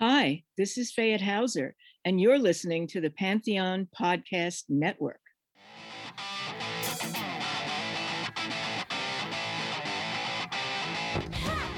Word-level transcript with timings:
Hi, 0.00 0.44
this 0.56 0.78
is 0.78 0.92
Fayette 0.92 1.22
Hauser, 1.22 1.74
and 2.04 2.20
you're 2.20 2.38
listening 2.38 2.86
to 2.86 3.00
the 3.00 3.10
Pantheon 3.10 3.88
Podcast 4.00 4.62
Network. 4.68 5.18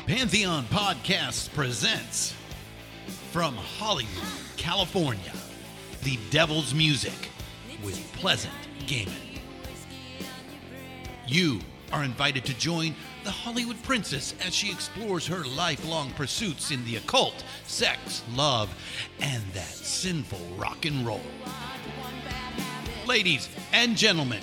Pantheon 0.06 0.64
Podcasts 0.64 1.50
presents 1.54 2.34
from 3.32 3.54
Hollywood, 3.54 4.12
California, 4.58 5.32
The 6.02 6.18
Devil's 6.28 6.74
Music 6.74 7.30
with 7.82 7.96
Pleasant 8.12 8.52
Gehman. 8.80 9.40
You 11.26 11.60
are 11.90 12.04
invited 12.04 12.44
to 12.44 12.58
join 12.58 12.94
the 13.24 13.30
Hollywood 13.30 13.82
princess 13.82 14.34
as 14.46 14.54
she 14.54 14.70
explores 14.70 15.26
her 15.26 15.44
lifelong 15.44 16.10
pursuits 16.12 16.70
in 16.70 16.84
the 16.84 16.96
occult, 16.96 17.44
sex, 17.66 18.22
love, 18.34 18.74
and 19.20 19.42
that 19.52 19.68
sinful 19.68 20.40
rock 20.56 20.86
and 20.86 21.06
roll. 21.06 21.20
Ladies 23.06 23.48
and 23.72 23.96
gentlemen, 23.96 24.42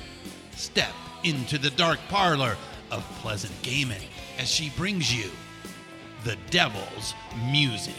step 0.52 0.94
into 1.24 1.58
the 1.58 1.72
dark 1.72 2.00
parlor 2.10 2.56
of 2.92 3.04
Pleasant 3.22 3.54
Gehman 3.64 4.02
as 4.38 4.50
she 4.50 4.70
brings 4.72 5.14
you 5.14 5.30
the 6.24 6.38
devil's 6.50 7.14
music. 7.52 7.94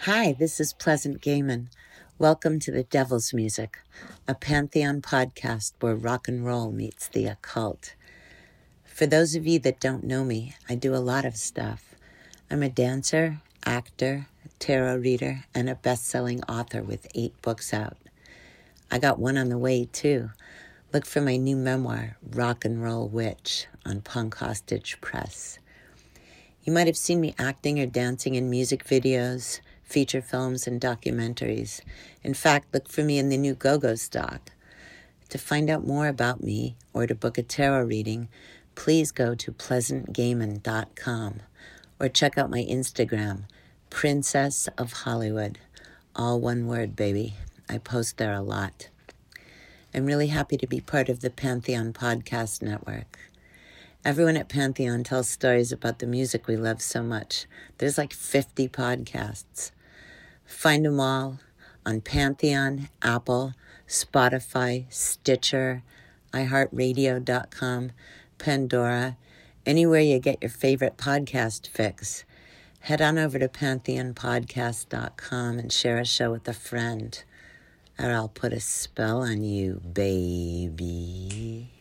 Hi, 0.00 0.32
this 0.32 0.60
is 0.60 0.72
Pleasant 0.72 1.20
Gehman. 1.20 1.68
Welcome 2.18 2.58
to 2.60 2.70
the 2.70 2.82
Devil's 2.82 3.32
Music, 3.32 3.78
a 4.30 4.34
Pantheon 4.36 5.02
podcast 5.02 5.72
where 5.80 5.96
rock 5.96 6.28
and 6.28 6.46
roll 6.46 6.70
meets 6.70 7.08
the 7.08 7.26
occult. 7.26 7.96
For 8.84 9.04
those 9.04 9.34
of 9.34 9.44
you 9.44 9.58
that 9.58 9.80
don't 9.80 10.04
know 10.04 10.22
me, 10.24 10.54
I 10.68 10.76
do 10.76 10.94
a 10.94 11.02
lot 11.02 11.24
of 11.24 11.34
stuff. 11.34 11.96
I'm 12.48 12.62
a 12.62 12.68
dancer, 12.68 13.40
actor, 13.66 14.28
tarot 14.60 14.98
reader, 14.98 15.42
and 15.52 15.68
a 15.68 15.74
best 15.74 16.04
selling 16.06 16.44
author 16.44 16.80
with 16.80 17.08
eight 17.12 17.42
books 17.42 17.74
out. 17.74 17.96
I 18.88 19.00
got 19.00 19.18
one 19.18 19.36
on 19.36 19.48
the 19.48 19.58
way, 19.58 19.88
too. 19.92 20.30
Look 20.92 21.06
for 21.06 21.20
my 21.20 21.36
new 21.36 21.56
memoir, 21.56 22.16
Rock 22.22 22.64
and 22.64 22.80
Roll 22.80 23.08
Witch, 23.08 23.66
on 23.84 24.00
Punk 24.00 24.36
Hostage 24.36 25.00
Press. 25.00 25.58
You 26.62 26.72
might 26.72 26.86
have 26.86 26.96
seen 26.96 27.20
me 27.20 27.34
acting 27.36 27.80
or 27.80 27.86
dancing 27.86 28.36
in 28.36 28.48
music 28.48 28.84
videos 28.84 29.58
feature 29.90 30.22
films, 30.22 30.66
and 30.66 30.80
documentaries. 30.80 31.80
In 32.22 32.32
fact, 32.32 32.72
look 32.72 32.88
for 32.88 33.02
me 33.02 33.18
in 33.18 33.28
the 33.28 33.36
new 33.36 33.54
Go-Go's 33.54 34.08
doc. 34.08 34.52
To 35.30 35.38
find 35.38 35.68
out 35.68 35.86
more 35.86 36.08
about 36.08 36.42
me 36.42 36.76
or 36.92 37.06
to 37.06 37.14
book 37.14 37.36
a 37.36 37.42
tarot 37.42 37.84
reading, 37.84 38.28
please 38.74 39.12
go 39.12 39.34
to 39.34 39.52
pleasantgehman.com 39.52 41.40
or 41.98 42.08
check 42.08 42.38
out 42.38 42.50
my 42.50 42.64
Instagram, 42.64 43.42
Princess 43.90 44.68
of 44.78 44.92
Hollywood. 44.92 45.58
All 46.16 46.40
one 46.40 46.66
word, 46.66 46.96
baby. 46.96 47.34
I 47.68 47.78
post 47.78 48.16
there 48.16 48.32
a 48.32 48.40
lot. 48.40 48.88
I'm 49.92 50.06
really 50.06 50.28
happy 50.28 50.56
to 50.56 50.66
be 50.66 50.80
part 50.80 51.08
of 51.08 51.20
the 51.20 51.30
Pantheon 51.30 51.92
Podcast 51.92 52.62
Network. 52.62 53.18
Everyone 54.04 54.36
at 54.36 54.48
Pantheon 54.48 55.04
tells 55.04 55.28
stories 55.28 55.72
about 55.72 55.98
the 55.98 56.06
music 56.06 56.46
we 56.46 56.56
love 56.56 56.80
so 56.80 57.02
much. 57.02 57.46
There's 57.78 57.98
like 57.98 58.14
50 58.14 58.68
podcasts. 58.68 59.72
Find 60.50 60.84
them 60.84 61.00
all 61.00 61.40
on 61.86 62.02
Pantheon, 62.02 62.90
Apple, 63.00 63.54
Spotify, 63.88 64.84
Stitcher, 64.92 65.82
iHeartRadio.com, 66.34 67.92
Pandora, 68.36 69.16
anywhere 69.64 70.00
you 70.00 70.18
get 70.18 70.42
your 70.42 70.50
favorite 70.50 70.98
podcast 70.98 71.68
fix. 71.68 72.24
Head 72.80 73.00
on 73.00 73.16
over 73.16 73.38
to 73.38 73.48
pantheonpodcast.com 73.48 75.58
and 75.58 75.72
share 75.72 75.98
a 75.98 76.04
show 76.04 76.32
with 76.32 76.46
a 76.48 76.52
friend, 76.52 77.22
or 77.98 78.10
I'll 78.10 78.28
put 78.28 78.52
a 78.52 78.60
spell 78.60 79.22
on 79.22 79.42
you, 79.44 79.80
baby. 79.94 81.79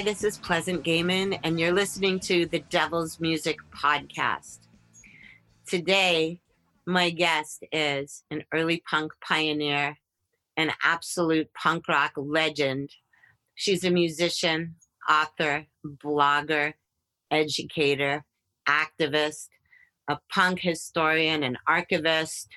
Hi, 0.00 0.04
this 0.04 0.24
is 0.24 0.38
Pleasant 0.38 0.82
Gehman, 0.82 1.38
and 1.44 1.60
you're 1.60 1.74
listening 1.74 2.20
to 2.20 2.46
the 2.46 2.60
Devil's 2.70 3.20
Music 3.20 3.58
Podcast. 3.70 4.60
Today, 5.66 6.40
my 6.86 7.10
guest 7.10 7.64
is 7.70 8.24
an 8.30 8.44
early 8.50 8.82
punk 8.90 9.12
pioneer, 9.20 9.98
an 10.56 10.72
absolute 10.82 11.52
punk 11.52 11.86
rock 11.86 12.12
legend. 12.16 12.88
She's 13.56 13.84
a 13.84 13.90
musician, 13.90 14.76
author, 15.06 15.66
blogger, 15.84 16.72
educator, 17.30 18.24
activist, 18.66 19.48
a 20.08 20.18
punk 20.32 20.60
historian, 20.60 21.42
an 21.42 21.58
archivist. 21.68 22.48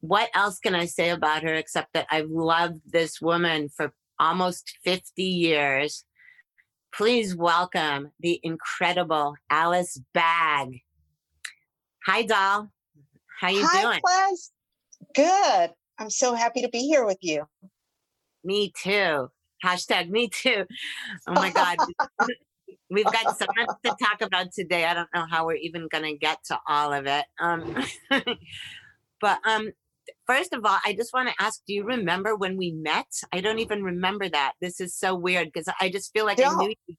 What 0.00 0.28
else 0.34 0.58
can 0.58 0.74
I 0.74 0.84
say 0.84 1.08
about 1.08 1.44
her 1.44 1.54
except 1.54 1.94
that 1.94 2.08
I've 2.10 2.28
loved 2.28 2.82
this 2.92 3.22
woman 3.22 3.70
for 3.70 3.94
almost 4.18 4.76
50 4.84 5.22
years? 5.22 6.04
Please 6.92 7.34
welcome 7.34 8.12
the 8.20 8.38
incredible 8.42 9.34
Alice 9.50 10.00
Bag. 10.12 10.82
Hi, 12.06 12.22
doll. 12.22 12.68
How 13.40 13.48
you 13.48 13.66
Hi, 13.66 13.82
doing? 13.82 14.00
Ples. 14.04 14.52
Good. 15.14 15.70
I'm 15.98 16.10
so 16.10 16.34
happy 16.34 16.62
to 16.62 16.68
be 16.68 16.80
here 16.80 17.04
with 17.04 17.18
you. 17.20 17.46
Me 18.44 18.72
too. 18.76 19.30
Hashtag 19.64 20.10
me 20.10 20.28
too. 20.28 20.64
Oh 21.26 21.32
my 21.32 21.50
God. 21.50 21.78
We've 22.90 23.04
got 23.06 23.38
so 23.38 23.46
much 23.56 23.68
to 23.86 23.96
talk 24.04 24.20
about 24.20 24.52
today. 24.52 24.84
I 24.84 24.92
don't 24.92 25.08
know 25.14 25.24
how 25.30 25.46
we're 25.46 25.54
even 25.54 25.88
going 25.90 26.04
to 26.04 26.16
get 26.18 26.44
to 26.46 26.58
all 26.68 26.92
of 26.92 27.06
it. 27.06 27.24
Um, 27.40 27.82
but 29.20 29.38
um, 29.46 29.70
first 30.32 30.52
of 30.52 30.64
all, 30.64 30.78
I 30.84 30.94
just 30.94 31.12
want 31.12 31.28
to 31.28 31.34
ask 31.38 31.60
do 31.66 31.74
you 31.74 31.84
remember 31.84 32.36
when 32.36 32.56
we 32.56 32.72
met? 32.72 33.06
I 33.32 33.40
don't 33.40 33.58
even 33.58 33.82
remember 33.82 34.28
that. 34.28 34.52
This 34.60 34.80
is 34.80 34.94
so 34.94 35.14
weird 35.14 35.50
because 35.52 35.68
I 35.80 35.90
just 35.90 36.12
feel 36.12 36.24
like 36.24 36.40
I 36.40 36.54
knew 36.54 36.74
you. 36.86 36.96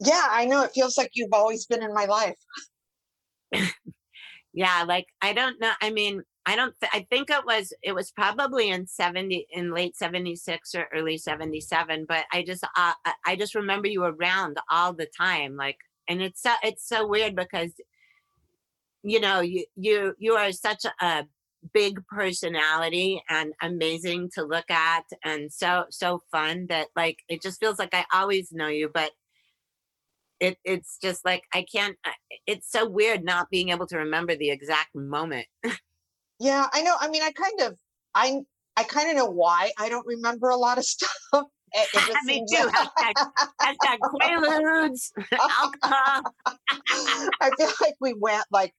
Yeah, 0.00 0.26
I 0.30 0.44
know. 0.44 0.62
It 0.64 0.72
feels 0.74 0.98
like 0.98 1.10
you've 1.14 1.32
always 1.32 1.66
been 1.66 1.82
in 1.82 1.94
my 1.94 2.04
life. 2.06 2.36
yeah, 4.52 4.84
like 4.86 5.06
I 5.22 5.32
don't 5.32 5.60
know. 5.60 5.72
I 5.80 5.90
mean, 5.90 6.22
I 6.44 6.56
don't 6.56 6.74
th- 6.80 6.92
I 6.92 7.06
think 7.08 7.30
it 7.30 7.46
was 7.46 7.72
it 7.82 7.94
was 7.94 8.10
probably 8.10 8.70
in 8.70 8.86
70 8.86 9.46
in 9.50 9.72
late 9.72 9.96
76 9.96 10.74
or 10.74 10.88
early 10.92 11.18
77, 11.18 12.04
but 12.08 12.24
I 12.32 12.42
just 12.42 12.64
uh, 12.76 12.92
I 13.24 13.36
just 13.36 13.54
remember 13.54 13.88
you 13.88 14.04
around 14.04 14.58
all 14.70 14.92
the 14.92 15.08
time 15.16 15.56
like 15.56 15.78
and 16.08 16.20
it's 16.20 16.42
so 16.42 16.52
it's 16.62 16.86
so 16.86 17.06
weird 17.06 17.34
because 17.34 17.72
you 19.06 19.20
know, 19.20 19.40
you 19.40 19.64
you 19.76 20.14
you 20.18 20.34
are 20.34 20.50
such 20.50 20.84
a 21.00 21.24
big 21.72 22.04
personality 22.06 23.22
and 23.28 23.52
amazing 23.62 24.30
to 24.34 24.44
look 24.44 24.70
at 24.70 25.04
and 25.24 25.52
so 25.52 25.84
so 25.90 26.22
fun 26.30 26.66
that 26.68 26.88
like 26.96 27.18
it 27.28 27.42
just 27.42 27.60
feels 27.60 27.78
like 27.78 27.94
I 27.94 28.04
always 28.12 28.52
know 28.52 28.68
you 28.68 28.90
but 28.92 29.10
it 30.40 30.58
it's 30.64 30.98
just 31.02 31.24
like 31.24 31.44
I 31.52 31.62
can't 31.62 31.96
it's 32.46 32.70
so 32.70 32.88
weird 32.88 33.24
not 33.24 33.50
being 33.50 33.70
able 33.70 33.86
to 33.88 33.98
remember 33.98 34.36
the 34.36 34.50
exact 34.50 34.94
moment. 34.94 35.46
yeah, 36.38 36.66
I 36.72 36.82
know. 36.82 36.94
I 37.00 37.08
mean, 37.08 37.22
I 37.22 37.32
kind 37.32 37.60
of 37.60 37.78
I 38.14 38.40
I 38.76 38.84
kind 38.84 39.10
of 39.10 39.16
know 39.16 39.26
why 39.26 39.70
I 39.78 39.88
don't 39.88 40.06
remember 40.06 40.50
a 40.50 40.56
lot 40.56 40.78
of 40.78 40.84
stuff. 40.86 41.10
It, 41.72 41.88
it 41.94 42.16
Me 42.24 42.44
too. 42.48 42.68
Hashtag, 42.68 43.14
hashtag 43.60 43.98
Quaaludes, 44.00 45.10
alcohol. 45.32 46.34
I 47.40 47.50
feel 47.56 47.70
like 47.80 47.94
we 48.00 48.14
went 48.14 48.44
like 48.50 48.72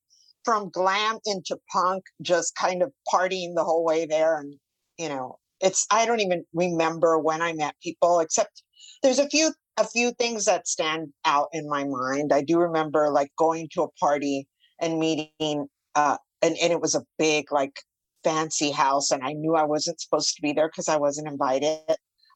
from 0.47 0.69
glam 0.69 1.19
into 1.25 1.59
punk, 1.73 2.05
just 2.21 2.55
kind 2.55 2.81
of 2.81 2.89
partying 3.13 3.53
the 3.53 3.65
whole 3.65 3.83
way 3.83 4.05
there. 4.05 4.39
And, 4.39 4.55
you 4.97 5.09
know, 5.09 5.39
it's 5.59 5.85
I 5.91 6.05
don't 6.05 6.21
even 6.21 6.45
remember 6.53 7.19
when 7.19 7.41
I 7.41 7.51
met 7.51 7.75
people, 7.83 8.21
except 8.21 8.63
there's 9.03 9.19
a 9.19 9.27
few 9.27 9.51
a 9.75 9.85
few 9.85 10.11
things 10.11 10.45
that 10.45 10.65
stand 10.65 11.09
out 11.25 11.49
in 11.51 11.67
my 11.67 11.83
mind. 11.83 12.31
I 12.31 12.43
do 12.43 12.59
remember 12.59 13.09
like 13.09 13.29
going 13.37 13.67
to 13.73 13.83
a 13.83 13.91
party 13.99 14.47
and 14.79 14.99
meeting 14.99 15.67
uh 15.95 16.15
and, 16.41 16.55
and 16.63 16.71
it 16.71 16.79
was 16.79 16.95
a 16.95 17.03
big 17.19 17.51
like 17.51 17.81
fancy 18.23 18.71
house 18.71 19.11
and 19.11 19.23
I 19.23 19.33
knew 19.33 19.55
I 19.55 19.65
wasn't 19.65 19.99
supposed 19.99 20.33
to 20.37 20.41
be 20.41 20.53
there 20.53 20.69
because 20.69 20.87
I 20.87 20.95
wasn't 20.95 21.27
invited. 21.27 21.81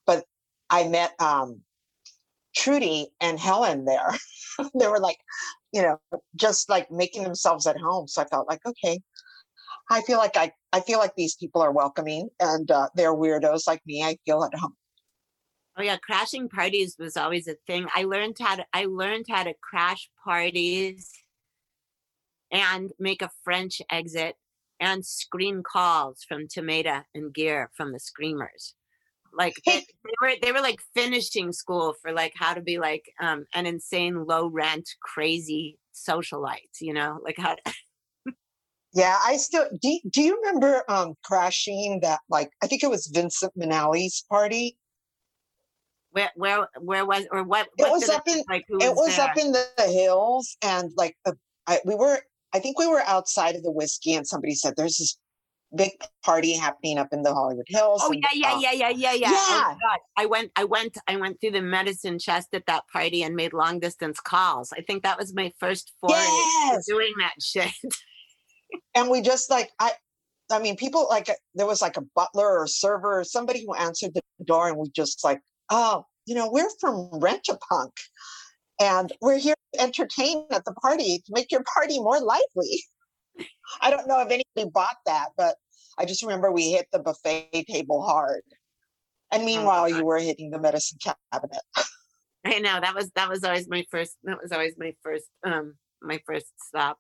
But 0.06 0.25
I 0.69 0.90
met 0.90 1.14
um 1.22 1.62
Trudy 2.57 3.07
and 3.22 3.40
Helen 3.40 3.86
there. 3.86 4.14
they 4.78 4.88
were 4.90 5.00
like, 5.00 5.19
you 5.71 5.81
know, 5.81 5.97
just 6.35 6.69
like 6.69 6.91
making 6.91 7.23
themselves 7.23 7.68
at 7.68 7.79
home. 7.79 8.07
So 8.07 8.21
I 8.21 8.25
felt 8.25 8.47
like, 8.47 8.65
okay, 8.65 9.00
I 9.89 10.01
feel 10.01 10.18
like 10.18 10.38
I, 10.38 10.51
I 10.73 10.81
feel 10.81 11.00
like 11.00 11.15
these 11.15 11.35
people 11.35 11.62
are 11.62 11.71
welcoming 11.71 12.29
and 12.39 12.69
uh, 12.69 12.89
they're 12.95 13.13
weirdos 13.13 13.68
like 13.68 13.81
me. 13.85 14.03
I 14.03 14.18
feel 14.25 14.44
at 14.44 14.57
home. 14.57 14.75
Oh 15.77 15.83
yeah, 15.83 15.97
crashing 15.97 16.50
parties 16.50 16.95
was 17.00 17.15
always 17.15 17.47
a 17.47 17.56
thing. 17.65 17.88
I 17.95 18.03
learned 18.03 18.38
how 18.39 18.56
to 18.56 18.65
I 18.73 18.85
learned 18.85 19.25
how 19.29 19.44
to 19.44 19.53
crash 19.62 20.09
parties 20.23 21.09
and 22.51 22.91
make 23.00 23.21
a 23.21 23.31
French 23.44 23.81
exit 23.89 24.35
and 24.81 25.06
screen 25.06 25.63
calls 25.63 26.25
from 26.27 26.47
Tomata 26.47 27.03
and 27.15 27.33
Gear 27.33 27.69
from 27.75 27.94
the 27.94 28.00
Screamers. 28.00 28.75
Like 29.33 29.56
they, 29.66 29.86
they, 30.04 30.13
were 30.22 30.33
they 30.42 30.51
were 30.51 30.62
like 30.62 30.80
finishing 30.94 31.51
school 31.51 31.95
for 32.01 32.12
like 32.12 32.33
how 32.36 32.54
to 32.54 32.62
be 32.62 32.80
like 32.80 33.06
um 33.22 33.45
an 33.54 33.66
insane 33.66 34.25
low 34.25 34.48
rent 34.48 34.89
crazy 35.01 35.78
socialite, 35.94 36.80
you 36.80 36.94
know, 36.94 37.19
like 37.24 37.38
how 37.38 37.56
to 37.56 37.74
Yeah, 38.94 39.18
I 39.25 39.38
still 39.38 39.68
do. 39.81 40.00
Do 40.10 40.22
you 40.22 40.38
remember 40.38 40.83
um 40.89 41.16
crashing 41.24 42.00
that? 42.01 42.19
Like, 42.30 42.51
I 42.62 42.68
think 42.68 42.83
it 42.83 42.89
was 42.89 43.07
Vincent 43.07 43.54
Minnelli's 43.57 44.25
party. 44.30 44.78
Where 46.12 46.31
where 46.36 46.68
where 46.80 47.06
was 47.06 47.25
or 47.31 47.44
what? 47.44 47.69
It 47.78 47.83
what 47.83 47.92
was 47.92 48.10
up 48.10 48.28
in. 48.28 48.44
like 48.50 48.66
who 48.68 48.80
It 48.81 48.94
was 48.94 49.16
there? 49.16 49.30
up 49.30 49.38
in 49.38 49.54
the, 49.54 49.66
the 49.78 49.88
hills, 49.88 50.57
and 50.62 50.92
like 50.98 51.16
uh, 51.25 51.33
I, 51.68 51.80
we 51.86 51.95
were. 51.95 52.19
I 52.54 52.60
think 52.60 52.78
we 52.78 52.88
were 52.88 53.00
outside 53.00 53.56
of 53.56 53.63
the 53.63 53.72
whiskey, 53.72 54.16
and 54.16 54.28
somebody 54.28 54.56
said 54.56 54.74
there's 54.75 54.98
this 54.98 55.18
big 55.75 55.91
party 56.23 56.53
happening 56.53 56.97
up 56.97 57.09
in 57.12 57.23
the 57.23 57.33
Hollywood 57.33 57.65
Hills. 57.68 58.01
Oh 58.03 58.12
yeah, 58.12 58.27
yeah, 58.33 58.53
uh, 58.53 58.59
yeah, 58.59 58.71
yeah, 58.71 58.89
yeah, 58.89 59.13
yeah. 59.13 59.29
Oh. 59.31 59.77
God. 59.81 60.00
I 60.18 60.25
went, 60.25 60.51
I 60.56 60.63
went, 60.65 60.97
I 61.07 61.15
went 61.15 61.39
through 61.39 61.51
the 61.51 61.62
medicine 61.62 62.19
chest 62.19 62.50
at 62.53 62.65
that 62.68 62.83
party 62.91 63.23
and 63.23 63.35
made 63.35 63.53
long 63.53 63.79
distance 63.79 64.19
calls. 64.19 64.73
I 64.73 64.81
think 64.81 65.03
that 65.03 65.18
was 65.18 65.33
my 65.33 65.51
first 65.59 65.91
foray 66.01 66.13
Yes. 66.15 66.85
doing 66.88 67.13
that 67.19 67.33
shit. 67.41 67.71
and 68.95 69.09
we 69.09 69.21
just 69.21 69.50
like 69.50 69.69
I. 69.79 69.91
I 70.51 70.59
mean, 70.59 70.75
people 70.75 71.07
like 71.09 71.29
there 71.56 71.65
was 71.65 71.81
like 71.81 71.95
a 71.95 72.03
butler 72.13 72.59
or 72.59 72.68
server 72.68 73.19
or 73.19 73.23
somebody 73.23 73.63
who 73.65 73.73
answered 73.73 74.13
the 74.13 74.21
door, 74.44 74.68
and 74.68 74.77
we 74.77 74.89
just 74.89 75.23
like, 75.23 75.39
oh, 75.69 76.06
you 76.25 76.35
know, 76.35 76.50
we're 76.51 76.68
from 76.81 77.09
Rent-A-Punk, 77.13 77.94
and 78.77 79.13
we're 79.21 79.38
here 79.38 79.56
to 79.75 79.81
entertain 79.81 80.44
at 80.51 80.65
the 80.65 80.73
party 80.73 81.19
to 81.25 81.31
make 81.33 81.53
your 81.53 81.63
party 81.73 82.00
more 82.01 82.19
lively. 82.19 82.83
I 83.81 83.89
don't 83.89 84.07
know 84.07 84.22
if 84.22 84.28
anybody 84.28 84.72
bought 84.72 84.98
that, 85.06 85.30
but 85.38 85.56
I 85.98 86.06
just 86.06 86.24
remember 86.24 86.51
we 86.51 86.72
hit 86.72 86.88
the 86.92 87.00
buffet 87.00 87.66
table 87.69 88.01
hard. 88.01 88.44
And 89.31 89.45
meanwhile, 89.45 89.88
you 89.88 90.06
were 90.06 90.19
hitting 90.19 90.51
the 90.51 90.60
medicine 90.60 90.98
cabinet. 91.31 91.62
I 92.45 92.60
know 92.60 92.80
that 92.81 92.95
was 92.95 93.12
that 93.12 93.30
was 93.30 93.44
always 93.44 93.69
my 93.69 93.86
first. 93.89 94.18
That 94.24 94.42
was 94.42 94.51
always 94.51 94.74
my 94.78 94.94
first. 95.04 95.25
Um, 95.45 95.75
my 96.01 96.19
first 96.25 96.48
stop. 96.68 96.98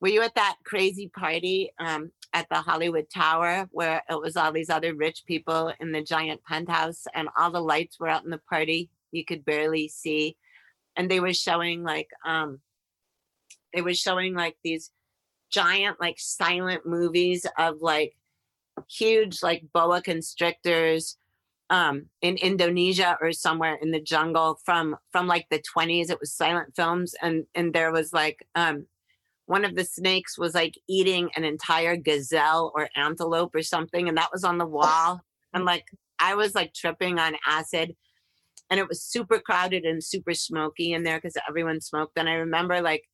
Were 0.00 0.08
you 0.08 0.22
at 0.22 0.34
that 0.34 0.56
crazy 0.64 1.08
party 1.16 1.72
um, 1.78 2.10
at 2.34 2.46
the 2.50 2.56
Hollywood 2.56 3.06
Tower 3.14 3.68
where 3.70 4.02
it 4.10 4.20
was 4.20 4.36
all 4.36 4.52
these 4.52 4.68
other 4.68 4.94
rich 4.94 5.22
people 5.26 5.72
in 5.80 5.92
the 5.92 6.02
giant 6.02 6.44
penthouse 6.44 7.04
and 7.14 7.28
all 7.38 7.50
the 7.50 7.60
lights 7.60 7.98
were 7.98 8.08
out 8.08 8.24
in 8.24 8.30
the 8.30 8.40
party? 8.50 8.90
You 9.12 9.24
could 9.24 9.44
barely 9.44 9.88
see, 9.88 10.36
and 10.96 11.10
they 11.10 11.20
were 11.20 11.32
showing 11.32 11.82
like 11.82 12.08
um, 12.26 12.60
they 13.72 13.82
were 13.82 13.94
showing 13.94 14.34
like 14.34 14.56
these 14.62 14.90
giant 15.50 16.00
like 16.00 16.16
silent 16.18 16.86
movies 16.86 17.46
of 17.58 17.80
like 17.80 18.16
huge 18.90 19.42
like 19.42 19.64
boa 19.72 20.02
constrictors 20.02 21.16
um 21.70 22.06
in 22.20 22.36
Indonesia 22.36 23.16
or 23.20 23.32
somewhere 23.32 23.78
in 23.80 23.90
the 23.90 24.00
jungle 24.00 24.58
from 24.64 24.96
from 25.10 25.26
like 25.26 25.46
the 25.50 25.62
20s 25.76 26.10
it 26.10 26.20
was 26.20 26.32
silent 26.32 26.74
films 26.76 27.14
and 27.22 27.44
and 27.54 27.72
there 27.72 27.92
was 27.92 28.12
like 28.12 28.46
um 28.54 28.86
one 29.46 29.64
of 29.64 29.74
the 29.74 29.84
snakes 29.84 30.36
was 30.36 30.54
like 30.54 30.78
eating 30.88 31.30
an 31.36 31.44
entire 31.44 31.96
gazelle 31.96 32.72
or 32.74 32.90
antelope 32.96 33.54
or 33.54 33.62
something 33.62 34.08
and 34.08 34.18
that 34.18 34.30
was 34.32 34.44
on 34.44 34.58
the 34.58 34.66
wall. 34.76 35.20
And 35.54 35.64
like 35.64 35.86
I 36.18 36.34
was 36.34 36.54
like 36.54 36.74
tripping 36.74 37.18
on 37.18 37.36
acid 37.46 37.96
and 38.70 38.80
it 38.80 38.88
was 38.88 39.02
super 39.02 39.38
crowded 39.38 39.84
and 39.84 40.02
super 40.02 40.34
smoky 40.34 40.92
in 40.92 41.04
there 41.04 41.18
because 41.18 41.36
everyone 41.48 41.80
smoked. 41.80 42.18
And 42.18 42.28
I 42.28 42.34
remember 42.34 42.80
like 42.80 43.04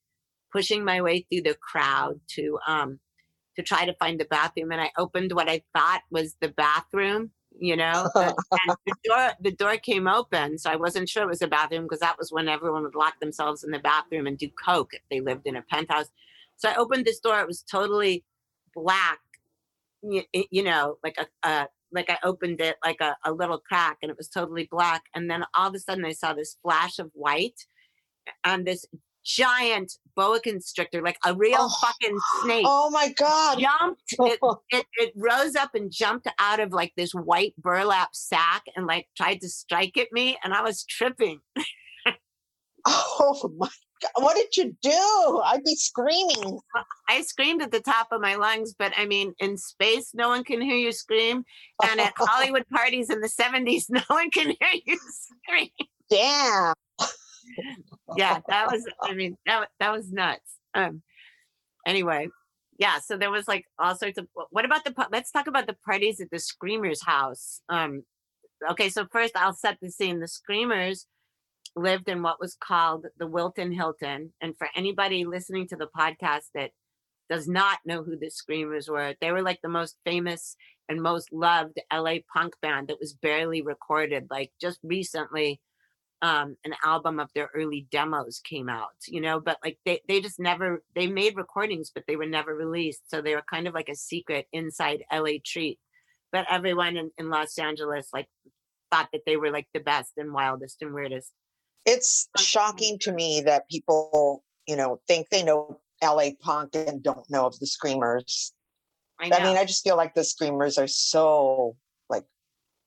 pushing 0.53 0.85
my 0.85 1.01
way 1.01 1.27
through 1.31 1.43
the 1.43 1.55
crowd 1.55 2.21
to 2.29 2.59
um 2.67 2.99
to 3.57 3.63
try 3.63 3.85
to 3.85 3.95
find 3.95 4.19
the 4.19 4.25
bathroom 4.27 4.73
and 4.73 4.81
I 4.81 4.91
opened 4.97 5.33
what 5.33 5.49
I 5.49 5.63
thought 5.75 6.03
was 6.11 6.37
the 6.41 6.49
bathroom 6.49 7.31
you 7.59 7.77
know 7.77 8.09
and, 8.15 8.35
the 8.87 8.95
door 9.05 9.31
the 9.41 9.53
door 9.53 9.77
came 9.77 10.09
open 10.09 10.59
so 10.59 10.71
i 10.71 10.77
wasn't 10.77 11.09
sure 11.09 11.23
it 11.23 11.29
was 11.29 11.43
a 11.43 11.49
bathroom 11.49 11.83
because 11.85 12.01
that 12.01 12.19
was 12.19 12.33
when 12.33 12.49
everyone 12.49 12.83
would 12.83 12.95
lock 12.95 13.19
themselves 13.21 13.65
in 13.65 13.71
the 13.71 13.79
bathroom 13.79 14.27
and 14.27 14.39
do 14.39 14.49
coke 14.65 14.91
if 14.93 15.03
they 15.11 15.21
lived 15.21 15.47
in 15.47 15.57
a 15.57 15.63
penthouse. 15.63 16.07
So 16.57 16.69
i 16.69 16.75
opened 16.77 17.05
this 17.05 17.21
door 17.21 17.41
it 17.41 17.47
was 17.47 17.63
totally 17.63 18.25
black 18.75 19.21
you, 20.03 20.23
you 20.33 20.63
know 20.63 20.99
like 21.03 21.17
a, 21.19 21.49
a 21.49 21.69
like 21.93 22.09
i 22.11 22.19
opened 22.25 22.61
it 22.61 22.77
like 22.85 23.01
a, 23.01 23.17
a 23.25 23.33
little 23.33 23.59
crack 23.59 23.99
and 24.03 24.11
it 24.11 24.17
was 24.17 24.29
totally 24.29 24.69
black 24.71 25.03
and 25.15 25.31
then 25.31 25.45
all 25.55 25.69
of 25.69 25.75
a 25.75 25.79
sudden 25.79 26.05
i 26.05 26.13
saw 26.13 26.33
this 26.33 26.57
flash 26.63 26.99
of 26.99 27.11
white 27.15 27.67
and 28.45 28.67
this 28.67 28.87
giant 29.25 29.93
boa 30.17 30.41
constrictor 30.41 31.01
like 31.03 31.17
a 31.25 31.35
real 31.35 31.57
Oh. 31.61 31.77
fucking 31.81 32.19
snake 32.43 32.65
Oh 32.69 32.91
my 32.91 33.13
God. 33.13 33.59
jumped 33.61 34.03
it, 34.19 34.39
it 34.71 34.87
it 34.99 35.13
rose 35.17 35.55
up 35.57 35.75
and 35.75 35.91
jumped 35.93 36.29
out 36.39 36.61
of 36.61 36.73
like 36.73 36.93
this 36.97 37.13
white 37.15 37.55
burlap 37.59 38.11
sack 38.15 38.63
and 38.77 38.87
like 38.87 39.07
tried 39.17 39.41
to 39.43 39.49
strike 39.49 39.97
at 39.97 40.13
me 40.13 40.37
and 40.45 40.53
I 40.55 40.63
was 40.63 40.85
tripping. 40.85 41.41
Oh 42.85 43.51
my 43.57 43.69
God. 44.03 44.11
What 44.25 44.35
did 44.35 44.57
you 44.57 44.77
do? 44.83 45.41
I'd 45.45 45.63
be 45.65 45.77
screaming. 45.77 46.59
I 47.09 47.23
screamed 47.23 47.63
at 47.63 47.71
the 47.71 47.79
top 47.81 48.09
of 48.11 48.21
my 48.21 48.35
lungs, 48.35 48.75
but 48.77 48.93
I 48.97 49.07
mean 49.07 49.33
in 49.39 49.57
space 49.57 50.11
no 50.13 50.29
one 50.29 50.43
can 50.43 50.61
hear 50.61 50.75
you 50.77 50.91
scream 50.91 51.45
and 51.89 52.01
at 52.01 52.13
Hollywood 52.19 52.65
parties 52.75 53.09
in 53.11 53.21
the 53.21 53.29
70s 53.29 53.85
no 53.89 54.01
one 54.09 54.31
can 54.31 54.49
hear 54.49 54.81
you 54.85 54.99
scream. 54.99 55.69
Damn. 56.11 56.75
Yeah, 58.17 58.41
that 58.49 58.71
was 58.71 58.85
I 59.03 59.15
mean 59.15 59.37
that 59.47 59.69
that 59.81 59.93
was 59.93 60.13
nuts. 60.13 60.59
Um 60.75 61.03
anyway, 61.87 62.29
yeah, 62.79 62.99
so 62.99 63.17
there 63.17 63.31
was 63.31 63.49
like 63.49 63.65
all 63.79 63.97
sorts 63.97 64.19
of 64.19 64.27
what 64.51 64.65
about 64.65 64.85
the 64.85 64.95
let's 65.11 65.31
talk 65.31 65.47
about 65.47 65.67
the 65.67 65.77
parties 65.85 66.21
at 66.21 66.31
the 66.31 66.39
Screamers 66.39 67.03
house. 67.03 67.61
Um 67.69 68.05
okay, 68.71 68.89
so 68.89 69.07
first 69.11 69.37
I'll 69.37 69.55
set 69.55 69.79
the 69.81 69.91
scene. 69.91 70.21
The 70.21 70.29
Screamers 70.29 71.07
lived 71.77 72.09
in 72.09 72.23
what 72.23 72.41
was 72.41 72.57
called 72.63 73.07
the 73.19 73.27
Wilton 73.27 73.73
Hilton. 73.73 74.33
And 74.41 74.57
for 74.57 74.69
anybody 74.77 75.25
listening 75.25 75.69
to 75.69 75.77
the 75.77 75.89
podcast 75.97 76.47
that 76.55 76.71
does 77.31 77.49
not 77.49 77.79
know 77.85 78.03
who 78.03 78.17
the 78.19 78.31
Screamers 78.31 78.89
were, 78.89 79.15
they 79.21 79.33
were 79.33 79.43
like 79.43 79.61
the 79.63 79.69
most 79.69 79.97
famous 80.05 80.57
and 80.89 81.01
most 81.01 81.33
loved 81.33 81.81
LA 81.93 82.17
punk 82.33 82.55
band 82.61 82.89
that 82.89 83.01
was 83.01 83.15
barely 83.15 83.63
recorded. 83.63 84.27
Like 84.31 84.51
just 84.61 84.79
recently, 84.83 85.61
um, 86.23 86.57
an 86.65 86.75
album 86.85 87.19
of 87.19 87.29
their 87.35 87.51
early 87.53 87.87
demos 87.91 88.41
came 88.45 88.69
out, 88.69 88.95
you 89.09 89.21
know, 89.21 89.41
but 89.41 89.59
like 89.65 89.79
they, 89.85 90.01
they 90.07 90.21
just 90.21 90.39
never, 90.39 90.83
they 90.95 91.09
made 91.09 91.37
recordings, 91.37 91.91
but 91.93 92.05
they 92.07 92.15
were 92.15 92.27
never 92.27 92.55
released. 92.55 93.03
So 93.09 93.21
they 93.21 93.35
were 93.35 93.43
kind 93.51 93.67
of 93.67 93.75
like 93.75 93.89
a 93.89 93.97
secret 93.97 94.47
inside 94.53 95.03
LA 95.13 95.33
treat. 95.45 95.81
But 96.31 96.47
everyone 96.49 96.97
in, 96.97 97.11
in 97.19 97.29
Los 97.29 97.59
Angeles 97.59 98.09
like 98.15 98.29
thought 98.93 99.09
that 99.13 99.23
they 99.27 99.37
were 99.37 99.51
like 99.51 99.67
the 99.75 99.81
best 99.81 100.13
and 100.17 100.33
wildest 100.33 100.81
and 100.81 100.95
weirdest. 100.95 101.33
It's 101.85 102.29
shocking 102.39 102.99
to 103.01 103.13
me 103.13 103.43
that 103.45 103.69
people, 103.69 104.45
you 104.69 104.77
know, 104.77 105.01
think 105.09 105.29
they 105.29 105.43
know 105.43 105.81
LA 106.03 106.31
punk 106.41 106.77
and 106.77 107.03
don't 107.03 107.29
know 107.31 107.47
of 107.47 107.59
the 107.59 107.67
screamers. 107.67 108.53
I. 109.21 109.31
I 109.33 109.45
mean, 109.45 109.57
I 109.57 109.65
just 109.65 109.83
feel 109.83 109.97
like 109.97 110.15
the 110.15 110.23
screamers 110.23 110.79
are 110.79 110.87
so 110.87 111.77
like 112.09 112.25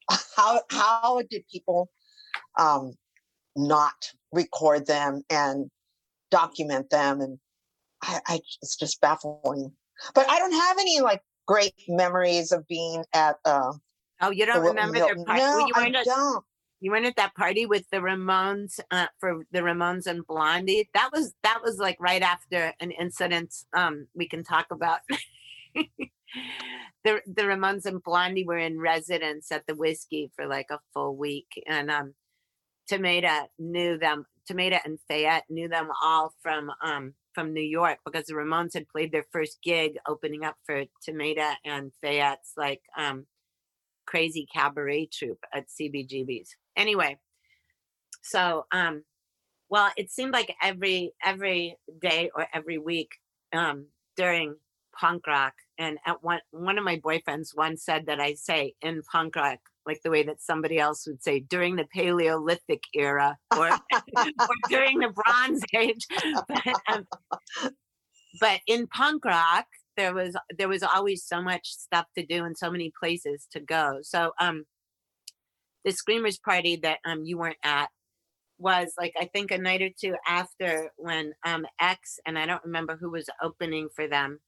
how 0.37 0.61
how 0.69 1.21
did 1.29 1.43
people 1.51 1.89
um 2.57 2.93
not 3.55 4.11
record 4.31 4.85
them 4.85 5.23
and 5.29 5.69
document 6.31 6.89
them 6.89 7.21
and 7.21 7.39
I, 8.01 8.19
I 8.27 8.39
it's 8.61 8.75
just 8.75 9.01
baffling. 9.01 9.71
But 10.13 10.29
I 10.29 10.39
don't 10.39 10.51
have 10.51 10.77
any 10.79 10.99
like 11.01 11.21
great 11.47 11.73
memories 11.87 12.51
of 12.51 12.67
being 12.67 13.03
at 13.13 13.37
uh 13.45 13.73
oh, 14.21 14.31
you 14.31 14.45
don't 14.45 14.61
Wilton 14.61 14.75
remember 14.75 14.99
their 14.99 15.23
party? 15.23 15.41
No, 15.41 15.59
you, 15.59 15.73
I 15.75 15.87
at, 15.87 16.05
don't. 16.05 16.43
you 16.79 16.91
weren't 16.91 17.05
at 17.05 17.15
that 17.15 17.35
party 17.35 17.65
with 17.65 17.89
the 17.91 17.97
Ramones 17.97 18.79
uh, 18.91 19.07
for 19.19 19.43
the 19.51 19.59
Ramones 19.59 20.07
and 20.07 20.25
Blondie? 20.27 20.89
That 20.93 21.09
was 21.13 21.33
that 21.43 21.61
was 21.63 21.77
like 21.77 21.97
right 21.99 22.21
after 22.21 22.73
an 22.79 22.91
incident 22.91 23.53
um 23.73 24.07
we 24.15 24.27
can 24.27 24.43
talk 24.43 24.67
about. 24.71 24.99
the 25.75 27.21
the 27.25 27.43
Ramones 27.43 27.85
and 27.85 28.03
Blondie 28.03 28.45
were 28.45 28.57
in 28.57 28.79
residence 28.79 29.51
at 29.51 29.65
the 29.67 29.75
whiskey 29.75 30.31
for 30.35 30.47
like 30.47 30.67
a 30.69 30.79
full 30.93 31.15
week, 31.15 31.63
and 31.67 31.89
um, 31.89 32.13
Tomata 32.91 33.45
knew 33.59 33.97
them. 33.97 34.25
Tomata 34.49 34.79
and 34.85 34.99
Fayette 35.09 35.45
knew 35.49 35.67
them 35.67 35.89
all 36.03 36.33
from 36.41 36.71
um 36.83 37.13
from 37.33 37.53
New 37.53 37.61
York 37.61 37.99
because 38.05 38.25
the 38.25 38.33
Ramones 38.33 38.73
had 38.73 38.87
played 38.87 39.11
their 39.11 39.25
first 39.31 39.57
gig 39.63 39.97
opening 40.07 40.45
up 40.45 40.55
for 40.65 40.83
Tomata 41.07 41.55
and 41.65 41.91
Fayette's 42.01 42.53
like 42.55 42.81
um 42.97 43.25
crazy 44.05 44.47
cabaret 44.53 45.09
troupe 45.11 45.43
at 45.53 45.65
CBGB's. 45.69 46.55
Anyway, 46.77 47.17
so 48.21 48.65
um 48.71 49.03
well 49.69 49.91
it 49.97 50.11
seemed 50.11 50.33
like 50.33 50.53
every 50.61 51.13
every 51.23 51.77
day 51.99 52.29
or 52.35 52.47
every 52.53 52.77
week 52.77 53.09
um 53.53 53.87
during 54.15 54.55
punk 54.97 55.25
rock 55.27 55.53
and 55.77 55.97
at 56.05 56.23
one 56.23 56.39
one 56.51 56.77
of 56.77 56.83
my 56.83 56.97
boyfriends 56.97 57.55
once 57.55 57.83
said 57.83 58.05
that 58.07 58.19
I 58.19 58.33
say 58.33 58.73
in 58.81 59.01
punk 59.03 59.35
rock 59.35 59.59
like 59.85 60.01
the 60.03 60.09
way 60.09 60.23
that 60.23 60.41
somebody 60.41 60.79
else 60.79 61.05
would 61.07 61.23
say 61.23 61.39
during 61.39 61.75
the 61.75 61.85
Paleolithic 61.93 62.83
era 62.93 63.37
or, 63.55 63.69
or 64.17 64.55
during 64.69 64.99
the 64.99 65.09
Bronze 65.09 65.63
Age. 65.75 66.05
But, 66.47 66.81
um, 66.91 67.07
but 68.39 68.59
in 68.67 68.87
punk 68.87 69.23
rock, 69.25 69.65
there 69.97 70.13
was 70.13 70.35
there 70.57 70.67
was 70.67 70.83
always 70.83 71.23
so 71.25 71.41
much 71.41 71.67
stuff 71.67 72.05
to 72.17 72.25
do 72.25 72.43
and 72.43 72.57
so 72.57 72.69
many 72.69 72.91
places 72.99 73.47
to 73.51 73.59
go. 73.59 73.99
So 74.01 74.31
um, 74.39 74.65
the 75.85 75.91
Screamers 75.91 76.37
party 76.37 76.75
that 76.77 76.99
um 77.05 77.23
you 77.23 77.37
weren't 77.37 77.57
at 77.63 77.89
was 78.57 78.93
like 78.97 79.13
I 79.19 79.25
think 79.25 79.51
a 79.51 79.57
night 79.57 79.81
or 79.81 79.89
two 79.89 80.15
after 80.27 80.91
when 80.97 81.33
um 81.45 81.65
X 81.79 82.19
and 82.25 82.37
I 82.37 82.45
don't 82.45 82.63
remember 82.65 82.97
who 82.97 83.11
was 83.11 83.29
opening 83.41 83.89
for 83.95 84.07
them 84.07 84.39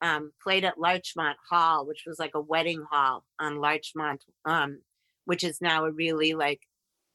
um, 0.00 0.32
played 0.42 0.64
at 0.64 0.78
Larchmont 0.78 1.36
Hall, 1.48 1.86
which 1.86 2.04
was 2.06 2.18
like 2.18 2.34
a 2.34 2.40
wedding 2.40 2.84
hall 2.90 3.24
on 3.38 3.60
Larchmont, 3.60 4.24
um, 4.44 4.80
which 5.24 5.44
is 5.44 5.60
now 5.60 5.84
a 5.84 5.92
really 5.92 6.34
like 6.34 6.60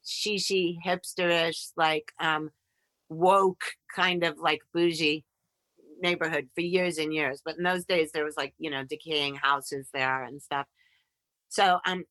shishi 0.04 0.76
hipsterish, 0.84 1.70
like 1.76 2.12
um, 2.20 2.50
woke 3.08 3.64
kind 3.94 4.24
of 4.24 4.38
like 4.38 4.60
bougie 4.72 5.24
neighborhood 6.00 6.48
for 6.54 6.60
years 6.60 6.98
and 6.98 7.14
years. 7.14 7.40
But 7.44 7.56
in 7.56 7.64
those 7.64 7.84
days, 7.84 8.10
there 8.12 8.24
was 8.24 8.36
like 8.36 8.54
you 8.58 8.70
know 8.70 8.84
decaying 8.84 9.36
houses 9.36 9.88
there 9.92 10.22
and 10.22 10.42
stuff. 10.42 10.66
So 11.48 11.78
um, 11.86 12.04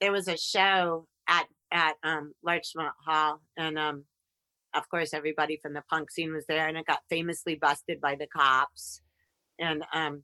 there 0.00 0.12
was 0.12 0.28
a 0.28 0.36
show 0.36 1.06
at 1.28 1.46
at 1.70 1.94
um, 2.02 2.32
Larchmont 2.42 2.94
Hall, 3.06 3.40
and 3.56 3.78
um, 3.78 4.04
of 4.74 4.88
course 4.88 5.14
everybody 5.14 5.58
from 5.62 5.74
the 5.74 5.84
punk 5.88 6.10
scene 6.10 6.32
was 6.32 6.46
there, 6.46 6.66
and 6.66 6.76
it 6.76 6.86
got 6.86 7.00
famously 7.08 7.54
busted 7.54 8.00
by 8.00 8.16
the 8.16 8.26
cops 8.26 9.00
and 9.62 9.84
um 9.94 10.22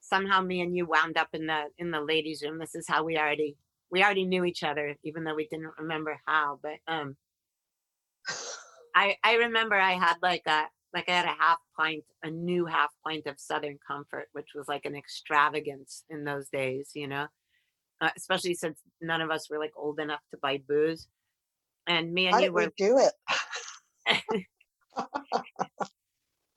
somehow 0.00 0.40
me 0.40 0.60
and 0.60 0.76
you 0.76 0.86
wound 0.86 1.16
up 1.16 1.28
in 1.32 1.46
the 1.46 1.64
in 1.78 1.90
the 1.90 2.00
ladies 2.00 2.42
room. 2.42 2.58
This 2.58 2.74
is 2.74 2.88
how 2.88 3.04
we 3.04 3.16
already 3.16 3.56
we 3.90 4.02
already 4.02 4.24
knew 4.24 4.44
each 4.44 4.62
other 4.62 4.96
even 5.04 5.24
though 5.24 5.34
we 5.34 5.46
didn't 5.48 5.72
remember 5.78 6.18
how 6.26 6.58
but 6.62 6.74
um 6.88 7.16
i 8.94 9.16
i 9.22 9.34
remember 9.34 9.76
i 9.76 9.92
had 9.92 10.16
like 10.22 10.42
a 10.46 10.64
like 10.92 11.08
i 11.08 11.12
had 11.12 11.24
a 11.24 11.36
half 11.38 11.58
pint 11.78 12.04
a 12.22 12.30
new 12.30 12.66
half 12.66 12.90
pint 13.04 13.26
of 13.26 13.38
southern 13.38 13.78
comfort 13.86 14.26
which 14.32 14.48
was 14.54 14.66
like 14.68 14.84
an 14.84 14.96
extravagance 14.96 16.04
in 16.10 16.24
those 16.24 16.48
days 16.48 16.90
you 16.94 17.06
know? 17.06 17.26
Uh, 17.98 18.10
especially 18.14 18.52
since 18.54 18.78
none 19.00 19.22
of 19.22 19.30
us 19.30 19.48
were 19.48 19.58
like 19.58 19.72
old 19.74 19.98
enough 19.98 20.20
to 20.30 20.36
buy 20.42 20.60
booze. 20.68 21.08
And 21.86 22.12
me 22.12 22.26
and 22.26 22.34
How 22.34 22.42
you 22.42 22.52
were 22.52 22.64
we 22.66 22.72
do 22.76 22.98
it? 22.98 24.44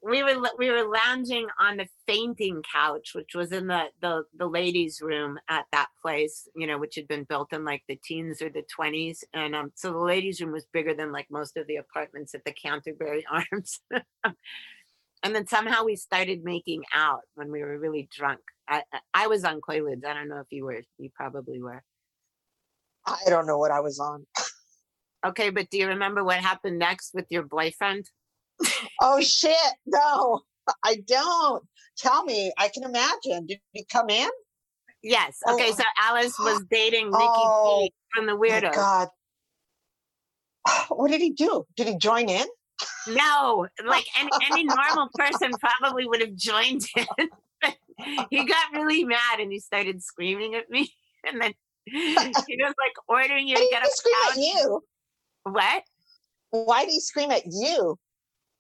we 0.02 0.24
were 0.24 0.36
we 0.58 0.70
were 0.70 0.88
lounging 0.88 1.48
on 1.60 1.78
the 1.78 1.88
fainting 2.08 2.64
couch, 2.74 3.12
which 3.14 3.36
was 3.36 3.52
in 3.52 3.68
the 3.68 3.86
the 4.02 4.24
the 4.38 4.48
ladies' 4.48 5.02
room 5.02 5.38
at 5.50 5.66
that 5.72 5.88
place, 6.02 6.48
you 6.56 6.68
know, 6.68 6.78
which 6.78 6.96
had 6.96 7.08
been 7.08 7.26
built 7.26 7.52
in 7.52 7.66
like 7.66 7.84
the 7.88 7.98
teens 8.04 8.42
or 8.42 8.50
the 8.50 8.64
twenties, 8.74 9.24
and 9.34 9.54
um, 9.56 9.72
so 9.76 9.92
the 9.92 9.98
ladies' 10.00 10.40
room 10.42 10.52
was 10.54 10.66
bigger 10.72 10.94
than 10.94 11.12
like 11.12 11.28
most 11.30 11.58
of 11.58 11.68
the 11.68 11.78
apartments 11.78 12.34
at 12.34 12.46
the 12.46 12.54
Canterbury 12.54 13.26
Arms. 13.32 13.80
and 15.24 15.36
then 15.36 15.48
somehow 15.48 15.84
we 15.84 15.96
started 15.98 16.44
making 16.44 16.84
out 16.94 17.22
when 17.36 17.52
we 17.52 17.62
were 17.62 17.78
really 17.78 18.08
drunk. 18.16 18.40
I 18.68 18.84
I- 19.14 19.28
was 19.28 19.44
on 19.44 19.60
Quaaludes. 19.62 20.06
I 20.06 20.14
don't 20.14 20.30
know 20.30 20.40
if 20.40 20.48
you 20.52 20.64
were. 20.66 20.82
You 20.98 21.10
probably 21.14 21.62
were. 21.62 21.84
I 23.06 23.18
don't 23.28 23.48
know 23.48 23.58
what 23.58 23.72
I 23.72 23.82
was 23.82 24.00
on. 24.00 24.26
Okay, 25.26 25.50
but 25.50 25.70
do 25.70 25.78
you 25.78 25.88
remember 25.88 26.24
what 26.24 26.38
happened 26.38 26.80
next 26.80 27.14
with 27.14 27.26
your 27.30 27.44
boyfriend? 27.44 28.10
Oh 29.02 29.22
shit! 29.22 29.56
No, 29.86 30.42
I 30.84 30.98
don't. 31.08 31.64
Tell 31.98 32.24
me. 32.24 32.52
I 32.58 32.70
can 32.70 32.84
imagine. 32.84 33.46
Did 33.46 33.60
he 33.74 33.86
come 33.92 34.10
in? 34.10 34.30
Yes. 35.04 35.38
Oh. 35.46 35.56
Okay, 35.56 35.72
so 35.72 35.84
Alice 36.02 36.34
was 36.40 36.64
dating 36.70 37.06
Nickey 37.12 37.18
Oh, 37.24 37.82
P 37.88 37.94
from 38.16 38.26
the 38.26 38.34
Weirdos. 38.38 38.74
God. 38.74 39.08
What 40.90 41.12
did 41.12 41.22
he 41.22 41.32
do? 41.32 41.66
Did 41.76 41.88
he 41.88 41.98
join 41.98 42.30
in? 42.30 42.46
No, 43.08 43.68
like 43.86 44.06
any, 44.20 44.30
any 44.52 44.64
normal 44.64 45.10
person 45.16 45.52
probably 45.60 46.06
would 46.06 46.22
have 46.22 46.36
joined 46.36 46.86
in. 46.96 47.06
He 48.30 48.46
got 48.46 48.72
really 48.74 49.04
mad 49.04 49.40
and 49.42 49.52
he 49.52 49.60
started 49.60 50.02
screaming 50.02 50.56
at 50.56 50.70
me. 50.70 50.90
And 51.30 51.42
then 51.42 51.52
he 51.84 52.16
was 52.16 52.74
like 52.78 52.94
ordering 53.10 53.46
you 53.50 53.56
Why 53.56 53.62
to 53.62 53.68
get 53.72 53.84
up. 53.84 53.90
scream 53.92 54.16
couch. 54.24 54.32
at 54.32 54.38
you? 54.38 54.82
What? 55.44 55.84
Why 56.52 56.86
did 56.86 56.92
he 56.92 57.02
scream 57.02 57.30
at 57.32 57.44
you? 57.46 57.98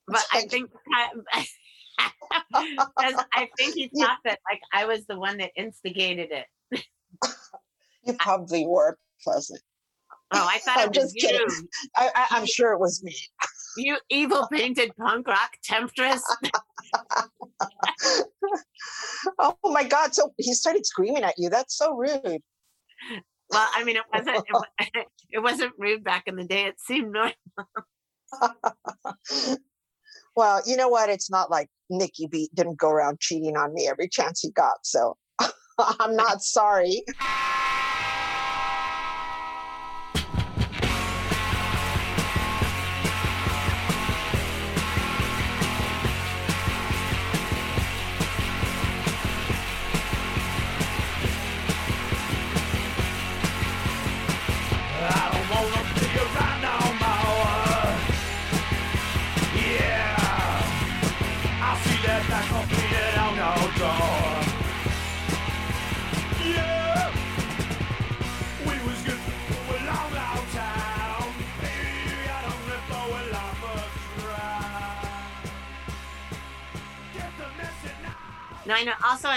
But 0.10 0.26
I 0.32 0.42
think 0.42 0.70
I 2.54 3.50
think 3.58 3.76
he 3.76 3.90
thought 4.00 4.20
that 4.26 4.40
like 4.50 4.62
I 4.74 4.86
was 4.86 5.06
the 5.06 5.18
one 5.18 5.38
that 5.38 5.52
instigated 5.56 6.30
it. 6.32 6.84
You 8.04 8.14
probably 8.14 8.66
were 8.66 8.98
pleasant. 9.24 9.62
Oh, 10.32 10.48
I 10.50 10.60
thought 10.60 10.78
I'm 10.78 10.90
it 10.90 10.96
was 10.96 11.14
just 11.14 11.16
kidding. 11.16 11.40
you, 11.40 11.68
I, 11.96 12.10
I, 12.16 12.28
I'm 12.32 12.46
sure 12.46 12.72
it 12.72 12.80
was 12.80 13.04
me. 13.04 13.16
you 13.78 13.98
evil 14.10 14.48
painted 14.52 14.96
punk 14.96 15.28
rock 15.28 15.52
temptress. 15.64 16.24
Oh 19.38 19.58
my 19.66 19.84
God. 19.84 20.14
So 20.14 20.34
he 20.38 20.54
started 20.54 20.86
screaming 20.86 21.24
at 21.24 21.36
you. 21.38 21.50
That's 21.50 21.78
so 21.78 21.96
rude. 21.96 22.42
Well, 23.50 23.68
I 23.74 23.84
mean, 23.84 23.98
it 23.98 24.04
wasn't 24.14 24.44
it, 24.80 25.08
it 25.30 25.40
wasn't 25.40 25.74
rude 25.78 26.04
back 26.04 26.24
in 26.28 26.36
the 26.36 26.46
day. 26.46 26.66
It 26.66 26.80
seemed 26.80 27.12
normal. 27.12 27.34
Well, 30.40 30.62
you 30.66 30.78
know 30.78 30.88
what? 30.88 31.10
It's 31.10 31.30
not 31.30 31.52
like 31.52 31.68
Nickey 31.90 32.26
Beat 32.26 32.56
didn't 32.56 32.80
go 32.80 32.90
around 32.90 33.20
cheating 33.20 33.58
on 33.58 33.74
me 33.74 33.90
every 33.90 34.08
chance 34.08 34.40
he 34.40 34.52
got. 34.52 34.78
So 34.84 35.18
I'm 36.00 36.16
not 36.16 36.42
sorry. 36.42 37.04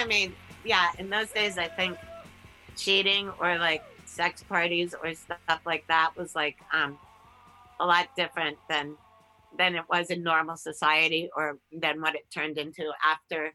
I 0.03 0.05
mean, 0.05 0.35
yeah, 0.65 0.89
in 0.99 1.09
those 1.11 1.31
days, 1.31 1.59
I 1.59 1.69
think 1.69 1.97
cheating 2.77 3.31
or 3.41 3.57
like 3.59 3.85
sex 4.05 4.43
parties 4.43 4.97
or 5.01 5.15
stuff 5.15 5.61
like 5.65 5.85
that 5.87 6.11
was 6.17 6.35
like 6.35 6.57
um 6.73 6.99
a 7.79 7.87
lot 7.87 8.09
different 8.17 8.59
than 8.69 8.97
than 9.57 9.77
it 9.77 9.85
was 9.89 10.11
in 10.11 10.25
normal 10.25 10.57
society 10.57 11.31
or 11.37 11.59
than 11.71 12.01
what 12.01 12.17
it 12.17 12.23
turned 12.35 12.59
into 12.59 12.91
after 13.05 13.53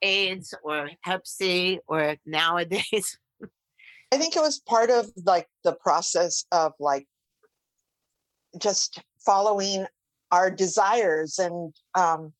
AIDS 0.00 0.54
or 0.62 0.90
Hep 1.02 1.26
C 1.26 1.80
or 1.88 2.16
nowadays. 2.24 3.18
I 4.12 4.16
think 4.16 4.36
it 4.36 4.42
was 4.42 4.60
part 4.60 4.90
of 4.90 5.10
like 5.24 5.48
the 5.64 5.72
process 5.72 6.44
of 6.52 6.72
like 6.78 7.08
just 8.60 9.02
following 9.18 9.86
our 10.30 10.52
desires 10.52 11.40
and 11.40 11.74
um 11.96 12.32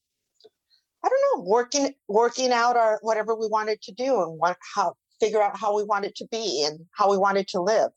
I 1.03 1.09
don't 1.09 1.39
know, 1.39 1.45
working 1.49 1.95
working 2.09 2.53
out 2.53 2.77
our 2.77 2.99
whatever 3.03 3.35
we 3.35 3.49
wanted 3.49 3.81
to 3.83 3.93
do 3.93 4.23
and 4.23 4.39
what 4.39 4.57
how 4.75 4.95
figure 5.21 5.43
out 5.43 5.59
how 5.59 5.77
we 5.77 5.85
wanted 5.85 6.15
to 6.17 6.27
be 6.31 6.65
and 6.67 6.81
how 6.93 7.11
we 7.11 7.19
wanted 7.19 7.49
to 7.49 7.61
live. 7.61 7.91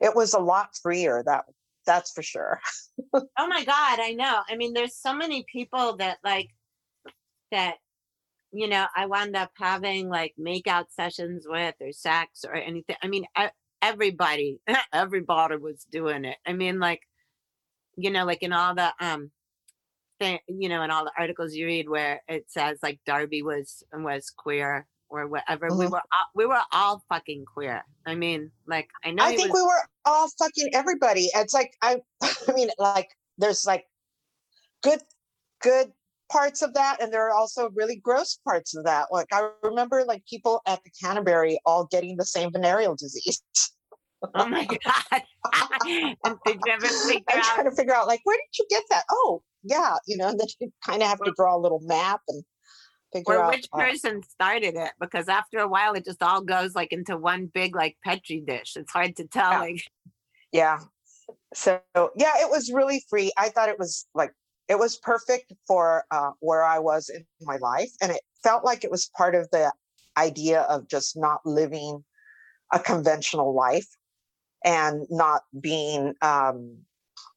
It 0.00 0.14
was 0.14 0.34
a 0.34 0.38
lot 0.38 0.70
freer 0.82 1.22
that 1.26 1.44
that's 1.86 2.12
for 2.12 2.22
sure. 2.22 2.60
Oh 3.38 3.46
my 3.46 3.64
God, 3.64 4.00
I 4.00 4.12
know. 4.12 4.40
I 4.48 4.56
mean, 4.56 4.72
there's 4.72 4.96
so 4.96 5.14
many 5.14 5.44
people 5.52 5.96
that 5.98 6.18
like 6.24 6.48
that 7.52 7.76
you 8.52 8.68
know, 8.68 8.86
I 8.96 9.06
wound 9.06 9.36
up 9.36 9.50
having 9.58 10.08
like 10.08 10.34
makeout 10.40 10.86
sessions 10.90 11.46
with 11.46 11.74
or 11.80 11.92
sex 11.92 12.44
or 12.46 12.54
anything. 12.54 12.96
I 13.02 13.08
mean, 13.08 13.26
everybody, 13.82 14.60
everybody 14.92 15.56
was 15.56 15.86
doing 15.90 16.24
it. 16.24 16.38
I 16.46 16.54
mean, 16.54 16.80
like, 16.80 17.00
you 17.96 18.10
know, 18.10 18.24
like 18.24 18.42
in 18.42 18.52
all 18.54 18.74
the 18.74 18.92
um, 19.00 19.30
thing, 20.18 20.38
you 20.48 20.68
know, 20.68 20.82
in 20.82 20.90
all 20.90 21.04
the 21.04 21.12
articles 21.18 21.54
you 21.54 21.66
read 21.66 21.88
where 21.88 22.22
it 22.28 22.44
says 22.48 22.78
like 22.82 23.00
Darby 23.06 23.42
was 23.42 23.82
was 23.92 24.30
queer 24.30 24.86
or 25.08 25.26
whatever. 25.28 25.68
We 25.70 25.86
Mhm. 25.86 25.90
were 25.92 25.98
all, 25.98 26.26
we 26.34 26.46
were 26.46 26.62
all 26.72 27.02
fucking 27.08 27.44
queer. 27.52 27.82
I 28.06 28.14
mean, 28.14 28.50
like 28.66 28.88
I 29.04 29.10
know 29.12 29.24
I 29.24 29.36
think 29.36 29.52
was- 29.52 29.62
we 29.62 29.66
were 29.66 29.82
all 30.04 30.28
fucking 30.38 30.70
everybody. 30.74 31.28
It's 31.34 31.54
like 31.54 31.72
I 31.82 32.00
I 32.48 32.52
mean 32.54 32.70
like 32.78 33.08
there's 33.38 33.66
like 33.66 33.86
good 34.82 35.00
good 35.62 35.92
parts 36.30 36.60
of 36.62 36.74
that 36.74 37.00
and 37.00 37.12
there 37.12 37.24
are 37.28 37.32
also 37.32 37.70
really 37.70 37.96
gross 37.96 38.36
parts 38.44 38.76
of 38.76 38.84
that. 38.84 39.06
Like 39.12 39.28
I 39.32 39.48
remember 39.62 40.04
like 40.04 40.24
people 40.26 40.60
at 40.66 40.82
the 40.82 40.90
Canterbury 41.00 41.60
all 41.64 41.84
getting 41.86 42.16
the 42.16 42.24
same 42.24 42.50
venereal 42.52 42.96
disease. 42.96 43.42
Oh 44.34 44.46
my 44.48 44.64
god! 44.84 45.22
and 46.24 46.36
did 46.44 46.60
you 46.64 46.72
ever 46.72 46.86
figure 46.86 47.22
I'm 47.28 47.38
out? 47.38 47.44
trying 47.44 47.70
to 47.70 47.76
figure 47.76 47.94
out 47.94 48.06
like 48.06 48.20
where 48.24 48.36
did 48.36 48.58
you 48.58 48.66
get 48.70 48.82
that? 48.90 49.04
Oh, 49.10 49.42
yeah, 49.62 49.96
you 50.06 50.16
know, 50.16 50.28
and 50.28 50.40
then 50.40 50.46
you 50.60 50.72
kind 50.84 51.02
of 51.02 51.08
have 51.08 51.20
to 51.20 51.32
draw 51.36 51.56
a 51.56 51.60
little 51.60 51.80
map 51.82 52.20
and 52.28 52.42
figure 53.12 53.40
out 53.40 53.52
which 53.52 53.68
uh, 53.72 53.78
person 53.78 54.22
started 54.24 54.74
it 54.74 54.90
because 55.00 55.28
after 55.28 55.58
a 55.58 55.68
while 55.68 55.94
it 55.94 56.04
just 56.04 56.22
all 56.22 56.40
goes 56.40 56.74
like 56.74 56.92
into 56.92 57.16
one 57.16 57.46
big 57.46 57.74
like 57.76 57.96
petri 58.04 58.42
dish 58.44 58.72
it's 58.76 58.92
hard 58.92 59.14
to 59.16 59.24
tell 59.28 59.52
Yeah. 59.52 59.58
like 59.60 59.82
yeah 60.52 60.78
so 61.54 61.80
yeah 62.16 62.32
it 62.40 62.50
was 62.50 62.72
really 62.72 63.04
free 63.08 63.30
i 63.38 63.48
thought 63.48 63.68
it 63.68 63.78
was 63.78 64.06
like 64.14 64.32
it 64.68 64.76
was 64.78 64.96
perfect 64.98 65.52
for 65.68 66.04
uh, 66.10 66.30
where 66.40 66.64
i 66.64 66.80
was 66.80 67.08
in 67.08 67.24
my 67.42 67.56
life 67.58 67.90
and 68.02 68.10
it 68.10 68.20
felt 68.42 68.64
like 68.64 68.82
it 68.82 68.90
was 68.90 69.08
part 69.16 69.36
of 69.36 69.48
the 69.52 69.72
idea 70.18 70.62
of 70.62 70.88
just 70.88 71.16
not 71.16 71.40
living 71.46 72.04
a 72.72 72.78
conventional 72.80 73.54
life 73.54 73.86
and 74.64 75.06
not 75.10 75.42
being 75.60 76.14
um, 76.22 76.78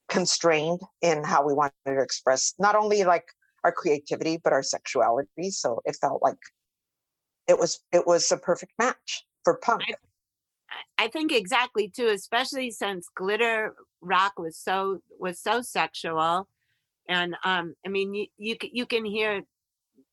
constrained 0.08 0.82
in 1.02 1.24
how 1.24 1.46
we 1.46 1.54
wanted 1.54 1.74
to 1.86 2.02
express 2.02 2.54
not 2.60 2.76
only 2.76 3.04
like 3.04 3.26
our 3.64 3.72
creativity 3.72 4.40
but 4.44 4.54
our 4.54 4.64
sexuality. 4.64 5.52
So 5.52 5.82
it 5.86 5.98
felt 6.00 6.22
like 6.22 6.38
it 7.48 7.58
was 7.58 7.80
it 7.92 8.06
was 8.08 8.32
a 8.32 8.38
perfect 8.38 8.74
match 8.80 9.26
for 9.44 9.58
punk. 9.58 9.84
I- 9.90 9.96
i 11.00 11.08
think 11.08 11.32
exactly 11.32 11.90
too 11.90 12.10
especially 12.10 12.70
since 12.70 13.10
glitter 13.16 13.74
rock 14.02 14.34
was 14.38 14.56
so 14.56 15.00
was 15.20 15.40
so 15.42 15.62
sexual. 15.62 16.48
And 17.08 17.36
um 17.44 17.74
i 17.86 17.90
mean 17.90 18.14
you 18.14 18.28
you, 18.38 18.56
you 18.62 18.86
can 18.86 19.04
hear 19.04 19.42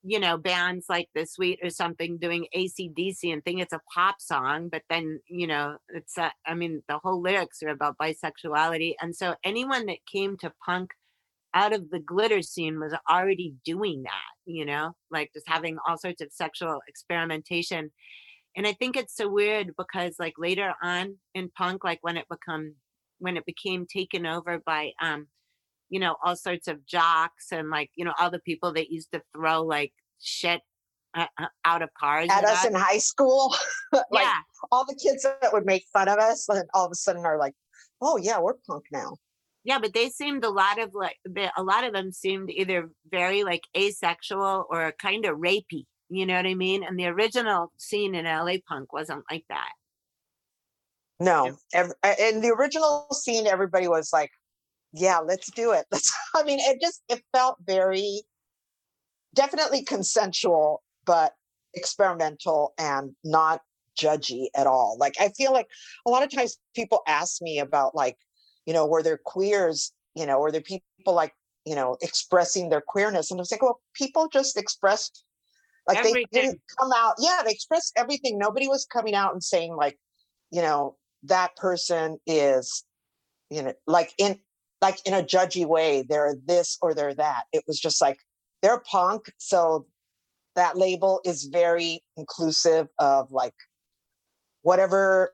you 0.08 0.20
know 0.20 0.36
bands 0.36 0.86
like 0.88 1.08
the 1.16 1.26
sweet 1.26 1.58
or 1.64 1.68
something 1.68 2.16
doing 2.16 2.46
acdc 2.56 3.18
and 3.24 3.44
think 3.44 3.60
it's 3.60 3.72
a 3.72 3.80
pop 3.92 4.20
song 4.20 4.68
but 4.68 4.82
then 4.88 5.18
you 5.28 5.48
know 5.48 5.76
it's 5.88 6.16
i 6.46 6.54
mean 6.54 6.80
the 6.88 6.98
whole 6.98 7.20
lyrics 7.20 7.60
are 7.62 7.70
about 7.70 7.98
bisexuality 7.98 8.94
and 9.00 9.16
so 9.16 9.34
anyone 9.42 9.84
that 9.86 9.98
came 10.10 10.36
to 10.36 10.52
punk 10.64 10.90
out 11.54 11.72
of 11.72 11.90
the 11.90 11.98
glitter 11.98 12.40
scene 12.40 12.78
was 12.78 12.94
already 13.10 13.54
doing 13.64 14.04
that 14.04 14.34
you 14.44 14.64
know 14.64 14.92
like 15.10 15.30
just 15.34 15.48
having 15.48 15.76
all 15.88 15.98
sorts 15.98 16.22
of 16.22 16.30
sexual 16.30 16.78
experimentation 16.86 17.90
and 18.56 18.64
i 18.64 18.72
think 18.72 18.96
it's 18.96 19.16
so 19.16 19.28
weird 19.28 19.72
because 19.76 20.14
like 20.20 20.34
later 20.38 20.72
on 20.82 21.16
in 21.34 21.50
punk 21.50 21.82
like 21.82 21.98
when 22.02 22.16
it 22.16 22.26
become 22.30 22.74
when 23.18 23.36
it 23.36 23.44
became 23.44 23.86
taken 23.86 24.24
over 24.24 24.62
by 24.64 24.92
um 25.02 25.26
you 25.88 26.00
know 26.00 26.16
all 26.24 26.36
sorts 26.36 26.68
of 26.68 26.84
jocks 26.86 27.52
and 27.52 27.70
like 27.70 27.90
you 27.94 28.04
know 28.04 28.14
all 28.18 28.30
the 28.30 28.40
people 28.40 28.72
that 28.72 28.90
used 28.90 29.10
to 29.12 29.22
throw 29.34 29.62
like 29.62 29.92
shit 30.20 30.60
uh, 31.14 31.26
uh, 31.38 31.46
out 31.64 31.82
of 31.82 31.88
cars 31.94 32.28
at 32.30 32.44
us 32.44 32.64
in 32.64 32.74
high 32.74 32.98
school 32.98 33.54
like 33.92 34.04
yeah. 34.24 34.34
all 34.70 34.84
the 34.84 34.98
kids 35.02 35.22
that 35.22 35.52
would 35.52 35.64
make 35.66 35.84
fun 35.92 36.08
of 36.08 36.18
us 36.18 36.48
and 36.48 36.64
all 36.74 36.84
of 36.84 36.92
a 36.92 36.94
sudden 36.94 37.24
are 37.24 37.38
like 37.38 37.54
oh 38.02 38.16
yeah 38.16 38.38
we're 38.38 38.54
punk 38.66 38.84
now. 38.92 39.16
Yeah 39.64 39.78
but 39.78 39.94
they 39.94 40.10
seemed 40.10 40.44
a 40.44 40.50
lot 40.50 40.80
of 40.80 40.90
like 40.94 41.16
a 41.56 41.62
lot 41.62 41.84
of 41.84 41.92
them 41.92 42.12
seemed 42.12 42.50
either 42.50 42.90
very 43.10 43.44
like 43.44 43.62
asexual 43.76 44.66
or 44.70 44.92
kind 45.00 45.24
of 45.24 45.38
rapey 45.38 45.86
you 46.08 46.26
know 46.26 46.36
what 46.36 46.46
i 46.46 46.54
mean? 46.54 46.84
And 46.84 46.98
the 46.98 47.06
original 47.06 47.72
scene 47.78 48.14
in 48.14 48.26
la 48.26 48.52
punk 48.68 48.92
wasn't 48.92 49.24
like 49.30 49.44
that. 49.48 49.70
No 51.18 51.56
ev- 51.72 51.92
a- 52.04 52.28
in 52.28 52.42
the 52.42 52.50
original 52.50 53.06
scene 53.10 53.46
everybody 53.46 53.88
was 53.88 54.12
like 54.12 54.30
yeah 54.96 55.18
let's 55.18 55.50
do 55.52 55.72
it. 55.72 55.86
Let's 55.92 56.12
i 56.34 56.42
mean 56.42 56.58
it 56.60 56.80
just 56.80 57.02
it 57.08 57.22
felt 57.32 57.56
very 57.64 58.22
definitely 59.34 59.82
consensual 59.82 60.82
but 61.04 61.32
experimental 61.74 62.72
and 62.78 63.12
not 63.22 63.60
judgy 64.00 64.46
at 64.54 64.66
all. 64.66 64.96
Like 64.98 65.14
i 65.20 65.28
feel 65.30 65.52
like 65.52 65.68
a 66.06 66.10
lot 66.10 66.22
of 66.22 66.30
times 66.30 66.58
people 66.74 67.02
ask 67.06 67.40
me 67.40 67.58
about 67.58 67.94
like 67.94 68.16
you 68.66 68.72
know 68.72 68.86
were 68.86 69.02
there 69.02 69.20
queers 69.22 69.92
you 70.14 70.26
know 70.26 70.38
were 70.40 70.52
there 70.52 70.60
people 70.60 70.82
like 71.06 71.34
you 71.64 71.74
know 71.74 71.96
expressing 72.00 72.68
their 72.68 72.82
queerness? 72.82 73.30
And 73.30 73.38
i 73.38 73.42
was 73.42 73.52
like 73.52 73.62
well 73.62 73.80
people 73.94 74.28
just 74.28 74.56
expressed 74.56 75.24
like 75.86 76.02
they 76.02 76.24
didn't 76.32 76.60
come 76.78 76.90
out. 76.96 77.14
Yeah 77.18 77.42
they 77.44 77.52
expressed 77.52 77.92
everything. 77.96 78.38
Nobody 78.38 78.66
was 78.66 78.86
coming 78.86 79.14
out 79.14 79.32
and 79.32 79.42
saying 79.42 79.76
like 79.76 79.98
you 80.50 80.62
know 80.62 80.96
that 81.24 81.56
person 81.56 82.18
is 82.26 82.84
you 83.50 83.62
know 83.62 83.72
like 83.86 84.12
in 84.18 84.38
like 84.86 85.04
in 85.04 85.14
a 85.14 85.22
judgy 85.22 85.66
way 85.66 86.04
they're 86.08 86.36
this 86.44 86.78
or 86.80 86.94
they're 86.94 87.14
that. 87.14 87.44
It 87.52 87.64
was 87.66 87.80
just 87.80 88.00
like 88.00 88.18
they're 88.62 88.80
punk 88.80 89.32
so 89.38 89.86
that 90.54 90.78
label 90.78 91.20
is 91.24 91.44
very 91.44 92.02
inclusive 92.16 92.86
of 92.98 93.32
like 93.32 93.54
whatever 94.62 95.32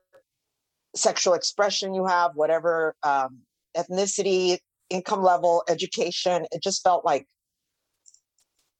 sexual 0.96 1.34
expression 1.34 1.94
you 1.94 2.06
have 2.06 2.32
whatever 2.34 2.94
um, 3.02 3.40
ethnicity 3.76 4.58
income 4.90 5.22
level 5.22 5.62
education 5.68 6.44
it 6.50 6.62
just 6.62 6.82
felt 6.82 7.04
like 7.04 7.26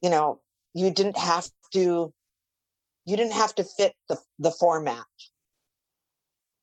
you 0.03 0.11
know 0.11 0.41
you 0.75 0.91
didn't 0.91 1.17
have 1.19 1.49
to 1.73 2.13
you 3.05 3.17
didn't 3.17 3.33
have 3.33 3.55
to 3.55 3.65
fit 3.65 3.95
the 4.09 4.19
the 4.39 4.51
format. 4.51 5.05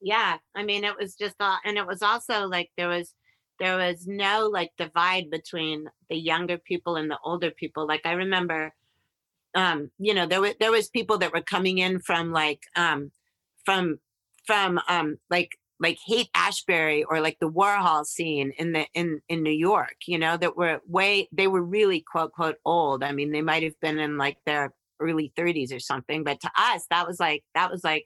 Yeah 0.02 0.38
i 0.56 0.63
mean 0.63 0.84
it 0.84 0.95
was 1.00 1.15
just 1.15 1.36
all 1.39 1.58
and 1.65 1.78
it 1.78 1.88
was 1.88 2.02
also 2.02 2.45
like 2.48 2.69
there 2.78 2.89
was 2.89 3.13
there 3.60 3.78
was 3.78 4.08
no 4.08 4.50
like 4.52 4.72
divide 4.78 5.30
between 5.30 5.89
the 6.10 6.17
younger 6.17 6.58
people 6.58 6.95
and 6.95 7.10
the 7.10 7.19
older 7.24 7.52
people. 7.52 7.88
Like 7.88 8.06
i 8.06 8.13
remember 8.13 8.74
um 9.56 9.89
you 9.98 10.13
know 10.13 10.26
there 10.26 10.41
were 10.41 10.54
there 10.60 10.72
was 10.72 10.89
people 10.89 11.17
that 11.17 11.34
were 11.34 11.41
coming 11.41 11.80
in 11.80 12.00
from 12.00 12.32
like 12.32 12.62
um 12.76 13.12
from 13.65 14.00
from 14.45 14.80
um 14.88 15.17
like 15.30 15.58
like 15.82 15.98
Haight-Ashbury 16.06 17.06
or 17.06 17.22
like 17.22 17.38
the 17.39 17.50
warhol 17.50 18.06
scene 18.06 18.52
in 18.58 18.74
the 18.74 18.86
in 18.93 19.22
in 19.30 19.43
new 19.43 19.52
york 19.52 19.95
you 20.06 20.19
know 20.19 20.38
that 20.38 20.58
were 20.58 20.82
way 20.88 21.28
they 21.32 21.48
were 21.48 21.63
really 21.63 22.02
quote 22.02 22.32
quote 22.34 22.58
old. 22.65 23.04
I 23.04 23.12
mean 23.12 23.32
they 23.32 23.41
might 23.41 23.63
have 23.63 23.80
been 23.82 24.00
in 24.00 24.17
like 24.17 24.38
their 24.45 24.74
early 25.00 25.32
30s 25.38 25.74
or 25.74 25.80
something 25.80 26.24
but 26.24 26.41
to 26.41 26.52
us 26.58 26.86
that 26.89 27.08
was 27.08 27.19
like 27.19 27.43
that 27.56 27.72
was 27.72 27.84
like 27.84 28.06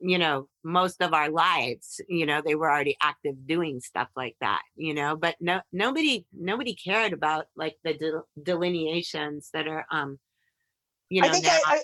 you 0.00 0.18
know 0.18 0.48
most 0.64 1.02
of 1.02 1.12
our 1.12 1.28
lives 1.28 2.00
you 2.08 2.24
know 2.24 2.40
they 2.44 2.54
were 2.54 2.70
already 2.70 2.96
active 3.02 3.34
doing 3.46 3.80
stuff 3.80 4.08
like 4.16 4.36
that 4.40 4.62
you 4.76 4.94
know 4.94 5.16
but 5.16 5.34
no 5.40 5.60
nobody 5.72 6.24
nobody 6.32 6.74
cared 6.74 7.12
about 7.12 7.46
like 7.56 7.76
the 7.84 7.94
del- 7.94 8.28
delineations 8.42 9.50
that 9.52 9.66
are 9.66 9.84
um 9.90 10.18
you 11.08 11.20
know 11.20 11.28
I 11.28 11.32
think 11.32 11.44
now. 11.44 11.50
I, 11.50 11.74
I, 11.74 11.80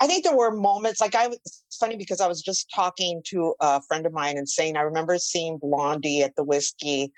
I 0.00 0.06
think 0.06 0.22
there 0.22 0.36
were 0.36 0.52
moments 0.52 1.00
like 1.00 1.14
I 1.14 1.28
was 1.28 1.38
it's 1.44 1.76
funny 1.76 1.96
because 1.96 2.20
I 2.20 2.28
was 2.28 2.40
just 2.40 2.70
talking 2.74 3.22
to 3.26 3.54
a 3.60 3.82
friend 3.82 4.06
of 4.06 4.12
mine 4.12 4.38
and 4.38 4.48
saying 4.48 4.76
I 4.76 4.82
remember 4.82 5.18
seeing 5.18 5.58
Blondie 5.58 6.22
at 6.22 6.36
the 6.36 6.44
whiskey 6.44 7.12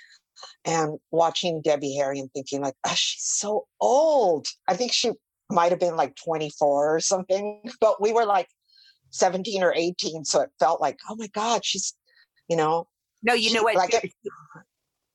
and 0.65 0.99
watching 1.11 1.61
Debbie 1.61 1.95
Harry 1.97 2.19
and 2.19 2.33
thinking 2.33 2.63
like, 2.63 2.75
oh, 2.87 2.95
she's 2.95 3.25
so 3.25 3.67
old. 3.81 4.47
I 4.67 4.75
think 4.75 4.93
she 4.93 5.13
might 5.51 5.71
have 5.71 5.81
been 5.81 5.97
like 5.97 6.17
24 6.17 6.95
or 6.97 7.01
something, 7.01 7.61
but 7.81 8.01
we 8.01 8.13
were 8.13 8.25
like 8.25 8.49
17 9.11 9.63
or 9.63 9.73
18. 9.75 10.25
So 10.25 10.41
it 10.41 10.51
felt 10.59 10.81
like, 10.81 10.99
oh 11.09 11.17
my 11.17 11.27
God, 11.29 11.65
she's, 11.65 11.95
you 12.49 12.57
know, 12.57 12.89
no 13.23 13.35
you 13.35 13.53
know 13.53 13.63
what 13.63 13.75
like 13.75 13.93
she, 14.03 14.13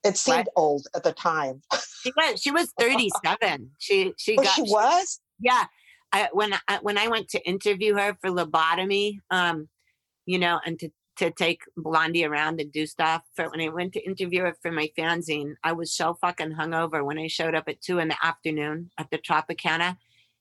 it 0.03 0.15
seemed 0.17 0.47
old 0.55 0.87
at 0.95 1.03
the 1.03 1.11
time. 1.13 1.61
she 2.03 2.11
was 2.15 2.39
she 2.41 2.51
was 2.51 2.71
37 2.79 3.71
she 3.79 4.13
she 4.17 4.37
Oh, 4.37 4.43
got 4.43 4.53
she 4.53 4.61
was? 4.61 5.19
yeah 5.39 5.65
I, 6.13 6.29
when 6.31 6.53
I, 6.53 6.77
when 6.81 6.97
I 6.97 7.07
went 7.09 7.29
to 7.29 7.45
interview 7.45 7.95
her 7.97 8.15
for 8.21 8.29
lobotomy, 8.29 9.17
um, 9.31 9.67
you 10.25 10.39
know, 10.39 10.59
and 10.65 10.79
to 10.79 10.89
to 11.17 11.31
take 11.31 11.61
Blondie 11.75 12.23
around 12.25 12.61
and 12.61 12.71
do 12.71 12.85
stuff. 12.85 13.21
For 13.35 13.49
when 13.49 13.59
I 13.61 13.69
went 13.69 13.93
to 13.93 14.05
interview 14.05 14.41
her 14.43 14.55
for 14.61 14.71
my 14.71 14.89
fanzine, 14.97 15.55
I 15.63 15.71
was 15.73 15.93
so 15.93 16.13
fucking 16.21 16.53
hungover 16.53 17.03
when 17.03 17.17
I 17.19 17.27
showed 17.27 17.55
up 17.55 17.67
at 17.67 17.81
two 17.81 17.99
in 17.99 18.07
the 18.09 18.17
afternoon 18.23 18.91
at 18.97 19.09
the 19.11 19.17
Tropicana, 19.17 19.97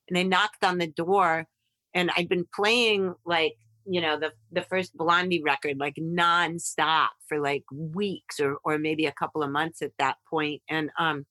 and 0.09 0.19
I 0.19 0.23
knocked 0.23 0.63
on 0.65 0.79
the 0.79 0.87
door, 0.87 1.47
and 1.95 2.11
I'd 2.17 2.29
been 2.29 2.47
playing 2.55 3.15
like 3.25 3.57
you 3.87 4.01
know 4.01 4.19
the 4.19 4.33
the 4.53 4.63
first 4.63 4.97
Blondie 4.97 5.43
record 5.43 5.79
like 5.79 5.97
nonstop 5.97 7.09
for 7.29 7.39
like 7.41 7.65
weeks 7.73 8.41
or 8.41 8.59
or 8.65 8.79
maybe 8.79 9.07
a 9.07 9.13
couple 9.13 9.43
of 9.43 9.51
months 9.51 9.83
at 9.83 9.93
that 9.99 10.17
point. 10.31 10.63
and 10.69 10.91
um 10.99 11.27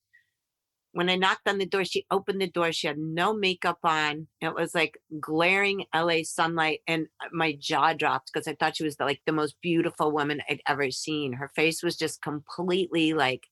when 0.93 1.09
I 1.09 1.15
knocked 1.15 1.47
on 1.47 1.57
the 1.57 1.65
door, 1.65 1.83
she 1.83 2.05
opened 2.11 2.39
the 2.39 2.47
door. 2.47 2.71
She 2.71 2.85
had 2.87 2.99
no 2.99 3.33
makeup 3.33 3.79
on. 3.83 4.27
It 4.41 4.53
was 4.53 4.75
like 4.75 4.99
glaring 5.19 5.85
LA 5.93 6.19
sunlight, 6.23 6.81
and 6.87 7.07
uh, 7.19 7.29
my 7.33 7.57
jaw 7.59 7.93
dropped 7.93 8.31
because 8.31 8.47
I 8.47 8.55
thought 8.55 8.77
she 8.77 8.83
was 8.83 8.95
the, 8.95 9.05
like 9.05 9.21
the 9.25 9.31
most 9.31 9.55
beautiful 9.61 10.11
woman 10.11 10.41
I'd 10.47 10.61
ever 10.67 10.91
seen. 10.91 11.33
Her 11.33 11.49
face 11.55 11.81
was 11.81 11.97
just 11.97 12.21
completely 12.21 13.13
like, 13.13 13.47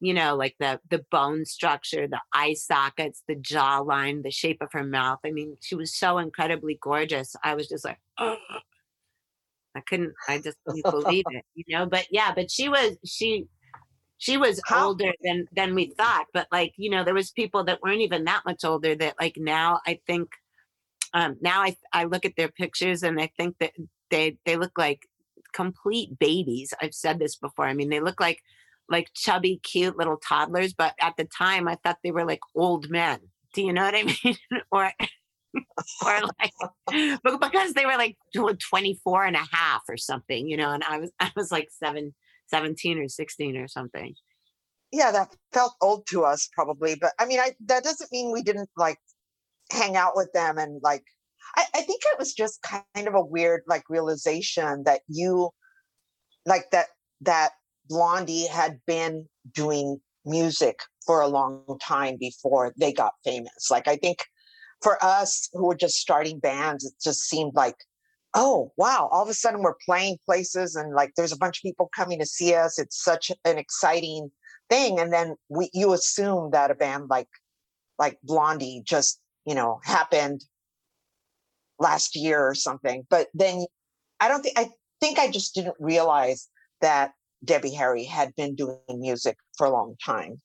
you 0.00 0.14
know, 0.14 0.36
like 0.36 0.56
the 0.58 0.80
the 0.90 1.04
bone 1.10 1.44
structure, 1.44 2.06
the 2.06 2.20
eye 2.32 2.54
sockets, 2.54 3.22
the 3.26 3.36
jawline, 3.36 4.22
the 4.22 4.30
shape 4.30 4.58
of 4.60 4.72
her 4.72 4.84
mouth. 4.84 5.20
I 5.24 5.30
mean, 5.30 5.56
she 5.60 5.74
was 5.74 5.94
so 5.94 6.18
incredibly 6.18 6.78
gorgeous. 6.80 7.34
I 7.42 7.54
was 7.54 7.68
just 7.68 7.84
like, 7.84 7.98
oh. 8.18 8.36
I 9.74 9.80
couldn't. 9.80 10.14
I 10.26 10.38
just 10.38 10.56
couldn't 10.66 10.90
believe 10.90 11.24
it, 11.30 11.44
you 11.54 11.64
know. 11.68 11.84
But 11.84 12.06
yeah, 12.10 12.32
but 12.34 12.50
she 12.50 12.70
was 12.70 12.96
she 13.04 13.46
she 14.18 14.36
was 14.36 14.60
How- 14.64 14.88
older 14.88 15.12
than 15.22 15.46
than 15.52 15.74
we 15.74 15.92
thought 15.96 16.26
but 16.32 16.46
like 16.50 16.72
you 16.76 16.90
know 16.90 17.04
there 17.04 17.14
was 17.14 17.30
people 17.30 17.64
that 17.64 17.82
weren't 17.82 18.00
even 18.00 18.24
that 18.24 18.44
much 18.46 18.64
older 18.64 18.94
that 18.94 19.14
like 19.20 19.36
now 19.36 19.80
i 19.86 20.00
think 20.06 20.28
um 21.14 21.36
now 21.40 21.62
i 21.62 21.76
i 21.92 22.04
look 22.04 22.24
at 22.24 22.36
their 22.36 22.48
pictures 22.48 23.02
and 23.02 23.20
i 23.20 23.30
think 23.36 23.56
that 23.58 23.72
they 24.10 24.38
they 24.44 24.56
look 24.56 24.76
like 24.78 25.06
complete 25.52 26.18
babies 26.18 26.72
i've 26.80 26.94
said 26.94 27.18
this 27.18 27.36
before 27.36 27.66
i 27.66 27.74
mean 27.74 27.90
they 27.90 28.00
look 28.00 28.20
like 28.20 28.42
like 28.88 29.10
chubby 29.14 29.60
cute 29.62 29.96
little 29.96 30.16
toddlers 30.16 30.72
but 30.72 30.94
at 31.00 31.14
the 31.16 31.24
time 31.24 31.68
i 31.68 31.76
thought 31.82 31.98
they 32.02 32.10
were 32.10 32.24
like 32.24 32.40
old 32.54 32.88
men 32.90 33.18
do 33.54 33.62
you 33.62 33.72
know 33.72 33.82
what 33.84 33.94
i 33.94 34.02
mean 34.24 34.36
or 34.70 34.92
or 36.04 36.20
like 36.38 36.52
but 37.22 37.40
because 37.40 37.72
they 37.72 37.86
were 37.86 37.96
like 37.96 38.16
tw- 38.34 38.58
24 38.70 39.24
and 39.24 39.36
a 39.36 39.46
half 39.50 39.82
or 39.88 39.96
something 39.96 40.48
you 40.48 40.56
know 40.56 40.70
and 40.70 40.84
i 40.84 40.98
was 40.98 41.10
i 41.20 41.30
was 41.36 41.50
like 41.50 41.68
seven 41.70 42.14
17 42.48 42.98
or 42.98 43.08
16 43.08 43.56
or 43.56 43.68
something. 43.68 44.14
yeah, 44.92 45.10
that 45.10 45.34
felt 45.52 45.74
old 45.82 46.06
to 46.08 46.24
us 46.24 46.48
probably, 46.52 46.94
but 46.94 47.12
I 47.18 47.26
mean, 47.26 47.40
I 47.40 47.52
that 47.66 47.84
doesn't 47.84 48.12
mean 48.12 48.32
we 48.32 48.42
didn't 48.42 48.70
like 48.76 48.98
hang 49.70 49.96
out 49.96 50.16
with 50.16 50.32
them 50.32 50.58
and 50.58 50.80
like. 50.82 51.04
I, 51.56 51.64
I 51.74 51.80
think 51.82 52.02
it 52.04 52.18
was 52.18 52.34
just 52.34 52.60
kind 52.62 53.08
of 53.08 53.14
a 53.14 53.24
weird 53.24 53.62
like 53.66 53.84
realization 53.88 54.82
that 54.84 55.00
you, 55.08 55.50
like 56.44 56.70
that 56.72 56.86
that 57.22 57.52
Blondie 57.88 58.46
had 58.46 58.80
been 58.86 59.28
doing 59.52 60.00
music 60.24 60.80
for 61.04 61.20
a 61.20 61.28
long 61.28 61.62
time 61.80 62.16
before 62.18 62.74
they 62.76 62.92
got 62.92 63.14
famous. 63.24 63.70
Like 63.70 63.88
I 63.88 63.96
think 63.96 64.18
for 64.82 65.02
us 65.02 65.48
who 65.52 65.66
were 65.66 65.76
just 65.76 65.96
starting 65.96 66.38
bands, 66.38 66.84
it 66.84 66.92
just 67.02 67.28
seemed 67.28 67.54
like 67.54 67.76
oh 68.34 68.70
wow 68.76 69.08
all 69.10 69.22
of 69.22 69.28
a 69.28 69.34
sudden 69.34 69.62
we're 69.62 69.76
playing 69.84 70.18
places 70.26 70.76
and 70.76 70.94
like 70.94 71.10
there's 71.16 71.32
a 71.32 71.38
bunch 71.38 71.58
of 71.58 71.62
people 71.62 71.88
coming 71.94 72.18
to 72.18 72.26
see 72.26 72.54
us. 72.54 72.78
It's 72.78 73.02
such 73.02 73.30
an 73.44 73.58
exciting 73.58 74.30
thing. 74.68 74.98
And 74.98 75.12
then 75.12 75.36
we 75.48 75.70
you 75.72 75.92
assume 75.92 76.50
that 76.50 76.70
a 76.70 76.74
band 76.74 77.08
like 77.08 77.28
like 77.98 78.18
blondie 78.22 78.82
just 78.84 79.20
you 79.46 79.54
know 79.54 79.80
happened 79.84 80.44
last 81.78 82.16
year 82.16 82.46
or 82.46 82.54
something. 82.54 83.06
But 83.08 83.28
then 83.32 83.64
i 84.18 84.28
don't 84.28 84.42
think 84.42 84.58
i 84.58 84.68
think 85.00 85.18
i 85.18 85.30
just 85.30 85.54
didn't 85.54 85.76
realize 85.78 86.48
that 86.80 87.12
debbie 87.44 87.72
harry 87.74 88.04
had 88.04 88.34
been 88.36 88.54
doing 88.54 88.78
music 88.88 89.36
for 89.56 89.66
a 89.66 89.70
long 89.70 89.94
time 90.04 90.40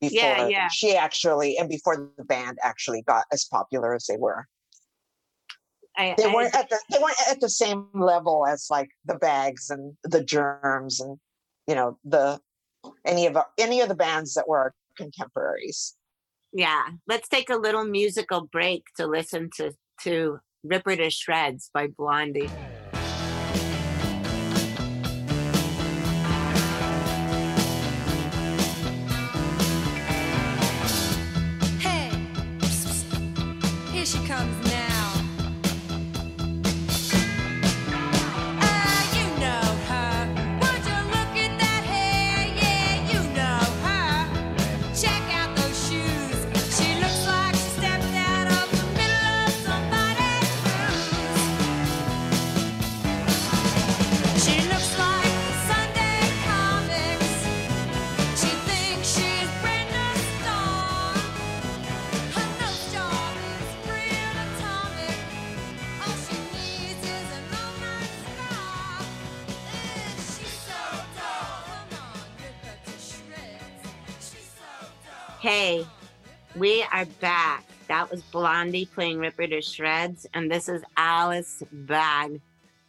before 0.00 0.18
Yeah, 0.18 0.48
yeah. 0.48 0.68
she 0.68 0.96
actually 0.96 1.56
and 1.58 1.68
before 1.68 2.10
the 2.16 2.24
band 2.24 2.58
actually 2.62 3.02
got 3.02 3.24
as 3.32 3.44
popular 3.44 3.94
as 3.94 4.06
they 4.06 4.16
were 4.16 4.46
I, 5.96 6.14
they 6.18 6.24
I- 6.24 6.34
weren't 6.34 6.54
at 6.54 6.68
the 6.68 6.78
they 6.90 6.98
weren't 6.98 7.16
at 7.30 7.40
the 7.40 7.48
same 7.48 7.88
level 7.94 8.46
as 8.46 8.66
like 8.70 8.90
the 9.04 9.14
bags 9.16 9.70
and 9.70 9.96
the 10.04 10.22
germs 10.22 11.00
and 11.00 11.18
you 11.66 11.74
know 11.74 11.98
the 12.04 12.38
any 13.04 13.26
of 13.26 13.36
our, 13.36 13.46
any 13.58 13.80
of 13.80 13.88
the 13.88 13.94
bands 13.94 14.34
that 14.34 14.46
were 14.46 14.58
our 14.58 14.74
contemporaries. 14.96 15.96
yeah. 16.52 16.84
Let's 17.08 17.28
take 17.28 17.50
a 17.50 17.56
little 17.56 17.84
musical 17.84 18.42
break 18.42 18.84
to 18.96 19.06
listen 19.06 19.50
to 19.56 19.72
to 20.04 20.38
"Ripper 20.62 20.96
to 20.96 21.10
Shreds" 21.10 21.70
by 21.74 21.88
Blondie. 21.88 22.48
Was 78.16 78.24
Blondie 78.32 78.86
playing 78.86 79.18
"Ripper 79.18 79.46
to 79.46 79.60
Shreds," 79.60 80.26
and 80.32 80.50
this 80.50 80.68
is 80.70 80.82
Alice 80.96 81.62
Bag 81.70 82.40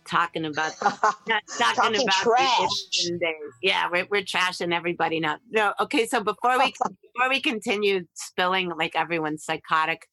talking 0.05 0.45
about 0.45 0.71
talking, 0.79 1.35
Talking 1.59 1.95
about 2.01 2.13
trash. 2.13 2.69
days. 3.19 3.51
Yeah, 3.61 3.89
we're, 3.91 4.07
we're 4.09 4.21
trashing 4.21 4.73
everybody 4.73 5.19
now. 5.19 5.37
No, 5.49 5.73
okay. 5.81 6.07
So 6.07 6.23
before 6.23 6.57
we 6.57 6.73
before 7.13 7.29
we 7.29 7.41
continue 7.41 8.05
spilling 8.13 8.69
like 8.77 8.95
everyone's 8.95 9.43
psychotic 9.43 10.07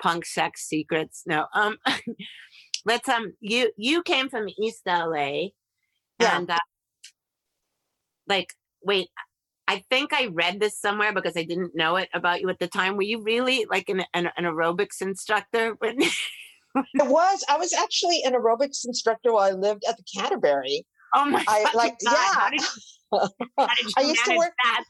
punk 0.00 0.24
sex 0.26 0.62
secrets, 0.68 1.24
no. 1.26 1.46
Um, 1.54 1.76
let's 2.86 3.08
um. 3.08 3.32
You 3.40 3.72
you 3.76 4.02
came 4.04 4.28
from 4.28 4.46
East 4.60 4.82
LA, 4.86 5.48
Yeah. 6.20 6.36
and 6.36 6.48
uh, 6.50 6.58
like 8.28 8.54
wait. 8.84 9.08
I 9.72 9.82
think 9.90 10.12
I 10.12 10.26
read 10.26 10.60
this 10.60 10.78
somewhere 10.78 11.12
because 11.14 11.36
I 11.36 11.44
didn't 11.44 11.74
know 11.74 11.96
it 11.96 12.08
about 12.12 12.40
you 12.42 12.48
at 12.50 12.58
the 12.58 12.68
time. 12.68 12.96
Were 12.96 13.02
you 13.02 13.22
really 13.22 13.66
like 13.70 13.88
an, 13.88 14.04
an, 14.12 14.30
an 14.36 14.44
aerobics 14.44 15.00
instructor? 15.00 15.74
when- 15.78 16.00
It 16.74 17.06
was 17.06 17.44
I 17.50 17.58
was 17.58 17.72
actually 17.74 18.22
an 18.24 18.32
aerobics 18.32 18.86
instructor 18.86 19.32
while 19.32 19.44
I 19.44 19.50
lived 19.50 19.84
at 19.88 19.96
the 19.98 20.04
Canterbury. 20.14 20.86
oh 21.14 21.26
my 21.26 21.44
I 21.46 21.64
fucking 21.64 21.76
like 21.78 21.96
God, 22.04 22.16
How 22.16 22.48
yeah. 22.50 22.50
did, 22.50 22.60
how 23.58 23.66
did 23.76 23.86
you 23.86 23.92
I 23.98 24.00
used 24.02 24.24
to 24.24 24.36
work 24.38 24.54
that? 24.64 24.84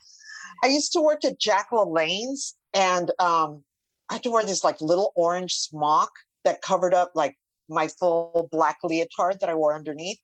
I 0.62 0.68
used 0.68 0.92
to 0.92 1.00
work 1.00 1.24
at 1.24 1.40
Jack 1.40 1.68
LaLanne's 1.72 2.54
and 2.72 3.10
um 3.18 3.64
I 4.08 4.14
had 4.14 4.22
to 4.24 4.30
wear 4.30 4.44
this 4.44 4.62
like 4.62 4.80
little 4.80 5.12
orange 5.16 5.54
smock 5.54 6.10
that 6.44 6.62
covered 6.62 6.94
up 6.94 7.10
like 7.16 7.36
my 7.68 7.88
full 7.88 8.48
black 8.52 8.78
leotard 8.84 9.40
that 9.40 9.48
I 9.48 9.54
wore 9.56 9.74
underneath. 9.74 10.18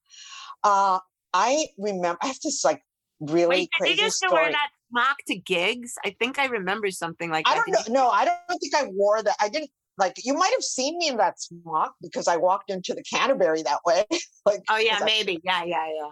Uh 0.63 1.01
I 1.35 1.67
remember 1.77 2.19
I 2.23 2.29
have 2.29 2.39
this 2.45 2.65
like 2.65 2.83
really 3.21 3.49
Wait, 3.49 3.71
did 3.83 3.99
you 3.99 4.05
used 4.05 4.21
to 4.23 4.29
story. 4.29 4.43
wear 4.43 4.53
that 4.53 4.69
smock 4.91 5.17
to 5.27 5.37
gigs? 5.37 5.95
I 6.05 6.15
think 6.19 6.39
I 6.39 6.47
remember 6.47 6.91
something 6.91 7.31
like 7.31 7.47
I 7.49 7.55
that. 7.55 7.65
don't 7.67 7.73
know. 7.75 7.83
Did 7.85 7.93
No, 7.93 8.09
I 8.11 8.25
don't 8.25 8.59
think 8.61 8.75
I 8.75 8.85
wore 8.93 9.23
that. 9.23 9.37
I 9.41 9.49
didn't 9.49 9.71
like 9.99 10.15
you 10.25 10.35
might 10.35 10.53
have 10.53 10.63
seen 10.63 10.97
me 10.99 11.09
in 11.09 11.17
that 11.17 11.41
smock 11.41 11.95
because 12.01 12.29
I 12.29 12.37
walked 12.37 12.71
into 12.71 12.95
the 12.95 13.03
Canterbury 13.03 13.63
that 13.63 13.81
way. 13.85 14.05
like 14.47 14.63
Oh 14.71 14.77
yeah, 14.77 14.95
'cause 14.95 15.03
I- 15.03 15.07
maybe. 15.07 15.41
Yeah, 15.45 15.65
yeah, 15.65 15.87
yeah. 15.89 16.11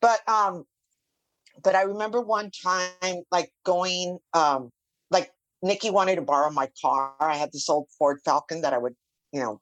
but 0.00 0.28
um 0.28 0.64
but 1.64 1.74
i 1.74 1.82
remember 1.82 2.20
one 2.20 2.50
time 2.64 3.22
like 3.30 3.50
going 3.66 4.18
um 4.34 4.70
like 5.10 5.30
nickey 5.62 5.90
wanted 5.90 6.14
to 6.16 6.22
borrow 6.22 6.48
my 6.50 6.68
car 6.80 7.12
i 7.20 7.36
had 7.36 7.50
this 7.52 7.68
old 7.68 7.86
ford 7.98 8.18
falcon 8.24 8.60
that 8.62 8.72
i 8.72 8.78
would 8.78 8.94
you 9.32 9.40
know 9.40 9.60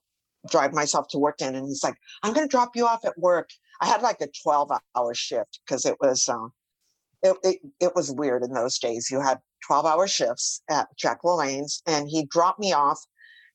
drive 0.51 0.73
myself 0.75 1.09
to 1.09 1.19
work 1.19 1.41
in 1.41 1.55
and 1.57 1.67
he's 1.67 1.83
like 1.83 1.95
i'm 2.23 2.33
going 2.35 2.47
to 2.47 2.51
drop 2.51 2.77
you 2.77 2.87
off 2.87 3.05
at 3.07 3.19
work 3.19 3.49
i 3.81 3.87
had 3.87 4.03
like 4.03 4.21
a 4.21 4.29
12 4.43 4.71
hour 4.97 5.15
shift 5.15 5.61
because 5.67 5.85
it 5.87 5.97
was 6.01 6.29
um 6.29 6.53
it, 7.23 7.37
it, 7.43 7.59
it 7.81 7.93
was 7.95 8.11
weird 8.11 8.43
in 8.43 8.53
those 8.53 8.79
days 8.79 9.11
you 9.11 9.21
had 9.21 9.39
12 9.67 9.87
hour 9.87 10.07
shifts 10.07 10.63
at 10.71 10.89
jack 10.97 11.21
lalanne's 11.25 11.83
and 11.87 12.09
he 12.09 12.25
dropped 12.27 12.61
me 12.61 12.73
off 12.73 13.01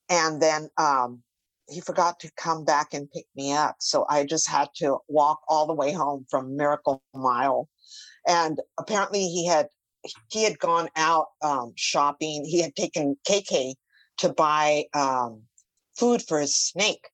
and 0.10 0.42
then 0.42 0.70
um 0.78 1.24
he 1.70 1.82
forgot 1.82 2.20
to 2.20 2.32
come 2.38 2.66
back 2.66 2.94
and 2.94 3.12
pick 3.12 3.26
me 3.36 3.54
up. 3.54 3.76
So 3.80 4.06
I 4.10 4.26
just 4.26 4.50
had 4.50 4.70
to 4.78 4.98
walk 5.08 5.40
all 5.48 5.66
the 5.66 5.74
way 5.74 5.92
home 5.92 6.26
from 6.30 6.56
Miracle 6.56 7.02
Mile. 7.14 7.70
And 8.28 8.60
apparently 8.78 9.28
he 9.28 9.46
had 9.46 9.68
he 10.30 10.44
had 10.44 10.60
gone 10.60 10.90
out 10.98 11.28
um, 11.42 11.74
shopping. 11.76 12.44
He 12.46 12.62
had 12.62 12.76
taken 12.76 13.16
KK 13.28 13.76
to 14.18 14.30
buy 14.34 14.86
um, 14.94 15.44
food 15.98 16.22
for 16.22 16.40
his 16.42 16.56
snake. 16.56 17.08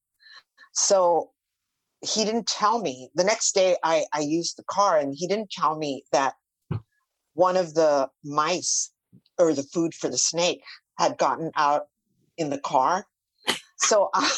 So 0.74 1.32
he 2.02 2.26
didn't 2.26 2.48
tell 2.48 2.82
me. 2.82 3.10
The 3.16 3.24
next 3.24 3.54
day 3.54 3.76
I, 3.84 4.06
I 4.14 4.22
used 4.22 4.58
the 4.58 4.64
car 4.64 4.98
and 4.98 5.14
he 5.16 5.28
didn't 5.28 5.52
tell 5.52 5.78
me 5.78 6.04
that 6.12 6.34
one 7.34 7.58
of 7.58 7.74
the 7.74 8.10
mice 8.24 8.92
or 9.38 9.54
the 9.54 9.64
food 9.64 9.94
for 9.94 10.10
the 10.10 10.18
snake 10.18 10.62
had 10.98 11.18
gotten 11.18 11.52
out 11.56 11.88
in 12.38 12.50
the 12.50 12.60
car. 12.60 13.06
So 13.78 14.10
I, 14.14 14.30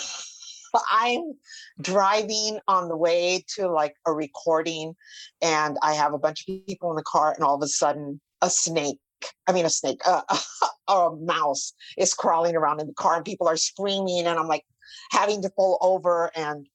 i'm 0.89 1.33
driving 1.81 2.59
on 2.67 2.87
the 2.87 2.95
way 2.95 3.43
to 3.55 3.67
like 3.67 3.95
a 4.05 4.13
recording, 4.13 4.95
and 5.41 5.77
I 5.81 5.93
have 5.93 6.13
a 6.13 6.19
bunch 6.19 6.45
of 6.47 6.65
people 6.65 6.91
in 6.91 6.95
the 6.95 7.03
car, 7.03 7.33
and 7.33 7.43
all 7.43 7.55
of 7.55 7.61
a 7.61 7.67
sudden, 7.67 8.21
a 8.41 8.49
snake. 8.49 8.99
I 9.47 9.51
mean, 9.51 9.65
a 9.65 9.69
snake, 9.69 9.99
uh, 10.05 10.21
a 10.87 11.09
mouse 11.19 11.73
is 11.97 12.13
crawling 12.13 12.55
around 12.55 12.79
in 12.79 12.87
the 12.87 12.93
car, 12.93 13.15
and 13.15 13.25
people 13.25 13.47
are 13.47 13.57
screaming, 13.57 14.25
and 14.25 14.39
I'm 14.39 14.47
like 14.47 14.63
having 15.11 15.41
to 15.41 15.49
pull 15.49 15.77
over, 15.81 16.31
and 16.35 16.67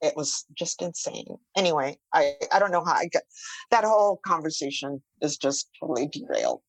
it 0.00 0.14
was 0.16 0.44
just 0.54 0.82
insane. 0.82 1.36
Anyway, 1.56 1.96
I 2.12 2.34
I 2.52 2.58
don't 2.58 2.72
know 2.72 2.84
how 2.84 2.92
I 2.94 3.08
got 3.12 3.22
that 3.70 3.84
whole 3.84 4.20
conversation 4.26 5.02
is 5.20 5.36
just 5.36 5.68
totally 5.80 6.08
derailed. 6.08 6.60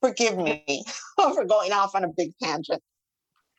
Forgive 0.00 0.36
me 0.36 0.84
for 1.16 1.44
going 1.44 1.72
off 1.72 1.94
on 1.94 2.04
a 2.04 2.08
big 2.08 2.32
tangent. 2.42 2.82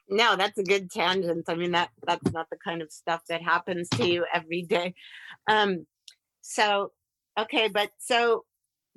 No, 0.08 0.36
that's 0.36 0.58
a 0.60 0.64
good 0.64 0.92
tangent. 0.92 1.46
I 1.48 1.56
mean, 1.56 1.72
that 1.72 1.90
that's 2.06 2.32
not 2.32 2.48
the 2.52 2.58
kind 2.64 2.82
of 2.82 2.92
stuff 2.92 3.22
that 3.30 3.42
happens 3.42 3.90
to 3.90 4.08
you 4.08 4.26
every 4.34 4.62
day. 4.62 4.94
Um, 5.48 5.88
so 6.42 6.92
okay, 7.40 7.68
but 7.68 7.90
so 8.00 8.46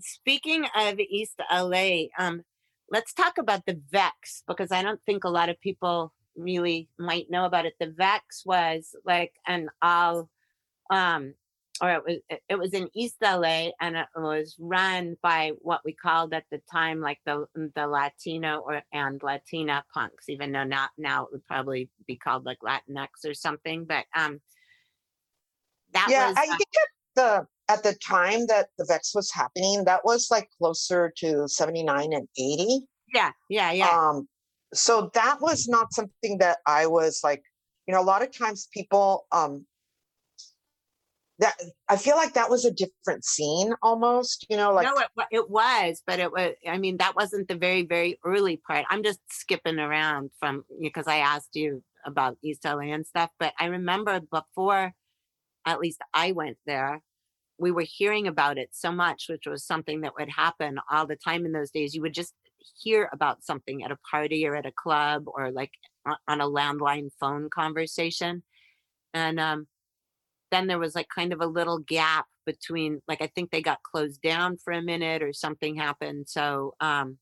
speaking 0.00 0.66
of 0.76 0.98
East 0.98 1.40
LA, 1.50 2.09
um, 2.18 2.42
let's 2.90 3.14
talk 3.14 3.38
about 3.38 3.64
the 3.66 3.81
Vex 3.90 4.42
because 4.46 4.70
I 4.70 4.83
don't 4.83 5.00
think 5.07 5.24
a 5.24 5.31
lot 5.31 5.48
of 5.48 5.61
people 5.61 6.12
really 6.38 6.88
might 6.98 7.31
know 7.31 7.44
about 7.44 7.66
it. 7.66 7.74
The 7.81 7.88
Vex 7.90 8.44
was 8.46 8.94
like 9.05 9.33
an 9.46 9.68
all 9.83 10.31
um 10.90 11.35
or 11.81 11.90
it 11.92 12.03
was 12.05 12.16
it- 12.48 12.59
was 12.59 12.72
in 12.74 12.88
East 12.94 13.16
LA 13.22 13.70
and 13.81 13.96
it 13.96 14.07
was 14.16 14.57
run 14.59 15.16
by 15.22 15.53
what 15.61 15.83
we 15.85 15.92
called 15.92 16.33
at 16.35 16.44
the 16.51 16.61
time 16.70 17.01
like 17.01 17.18
the 17.27 17.46
the 17.74 17.87
Latino 17.87 18.59
or 18.59 18.83
and 18.92 19.22
Latina 19.22 19.85
punks, 19.92 20.29
even 20.29 20.53
though 20.53 20.64
not 20.64 20.90
now 20.98 21.24
it 21.24 21.29
would 21.33 21.46
probably 21.46 21.90
be 22.07 22.16
called 22.16 22.44
like 22.46 22.59
Latinx 22.61 23.09
or 23.24 23.35
something. 23.35 23.85
But 23.85 24.07
um 24.16 24.40
that 25.92 26.09
yeah, 26.11 26.29
was 26.29 26.37
I 26.37 26.44
uh, 26.44 26.57
think 26.57 26.70
at 26.83 26.88
the 27.14 27.46
at 27.68 27.83
the 27.83 27.94
time 27.94 28.46
that 28.46 28.68
the 28.79 28.85
Vex 28.87 29.14
was 29.14 29.31
happening, 29.33 29.85
that 29.85 30.05
was 30.05 30.31
like 30.31 30.48
closer 30.59 31.12
to 31.18 31.46
79 31.48 32.12
and 32.12 32.29
80. 32.38 32.81
yeah, 33.14 33.31
yeah, 33.48 33.72
yeah. 33.72 33.88
Um, 33.88 34.29
so 34.74 35.11
that 35.14 35.40
was 35.40 35.68
not 35.68 35.92
something 35.92 36.38
that 36.38 36.59
I 36.66 36.87
was 36.87 37.20
like, 37.24 37.42
you 37.87 37.94
know, 37.94 38.00
a 38.00 38.02
lot 38.02 38.22
of 38.22 38.37
times 38.37 38.68
people 38.72 39.26
um 39.33 39.66
that 41.38 41.54
I 41.88 41.96
feel 41.96 42.16
like 42.16 42.35
that 42.35 42.50
was 42.50 42.64
a 42.64 42.72
different 42.72 43.24
scene 43.24 43.72
almost, 43.81 44.44
you 44.50 44.57
know, 44.57 44.72
like 44.72 44.87
no, 44.87 45.00
it, 45.00 45.26
it 45.31 45.50
was, 45.50 46.02
but 46.04 46.18
it 46.18 46.33
was. 46.33 46.54
I 46.66 46.78
mean, 46.78 46.96
that 46.96 47.14
wasn't 47.14 47.46
the 47.46 47.54
very, 47.54 47.83
very 47.83 48.18
early 48.24 48.61
part. 48.66 48.87
I'm 48.90 49.04
just 49.04 49.20
skipping 49.31 49.78
around 49.78 50.31
from 50.40 50.64
because 50.81 51.07
I 51.07 51.18
asked 51.18 51.54
you 51.54 51.83
about 52.04 52.38
East 52.42 52.64
LA 52.64 52.92
and 52.92 53.07
stuff. 53.07 53.31
But 53.38 53.52
I 53.59 53.66
remember 53.66 54.20
before, 54.20 54.92
at 55.64 55.78
least 55.78 56.00
I 56.12 56.33
went 56.33 56.57
there, 56.66 57.02
we 57.57 57.70
were 57.70 57.87
hearing 57.87 58.26
about 58.26 58.59
it 58.59 58.70
so 58.72 58.90
much, 58.90 59.26
which 59.28 59.46
was 59.46 59.64
something 59.64 60.00
that 60.00 60.14
would 60.18 60.31
happen 60.31 60.78
all 60.90 61.07
the 61.07 61.16
time 61.16 61.46
in 61.46 61.52
those 61.52 61.70
days. 61.70 61.94
You 61.94 62.02
would 62.02 62.14
just 62.14 62.35
hear 62.81 63.09
about 63.12 63.44
something 63.44 63.83
at 63.83 63.90
a 63.90 63.99
party 64.11 64.47
or 64.47 64.55
at 64.57 64.66
a 64.66 64.73
club 64.73 65.25
or 65.27 65.51
like 65.51 65.73
on, 66.27 66.40
a 66.40 66.47
landline 66.47 67.11
phone 67.21 67.51
conversation, 67.51 68.42
and 69.14 69.38
um, 69.38 69.66
then 70.51 70.66
there 70.66 70.79
was 70.79 70.94
like 70.94 71.09
kind 71.14 71.33
of 71.33 71.40
a 71.40 71.47
little 71.47 71.79
gap 71.79 72.27
between 72.47 73.03
like 73.07 73.21
i 73.21 73.27
think 73.27 73.51
they 73.51 73.61
got 73.61 73.83
closed 73.83 74.23
down 74.23 74.57
for 74.57 74.73
a 74.73 74.81
minute 74.81 75.23
or 75.23 75.35
something 75.35 75.77
happened 75.77 76.27
so 76.27 76.73
um 76.81 77.18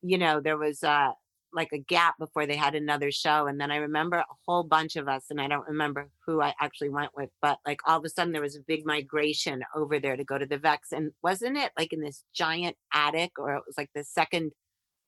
you 0.00 0.16
know 0.16 0.40
there 0.40 0.56
was 0.56 0.82
uh 0.82 1.10
like 1.52 1.70
a 1.72 1.78
gap 1.78 2.14
before 2.18 2.46
they 2.46 2.56
had 2.56 2.74
another 2.74 3.10
show 3.10 3.46
and 3.46 3.60
then 3.60 3.70
i 3.70 3.76
remember 3.76 4.16
a 4.16 4.24
whole 4.46 4.64
bunch 4.64 4.96
of 4.96 5.08
us 5.08 5.24
and 5.30 5.40
i 5.40 5.48
don't 5.48 5.66
remember 5.68 6.08
who 6.26 6.40
i 6.40 6.52
actually 6.60 6.88
went 6.88 7.10
with 7.16 7.30
but 7.40 7.58
like 7.66 7.80
all 7.86 7.98
of 7.98 8.04
a 8.04 8.08
sudden 8.08 8.32
there 8.32 8.42
was 8.42 8.56
a 8.56 8.62
big 8.66 8.84
migration 8.86 9.62
over 9.74 9.98
there 9.98 10.16
to 10.16 10.24
go 10.24 10.38
to 10.38 10.46
the 10.46 10.58
vex 10.58 10.92
and 10.92 11.12
wasn't 11.22 11.56
it 11.56 11.72
like 11.78 11.92
in 11.92 12.00
this 12.00 12.24
giant 12.34 12.76
attic 12.92 13.32
or 13.38 13.54
it 13.54 13.62
was 13.66 13.76
like 13.76 13.90
the 13.94 14.04
second 14.04 14.52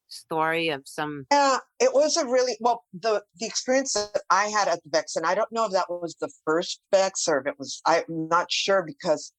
story 0.09 0.69
of 0.69 0.83
some 0.85 1.27
Yeah, 1.31 1.59
it 1.81 1.93
was 1.93 2.17
a 2.17 2.27
really 2.27 2.57
well 2.61 2.85
the 2.93 3.23
the 3.41 3.47
experience 3.47 3.93
that 3.95 4.23
I 4.31 4.47
had 4.47 4.69
at 4.69 4.83
the 4.85 4.91
Vex, 4.91 5.17
and 5.17 5.27
I 5.27 5.35
don't 5.35 5.51
know 5.53 5.65
if 5.65 5.73
that 5.73 5.91
was 5.91 6.17
the 6.21 6.31
first 6.45 6.81
Vex 6.93 7.27
or 7.29 7.41
if 7.41 7.47
it 7.47 7.59
was 7.59 7.81
I'm 7.87 8.05
not 8.09 8.51
sure 8.51 8.83
because 8.83 9.33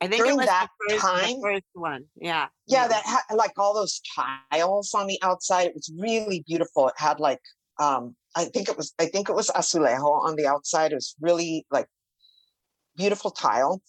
i 0.00 0.06
think 0.06 0.20
it 0.20 0.24
During 0.24 0.36
was 0.38 0.46
that 0.46 0.68
the 0.88 0.94
first, 0.94 1.04
time- 1.04 1.34
the 1.36 1.40
first 1.42 1.64
one 1.74 2.04
yeah 2.16 2.48
yeah, 2.66 2.86
that 2.86 3.04
had 3.04 3.34
like 3.34 3.52
all 3.58 3.74
those 3.74 4.00
tiles 4.14 4.94
on 4.94 5.08
the 5.08 5.18
outside. 5.22 5.66
It 5.66 5.74
was 5.74 5.90
really 5.98 6.44
beautiful. 6.46 6.86
It 6.86 6.94
had 6.96 7.18
like 7.18 7.40
um 7.80 8.14
I 8.36 8.44
think 8.44 8.68
it 8.68 8.76
was 8.76 8.94
I 9.00 9.06
think 9.06 9.28
it 9.28 9.34
was 9.34 9.48
azulejo 9.48 10.04
on 10.26 10.36
the 10.36 10.46
outside. 10.46 10.92
It 10.92 10.96
was 10.96 11.16
really 11.20 11.66
like 11.72 11.88
beautiful 12.96 13.30
tile. 13.32 13.82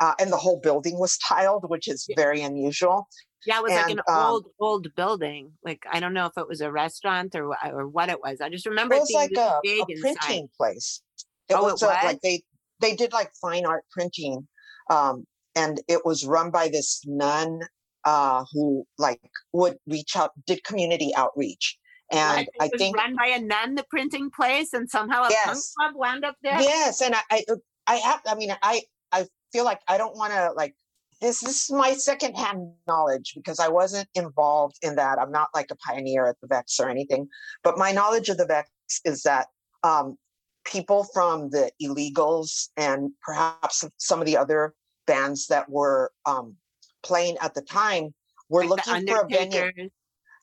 Uh, 0.00 0.14
and 0.18 0.32
the 0.32 0.36
whole 0.36 0.58
building 0.60 0.98
was 0.98 1.16
tiled, 1.18 1.68
which 1.68 1.86
is 1.86 2.06
very 2.16 2.40
unusual. 2.42 3.06
Yeah, 3.46 3.58
it 3.58 3.62
was 3.62 3.72
like 3.72 3.90
an 3.90 4.00
um, 4.08 4.16
old, 4.26 4.46
old 4.58 4.94
building. 4.96 5.52
Like 5.62 5.84
I 5.92 6.00
don't 6.00 6.14
know 6.14 6.26
if 6.26 6.32
it 6.36 6.48
was 6.48 6.60
a 6.62 6.72
restaurant 6.72 7.34
or 7.34 7.54
or 7.64 7.86
what 7.88 8.08
it 8.08 8.20
was. 8.20 8.40
I 8.40 8.48
just 8.48 8.66
remember 8.66 8.94
It 8.96 9.00
was 9.00 9.12
like 9.14 9.30
a, 9.36 9.60
a 9.64 9.84
inside. 9.88 10.14
printing 10.16 10.48
place. 10.56 11.02
It 11.48 11.54
Oh, 11.54 11.68
it 11.68 11.72
was, 11.72 11.82
a- 11.82 11.86
was? 11.86 12.04
like 12.04 12.20
they 12.22 12.42
they 12.80 12.96
did 12.96 13.12
like 13.12 13.30
fine 13.40 13.66
art 13.66 13.84
printing, 13.90 14.48
um, 14.90 15.26
and 15.56 15.80
it 15.88 16.04
was 16.04 16.26
run 16.26 16.50
by 16.50 16.68
this 16.68 17.02
nun 17.06 17.60
uh, 18.04 18.44
who 18.52 18.84
like 18.98 19.20
would 19.52 19.76
reach 19.86 20.16
out, 20.16 20.32
did 20.46 20.62
community 20.64 21.12
outreach, 21.16 21.78
and 22.10 22.42
It 22.42 22.48
I 22.60 22.68
was 22.72 22.78
think 22.78 22.96
run 22.96 23.16
by 23.16 23.26
a 23.26 23.40
nun, 23.40 23.74
the 23.74 23.84
printing 23.88 24.30
place, 24.30 24.72
and 24.72 24.88
somehow 24.88 25.24
a 25.24 25.30
punk 25.44 25.58
club 25.76 25.94
wound 25.94 26.24
up 26.24 26.36
there. 26.42 26.60
yes, 26.60 27.00
and 27.00 27.14
I 27.14 27.22
I, 27.30 27.44
I 27.86 27.94
have 27.96 28.20
I 28.26 28.34
mean 28.34 28.54
I 28.62 28.82
I 29.12 29.26
feel 29.52 29.64
like 29.64 29.80
I 29.88 29.98
don't 29.98 30.16
want 30.16 30.32
to 30.32 30.52
like 30.56 30.74
this 31.20 31.40
this 31.40 31.64
is 31.64 31.70
my 31.70 31.94
secondhand 31.94 32.72
knowledge 32.86 33.32
because 33.34 33.58
I 33.58 33.68
wasn't 33.68 34.08
involved 34.14 34.76
in 34.82 34.96
that. 34.96 35.18
I'm 35.18 35.32
not 35.32 35.48
like 35.54 35.70
a 35.70 35.76
pioneer 35.76 36.26
at 36.26 36.36
the 36.40 36.48
Vex 36.48 36.78
or 36.78 36.88
anything, 36.88 37.28
but 37.62 37.78
my 37.78 37.92
knowledge 37.92 38.28
of 38.28 38.36
the 38.36 38.46
Vex 38.46 38.68
is 39.04 39.22
that 39.22 39.46
um, 39.82 40.16
people 40.64 41.06
from 41.12 41.50
the 41.50 41.70
illegals 41.82 42.68
and 42.76 43.10
perhaps 43.22 43.84
some 43.98 44.20
of 44.20 44.26
the 44.26 44.36
other 44.36 44.74
bands 45.06 45.46
that 45.48 45.68
were 45.68 46.12
um, 46.26 46.56
playing 47.02 47.36
at 47.40 47.54
the 47.54 47.62
time 47.62 48.14
were 48.48 48.66
Like 48.66 48.86
looking 48.86 49.06
for 49.06 49.20
a 49.20 49.28
venue. 49.28 49.70
The 49.76 49.90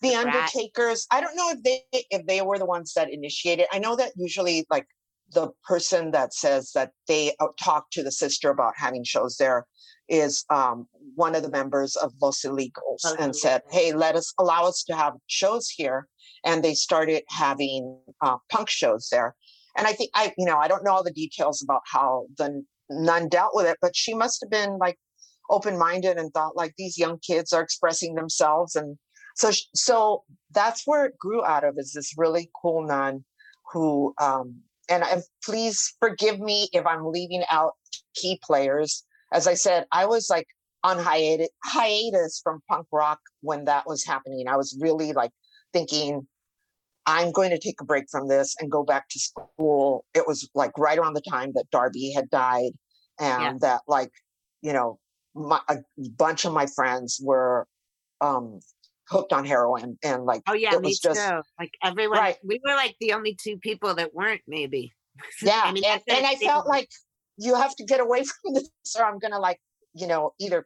the 0.01 0.15
undertakers 0.15 1.05
i 1.11 1.21
don't 1.21 1.35
know 1.35 1.51
if 1.51 1.61
they 1.63 1.83
if 2.09 2.25
they 2.25 2.41
were 2.41 2.57
the 2.57 2.65
ones 2.65 2.93
that 2.95 3.11
initiated. 3.11 3.67
I 3.71 3.79
know 3.79 3.95
that 3.95 4.11
usually 4.15 4.65
like 4.69 4.87
the 5.33 5.49
person 5.63 6.11
that 6.11 6.33
says 6.33 6.71
that 6.73 6.91
they 7.07 7.33
uh, 7.39 7.47
talked 7.61 7.93
to 7.93 8.03
the 8.03 8.11
sister 8.11 8.49
about 8.49 8.73
having 8.75 9.03
shows 9.03 9.37
there 9.37 9.65
is 10.09 10.43
um, 10.49 10.87
one 11.15 11.35
of 11.35 11.43
the 11.43 11.49
members 11.49 11.95
of 11.95 12.11
los 12.21 12.41
illegals 12.41 13.03
and 13.19 13.35
said 13.35 13.61
hey 13.71 13.93
let 13.93 14.15
us 14.15 14.33
allow 14.39 14.65
us 14.65 14.83
to 14.83 14.95
have 14.95 15.13
shows 15.27 15.69
here. 15.69 16.07
And 16.43 16.63
they 16.63 16.73
started 16.73 17.21
having 17.29 17.99
uh, 18.23 18.37
punk 18.51 18.69
shows 18.69 19.07
there. 19.11 19.35
And 19.77 19.87
i 19.87 19.93
think 19.93 20.09
i 20.15 20.33
you 20.37 20.45
know 20.45 20.57
i 20.57 20.67
don't 20.67 20.83
know 20.83 20.91
all 20.91 21.03
the 21.03 21.13
details 21.13 21.61
about 21.61 21.81
how 21.85 22.25
the 22.37 22.63
nun 22.91 23.27
dealt 23.29 23.51
with 23.53 23.65
it 23.65 23.77
but 23.81 23.95
she 23.95 24.13
must 24.13 24.41
have 24.41 24.49
been 24.49 24.77
like 24.77 24.97
open-minded 25.49 26.17
and 26.17 26.31
thought 26.33 26.55
like 26.55 26.73
these 26.77 26.97
young 26.97 27.17
kids 27.19 27.51
are 27.51 27.61
expressing 27.61 28.15
themselves 28.15 28.75
and 28.75 28.97
so 29.35 29.51
so 29.73 30.23
that's 30.51 30.83
where 30.85 31.05
it 31.05 31.17
grew 31.17 31.43
out 31.43 31.63
of 31.63 31.75
is 31.77 31.93
this 31.93 32.13
really 32.17 32.49
cool 32.61 32.85
nun 32.85 33.23
who 33.71 34.13
um 34.19 34.55
and 34.89 35.03
I, 35.05 35.21
please 35.43 35.95
forgive 35.99 36.39
me 36.39 36.69
if 36.73 36.85
i'm 36.85 37.05
leaving 37.05 37.43
out 37.49 37.73
key 38.15 38.39
players. 38.43 39.03
As 39.33 39.47
i 39.47 39.53
said 39.53 39.85
i 39.91 40.05
was 40.05 40.29
like 40.29 40.47
on 40.83 40.97
hiatus 40.97 41.49
hiatus 41.63 42.41
from 42.43 42.61
punk 42.67 42.87
rock 42.91 43.19
when 43.41 43.65
that 43.65 43.87
was 43.87 44.03
happening. 44.03 44.47
I 44.47 44.57
was 44.57 44.77
really 44.79 45.13
like 45.13 45.31
thinking 45.73 46.27
i'm 47.05 47.31
going 47.31 47.49
to 47.49 47.59
take 47.59 47.79
a 47.81 47.85
break 47.85 48.05
from 48.09 48.27
this 48.27 48.55
and 48.59 48.71
go 48.71 48.83
back 48.83 49.07
to 49.09 49.19
school 49.19 50.05
it 50.13 50.27
was 50.27 50.49
like 50.55 50.71
right 50.77 50.97
around 50.97 51.13
the 51.13 51.21
time 51.21 51.51
that 51.53 51.69
darby 51.71 52.11
had 52.11 52.29
died 52.29 52.71
and 53.19 53.59
that 53.61 53.81
like 53.87 54.11
you 54.61 54.73
know 54.73 54.99
my, 55.33 55.59
a 55.69 55.77
bunch 56.17 56.45
of 56.45 56.53
my 56.53 56.65
friends 56.65 57.19
were 57.23 57.65
um 58.19 58.59
hooked 59.09 59.33
on 59.33 59.45
heroin 59.45 59.97
and 60.03 60.23
like 60.23 60.41
Oh 60.47 60.53
yeah, 60.53 60.73
it 60.73 60.81
was 60.81 60.99
just 60.99 61.19
too. 61.29 61.41
Like 61.59 61.71
everyone, 61.83 62.17
Right. 62.17 62.37
we 62.45 62.61
were 62.65 62.75
like 62.75 62.95
the 63.01 63.11
only 63.11 63.35
two 63.41 63.57
people 63.57 63.93
that 63.95 64.13
weren't. 64.13 64.41
Maybe. 64.47 64.93
yeah 65.41 65.63
I 65.65 65.73
mean, 65.73 65.83
and, 65.85 66.01
and 66.07 66.25
i 66.25 66.35
felt 66.35 66.67
like 66.67 66.87
you 67.37 67.55
have 67.55 67.75
to 67.75 67.83
get 67.83 67.99
away 67.99 68.23
from 68.41 68.53
this 68.53 68.69
or 68.97 69.05
i'm 69.05 69.19
gonna 69.19 69.39
like 69.39 69.59
you 69.93 70.07
know 70.07 70.33
either 70.39 70.65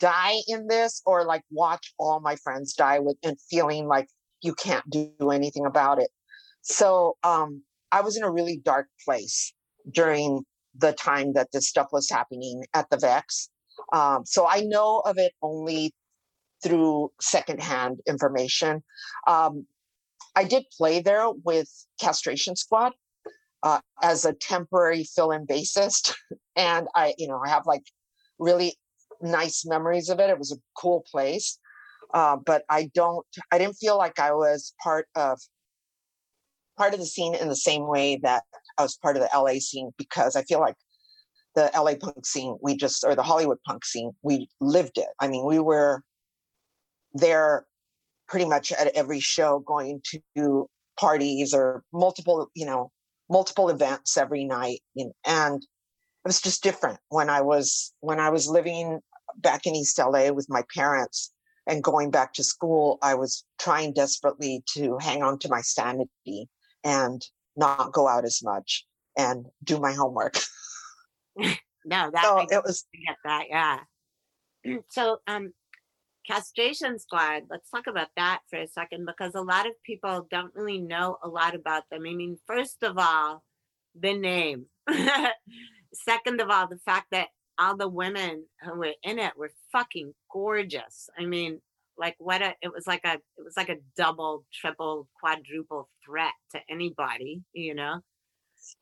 die 0.00 0.34
in 0.48 0.66
this 0.66 1.00
or 1.06 1.24
like 1.24 1.42
watch 1.50 1.94
all 1.98 2.18
my 2.20 2.34
friends 2.36 2.74
die 2.74 2.98
with 2.98 3.16
and 3.22 3.36
feeling 3.48 3.86
like 3.86 4.08
you 4.44 4.54
can't 4.54 4.88
do 4.90 5.10
anything 5.32 5.66
about 5.66 5.98
it 5.98 6.10
so 6.62 7.16
um 7.22 7.62
i 7.92 8.00
was 8.00 8.16
in 8.16 8.22
a 8.22 8.30
really 8.30 8.60
dark 8.64 8.86
place 9.04 9.52
during 9.92 10.44
the 10.76 10.92
time 10.92 11.32
that 11.32 11.48
this 11.52 11.68
stuff 11.68 11.88
was 11.92 12.08
happening 12.10 12.64
at 12.74 12.88
the 12.90 12.98
vex 12.98 13.48
um 13.92 14.24
so 14.24 14.46
i 14.48 14.60
know 14.60 15.02
of 15.04 15.18
it 15.18 15.32
only 15.42 15.92
through 16.64 17.12
secondhand 17.20 18.00
information. 18.08 18.82
Um, 19.26 19.66
I 20.34 20.44
did 20.44 20.64
play 20.76 21.00
there 21.00 21.30
with 21.44 21.68
Castration 22.00 22.56
Squad 22.56 22.92
uh, 23.62 23.80
as 24.02 24.24
a 24.24 24.32
temporary 24.32 25.04
fill-in 25.04 25.46
bassist, 25.46 26.14
and 26.56 26.88
I, 26.94 27.14
you 27.18 27.28
know, 27.28 27.40
I 27.44 27.50
have 27.50 27.66
like 27.66 27.84
really 28.38 28.76
nice 29.20 29.64
memories 29.64 30.08
of 30.08 30.18
it. 30.18 30.30
It 30.30 30.38
was 30.38 30.52
a 30.52 30.60
cool 30.76 31.04
place, 31.08 31.58
uh, 32.14 32.36
but 32.36 32.62
I 32.70 32.90
don't, 32.94 33.26
I 33.50 33.58
didn't 33.58 33.74
feel 33.74 33.98
like 33.98 34.18
I 34.20 34.32
was 34.32 34.72
part 34.82 35.06
of 35.16 35.38
part 36.78 36.94
of 36.94 37.00
the 37.00 37.06
scene 37.06 37.34
in 37.34 37.48
the 37.48 37.56
same 37.56 37.86
way 37.86 38.16
that 38.22 38.44
I 38.78 38.82
was 38.82 38.96
part 38.96 39.16
of 39.16 39.22
the 39.22 39.38
LA 39.38 39.58
scene 39.58 39.90
because 39.98 40.36
I 40.36 40.42
feel 40.42 40.60
like 40.60 40.76
the 41.54 41.70
LA 41.74 41.94
punk 41.94 42.24
scene, 42.26 42.56
we 42.62 42.76
just, 42.76 43.04
or 43.04 43.14
the 43.14 43.22
Hollywood 43.22 43.58
punk 43.66 43.84
scene, 43.84 44.12
we 44.22 44.48
lived 44.60 44.98
it. 44.98 45.08
I 45.20 45.28
mean, 45.28 45.44
we 45.44 45.58
were 45.58 46.02
there 47.12 47.66
pretty 48.28 48.46
much 48.46 48.72
at 48.72 48.88
every 48.88 49.20
show 49.20 49.60
going 49.60 50.00
to 50.36 50.68
parties 50.98 51.54
or 51.54 51.84
multiple, 51.92 52.48
you 52.54 52.66
know, 52.66 52.90
multiple 53.30 53.68
events 53.68 54.16
every 54.16 54.44
night. 54.44 54.80
you 54.94 55.06
know, 55.06 55.12
And 55.24 55.62
it 55.62 56.28
was 56.28 56.40
just 56.40 56.62
different 56.62 56.98
when 57.08 57.30
I 57.30 57.40
was, 57.40 57.92
when 58.00 58.18
I 58.18 58.30
was 58.30 58.48
living 58.48 59.00
back 59.36 59.66
in 59.66 59.76
East 59.76 59.98
LA 59.98 60.30
with 60.30 60.46
my 60.48 60.62
parents 60.74 61.32
and 61.66 61.82
going 61.82 62.10
back 62.10 62.34
to 62.34 62.44
school, 62.44 62.98
I 63.02 63.14
was 63.14 63.44
trying 63.58 63.92
desperately 63.92 64.62
to 64.74 64.98
hang 64.98 65.22
on 65.22 65.38
to 65.40 65.48
my 65.48 65.60
sanity 65.62 66.48
and 66.82 67.24
not 67.56 67.92
go 67.92 68.08
out 68.08 68.24
as 68.24 68.42
much 68.42 68.86
and 69.16 69.46
do 69.62 69.78
my 69.78 69.92
homework. 69.92 70.38
No, 71.84 72.10
that 72.10 72.22
So 72.24 72.38
it 72.50 72.62
was 72.64 72.86
get 73.06 73.16
that, 73.24 73.44
yeah. 73.50 73.80
so 74.88 75.18
um 75.26 75.52
castration 76.26 76.98
squad, 76.98 77.42
let's 77.50 77.68
talk 77.70 77.86
about 77.86 78.08
that 78.16 78.40
for 78.48 78.58
a 78.58 78.66
second 78.66 79.06
because 79.06 79.34
a 79.34 79.42
lot 79.42 79.66
of 79.66 79.72
people 79.84 80.26
don't 80.30 80.54
really 80.54 80.80
know 80.80 81.18
a 81.22 81.28
lot 81.28 81.54
about 81.54 81.82
them. 81.90 82.02
I 82.06 82.14
mean, 82.14 82.38
first 82.46 82.82
of 82.82 82.96
all, 82.96 83.44
the 83.98 84.14
name. 84.14 84.66
Second 85.94 86.40
of 86.40 86.50
all, 86.50 86.66
the 86.66 86.78
fact 86.78 87.08
that 87.12 87.28
all 87.58 87.76
the 87.76 87.88
women 87.88 88.46
who 88.62 88.78
were 88.78 88.94
in 89.02 89.18
it 89.18 89.36
were 89.36 89.52
fucking 89.72 90.14
gorgeous. 90.32 91.08
I 91.18 91.24
mean, 91.26 91.60
like 91.96 92.16
what 92.18 92.42
a 92.42 92.54
it 92.62 92.72
was 92.72 92.86
like 92.86 93.02
a 93.04 93.14
it 93.14 93.44
was 93.44 93.56
like 93.56 93.68
a 93.68 93.76
double, 93.96 94.44
triple, 94.52 95.08
quadruple 95.20 95.88
threat 96.04 96.32
to 96.52 96.60
anybody, 96.70 97.42
you 97.52 97.74
know. 97.74 98.00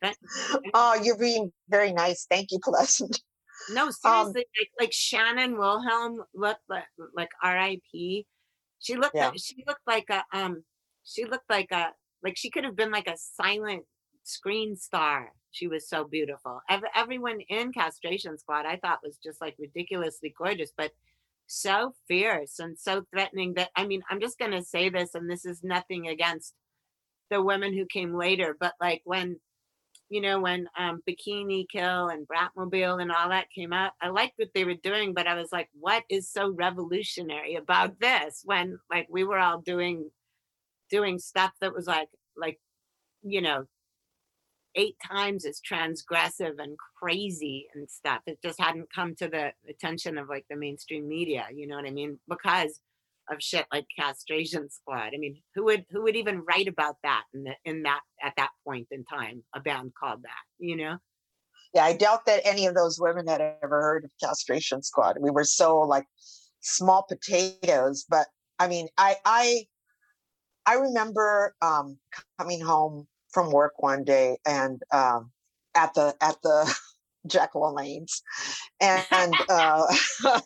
But 0.01 0.15
oh, 0.73 0.95
you're 1.01 1.17
being 1.17 1.51
very 1.69 1.91
nice. 1.93 2.25
Thank 2.29 2.51
you, 2.51 2.59
Pleasant. 2.63 3.21
no, 3.69 3.89
Um, 4.03 4.33
like, 4.33 4.47
like 4.79 4.93
Shannon 4.93 5.57
Wilhelm 5.57 6.23
looked 6.33 6.63
like 6.69 6.85
like 7.15 7.29
R.I.P. 7.41 8.25
She 8.79 8.95
looked 8.95 9.15
Yeah. 9.15 9.29
like 9.29 9.39
she 9.39 9.63
looked 9.67 9.85
like 9.87 10.09
a 10.09 10.23
um 10.33 10.63
she 11.03 11.25
looked 11.25 11.49
like 11.49 11.71
a 11.71 11.91
like 12.23 12.37
she 12.37 12.49
could 12.49 12.63
have 12.63 12.75
been 12.75 12.91
like 12.91 13.07
a 13.07 13.17
silent 13.17 13.83
screen 14.23 14.75
star. 14.75 15.31
She 15.53 15.67
was 15.67 15.87
so 15.87 16.03
beautiful. 16.03 16.61
Ev- 16.69 16.83
everyone 16.95 17.39
in 17.41 17.71
Castration 17.71 18.37
Squad 18.37 18.65
I 18.65 18.77
thought 18.77 19.03
was 19.03 19.17
just 19.23 19.39
like 19.39 19.55
ridiculously 19.59 20.33
gorgeous, 20.37 20.71
but 20.75 20.91
so 21.47 21.93
fierce 22.07 22.59
and 22.59 22.77
so 22.77 23.05
threatening 23.11 23.53
that 23.53 23.69
I 23.75 23.85
mean, 23.85 24.03
I'm 24.09 24.19
just 24.19 24.39
gonna 24.39 24.63
say 24.63 24.89
this, 24.89 25.15
and 25.15 25.29
this 25.29 25.45
is 25.45 25.63
nothing 25.63 26.07
against 26.07 26.53
the 27.29 27.41
women 27.41 27.73
who 27.73 27.85
came 27.85 28.13
later, 28.15 28.57
but 28.59 28.73
like 28.81 29.01
when 29.05 29.39
you 30.09 30.21
know, 30.21 30.39
when 30.39 30.67
um, 30.77 31.01
Bikini 31.09 31.67
Kill 31.67 32.09
and 32.09 32.27
Bratmobile 32.27 33.01
and 33.01 33.11
all 33.11 33.29
that 33.29 33.49
came 33.49 33.73
out, 33.73 33.93
I 34.01 34.09
liked 34.09 34.33
what 34.37 34.49
they 34.53 34.63
were 34.63 34.75
doing, 34.75 35.13
but 35.13 35.25
I 35.27 35.33
was 35.33 35.51
like, 35.51 35.69
what 35.79 36.03
is 36.09 36.29
so 36.29 36.49
revolutionary 36.51 37.55
about 37.55 37.99
this? 37.99 38.41
When 38.45 38.77
like 38.91 39.07
we 39.09 39.23
were 39.23 39.39
all 39.39 39.61
doing 39.61 40.11
doing 40.89 41.17
stuff 41.19 41.51
that 41.61 41.73
was 41.73 41.87
like 41.87 42.09
like 42.37 42.59
you 43.23 43.41
know 43.41 43.65
eight 44.75 44.95
times 45.05 45.45
as 45.45 45.61
transgressive 45.61 46.59
and 46.59 46.77
crazy 46.99 47.67
and 47.73 47.89
stuff. 47.89 48.21
It 48.25 48.39
just 48.43 48.59
hadn't 48.59 48.93
come 48.93 49.15
to 49.15 49.27
the 49.27 49.51
attention 49.69 50.17
of 50.17 50.29
like 50.29 50.45
the 50.49 50.55
mainstream 50.55 51.07
media, 51.07 51.47
you 51.53 51.67
know 51.67 51.75
what 51.75 51.85
I 51.85 51.91
mean? 51.91 52.19
Because 52.27 52.79
of 53.31 53.41
shit 53.41 53.65
like 53.71 53.85
castration 53.97 54.69
squad. 54.69 55.11
I 55.13 55.17
mean, 55.17 55.41
who 55.55 55.63
would 55.65 55.85
who 55.91 56.03
would 56.03 56.15
even 56.15 56.41
write 56.41 56.67
about 56.67 56.97
that 57.03 57.23
in 57.33 57.43
the, 57.43 57.53
in 57.65 57.83
that 57.83 58.01
at 58.21 58.33
that 58.37 58.49
point 58.65 58.87
in 58.91 59.05
time? 59.05 59.43
A 59.55 59.59
band 59.59 59.93
called 59.97 60.23
that, 60.23 60.43
you 60.59 60.75
know? 60.75 60.97
Yeah, 61.73 61.85
I 61.85 61.93
doubt 61.93 62.25
that 62.25 62.45
any 62.45 62.67
of 62.67 62.75
those 62.75 62.99
women 62.99 63.27
had 63.27 63.41
ever 63.41 63.81
heard 63.81 64.05
of 64.05 64.11
Castration 64.21 64.83
Squad. 64.83 65.17
We 65.19 65.31
were 65.31 65.43
so 65.43 65.79
like 65.79 66.05
small 66.59 67.05
potatoes. 67.07 68.05
But 68.09 68.27
I 68.59 68.67
mean, 68.67 68.87
I 68.97 69.15
I 69.25 69.65
I 70.65 70.75
remember 70.75 71.55
um, 71.61 71.97
coming 72.39 72.61
home 72.61 73.07
from 73.33 73.51
work 73.51 73.73
one 73.81 74.03
day 74.03 74.37
and 74.45 74.81
um, 74.91 75.31
at 75.75 75.93
the 75.95 76.15
at 76.21 76.41
the 76.43 76.73
Jack 77.27 77.53
LaLanne's, 77.53 78.21
and 78.81 79.33
uh, 79.49 79.85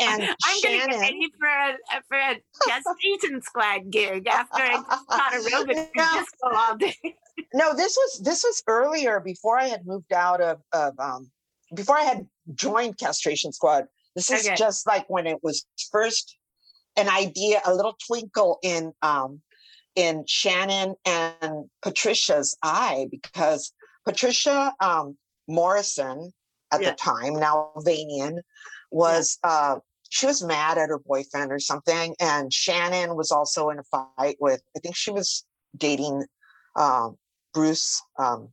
and 0.00 0.22
I'm 0.44 0.62
gonna 0.62 0.78
get 0.88 0.98
ready 1.00 1.32
for 1.38 1.46
a 1.48 1.76
for 2.08 2.18
a 2.18 2.42
castration 2.66 3.42
squad 3.42 3.90
gig 3.90 4.26
after 4.26 4.62
I 4.62 4.76
taught 5.10 5.32
aerobics 5.32 5.88
No. 5.94 6.06
disco 6.14 6.48
all 6.56 6.76
day. 6.76 6.94
no 7.54 7.74
this 7.74 7.96
was 7.96 8.20
this 8.24 8.44
was 8.44 8.62
earlier 8.66 9.18
before 9.20 9.58
i 9.58 9.64
had 9.64 9.84
moved 9.86 10.12
out 10.12 10.40
of, 10.40 10.60
of 10.72 10.98
um 10.98 11.30
before 11.74 11.96
i 11.96 12.02
had 12.02 12.26
joined 12.54 12.96
castration 12.98 13.52
squad 13.52 13.86
this 14.14 14.30
is 14.30 14.46
Okay. 14.46 14.54
just 14.56 14.86
like 14.86 15.08
when 15.08 15.26
it 15.26 15.38
was 15.42 15.66
first 15.90 16.36
an 16.96 17.08
idea 17.08 17.60
a 17.64 17.74
little 17.74 17.96
twinkle 18.06 18.58
in 18.62 18.92
um 19.02 19.40
in 19.96 20.24
shannon 20.26 20.94
and 21.04 21.68
patricia's 21.82 22.56
eye 22.62 23.06
because 23.10 23.72
patricia 24.04 24.72
um 24.80 25.16
morrison 25.48 26.32
at 26.72 26.80
Yeah. 26.80 26.90
the 26.90 26.96
time 26.96 27.34
now 27.34 27.70
vanian 27.78 28.38
was 28.90 29.38
uh 29.44 29.76
she 30.08 30.26
was 30.26 30.42
mad 30.42 30.78
at 30.78 30.88
her 30.88 30.98
boyfriend 30.98 31.52
or 31.52 31.58
something 31.58 32.14
and 32.20 32.52
shannon 32.52 33.16
was 33.16 33.30
also 33.30 33.70
in 33.70 33.78
a 33.78 33.82
fight 33.84 34.36
with 34.40 34.62
i 34.76 34.80
think 34.80 34.96
she 34.96 35.10
was 35.10 35.44
dating 35.76 36.24
um 36.76 37.16
Bruce 37.52 38.00
um 38.18 38.48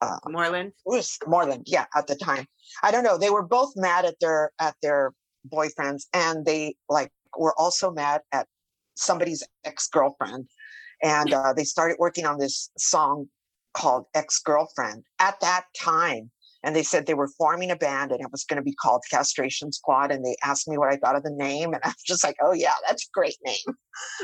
uh 0.00 0.18
Moreland. 0.28 0.72
Bruce 0.84 1.18
Moreland, 1.26 1.64
yeah, 1.66 1.86
at 1.94 2.06
the 2.06 2.16
time. 2.16 2.46
I 2.82 2.90
don't 2.90 3.04
know. 3.04 3.16
They 3.18 3.30
were 3.30 3.42
both 3.46 3.72
mad 3.76 4.04
at 4.04 4.18
their 4.20 4.50
at 4.58 4.74
their 4.82 5.12
boyfriends 5.48 6.06
and 6.12 6.44
they 6.44 6.76
like 6.88 7.12
were 7.38 7.54
also 7.58 7.90
mad 7.90 8.22
at 8.32 8.46
somebody's 8.94 9.42
ex-girlfriend. 9.64 10.48
And 11.02 11.32
uh, 11.32 11.52
they 11.52 11.64
started 11.64 11.96
working 11.98 12.24
on 12.24 12.38
this 12.38 12.70
song 12.78 13.26
called 13.74 14.06
Ex-Girlfriend 14.14 15.04
at 15.18 15.38
that 15.40 15.64
time. 15.78 16.30
And 16.62 16.74
they 16.74 16.82
said 16.82 17.04
they 17.04 17.14
were 17.14 17.28
forming 17.36 17.70
a 17.70 17.76
band 17.76 18.10
and 18.10 18.22
it 18.22 18.32
was 18.32 18.44
going 18.44 18.56
to 18.56 18.62
be 18.62 18.74
called 18.74 19.02
Castration 19.10 19.70
Squad. 19.70 20.10
And 20.10 20.24
they 20.24 20.34
asked 20.42 20.66
me 20.66 20.78
what 20.78 20.90
I 20.90 20.96
thought 20.96 21.16
of 21.16 21.22
the 21.22 21.30
name. 21.30 21.74
And 21.74 21.82
I 21.84 21.88
was 21.88 22.02
just 22.06 22.24
like, 22.24 22.36
oh, 22.42 22.52
yeah, 22.52 22.72
that's 22.88 23.04
a 23.04 23.12
great 23.12 23.36
name. 23.44 23.76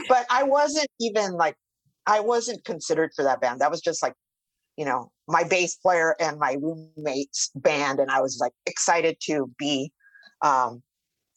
But 0.08 0.24
I 0.30 0.44
wasn't 0.44 0.88
even 0.98 1.32
like, 1.32 1.56
I 2.06 2.20
wasn't 2.20 2.64
considered 2.64 3.10
for 3.14 3.24
that 3.24 3.42
band. 3.42 3.60
That 3.60 3.70
was 3.70 3.82
just 3.82 4.02
like, 4.02 4.14
you 4.76 4.86
know, 4.86 5.10
my 5.28 5.44
bass 5.44 5.76
player 5.76 6.16
and 6.18 6.38
my 6.38 6.56
roommate's 6.62 7.50
band. 7.54 8.00
And 8.00 8.10
I 8.10 8.22
was 8.22 8.38
like 8.40 8.52
excited 8.64 9.18
to 9.24 9.50
be 9.58 9.92
um, 10.40 10.82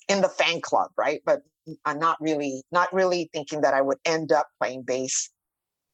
in 0.08 0.22
the 0.22 0.30
fan 0.30 0.62
club, 0.62 0.92
right? 0.98 1.22
But 1.26 1.42
I'm 1.86 2.00
not 2.00 2.18
really, 2.20 2.64
not 2.72 2.94
really 2.94 3.30
thinking 3.34 3.62
that 3.62 3.74
I 3.74 3.82
would 3.82 3.98
end 4.06 4.32
up 4.32 4.48
playing 4.60 4.84
bass 4.84 5.30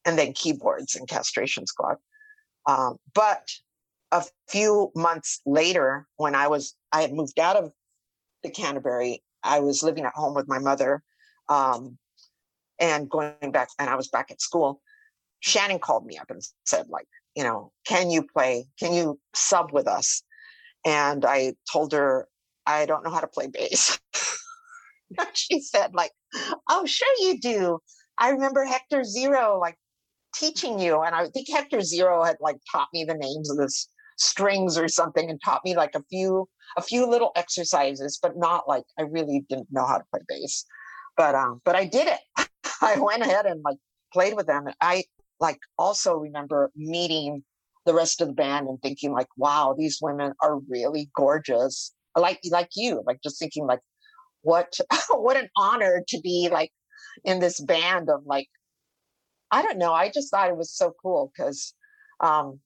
and 0.04 0.18
then 0.18 0.32
keyboards 0.32 0.94
in 0.96 1.06
Castration 1.06 1.66
Squad. 1.66 1.96
Um, 2.66 2.96
but 3.14 3.48
a 4.12 4.24
few 4.48 4.90
months 4.94 5.40
later, 5.46 6.06
when 6.16 6.34
I 6.34 6.48
was, 6.48 6.74
I 6.92 7.02
had 7.02 7.12
moved 7.12 7.38
out 7.38 7.56
of 7.56 7.72
the 8.42 8.50
Canterbury, 8.50 9.22
I 9.42 9.60
was 9.60 9.82
living 9.82 10.04
at 10.04 10.14
home 10.14 10.34
with 10.34 10.48
my 10.48 10.58
mother 10.58 11.02
um, 11.48 11.98
and 12.78 13.08
going 13.08 13.52
back, 13.52 13.68
and 13.78 13.88
I 13.88 13.94
was 13.94 14.08
back 14.08 14.30
at 14.30 14.40
school. 14.40 14.80
Shannon 15.40 15.78
called 15.78 16.06
me 16.06 16.18
up 16.18 16.30
and 16.30 16.42
said, 16.64 16.86
like, 16.88 17.06
you 17.34 17.44
know, 17.44 17.72
can 17.86 18.10
you 18.10 18.22
play? 18.22 18.66
Can 18.78 18.92
you 18.92 19.18
sub 19.34 19.72
with 19.72 19.86
us? 19.86 20.22
And 20.84 21.24
I 21.24 21.54
told 21.70 21.92
her, 21.92 22.28
I 22.66 22.86
don't 22.86 23.04
know 23.04 23.10
how 23.10 23.20
to 23.20 23.26
play 23.26 23.46
bass. 23.46 23.98
she 25.34 25.60
said, 25.60 25.94
like, 25.94 26.12
oh, 26.68 26.86
sure 26.86 27.14
you 27.20 27.40
do. 27.40 27.78
I 28.18 28.30
remember 28.30 28.64
Hector 28.64 29.04
Zero, 29.04 29.58
like, 29.58 29.76
teaching 30.34 30.78
you. 30.78 31.02
And 31.02 31.14
I 31.14 31.28
think 31.28 31.48
Hector 31.50 31.80
Zero 31.80 32.22
had 32.24 32.36
like 32.40 32.56
taught 32.70 32.88
me 32.92 33.04
the 33.04 33.14
names 33.14 33.50
of 33.50 33.56
the 33.56 33.72
strings 34.16 34.76
or 34.78 34.88
something 34.88 35.30
and 35.30 35.40
taught 35.44 35.64
me 35.64 35.76
like 35.76 35.94
a 35.94 36.02
few 36.10 36.48
a 36.76 36.82
few 36.82 37.06
little 37.06 37.32
exercises, 37.36 38.18
but 38.22 38.36
not 38.36 38.68
like 38.68 38.84
I 38.98 39.02
really 39.02 39.44
didn't 39.48 39.68
know 39.70 39.86
how 39.86 39.98
to 39.98 40.04
play 40.10 40.20
bass. 40.28 40.64
But 41.16 41.34
um, 41.34 41.60
but 41.64 41.74
I 41.76 41.84
did 41.84 42.08
it. 42.08 42.48
I 42.80 42.98
went 42.98 43.22
ahead 43.22 43.46
and 43.46 43.60
like 43.64 43.78
played 44.12 44.34
with 44.34 44.46
them. 44.46 44.66
And 44.66 44.76
I 44.80 45.04
like 45.40 45.58
also 45.78 46.16
remember 46.16 46.70
meeting 46.76 47.42
the 47.86 47.94
rest 47.94 48.20
of 48.20 48.28
the 48.28 48.34
band 48.34 48.68
and 48.68 48.80
thinking 48.82 49.12
like, 49.12 49.28
wow, 49.36 49.74
these 49.76 49.98
women 50.00 50.32
are 50.42 50.58
really 50.68 51.10
gorgeous. 51.16 51.92
Like 52.16 52.40
like 52.50 52.70
you, 52.76 53.02
like 53.06 53.20
just 53.22 53.38
thinking 53.38 53.66
like, 53.66 53.80
what 54.42 54.78
what 55.10 55.36
an 55.36 55.48
honor 55.56 56.02
to 56.08 56.20
be 56.20 56.48
like 56.50 56.72
in 57.24 57.40
this 57.40 57.60
band 57.60 58.10
of 58.10 58.24
like 58.26 58.48
I 59.50 59.62
don't 59.62 59.78
know. 59.78 59.92
I 59.92 60.10
just 60.10 60.30
thought 60.30 60.48
it 60.48 60.56
was 60.56 60.72
so 60.72 60.94
cool 61.02 61.32
because 61.34 61.74
um, 62.20 62.60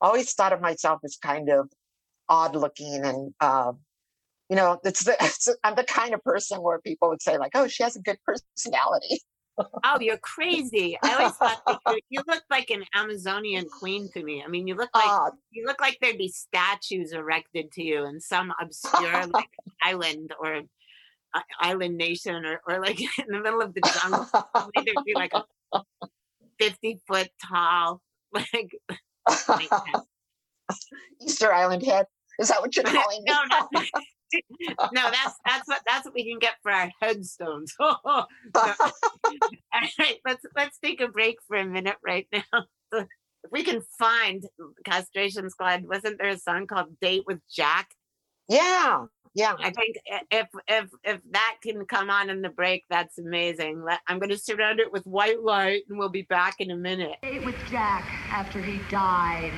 I 0.00 0.08
always 0.08 0.34
thought 0.34 0.52
of 0.52 0.60
myself 0.60 1.00
as 1.04 1.16
kind 1.16 1.48
of 1.48 1.70
odd 2.28 2.54
looking 2.54 3.02
and 3.02 3.32
uh, 3.40 3.72
you 4.48 4.56
know, 4.56 4.78
it's 4.84 5.04
the, 5.04 5.16
it's, 5.20 5.48
I'm 5.64 5.74
the 5.74 5.84
kind 5.84 6.12
of 6.12 6.22
person 6.22 6.60
where 6.60 6.78
people 6.80 7.08
would 7.08 7.22
say 7.22 7.38
like, 7.38 7.52
"Oh, 7.54 7.66
she 7.66 7.82
has 7.82 7.96
a 7.96 8.02
good 8.02 8.18
personality." 8.26 9.22
Oh, 9.84 9.98
you're 10.00 10.18
crazy. 10.18 10.98
I 11.02 11.14
always 11.14 11.36
thought 11.36 11.62
that 11.66 11.78
you, 11.86 12.00
you 12.08 12.22
looked 12.26 12.50
like 12.50 12.70
an 12.70 12.84
Amazonian 12.94 13.66
queen 13.68 14.08
to 14.14 14.22
me. 14.22 14.42
I 14.42 14.48
mean, 14.48 14.66
you 14.66 14.74
look 14.74 14.90
like 14.94 15.04
Ah, 15.06 15.30
you 15.50 15.66
look 15.66 15.80
like 15.80 15.98
there'd 16.00 16.18
be 16.18 16.28
statues 16.28 17.12
erected 17.12 17.70
to 17.72 17.82
you 17.82 18.06
in 18.06 18.20
some 18.20 18.52
obscure 18.60 19.26
like 19.26 19.50
island 19.82 20.32
or 20.40 20.56
uh, 20.56 20.62
island 21.60 21.96
nation 21.96 22.44
or, 22.44 22.60
or 22.66 22.80
like 22.80 23.00
in 23.18 23.26
the 23.28 23.40
middle 23.40 23.62
of 23.62 23.74
the 23.74 23.80
jungle. 23.80 24.26
There'd 24.84 25.04
be 25.04 25.14
like 25.14 25.32
a 25.34 25.44
50 26.58 27.00
foot 27.06 27.28
tall, 27.44 28.00
like 28.32 28.72
Easter 31.20 31.52
Island 31.52 31.84
head. 31.84 32.06
Is 32.38 32.48
that 32.48 32.60
what 32.60 32.74
you're 32.74 32.84
calling 32.84 33.22
me? 33.24 33.32
no, 33.32 33.42
no. 33.50 34.88
no, 34.92 35.10
that's 35.10 35.36
that's 35.44 35.68
what 35.68 35.82
that's 35.86 36.06
what 36.06 36.14
we 36.14 36.28
can 36.28 36.38
get 36.38 36.54
for 36.62 36.72
our 36.72 36.90
headstones. 37.00 37.74
All 37.78 38.26
right, 38.54 40.18
let's 40.24 40.44
let's 40.56 40.78
take 40.78 41.00
a 41.00 41.08
break 41.08 41.36
for 41.46 41.56
a 41.56 41.66
minute 41.66 41.96
right 42.04 42.26
now. 42.32 42.64
If 42.92 43.50
we 43.50 43.64
can 43.64 43.82
find 43.98 44.44
Castration 44.84 45.50
Squad, 45.50 45.84
wasn't 45.84 46.18
there 46.18 46.28
a 46.28 46.38
song 46.38 46.66
called 46.66 46.98
"Date 47.00 47.24
with 47.26 47.40
Jack"? 47.54 47.88
yeah, 48.48 49.04
yeah. 49.34 49.54
I 49.58 49.70
think 49.70 49.96
if 50.30 50.48
if 50.68 50.90
if 51.04 51.20
that 51.30 51.56
can 51.62 51.84
come 51.86 52.10
on 52.10 52.30
in 52.30 52.42
the 52.42 52.48
break, 52.48 52.84
that's 52.90 53.18
amazing. 53.18 53.82
Let, 53.82 54.00
I'm 54.06 54.18
going 54.18 54.30
to 54.30 54.38
surround 54.38 54.80
it 54.80 54.92
with 54.92 55.06
white 55.06 55.42
light, 55.42 55.82
and 55.88 55.98
we'll 55.98 56.08
be 56.08 56.22
back 56.22 56.56
in 56.60 56.70
a 56.70 56.76
minute. 56.76 57.16
Date 57.22 57.44
with 57.44 57.56
Jack 57.70 58.04
after 58.30 58.60
he 58.60 58.80
died. 58.90 59.52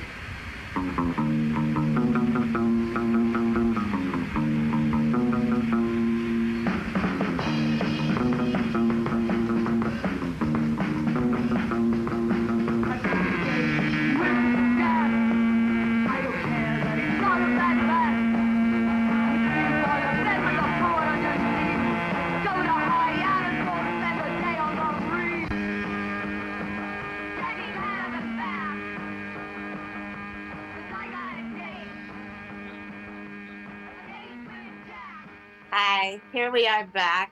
Here 36.45 36.51
we 36.51 36.67
are 36.67 36.85
back 36.85 37.31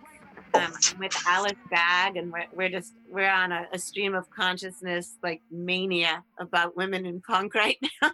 um, 0.56 0.74
with 0.98 1.16
Alice 1.28 1.54
Bag, 1.70 2.18
and 2.18 2.32
we're, 2.32 2.48
we're 2.52 2.70
just 2.70 2.94
we're 3.08 3.30
on 3.30 3.52
a, 3.52 3.68
a 3.72 3.78
stream 3.78 4.16
of 4.16 4.28
consciousness 4.32 5.18
like 5.22 5.40
mania 5.52 6.24
about 6.40 6.76
women 6.76 7.06
in 7.06 7.22
punk 7.22 7.54
right 7.54 7.78
now. 8.02 8.12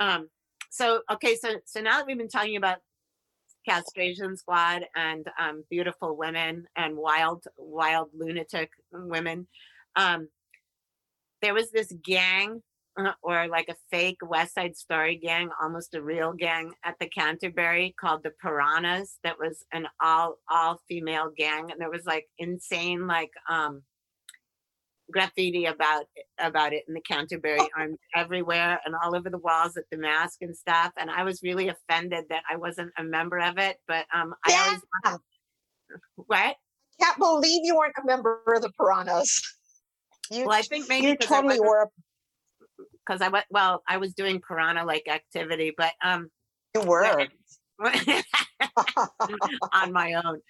um, 0.00 0.28
so 0.70 1.02
okay, 1.08 1.36
so 1.36 1.50
so 1.66 1.80
now 1.80 1.98
that 1.98 2.06
we've 2.08 2.18
been 2.18 2.26
talking 2.26 2.56
about 2.56 2.78
castration 3.64 4.36
squad 4.36 4.86
and 4.96 5.30
um, 5.38 5.62
beautiful 5.70 6.16
women 6.16 6.66
and 6.74 6.96
wild 6.96 7.44
wild 7.56 8.08
lunatic 8.12 8.70
women, 8.90 9.46
um, 9.94 10.26
there 11.42 11.54
was 11.54 11.70
this 11.70 11.92
gang 12.02 12.60
or 13.22 13.48
like 13.48 13.68
a 13.68 13.76
fake 13.90 14.18
West 14.22 14.54
Side 14.54 14.76
Story 14.76 15.16
gang, 15.16 15.50
almost 15.62 15.94
a 15.94 16.02
real 16.02 16.32
gang 16.32 16.72
at 16.84 16.94
the 17.00 17.08
Canterbury 17.08 17.94
called 17.98 18.22
the 18.22 18.32
Piranhas. 18.42 19.18
That 19.24 19.38
was 19.38 19.64
an 19.72 19.86
all 20.00 20.38
all 20.50 20.80
female 20.88 21.30
gang, 21.36 21.70
and 21.70 21.80
there 21.80 21.90
was 21.90 22.06
like 22.06 22.26
insane 22.38 23.06
like 23.06 23.30
um 23.48 23.82
graffiti 25.10 25.64
about 25.64 26.04
about 26.38 26.72
it 26.72 26.84
in 26.86 26.94
the 26.94 27.00
Canterbury 27.00 27.58
Arms 27.76 27.98
everywhere 28.14 28.78
and 28.84 28.94
all 29.02 29.16
over 29.16 29.30
the 29.30 29.38
walls 29.38 29.76
at 29.76 29.84
the 29.90 29.96
Masque 29.96 30.42
and 30.42 30.56
stuff. 30.56 30.92
And 30.96 31.10
I 31.10 31.24
was 31.24 31.42
really 31.42 31.68
offended 31.68 32.24
that 32.30 32.42
I 32.50 32.56
wasn't 32.56 32.92
a 32.98 33.04
member 33.04 33.38
of 33.38 33.58
it, 33.58 33.78
but 33.86 34.06
um 34.14 34.34
I 34.46 34.64
always 34.64 34.82
Yeah. 35.04 35.16
what? 36.16 36.56
Can't 37.00 37.18
believe 37.18 37.60
you 37.64 37.76
weren't 37.76 37.94
a 38.02 38.06
member 38.06 38.42
of 38.54 38.62
the 38.62 38.70
Piranhas. 38.72 39.40
You, 40.30 40.44
Well, 40.44 40.56
I 40.56 40.62
think 40.62 40.88
maybe 40.88 41.06
you 41.06 41.16
totally 41.16 41.60
were. 41.60 41.88
Because 43.08 43.22
I 43.22 43.28
was 43.28 43.42
well, 43.50 43.82
I 43.88 43.96
was 43.96 44.12
doing 44.12 44.40
piranha 44.40 44.84
like 44.84 45.08
activity, 45.08 45.72
but 45.76 45.92
um 46.04 46.30
You 46.74 46.82
were. 46.82 47.26
on 49.72 49.92
my 49.92 50.14
own. 50.14 50.40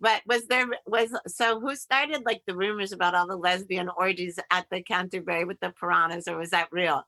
But 0.00 0.22
was 0.26 0.46
there 0.46 0.68
was 0.86 1.10
so 1.26 1.60
who 1.60 1.74
started 1.74 2.22
like 2.24 2.42
the 2.46 2.56
rumors 2.56 2.92
about 2.92 3.14
all 3.14 3.26
the 3.26 3.36
lesbian 3.36 3.90
orgies 3.96 4.38
at 4.50 4.66
the 4.70 4.82
Canterbury 4.82 5.44
with 5.44 5.58
the 5.60 5.72
piranhas, 5.78 6.28
or 6.28 6.38
was 6.38 6.50
that 6.50 6.68
real? 6.70 7.02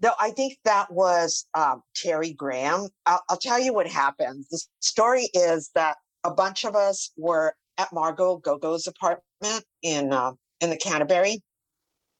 No, 0.00 0.12
I 0.20 0.30
think 0.30 0.58
that 0.64 0.92
was 0.92 1.46
um, 1.54 1.82
Terry 1.94 2.32
Graham. 2.32 2.88
I'll, 3.06 3.22
I'll 3.28 3.36
tell 3.36 3.58
you 3.58 3.72
what 3.72 3.88
happened. 3.88 4.44
The 4.50 4.60
story 4.80 5.28
is 5.34 5.70
that 5.74 5.96
a 6.24 6.32
bunch 6.32 6.64
of 6.64 6.76
us 6.76 7.10
were 7.16 7.54
at 7.78 7.92
Margot 7.92 8.36
Go-Go's 8.38 8.86
apartment 8.86 9.64
in 9.82 10.12
uh, 10.12 10.32
in 10.60 10.70
the 10.70 10.76
Canterbury, 10.76 11.40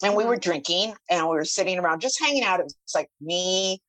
and 0.03 0.14
we 0.14 0.24
were 0.24 0.36
drinking 0.36 0.94
and 1.11 1.28
we 1.28 1.34
were 1.34 1.44
sitting 1.44 1.78
around 1.78 2.01
just 2.01 2.20
hanging 2.20 2.44
out. 2.44 2.61
It 2.61 2.64
was 2.64 2.76
like 2.94 3.11
me 3.20 3.80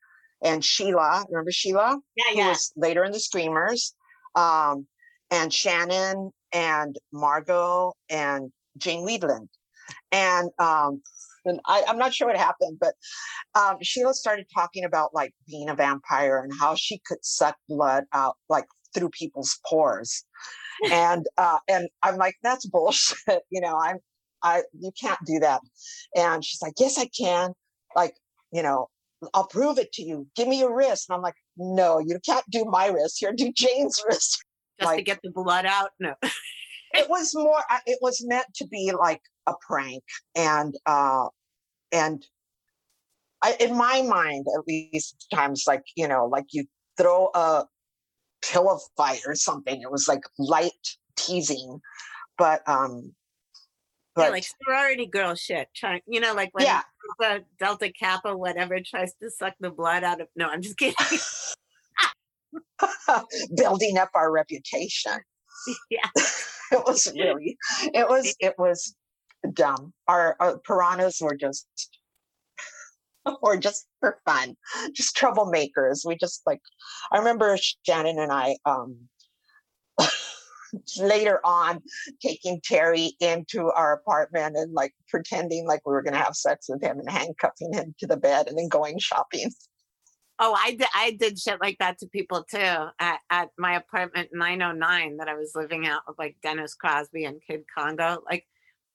and 0.44 0.64
Sheila. 0.64 1.26
Remember 1.30 1.52
Sheila? 1.52 2.00
Yeah, 2.16 2.44
who 2.44 2.50
was 2.50 2.72
later 2.76 3.04
in 3.04 3.12
the 3.12 3.20
Streamers, 3.20 3.94
um, 4.36 4.88
and 5.32 5.54
Shannon 5.54 6.32
and 6.52 6.96
Margot 7.12 7.94
and 8.10 8.52
Jane 8.78 9.06
Wiedlin. 9.06 9.48
And 10.12 10.50
um, 10.60 11.02
and 11.46 11.60
I, 11.66 11.84
I'm 11.88 11.98
not 11.98 12.14
sure 12.14 12.28
what 12.28 12.38
happened, 12.38 12.78
but 12.80 12.96
um, 13.56 13.78
Sheila 13.82 14.14
started 14.14 14.48
talking 14.54 14.86
about 14.86 15.14
like 15.14 15.34
being 15.48 15.70
a 15.70 15.76
vampire 15.76 16.40
and 16.40 16.52
how 16.60 16.76
she 16.76 17.02
could 17.06 17.24
suck 17.24 17.56
blood 17.68 18.06
out 18.14 18.36
like 18.50 18.66
through 18.94 19.10
people's 19.10 19.60
pores. 19.66 20.26
and 20.92 21.26
uh, 21.38 21.60
and 21.68 21.90
I'm 22.04 22.18
like, 22.18 22.36
that's 22.42 22.66
bullshit. 22.66 23.18
You 23.50 23.62
know, 23.62 23.78
I'm 23.78 23.98
I 24.44 24.64
you 24.80 24.92
can't 25.00 25.20
do 25.26 25.40
that. 25.40 25.62
And 26.16 26.44
she's 26.44 26.62
like, 26.62 26.74
yes, 26.80 26.98
I 26.98 27.08
can. 27.08 27.54
Like, 27.96 28.16
you 28.52 28.64
know, 28.64 28.88
I'll 29.34 29.48
prove 29.48 29.78
it 29.78 29.92
to 29.94 30.04
you. 30.04 30.28
Give 30.36 30.48
me 30.48 30.60
your 30.60 30.76
wrist. 30.76 31.10
And 31.10 31.16
I'm 31.16 31.22
like, 31.22 31.36
no, 31.58 32.00
you 32.00 32.20
can't 32.26 32.46
do 32.50 32.66
my 32.66 32.88
wrist. 32.88 33.18
Here, 33.20 33.34
do 33.36 33.52
Jane's 33.52 34.02
wrist. 34.08 34.44
Just 34.80 34.96
to 34.96 35.02
get 35.02 35.20
the 35.24 35.32
blood 35.32 35.66
out? 35.66 35.92
No. 36.00 36.14
It 36.92 37.08
was 37.08 37.36
more. 37.36 37.62
It 37.86 38.00
was 38.02 38.26
meant 38.26 38.48
to 38.56 38.66
be 38.66 38.92
like 39.00 39.22
a 39.46 39.54
prank, 39.62 40.04
and 40.36 40.74
uh, 40.88 41.28
and 41.92 42.26
I, 43.44 43.56
in 43.60 43.78
my 43.78 44.02
mind, 44.02 44.48
at 44.58 44.66
least 44.68 45.28
times, 45.32 45.66
like 45.68 45.84
you 45.96 46.08
know, 46.08 46.26
like 46.26 46.46
you 46.52 46.66
throw 46.98 47.30
a 47.36 47.66
pillow 48.42 48.80
fight 48.98 49.22
or 49.28 49.36
something. 49.36 49.82
It 49.82 49.92
was 49.92 50.08
like 50.08 50.24
light 50.40 50.72
teasing, 51.16 51.80
but 52.40 52.68
um, 52.68 53.14
yeah, 54.26 54.30
like 54.30 54.46
sorority 54.66 55.06
girl 55.06 55.36
shit. 55.36 55.68
Trying, 55.76 56.02
you 56.08 56.20
know, 56.20 56.34
like 56.34 56.50
when 56.54 56.66
yeah, 56.66 56.82
the 57.20 57.44
Delta 57.60 57.92
Kappa, 57.92 58.36
whatever, 58.36 58.80
tries 58.86 59.14
to 59.22 59.30
suck 59.30 59.54
the 59.60 59.72
blood 59.72 60.04
out 60.04 60.22
of. 60.22 60.28
No, 60.36 60.48
I'm 60.48 60.62
just 60.62 60.78
kidding. 60.78 60.96
building 63.56 63.98
up 63.98 64.10
our 64.14 64.32
reputation. 64.32 65.20
yeah. 65.90 66.10
it 66.72 66.84
was 66.86 67.12
really 67.16 67.58
it 67.94 68.08
was 68.08 68.36
it 68.40 68.54
was 68.58 68.96
dumb 69.54 69.94
our, 70.08 70.36
our 70.40 70.60
piranhas 70.60 71.20
were 71.22 71.36
just 71.36 71.68
Or 73.42 73.58
just 73.58 73.88
for 74.00 74.20
fun 74.26 74.56
just 74.94 75.16
troublemakers 75.16 76.06
we 76.06 76.16
just 76.18 76.42
like 76.46 76.62
i 77.12 77.18
remember 77.18 77.58
shannon 77.86 78.20
and 78.20 78.32
i 78.32 78.56
um 78.66 78.98
later 80.98 81.40
on 81.44 81.82
taking 82.22 82.60
terry 82.64 83.14
into 83.20 83.72
our 83.72 83.94
apartment 83.94 84.56
and 84.56 84.74
like 84.74 84.94
pretending 85.08 85.66
like 85.68 85.82
we 85.86 85.94
were 85.94 86.02
going 86.02 86.14
to 86.14 86.20
have 86.20 86.36
sex 86.36 86.68
with 86.70 86.82
him 86.82 87.00
and 87.00 87.10
handcuffing 87.10 87.74
him 87.74 87.94
to 88.00 88.08
the 88.08 88.18
bed 88.18 88.48
and 88.48 88.58
then 88.58 88.68
going 88.68 89.00
shopping 89.00 89.50
Oh, 90.42 90.56
I 90.58 90.72
did. 90.72 90.88
I 90.96 91.18
did 91.20 91.38
shit 91.38 91.60
like 91.60 91.78
that 91.80 92.00
to 92.00 92.08
people 92.08 92.46
too 92.50 92.58
at, 92.58 93.20
at 93.30 93.50
my 93.58 93.76
apartment 93.76 94.30
909 94.32 95.18
that 95.18 95.28
I 95.28 95.36
was 95.36 95.52
living 95.54 95.86
out 95.86 96.04
with 96.08 96.18
like 96.18 96.38
Dennis 96.42 96.76
Crosby 96.76 97.26
and 97.26 97.42
Kid 97.46 97.64
Congo. 97.78 98.24
Like, 98.26 98.46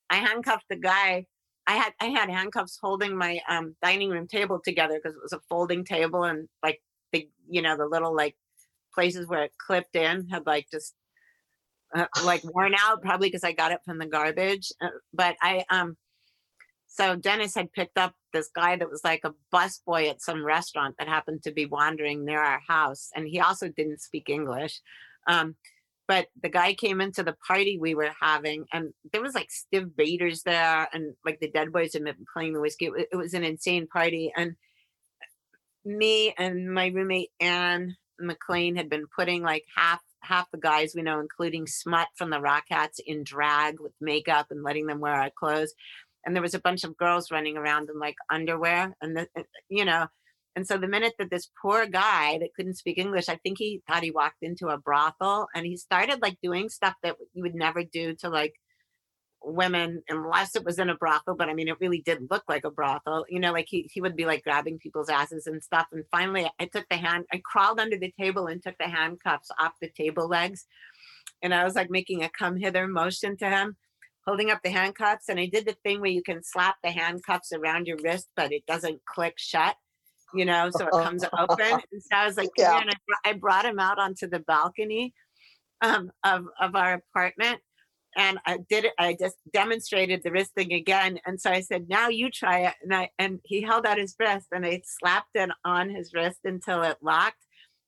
I 0.09 0.15
handcuffed 0.15 0.65
the 0.69 0.75
guy. 0.75 1.27
I 1.67 1.73
had 1.73 1.93
I 2.01 2.05
had 2.05 2.29
handcuffs 2.29 2.79
holding 2.81 3.15
my 3.15 3.39
um 3.47 3.75
dining 3.83 4.09
room 4.09 4.27
table 4.27 4.59
together 4.63 4.99
because 5.01 5.15
it 5.15 5.21
was 5.21 5.33
a 5.33 5.41
folding 5.47 5.85
table 5.85 6.23
and 6.23 6.47
like 6.63 6.81
the 7.11 7.29
you 7.47 7.61
know 7.61 7.77
the 7.77 7.85
little 7.85 8.15
like 8.15 8.35
places 8.93 9.27
where 9.27 9.43
it 9.43 9.51
clipped 9.57 9.95
in 9.95 10.27
had 10.29 10.47
like 10.47 10.67
just 10.71 10.95
uh, 11.95 12.05
like 12.23 12.43
worn 12.43 12.75
out, 12.77 13.01
probably 13.01 13.27
because 13.27 13.43
I 13.43 13.53
got 13.53 13.71
it 13.71 13.79
from 13.85 13.97
the 13.97 14.05
garbage. 14.05 14.71
Uh, 14.81 14.89
but 15.13 15.35
I 15.41 15.65
um, 15.69 15.95
so 16.87 17.15
Dennis 17.15 17.55
had 17.55 17.71
picked 17.73 17.97
up 17.97 18.13
this 18.33 18.49
guy 18.55 18.75
that 18.75 18.89
was 18.89 19.01
like 19.03 19.21
a 19.23 19.33
busboy 19.53 20.09
at 20.09 20.21
some 20.21 20.45
restaurant 20.45 20.95
that 20.97 21.07
happened 21.07 21.43
to 21.43 21.51
be 21.51 21.65
wandering 21.65 22.25
near 22.25 22.41
our 22.41 22.61
house, 22.67 23.09
and 23.15 23.27
he 23.27 23.39
also 23.39 23.69
didn't 23.69 24.01
speak 24.01 24.29
English. 24.29 24.79
Um, 25.27 25.55
but 26.07 26.27
the 26.41 26.49
guy 26.49 26.73
came 26.73 27.01
into 27.01 27.23
the 27.23 27.35
party 27.47 27.79
we 27.79 27.95
were 27.95 28.11
having, 28.21 28.65
and 28.71 28.93
there 29.11 29.21
was 29.21 29.33
like 29.33 29.49
Stiv 29.49 29.95
Bators 29.95 30.43
there, 30.43 30.87
and 30.93 31.15
like 31.25 31.39
the 31.39 31.49
Dead 31.49 31.71
Boys 31.71 31.93
had 31.93 32.03
been 32.03 32.25
playing 32.33 32.53
the 32.53 32.61
Whisky. 32.61 32.85
It, 32.85 33.09
it 33.13 33.15
was 33.15 33.33
an 33.33 33.43
insane 33.43 33.87
party, 33.87 34.31
and 34.35 34.55
me 35.83 36.33
and 36.37 36.73
my 36.73 36.87
roommate 36.87 37.31
Anne 37.39 37.95
McLean 38.19 38.75
had 38.75 38.89
been 38.89 39.05
putting 39.15 39.43
like 39.43 39.63
half 39.75 40.01
half 40.25 40.49
the 40.51 40.57
guys 40.57 40.93
we 40.95 41.01
know, 41.01 41.19
including 41.19 41.67
Smut 41.67 42.07
from 42.15 42.29
the 42.29 42.37
Rockettes, 42.37 42.99
in 43.05 43.23
drag 43.23 43.79
with 43.79 43.93
makeup 44.01 44.47
and 44.49 44.63
letting 44.63 44.87
them 44.87 44.99
wear 44.99 45.13
our 45.13 45.31
clothes. 45.31 45.73
And 46.25 46.35
there 46.35 46.41
was 46.41 46.55
a 46.55 46.59
bunch 46.59 46.83
of 46.83 46.97
girls 46.97 47.31
running 47.31 47.55
around 47.55 47.89
in 47.89 47.99
like 47.99 48.15
underwear, 48.31 48.95
and 49.01 49.15
the, 49.15 49.27
uh, 49.37 49.43
you 49.69 49.85
know. 49.85 50.07
And 50.57 50.65
so 50.65 50.77
the 50.77 50.87
minute 50.87 51.13
that 51.19 51.29
this 51.29 51.49
poor 51.61 51.85
guy 51.85 52.37
that 52.39 52.53
couldn't 52.55 52.77
speak 52.77 52.97
English, 52.97 53.27
I 53.27 53.35
think 53.35 53.57
he 53.57 53.81
thought 53.87 54.03
he 54.03 54.11
walked 54.11 54.41
into 54.41 54.69
a 54.69 54.77
brothel, 54.77 55.47
and 55.53 55.65
he 55.65 55.77
started 55.77 56.21
like 56.21 56.37
doing 56.41 56.69
stuff 56.69 56.95
that 57.03 57.15
you 57.33 57.43
would 57.43 57.55
never 57.55 57.83
do 57.83 58.15
to 58.21 58.29
like 58.29 58.53
women 59.45 60.01
unless 60.09 60.55
it 60.55 60.63
was 60.65 60.79
in 60.79 60.89
a 60.89 60.95
brothel 60.95 61.35
but 61.35 61.49
i 61.49 61.53
mean 61.53 61.67
it 61.67 61.79
really 61.79 62.01
did 62.01 62.27
look 62.31 62.43
like 62.47 62.65
a 62.65 62.71
brothel 62.71 63.25
you 63.29 63.39
know 63.39 63.51
like 63.51 63.67
he, 63.69 63.89
he 63.93 64.01
would 64.01 64.15
be 64.15 64.25
like 64.25 64.43
grabbing 64.43 64.79
people's 64.79 65.09
asses 65.09 65.47
and 65.47 65.63
stuff 65.63 65.87
and 65.91 66.03
finally 66.11 66.49
i 66.59 66.65
took 66.65 66.87
the 66.89 66.97
hand 66.97 67.25
i 67.31 67.41
crawled 67.43 67.79
under 67.79 67.97
the 67.97 68.13
table 68.19 68.47
and 68.47 68.63
took 68.63 68.77
the 68.79 68.87
handcuffs 68.87 69.49
off 69.59 69.73
the 69.81 69.89
table 69.89 70.27
legs 70.27 70.65
and 71.41 71.53
i 71.53 71.63
was 71.63 71.75
like 71.75 71.89
making 71.89 72.23
a 72.23 72.29
come 72.29 72.57
hither 72.57 72.87
motion 72.87 73.37
to 73.37 73.47
him 73.47 73.75
holding 74.25 74.49
up 74.49 74.59
the 74.63 74.69
handcuffs 74.71 75.29
and 75.29 75.39
i 75.39 75.45
did 75.45 75.65
the 75.65 75.77
thing 75.83 76.01
where 76.01 76.11
you 76.11 76.23
can 76.23 76.41
slap 76.43 76.77
the 76.83 76.91
handcuffs 76.91 77.51
around 77.53 77.87
your 77.87 77.97
wrist 78.03 78.27
but 78.35 78.51
it 78.51 78.65
doesn't 78.65 78.99
click 79.05 79.35
shut 79.37 79.75
you 80.33 80.45
know 80.45 80.69
so 80.71 80.87
it 80.87 80.91
comes 80.91 81.23
open 81.37 81.59
and 81.91 82.01
so 82.01 82.15
i 82.15 82.25
was 82.25 82.37
like 82.37 82.49
Yeah. 82.57 82.79
and 82.79 82.89
I, 82.89 83.29
I 83.29 83.33
brought 83.33 83.65
him 83.65 83.79
out 83.79 83.99
onto 83.99 84.27
the 84.27 84.39
balcony 84.39 85.13
um, 85.81 86.11
of, 86.23 86.45
of 86.59 86.75
our 86.75 86.93
apartment 86.93 87.59
and 88.15 88.39
I 88.45 88.59
did 88.69 88.85
it. 88.85 88.93
I 88.97 89.15
just 89.19 89.35
demonstrated 89.53 90.21
the 90.23 90.31
wrist 90.31 90.53
thing 90.55 90.73
again. 90.73 91.19
And 91.25 91.39
so 91.39 91.49
I 91.51 91.61
said, 91.61 91.87
now 91.89 92.09
you 92.09 92.29
try 92.31 92.59
it. 92.61 92.73
And 92.81 92.93
I, 92.95 93.09
and 93.19 93.39
he 93.43 93.61
held 93.61 93.85
out 93.85 93.97
his 93.97 94.15
wrist 94.19 94.47
and 94.51 94.65
I 94.65 94.81
slapped 94.85 95.31
it 95.35 95.49
on 95.65 95.89
his 95.89 96.13
wrist 96.13 96.39
until 96.45 96.83
it 96.83 96.97
locked. 97.01 97.43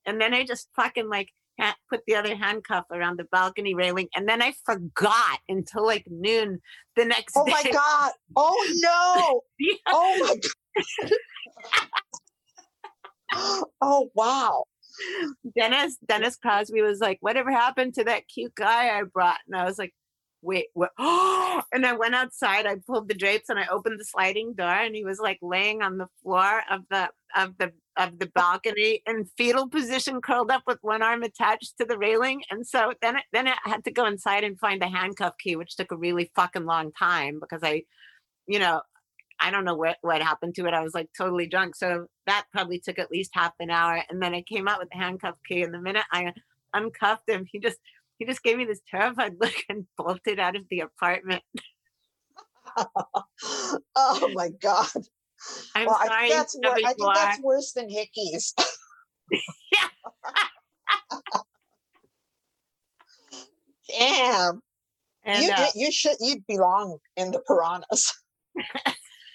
And 0.06 0.20
then 0.20 0.34
I 0.34 0.44
just 0.46 0.70
fucking 0.76 1.10
like 1.10 1.30
ha- 1.60 1.76
put 1.90 2.02
the 2.08 2.16
other 2.16 2.36
handcuff 2.36 2.86
around 2.92 3.18
the 3.20 3.26
balcony 3.32 3.74
railing. 3.74 4.10
And 4.16 4.28
then 4.28 4.42
I 4.42 4.54
forgot 4.66 5.40
until 5.48 5.86
like 5.86 6.06
noon 6.10 6.62
the 6.96 7.06
next 7.06 7.34
Oh 7.38 7.46
day. 7.46 7.52
my 7.52 7.72
god! 7.72 8.12
Oh 8.36 8.74
no! 8.82 9.42
Yeah. 9.60 9.76
Oh 9.88 10.18
my 10.20 10.36
god! 10.36 11.12
Oh 13.82 14.10
wow! 14.16 14.64
Dennis, 15.56 15.98
Dennis 16.08 16.38
Crosby 16.38 16.82
was 16.82 17.00
like, 17.00 17.18
whatever 17.22 17.52
happened 17.52 17.94
to 17.96 18.06
that 18.06 18.28
cute 18.28 18.56
guy 18.56 18.98
I 18.98 19.04
brought? 19.04 19.38
And 19.48 19.56
I 19.60 19.66
was 19.66 19.78
like, 19.78 19.94
wait, 20.48 20.68
what? 20.74 20.92
and 20.98 21.86
I 21.86 21.94
went 21.94 22.16
outside, 22.16 22.66
I 22.66 22.78
pulled 22.88 23.10
the 23.10 23.14
drapes 23.14 23.50
and 23.50 23.60
I 23.60 23.68
opened 23.68 24.00
the 24.00 24.06
sliding 24.06 24.54
door 24.54 24.68
and 24.68 24.96
he 24.96 25.04
was 25.04 25.20
like 25.20 25.40
laying 25.42 25.82
on 25.82 25.98
the 25.98 26.08
floor 26.24 26.62
of 26.72 26.84
the, 26.90 27.10
of 27.36 27.58
the, 27.58 27.74
of 27.98 28.18
the 28.18 28.28
balcony 28.28 29.04
in 29.06 29.26
fetal 29.38 29.68
position, 29.68 30.22
curled 30.22 30.50
up 30.50 30.64
with 30.66 30.78
one 30.82 31.04
arm 31.04 31.24
attached 31.24 31.78
to 31.78 31.86
the 31.86 31.98
railing. 31.98 32.44
And 32.50 32.66
so 32.66 32.94
then, 33.02 33.18
it, 33.18 33.24
then 33.34 33.48
I 33.50 33.58
had 33.66 33.84
to 33.84 33.92
go 33.92 34.06
inside 34.06 34.46
and 34.46 34.58
find 34.58 34.82
the 34.82 34.88
handcuff 34.88 35.34
key, 35.38 35.58
which 35.58 35.76
took 35.76 35.92
a 35.92 35.98
really 35.98 36.32
fucking 36.34 36.66
long 36.66 36.94
time 36.94 37.40
because 37.42 37.62
I, 37.62 37.84
you 38.48 38.60
know, 38.60 38.82
I 39.40 39.52
don't 39.52 39.66
know 39.66 39.76
what, 39.76 39.98
what 40.02 40.22
happened 40.22 40.56
to 40.56 40.66
it. 40.66 40.74
I 40.74 40.82
was 40.82 40.94
like 40.94 41.10
totally 41.16 41.48
drunk. 41.48 41.76
So 41.76 42.08
that 42.26 42.46
probably 42.54 42.80
took 42.80 43.00
at 43.00 43.12
least 43.12 43.32
half 43.34 43.54
an 43.60 43.70
hour. 43.70 44.02
And 44.10 44.22
then 44.22 44.34
I 44.34 44.42
came 44.44 44.68
out 44.68 44.80
with 44.80 44.90
the 44.92 44.98
handcuff 44.98 45.36
key. 45.46 45.62
And 45.62 45.74
the 45.74 45.82
minute 45.82 46.06
I 46.12 46.34
uncuffed 46.74 47.30
him, 47.30 47.46
he 47.52 47.60
just 47.60 47.78
he 48.18 48.26
just 48.26 48.44
gave 48.44 48.58
me 48.58 48.66
this 48.66 48.82
terrified 48.90 49.36
look 49.42 49.56
and 49.70 49.86
bolted 49.98 50.40
out 50.40 50.56
of 50.56 50.64
the 50.70 50.82
apartment. 50.82 51.44
Oh 53.96 54.30
my 54.34 54.50
god! 54.62 54.88
I'm 55.74 55.88
well, 55.88 55.98
I 56.00 56.08
sorry. 56.08 56.28
think 56.28 56.38
that's 56.38 56.56
wor- 56.62 56.74
I 56.74 56.94
think 56.94 57.14
that's 57.16 57.42
worse 57.42 57.72
than 57.74 57.90
hickeys. 57.90 58.54
Damn! 63.98 64.62
And 65.24 65.44
you, 65.44 65.52
uh, 65.52 65.68
you 65.76 65.92
should 65.92 66.18
you 66.20 66.44
belong 66.48 66.98
in 67.16 67.32
the 67.32 67.40
piranhas. 67.40 68.14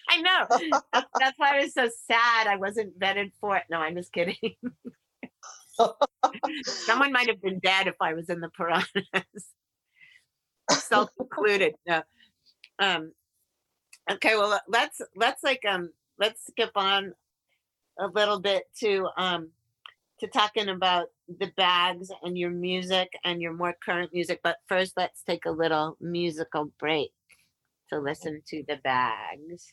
I 0.08 0.20
know. 0.20 0.46
That's, 0.92 1.06
that's 1.18 1.38
why 1.38 1.56
I 1.56 1.62
was 1.62 1.74
so 1.74 1.88
sad. 2.06 2.46
I 2.46 2.56
wasn't 2.56 2.98
vetted 2.98 3.32
for 3.40 3.56
it. 3.56 3.64
No, 3.70 3.78
I'm 3.78 3.96
just 3.96 4.12
kidding. 4.12 4.36
Someone 6.64 7.12
might 7.12 7.28
have 7.28 7.40
been 7.40 7.58
dead 7.58 7.86
if 7.86 7.96
I 8.00 8.14
was 8.14 8.28
in 8.28 8.40
the 8.40 8.50
piranhas. 8.50 9.46
Self 10.70 11.10
included. 11.18 11.74
No. 11.86 12.02
Um. 12.78 13.12
Okay. 14.10 14.36
Well, 14.36 14.60
let's 14.68 15.00
let's 15.16 15.42
like 15.42 15.62
um 15.68 15.90
let's 16.18 16.46
skip 16.46 16.70
on 16.76 17.14
a 17.98 18.06
little 18.06 18.40
bit 18.40 18.64
to 18.80 19.08
um 19.16 19.50
to 20.20 20.28
talking 20.28 20.68
about 20.68 21.08
the 21.38 21.50
bags 21.56 22.10
and 22.22 22.38
your 22.38 22.50
music 22.50 23.12
and 23.24 23.42
your 23.42 23.52
more 23.52 23.74
current 23.84 24.12
music. 24.12 24.40
But 24.42 24.56
first, 24.66 24.94
let's 24.96 25.22
take 25.22 25.46
a 25.46 25.50
little 25.50 25.96
musical 26.00 26.72
break 26.78 27.10
to 27.92 27.98
listen 27.98 28.40
to 28.48 28.62
the 28.68 28.76
bags. 28.76 29.72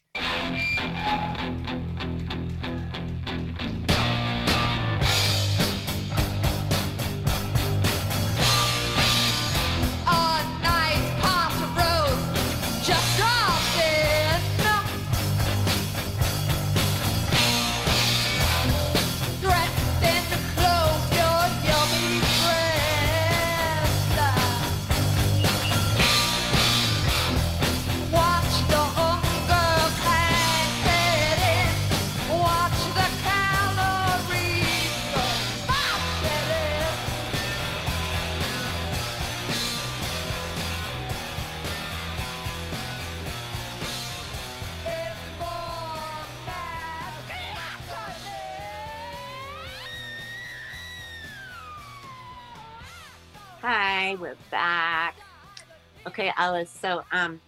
Okay, 56.19 56.33
Alice. 56.35 56.77
So, 56.81 57.01
um, 57.13 57.39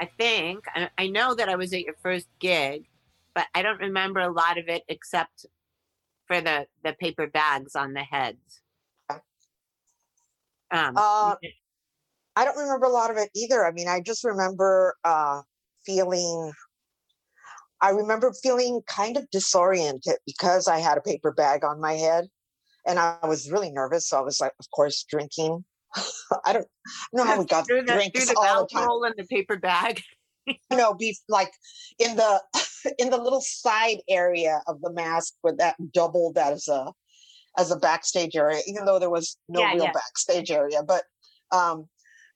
I 0.00 0.08
think 0.18 0.64
I, 0.74 0.88
I 0.96 1.08
know 1.08 1.34
that 1.34 1.50
I 1.50 1.56
was 1.56 1.74
at 1.74 1.82
your 1.82 1.96
first 2.02 2.26
gig, 2.40 2.84
but 3.34 3.46
I 3.54 3.60
don't 3.60 3.80
remember 3.80 4.20
a 4.20 4.32
lot 4.32 4.56
of 4.56 4.66
it 4.68 4.82
except 4.88 5.44
for 6.26 6.40
the 6.40 6.66
the 6.82 6.94
paper 6.94 7.26
bags 7.26 7.76
on 7.76 7.92
the 7.92 8.00
heads. 8.00 8.62
Um, 10.70 10.94
Uh, 10.96 11.34
I 12.34 12.46
don't 12.46 12.56
remember 12.56 12.86
a 12.86 12.90
lot 12.90 13.10
of 13.10 13.18
it 13.18 13.28
either. 13.34 13.66
I 13.66 13.72
mean, 13.72 13.88
I 13.88 14.00
just 14.00 14.24
remember 14.24 14.94
uh, 15.04 15.42
feeling. 15.84 16.52
I 17.82 17.90
remember 17.90 18.32
feeling 18.42 18.80
kind 18.86 19.18
of 19.18 19.28
disoriented 19.30 20.16
because 20.24 20.66
I 20.66 20.78
had 20.78 20.96
a 20.96 21.02
paper 21.02 21.30
bag 21.30 21.62
on 21.62 21.78
my 21.78 21.92
head, 21.92 22.26
and 22.86 22.98
I 22.98 23.18
was 23.24 23.50
really 23.50 23.70
nervous. 23.70 24.08
So 24.08 24.16
I 24.16 24.22
was 24.22 24.40
like, 24.40 24.52
of 24.58 24.70
course, 24.70 25.04
drinking. 25.10 25.62
I 26.44 26.52
don't 26.52 26.66
know 27.12 27.24
how 27.24 27.38
we 27.38 27.46
got 27.46 27.66
through 27.66 27.82
the 27.82 27.94
drinks 27.94 28.24
through 28.24 28.34
the 28.34 28.40
all 28.40 28.66
the 28.66 28.74
time. 28.74 28.88
in 29.10 29.14
the 29.16 29.24
paper 29.24 29.56
bag. 29.56 30.02
know, 30.70 30.94
be 30.94 31.16
like 31.28 31.52
in 31.98 32.16
the 32.16 32.42
in 32.98 33.10
the 33.10 33.18
little 33.18 33.40
side 33.40 33.98
area 34.08 34.60
of 34.66 34.80
the 34.80 34.92
Masque 34.92 35.34
with 35.42 35.58
that 35.58 35.76
doubled 35.92 36.38
as 36.38 36.68
a 36.68 36.92
as 37.56 37.70
a 37.70 37.76
backstage 37.76 38.36
area, 38.36 38.60
even 38.66 38.84
though 38.84 38.98
there 38.98 39.10
was 39.10 39.36
no 39.48 39.62
Yeah, 39.62 39.74
real 39.74 39.84
yeah. 39.86 39.92
backstage 39.92 40.50
area. 40.50 40.82
But 40.82 41.04
um, 41.50 41.86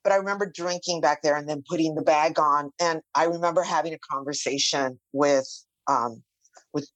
but 0.03 0.13
I 0.13 0.17
remember 0.17 0.51
drinking 0.53 1.01
back 1.01 1.23
there 1.23 1.37
and 1.37 1.49
then 1.49 1.63
putting 1.69 1.95
the 1.95 2.03
bag 2.03 2.39
on, 2.39 2.71
and 2.81 3.01
I 3.15 3.25
remember 3.25 3.63
having 3.63 3.95
a 3.95 3.99
conversation 3.99 4.99
with 5.13 5.49
um 5.89 6.23
with 6.73 6.89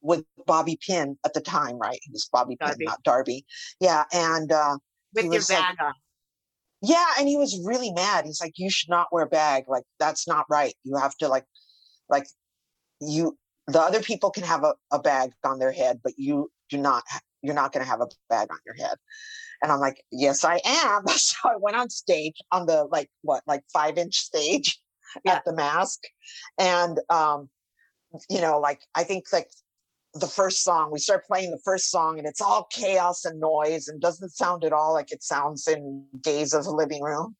with 0.00 0.24
Bobby 0.46 0.78
Pyn 0.86 1.16
at 1.24 1.34
the 1.34 1.40
time, 1.40 1.78
right? 1.78 1.98
He 2.02 2.12
was 2.12 2.28
Bobby 2.32 2.56
Pyn, 2.56 2.68
Darby. 2.70 2.84
not 2.86 3.02
Darby. 3.02 3.44
Yeah, 3.80 4.04
and 4.12 4.50
uh, 4.50 4.78
With 5.14 5.24
your 5.24 5.34
was 5.34 5.50
like- 5.50 5.58
bag 5.60 5.76
on. 5.80 5.94
yeah, 6.82 7.06
and 7.18 7.28
he 7.28 7.36
was 7.36 7.60
really 7.64 7.92
mad. 7.92 8.24
He's 8.24 8.40
like, 8.40 8.54
"You 8.56 8.70
should 8.70 8.90
not 8.90 9.08
wear 9.12 9.24
a 9.24 9.28
bag. 9.28 9.64
Like 9.68 9.84
that's 9.98 10.26
not 10.26 10.46
right. 10.50 10.74
You 10.84 10.96
have 10.96 11.16
to 11.18 11.28
like, 11.28 11.44
like, 12.08 12.26
you. 13.00 13.38
The 13.68 13.80
other 13.80 14.02
people 14.02 14.30
can 14.30 14.42
have 14.42 14.64
a, 14.64 14.74
a 14.90 14.98
bag 14.98 15.30
on 15.44 15.58
their 15.60 15.70
head, 15.72 16.00
but 16.02 16.14
you 16.16 16.50
do 16.70 16.78
not. 16.78 17.04
You're 17.42 17.54
not 17.54 17.72
going 17.72 17.84
to 17.84 17.90
have 17.90 18.00
a 18.00 18.08
bag 18.28 18.48
on 18.50 18.58
your 18.66 18.74
head." 18.74 18.96
And 19.62 19.70
I'm 19.70 19.78
like, 19.80 20.02
"Yes, 20.10 20.44
I 20.44 20.60
am." 20.64 21.04
So 21.16 21.36
I 21.48 21.56
went 21.56 21.76
on 21.76 21.88
stage 21.90 22.34
on 22.50 22.66
the 22.66 22.84
like 22.90 23.08
what 23.22 23.42
like 23.46 23.62
five 23.72 23.98
inch 23.98 24.16
stage 24.16 24.80
Yeah. 25.24 25.34
at 25.34 25.44
the 25.44 25.52
Masque, 25.54 26.02
and 26.58 26.98
um, 27.10 27.48
you 28.28 28.40
know, 28.40 28.58
like 28.58 28.80
I 28.94 29.04
think 29.04 29.26
like 29.32 29.48
the 30.14 30.26
first 30.26 30.62
song 30.62 30.90
we 30.92 30.98
start 30.98 31.26
playing 31.26 31.50
the 31.50 31.60
first 31.64 31.90
song 31.90 32.18
and 32.18 32.26
it's 32.26 32.40
all 32.40 32.66
chaos 32.70 33.24
and 33.24 33.40
noise 33.40 33.88
and 33.88 34.00
doesn't 34.00 34.30
sound 34.30 34.62
at 34.64 34.72
all 34.72 34.92
like 34.92 35.10
it 35.10 35.22
sounds 35.22 35.66
in 35.66 36.04
days 36.20 36.52
of 36.52 36.64
the 36.64 36.70
living 36.70 37.02
room. 37.02 37.34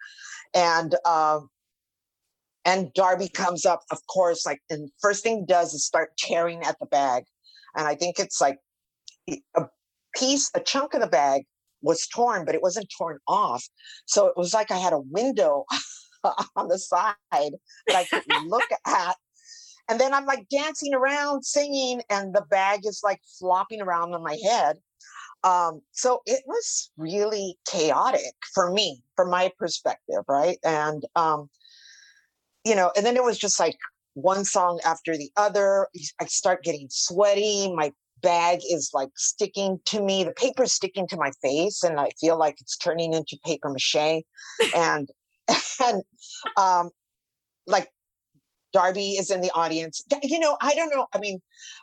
And 0.54 0.94
um 1.04 1.48
and 2.64 2.92
darby 2.94 3.28
comes 3.28 3.66
up 3.66 3.82
of 3.90 3.98
course 4.06 4.46
like 4.46 4.60
and 4.70 4.90
first 5.00 5.22
thing 5.22 5.40
he 5.40 5.46
does 5.46 5.74
is 5.74 5.84
start 5.84 6.16
tearing 6.18 6.62
at 6.62 6.78
the 6.80 6.86
bag. 6.86 7.24
And 7.76 7.86
i 7.86 7.94
think 7.94 8.18
it's 8.18 8.40
like 8.40 8.58
a 9.28 9.66
piece 10.16 10.50
a 10.54 10.60
chunk 10.60 10.94
of 10.94 11.00
the 11.00 11.06
bag 11.06 11.42
was 11.82 12.06
torn 12.06 12.46
but 12.46 12.54
it 12.54 12.62
wasn't 12.62 12.88
torn 12.96 13.18
off. 13.28 13.64
So 14.06 14.26
it 14.26 14.34
was 14.36 14.54
like 14.54 14.70
i 14.70 14.78
had 14.78 14.94
a 14.94 15.00
window 15.00 15.66
on 16.56 16.68
the 16.68 16.78
side 16.78 17.16
that 17.30 17.52
i 17.96 18.04
could 18.04 18.24
look 18.46 18.64
at 18.86 19.16
and 19.92 20.00
then 20.00 20.14
I'm 20.14 20.24
like 20.24 20.48
dancing 20.48 20.94
around 20.94 21.44
singing, 21.44 22.00
and 22.08 22.34
the 22.34 22.46
bag 22.48 22.86
is 22.86 23.02
like 23.04 23.20
flopping 23.38 23.82
around 23.82 24.14
on 24.14 24.22
my 24.22 24.38
head. 24.42 24.78
Um, 25.44 25.82
so 25.90 26.22
it 26.24 26.42
was 26.46 26.90
really 26.96 27.58
chaotic 27.70 28.32
for 28.54 28.72
me, 28.72 29.02
from 29.16 29.28
my 29.28 29.52
perspective, 29.58 30.24
right? 30.26 30.56
And 30.64 31.04
um, 31.14 31.50
you 32.64 32.74
know, 32.74 32.90
and 32.96 33.04
then 33.04 33.16
it 33.16 33.22
was 33.22 33.36
just 33.36 33.60
like 33.60 33.76
one 34.14 34.46
song 34.46 34.80
after 34.82 35.14
the 35.14 35.30
other. 35.36 35.86
I 36.18 36.24
start 36.24 36.64
getting 36.64 36.86
sweaty. 36.88 37.70
My 37.74 37.92
bag 38.22 38.60
is 38.70 38.92
like 38.94 39.10
sticking 39.14 39.78
to 39.88 40.02
me. 40.02 40.24
The 40.24 40.32
paper 40.32 40.62
is 40.62 40.72
sticking 40.72 41.06
to 41.08 41.18
my 41.18 41.32
face, 41.42 41.82
and 41.82 42.00
I 42.00 42.12
feel 42.18 42.38
like 42.38 42.62
it's 42.62 42.78
turning 42.78 43.12
into 43.12 43.36
paper 43.44 43.68
mache. 43.68 44.22
and 44.74 45.10
and 45.84 46.02
um, 46.56 46.88
like 47.66 47.90
Darby 48.72 49.12
is 49.12 49.30
in 49.30 49.40
the 49.40 49.50
audience. 49.54 50.02
You 50.22 50.38
know, 50.38 50.56
I 50.60 50.74
don't 50.74 50.90
know. 50.90 51.06
I 51.14 51.18
mean, 51.18 51.40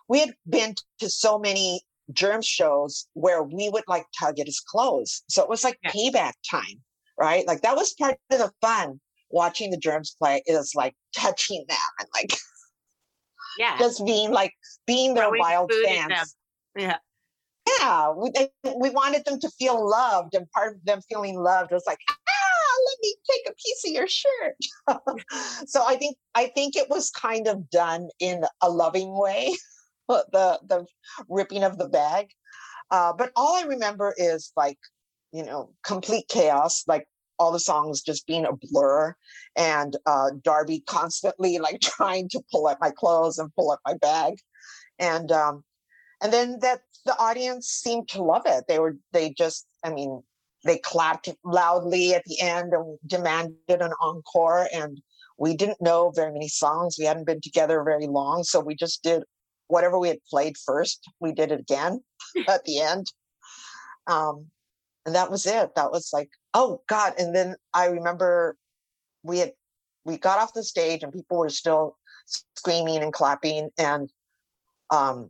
we 0.08 0.20
had 0.20 0.34
been 0.50 0.76
to 1.00 1.10
so 1.10 1.38
many 1.40 1.82
germ 2.12 2.42
shows 2.42 3.08
where 3.14 3.44
we 3.44 3.70
would 3.70 3.84
like 3.88 4.06
tug 4.20 4.40
at 4.40 4.48
his 4.48 4.60
clothes. 4.60 5.24
So 5.30 5.44
it 5.44 5.50
was 5.50 5.64
like 5.64 5.78
Yeah. 5.84 5.92
payback 5.92 6.34
time, 6.50 6.82
right? 7.20 7.46
Like 7.46 7.62
that 7.62 7.76
was 7.76 7.94
part 7.94 8.18
of 8.32 8.40
the 8.40 8.52
fun 8.62 9.00
watching 9.30 9.70
the 9.70 9.78
germs 9.78 10.16
play 10.20 10.42
is 10.48 10.74
like 10.74 10.96
touching 11.16 11.64
them 11.70 11.78
and 12.00 12.10
like 12.16 12.36
Yeah. 13.58 13.78
just 13.80 14.04
being 14.06 14.32
like 14.32 14.54
being 14.88 15.14
their 15.14 15.26
Throwing 15.26 15.40
wild 15.40 15.72
food 15.72 15.86
at 15.86 16.00
them. 16.00 16.10
fans. 16.18 16.36
Yeah. 16.76 16.98
Yeah, 17.80 18.12
we, 18.12 18.32
they, 18.32 18.50
we 18.80 18.90
wanted 18.90 19.26
them 19.26 19.40
to 19.42 19.50
feel 19.52 19.88
loved, 19.88 20.34
and 20.34 20.50
part 20.52 20.76
of 20.76 20.84
them 20.86 21.02
feeling 21.08 21.40
loved 21.40 21.72
was 21.72 21.84
like, 21.86 22.00
ah, 22.10 22.16
let 22.88 22.98
me 23.02 23.16
take 23.30 23.50
a 23.50 23.56
piece 23.56 23.86
of 23.86 23.92
your 23.92 24.08
shirt. 24.08 24.56
so 25.68 25.84
I 25.86 25.96
think 25.96 26.18
I 26.36 26.48
think 26.48 26.76
it 26.76 26.90
was 26.90 27.10
kind 27.12 27.48
of 27.48 27.70
done 27.70 28.10
in 28.20 28.44
a 28.62 28.70
loving 28.70 29.18
way, 29.18 29.54
the 30.10 30.60
the 30.68 30.86
ripping 31.28 31.64
of 31.64 31.78
the 31.78 31.90
bag. 31.90 32.30
Uh, 32.92 33.14
but 33.14 33.32
all 33.36 33.56
I 33.56 33.68
remember 33.68 34.14
is 34.18 34.52
like, 34.58 34.80
you 35.32 35.44
know, 35.44 35.74
complete 35.84 36.28
chaos, 36.28 36.84
like 36.88 37.08
all 37.38 37.52
the 37.52 37.60
songs 37.60 38.02
just 38.02 38.26
being 38.26 38.46
a 38.46 38.54
blur, 38.54 39.16
and 39.56 39.96
uh, 40.06 40.32
Darby 40.44 40.84
constantly 40.88 41.60
like 41.60 41.80
trying 41.82 42.30
to 42.30 42.42
pull 42.52 42.70
at 42.70 42.82
my 42.82 42.92
clothes 42.92 43.38
and 43.38 43.54
pull 43.56 43.74
at 43.74 43.80
my 43.86 43.96
bag, 43.96 44.36
and 44.98 45.32
um, 45.32 45.64
and 46.22 46.34
then 46.34 46.60
that 46.62 46.82
the 47.06 47.18
audience 47.18 47.68
seemed 47.68 48.08
to 48.10 48.24
love 48.24 48.44
it. 48.46 48.66
They 48.68 48.80
were 48.80 48.98
they 49.14 49.32
just, 49.32 49.66
I 49.84 49.92
mean, 49.92 50.22
they 50.64 50.78
clapped 50.78 51.30
loudly 51.44 52.14
at 52.14 52.24
the 52.26 52.42
end 52.42 52.74
and 52.74 52.98
demanded 53.06 53.56
an 53.70 53.94
encore. 54.02 54.68
And 54.74 55.02
we 55.38 55.56
didn't 55.56 55.82
know 55.82 56.12
very 56.14 56.34
many 56.34 56.50
songs. 56.50 56.98
We 57.00 57.06
hadn't 57.06 57.28
been 57.28 57.42
together 57.42 57.82
very 57.84 58.08
long, 58.08 58.44
so 58.44 58.60
we 58.60 58.76
just 58.76 59.04
did 59.04 59.24
whatever 59.68 59.98
we 59.98 60.10
had 60.10 60.24
played 60.30 60.58
first. 60.58 61.08
We 61.20 61.32
did 61.32 61.52
it 61.52 61.62
again 61.62 62.04
at 62.48 62.66
the 62.66 62.82
end. 62.82 63.08
Um, 64.08 64.48
and 65.06 65.16
that 65.16 65.32
was 65.32 65.46
it. 65.46 65.76
That 65.76 65.92
was 65.92 66.10
like, 66.12 66.30
oh 66.54 66.82
God. 66.88 67.14
And 67.18 67.34
then 67.34 67.56
I 67.74 67.86
remember 67.86 68.56
we 69.24 69.40
had 69.40 69.54
we 70.06 70.18
got 70.18 70.40
off 70.40 70.54
the 70.54 70.64
stage 70.64 71.04
and 71.04 71.14
people 71.14 71.38
were 71.38 71.50
still 71.50 71.98
screaming 72.56 73.02
and 73.02 73.14
clapping 73.14 73.70
and 73.78 74.10
um 74.92 75.30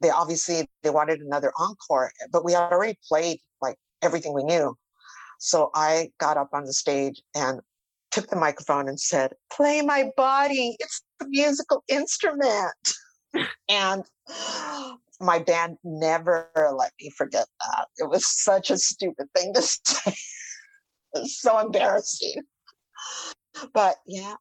they 0.00 0.10
obviously 0.10 0.68
they 0.82 0.90
wanted 0.90 1.20
another 1.20 1.52
encore 1.58 2.10
but 2.32 2.44
we 2.44 2.52
had 2.52 2.72
already 2.72 2.98
played 3.08 3.38
everything 4.02 4.34
we 4.34 4.44
knew. 4.44 4.76
So 5.38 5.70
i 5.74 6.10
got 6.18 6.36
up 6.36 6.50
on 6.52 6.64
the 6.64 6.72
stage 6.72 7.20
and 7.34 7.60
took 8.10 8.28
the 8.28 8.36
microphone 8.36 8.88
and 8.88 9.00
said 9.00 9.32
play 9.52 9.82
my 9.82 10.10
body. 10.16 10.76
It's 10.78 11.02
a 11.20 11.26
musical 11.28 11.82
instrument. 11.88 12.74
And 13.68 14.04
my 15.20 15.38
band 15.38 15.78
never 15.84 16.50
let 16.76 16.92
me 17.00 17.10
forget 17.16 17.46
that. 17.60 17.86
It 17.96 18.10
was 18.10 18.26
such 18.26 18.70
a 18.70 18.76
stupid 18.76 19.28
thing 19.34 19.54
to 19.54 19.62
say. 19.62 20.14
So 21.24 21.58
embarrassing. 21.58 22.42
But 23.72 23.96
yeah 24.06 24.34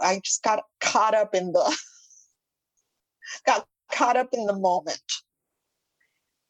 i 0.00 0.20
just 0.24 0.42
got 0.42 0.62
caught 0.80 1.14
up 1.14 1.34
in 1.34 1.52
the 1.52 1.78
got 3.46 3.66
caught 3.92 4.16
up 4.16 4.28
in 4.32 4.46
the 4.46 4.58
moment. 4.58 5.00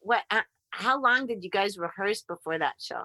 What? 0.01 0.23
Uh, 0.31 0.43
How 0.77 1.01
long 1.01 1.27
did 1.27 1.43
you 1.43 1.49
guys 1.49 1.79
rehearse 1.79 2.22
before 2.22 2.59
that 2.59 2.74
show? 2.79 3.05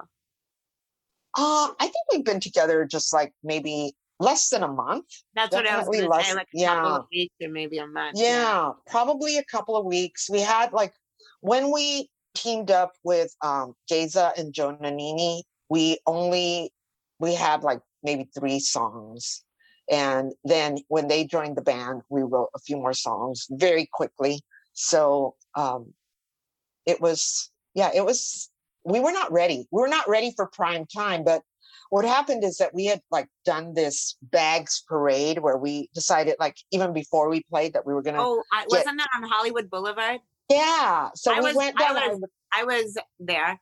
Uh, 1.34 1.68
I 1.80 1.84
think 1.84 1.94
we've 2.12 2.24
been 2.24 2.40
together 2.40 2.84
just 2.84 3.14
like 3.14 3.32
maybe 3.42 3.94
less 4.20 4.50
than 4.50 4.62
a 4.62 4.68
month. 4.68 5.06
That's 5.34 5.54
what 5.54 5.66
I 5.66 5.78
was 5.78 5.96
say, 5.96 6.06
like 6.06 6.26
a 6.26 6.36
couple 6.36 6.48
yeah. 6.52 6.96
of 6.96 7.06
weeks 7.10 7.34
or 7.42 7.48
maybe 7.48 7.78
a 7.78 7.86
month. 7.86 8.18
Yeah, 8.18 8.72
probably 8.86 9.38
a 9.38 9.44
couple 9.44 9.76
of 9.76 9.86
weeks. 9.86 10.28
We 10.28 10.40
had 10.40 10.74
like 10.74 10.92
when 11.40 11.72
we 11.72 12.10
teamed 12.34 12.70
up 12.70 12.92
with 13.04 13.34
um 13.42 13.74
Geza 13.88 14.32
and 14.36 14.52
Joe 14.52 14.76
Nanini, 14.76 15.42
we 15.70 15.98
only 16.06 16.72
we 17.18 17.34
had 17.34 17.62
like 17.62 17.80
maybe 18.02 18.28
three 18.38 18.60
songs. 18.60 19.42
And 19.90 20.32
then 20.44 20.78
when 20.88 21.08
they 21.08 21.24
joined 21.24 21.56
the 21.56 21.62
band, 21.62 22.02
we 22.10 22.22
wrote 22.22 22.50
a 22.54 22.58
few 22.58 22.76
more 22.76 22.92
songs 22.92 23.46
very 23.50 23.88
quickly. 23.90 24.42
So 24.74 25.36
um 25.56 25.94
it 26.84 27.00
was 27.00 27.51
yeah, 27.74 27.90
it 27.94 28.04
was 28.04 28.50
we 28.84 29.00
were 29.00 29.12
not 29.12 29.30
ready. 29.32 29.66
We 29.70 29.80
were 29.80 29.88
not 29.88 30.08
ready 30.08 30.32
for 30.34 30.46
prime 30.46 30.86
time, 30.86 31.24
but 31.24 31.42
what 31.90 32.04
happened 32.04 32.42
is 32.42 32.56
that 32.58 32.74
we 32.74 32.86
had 32.86 33.00
like 33.10 33.28
done 33.44 33.74
this 33.74 34.16
bags 34.22 34.82
parade 34.88 35.38
where 35.38 35.56
we 35.58 35.88
decided 35.94 36.36
like 36.40 36.56
even 36.70 36.92
before 36.92 37.28
we 37.28 37.42
played 37.50 37.74
that 37.74 37.86
we 37.86 37.92
were 37.94 38.02
gonna 38.02 38.18
Oh, 38.22 38.42
I, 38.52 38.64
wasn't 38.68 38.98
that 38.98 39.08
on 39.16 39.22
Hollywood 39.28 39.70
Boulevard? 39.70 40.20
yeah. 40.48 41.10
So 41.14 41.32
I 41.32 41.38
we 41.40 41.46
was- 41.46 41.56
went 41.56 41.80
I 41.80 41.84
down. 41.84 41.94
was- 41.94 42.18
and- 42.18 42.24
I 42.54 42.64
was 42.64 42.98
there. 43.18 43.58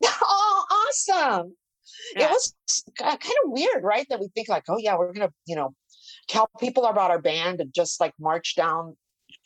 oh, 0.04 0.64
awesome! 0.70 1.56
Yeah. 2.14 2.26
It 2.26 2.30
was 2.30 2.54
uh, 3.02 3.16
kind 3.16 3.34
of 3.44 3.50
weird, 3.50 3.82
right? 3.82 4.06
That 4.08 4.20
we 4.20 4.28
think 4.28 4.48
like, 4.48 4.64
oh 4.68 4.78
yeah, 4.78 4.96
we're 4.96 5.12
gonna, 5.12 5.32
you 5.46 5.56
know, 5.56 5.74
tell 6.28 6.48
people 6.60 6.86
about 6.86 7.10
our 7.10 7.20
band 7.20 7.60
and 7.60 7.72
just 7.74 8.00
like 8.00 8.14
march 8.20 8.54
down 8.56 8.96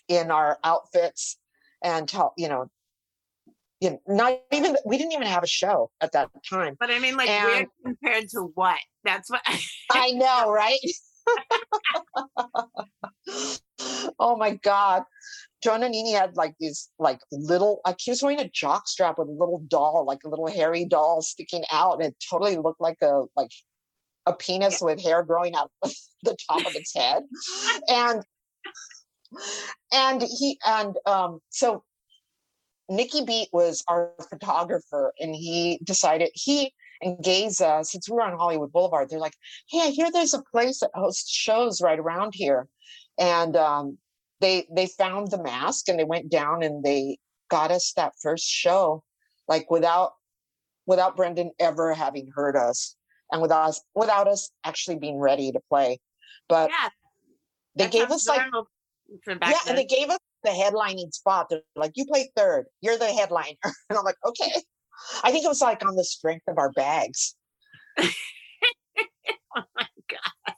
in 0.09 0.31
our 0.31 0.59
outfits 0.63 1.39
and 1.83 2.07
tell, 2.09 2.35
you 2.37 2.49
know, 2.49 2.67
you 3.85 3.91
know, 3.91 4.01
not 4.09 4.41
even 4.51 4.77
we 4.87 4.97
didn't 4.97 5.13
even 5.13 5.27
have 5.27 5.43
a 5.43 5.47
show 5.47 5.91
at 6.01 6.13
that 6.13 6.31
time. 6.49 6.77
But 6.81 6.91
I 6.91 6.99
mean, 6.99 7.17
like, 7.17 7.29
And- 7.29 7.47
weird 7.47 7.67
compared 7.85 8.29
to 8.31 8.51
what? 8.55 8.79
That's 9.05 9.31
what. 9.31 9.43
I 9.93 10.13
know, 10.13 10.51
right? 10.51 10.79
oh 14.19 14.37
my 14.37 14.55
god. 14.63 15.03
Joe 15.63 15.79
Nanini 15.79 16.13
had 16.13 16.37
like 16.37 16.55
these 16.59 16.91
like 16.99 17.21
little 17.31 17.81
like 17.87 17.97
he 17.99 18.11
was 18.11 18.23
wearing 18.23 18.41
a 18.41 18.49
jock 18.49 18.89
strap 18.89 19.19
with 19.19 19.29
a 19.29 19.33
little 19.33 19.63
doll, 19.69 20.05
like 20.07 20.21
a 20.25 20.29
little 20.29 20.49
hairy 20.49 20.87
doll 20.87 21.23
sticking 21.23 21.65
out, 21.71 21.95
and 21.95 22.05
it 22.05 22.17
totally 22.31 22.57
looked 22.57 22.81
like 22.81 22.99
a 23.03 23.25
like 23.37 23.51
a 24.27 24.33
penis 24.33 24.81
with 24.81 25.03
hair 25.03 25.23
growing 25.23 25.55
out 25.55 25.71
of 25.83 25.93
the 26.23 26.37
top 26.49 26.67
of 26.67 26.75
its 26.75 26.95
head. 26.95 27.23
And 27.89 28.23
and 29.93 30.23
he 30.23 30.59
and 30.67 30.97
um 31.07 31.41
so 31.51 31.83
Nickey 32.89 33.25
Beat 33.25 33.49
was 33.53 33.83
our 33.89 34.13
photographer 34.31 35.13
and 35.19 35.35
he 35.35 35.81
decided 35.85 36.31
he 36.35 36.73
and 37.01 37.23
Geza, 37.23 37.85
since 37.85 38.09
we 38.09 38.15
were 38.15 38.23
on 38.23 38.39
Hollywood 38.39 38.73
Boulevard, 38.73 39.11
they're 39.11 39.19
like, 39.19 39.37
hey, 39.69 39.81
I 39.81 39.91
hear 39.91 40.11
there's 40.11 40.35
a 40.35 40.43
place 40.43 40.81
that 40.81 40.91
hosts 40.95 41.31
shows 41.31 41.83
right 41.83 41.99
around 41.99 42.35
here. 42.35 42.67
And 43.19 43.57
um, 43.57 43.99
they 44.41 44.67
they 44.75 44.87
found 44.87 45.31
the 45.31 45.43
Masque 45.43 45.89
and 45.89 45.99
they 45.99 46.05
went 46.05 46.31
down 46.31 46.63
and 46.63 46.83
they 46.83 47.19
got 47.51 47.71
us 47.71 47.93
that 47.97 48.15
first 48.21 48.47
show, 48.47 49.05
like 49.49 49.71
without 49.71 50.13
without 50.87 51.17
Brendan 51.17 51.51
ever 51.59 51.95
having 51.95 52.31
heard 52.35 52.57
us 52.57 52.97
and 53.31 53.41
without 53.41 53.69
us 53.69 53.83
without 53.95 54.27
us 54.27 54.51
actually 54.65 54.99
being 54.99 55.19
ready 55.19 55.53
to 55.53 55.61
play. 55.69 56.01
But 56.49 56.71
yeah, 56.71 56.89
they 57.77 57.85
that 57.85 57.93
gave 57.93 58.11
us 58.11 58.27
like 58.29 58.41
normal 58.41 58.69
for 59.23 59.35
back 59.37 59.51
yeah, 59.51 59.71
and 59.71 59.79
they 59.79 59.85
gave 59.85 60.11
us 60.11 60.19
the 60.45 60.51
headlining 60.51 61.13
spot. 61.13 61.49
They're 61.51 61.61
like, 61.75 61.93
you 61.95 62.07
play 62.07 62.31
third, 62.37 62.67
you're 62.81 62.99
the 62.99 63.07
headliner. 63.07 63.57
And 63.91 63.99
I'm 63.99 64.05
like, 64.05 64.17
okay. 64.25 64.53
I 65.23 65.33
think 65.33 65.45
it 65.45 65.49
was 65.49 65.61
like 65.61 65.85
on 65.85 65.97
the 65.97 66.05
strength 66.05 66.45
of 66.49 66.59
our 66.59 66.71
bags. 66.73 67.35
oh 67.99 68.05
my 69.77 69.87
god. 70.09 70.55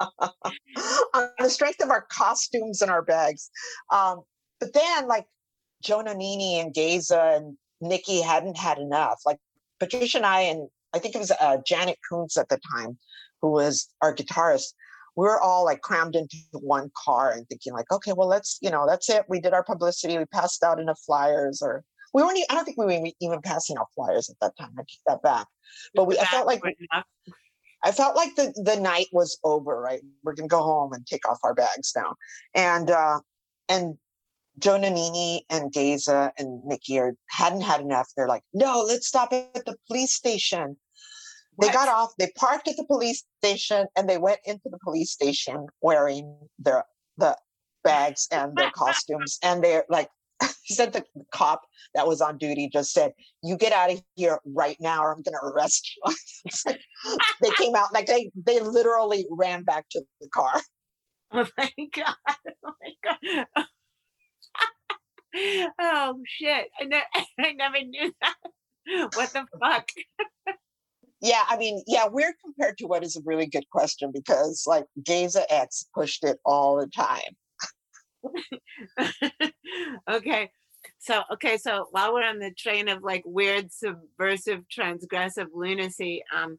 on 1.14 1.28
the 1.38 1.50
strength 1.50 1.82
of 1.82 1.90
our 1.90 2.06
costumes 2.10 2.82
and 2.82 2.90
our 2.90 3.02
bags. 3.02 3.50
Um, 3.92 4.22
but 4.60 4.72
then 4.72 5.06
like 5.06 5.26
Joe 5.82 6.02
Nanini 6.02 6.60
and 6.60 6.74
Geza 6.74 7.36
and 7.36 7.56
Nickey 7.80 8.20
hadn't 8.20 8.56
had 8.56 8.78
enough. 8.78 9.20
Like 9.24 9.38
Patricia 9.78 10.18
and 10.18 10.26
I, 10.26 10.40
and 10.42 10.68
I 10.94 10.98
think 10.98 11.14
it 11.14 11.18
was 11.18 11.30
uh, 11.30 11.58
Janet 11.66 11.98
Koontz 12.08 12.36
at 12.36 12.48
the 12.48 12.58
time, 12.74 12.98
who 13.40 13.50
was 13.52 13.88
our 14.02 14.14
guitarist. 14.14 14.74
We 15.16 15.24
were 15.24 15.40
all 15.40 15.64
like 15.64 15.80
crammed 15.80 16.14
into 16.14 16.36
one 16.52 16.90
car 17.04 17.32
and 17.32 17.48
thinking 17.48 17.72
like, 17.72 17.90
okay, 17.90 18.12
well, 18.12 18.28
let's, 18.28 18.58
you 18.60 18.70
know, 18.70 18.86
that's 18.86 19.08
it. 19.08 19.24
We 19.28 19.40
did 19.40 19.54
our 19.54 19.64
publicity. 19.64 20.18
We 20.18 20.26
passed 20.26 20.62
out 20.62 20.78
enough 20.78 21.00
flyers 21.06 21.62
or 21.62 21.84
we 22.12 22.22
weren't, 22.22 22.38
e- 22.38 22.46
I 22.50 22.54
don't 22.54 22.64
think 22.64 22.78
we 22.78 22.84
were 22.84 22.92
even- 22.92 23.12
even 23.20 23.40
passing 23.42 23.76
out 23.78 23.88
flyers 23.94 24.28
at 24.30 24.36
that 24.40 24.56
time. 24.58 24.74
I 24.78 24.82
take 24.82 25.00
that 25.06 25.22
back. 25.22 25.46
But 25.94 26.04
we, 26.04 26.18
I 26.18 26.24
felt 26.26 26.46
like. 26.46 26.62
I 27.84 27.92
felt 27.92 28.16
like 28.16 28.34
the 28.34 28.52
the 28.64 28.80
night 28.80 29.06
was 29.12 29.38
over, 29.44 29.80
right? 29.80 30.00
We're 30.24 30.34
gonna 30.34 30.48
go 30.48 30.62
home 30.62 30.92
and 30.92 31.06
take 31.06 31.28
off 31.28 31.38
our 31.44 31.54
bags 31.54 31.92
now. 31.94 32.16
And 32.54 32.90
uh 32.90 33.20
and 33.68 33.96
Joe 34.58 34.78
Nanini 34.78 35.42
and 35.50 35.72
Geza 35.72 36.32
and 36.38 36.64
Nickey 36.64 36.98
are 36.98 37.14
hadn't 37.28 37.60
had 37.60 37.80
enough. 37.80 38.08
They're 38.16 38.26
like, 38.26 38.42
no, 38.54 38.82
let's 38.82 39.06
stop 39.06 39.32
at 39.32 39.64
the 39.66 39.76
police 39.86 40.14
station. 40.14 40.76
They 41.58 41.68
got 41.68 41.88
off, 41.88 42.12
they 42.18 42.30
parked 42.36 42.68
at 42.68 42.76
the 42.76 42.84
police 42.84 43.24
station 43.42 43.86
and 43.96 44.08
they 44.08 44.18
went 44.18 44.40
into 44.44 44.68
the 44.70 44.78
police 44.84 45.10
station 45.10 45.66
wearing 45.80 46.36
their 46.58 46.84
the 47.16 47.36
bags 47.82 48.28
and 48.30 48.56
their 48.56 48.70
costumes. 48.74 49.38
And 49.42 49.64
they're 49.64 49.84
like 49.88 50.10
he 50.62 50.74
said 50.74 50.92
the 50.92 51.04
cop 51.32 51.62
that 51.94 52.06
was 52.06 52.20
on 52.20 52.38
duty 52.38 52.68
just 52.70 52.92
said, 52.92 53.12
You 53.42 53.56
get 53.56 53.72
out 53.72 53.90
of 53.90 54.02
here 54.14 54.38
right 54.44 54.76
now 54.80 55.02
or 55.02 55.12
I'm 55.12 55.22
gonna 55.22 55.38
arrest 55.42 55.96
you. 55.96 56.14
Like, 56.64 56.80
they 57.42 57.50
came 57.50 57.74
out 57.74 57.92
like 57.92 58.06
they 58.06 58.30
they 58.46 58.60
literally 58.60 59.26
ran 59.30 59.64
back 59.64 59.86
to 59.90 60.02
the 60.20 60.28
car. 60.28 60.60
Oh 61.32 61.46
my 61.58 61.70
god. 61.92 62.14
Oh 62.64 62.72
my 62.80 62.92
god. 63.02 63.66
oh 65.80 66.20
shit. 66.24 66.68
I, 66.80 66.84
ne- 66.84 67.02
I 67.40 67.52
never 67.52 67.82
knew 67.82 68.12
that. 68.20 68.36
What 69.14 69.32
the 69.32 69.44
fuck? 69.60 69.88
Yeah, 71.20 71.42
I 71.48 71.56
mean, 71.56 71.82
yeah, 71.86 72.06
weird 72.06 72.34
compared 72.44 72.76
to 72.78 72.86
what 72.86 73.02
is 73.02 73.16
a 73.16 73.22
really 73.24 73.46
good 73.46 73.68
question 73.70 74.10
because 74.12 74.64
like 74.66 74.84
Geza 75.02 75.50
X 75.50 75.86
pushed 75.94 76.24
it 76.24 76.38
all 76.44 76.76
the 76.76 76.88
time. 76.88 77.36
okay. 80.10 80.50
So 80.98 81.22
okay, 81.32 81.56
so 81.56 81.86
while 81.90 82.12
we're 82.12 82.24
on 82.26 82.38
the 82.38 82.52
train 82.52 82.88
of 82.88 83.02
like 83.02 83.22
weird 83.24 83.72
subversive 83.72 84.64
transgressive 84.68 85.48
lunacy, 85.54 86.22
um 86.34 86.58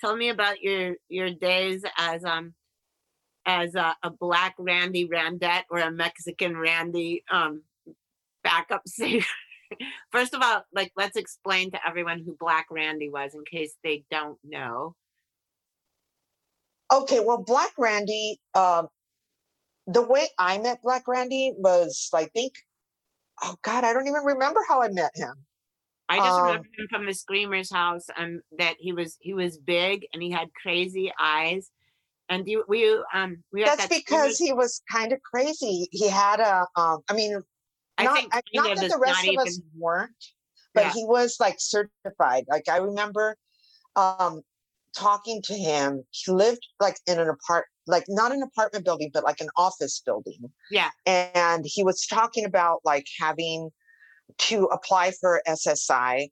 tell 0.00 0.16
me 0.16 0.28
about 0.28 0.60
your 0.62 0.96
your 1.08 1.30
days 1.30 1.82
as 1.96 2.24
um 2.24 2.54
as 3.46 3.74
a, 3.74 3.94
a 4.02 4.10
black 4.10 4.54
Randy 4.58 5.06
Randette 5.06 5.64
or 5.70 5.78
a 5.78 5.90
Mexican 5.90 6.56
Randy 6.56 7.22
um 7.30 7.62
backup 8.42 8.82
singer. 8.86 9.24
First 10.10 10.34
of 10.34 10.42
all, 10.42 10.64
like 10.74 10.92
let's 10.96 11.16
explain 11.16 11.70
to 11.72 11.78
everyone 11.86 12.22
who 12.24 12.36
Black 12.38 12.66
Randy 12.70 13.08
was 13.10 13.34
in 13.34 13.44
case 13.44 13.74
they 13.82 14.04
don't 14.10 14.38
know. 14.44 14.94
Okay, 16.92 17.20
well, 17.20 17.42
Black 17.42 17.72
Randy, 17.78 18.38
um, 18.54 18.88
the 19.86 20.02
way 20.02 20.28
I 20.38 20.58
met 20.58 20.82
Black 20.82 21.08
Randy 21.08 21.52
was, 21.56 22.08
I 22.14 22.26
think, 22.26 22.52
oh 23.42 23.56
God, 23.62 23.84
I 23.84 23.92
don't 23.92 24.06
even 24.06 24.22
remember 24.22 24.60
how 24.68 24.82
I 24.82 24.88
met 24.88 25.10
him. 25.14 25.34
I 26.08 26.18
just 26.18 26.38
Um, 26.38 26.46
remember 26.46 26.68
him 26.76 26.86
from 26.90 27.06
the 27.06 27.14
Screamers 27.14 27.72
house 27.72 28.06
and 28.16 28.40
that 28.58 28.76
he 28.78 28.92
was 28.92 29.16
he 29.20 29.34
was 29.34 29.56
big 29.58 30.06
and 30.12 30.22
he 30.22 30.30
had 30.30 30.48
crazy 30.62 31.12
eyes. 31.18 31.70
And 32.28 32.46
you 32.46 32.64
you 32.70 33.04
um 33.12 33.42
we 33.52 33.64
That's 33.64 33.88
that 33.88 33.90
because 33.90 34.38
he 34.38 34.52
was 34.52 34.82
kind 34.90 35.12
of 35.12 35.20
crazy. 35.22 35.88
He 35.90 36.08
had 36.08 36.40
a, 36.40 36.66
um, 36.76 37.00
I 37.08 37.14
mean, 37.14 37.42
not, 38.04 38.16
think 38.18 38.34
I- 38.34 38.40
not 38.54 38.76
that 38.76 38.90
the 38.90 38.98
rest 38.98 39.26
of 39.28 39.36
us 39.46 39.60
weren't, 39.76 40.12
but 40.74 40.84
Yeah. 40.84 40.92
he 40.92 41.04
was 41.04 41.36
like 41.40 41.56
certified. 41.58 42.44
Like 42.48 42.68
I 42.68 42.78
remember 42.78 43.36
um 43.96 44.42
talking 44.96 45.42
to 45.42 45.54
him. 45.54 46.04
He 46.10 46.30
lived 46.32 46.66
like 46.80 46.98
in 47.06 47.18
an 47.18 47.28
apart 47.28 47.66
like 47.86 48.04
not 48.08 48.32
an 48.32 48.42
apartment 48.42 48.84
building, 48.84 49.10
but 49.12 49.24
like 49.24 49.40
an 49.40 49.48
office 49.56 50.00
building. 50.04 50.50
Yeah. 50.70 50.90
And 51.06 51.64
he 51.66 51.82
was 51.82 52.06
talking 52.06 52.44
about 52.44 52.80
like 52.84 53.06
having 53.20 53.70
to 54.38 54.64
apply 54.66 55.12
for 55.20 55.42
SSI. 55.46 56.28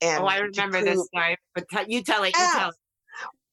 And 0.00 0.24
Oh, 0.24 0.26
I 0.26 0.38
remember 0.38 0.80
this 0.82 0.94
prove- 0.94 1.06
story, 1.06 1.36
but 1.54 1.64
tell 1.70 1.84
you 1.86 2.02
tell 2.02 2.22
it, 2.24 2.36
you 2.36 2.42
Yeah. 2.42 2.52
tell 2.58 2.68
it. 2.70 2.74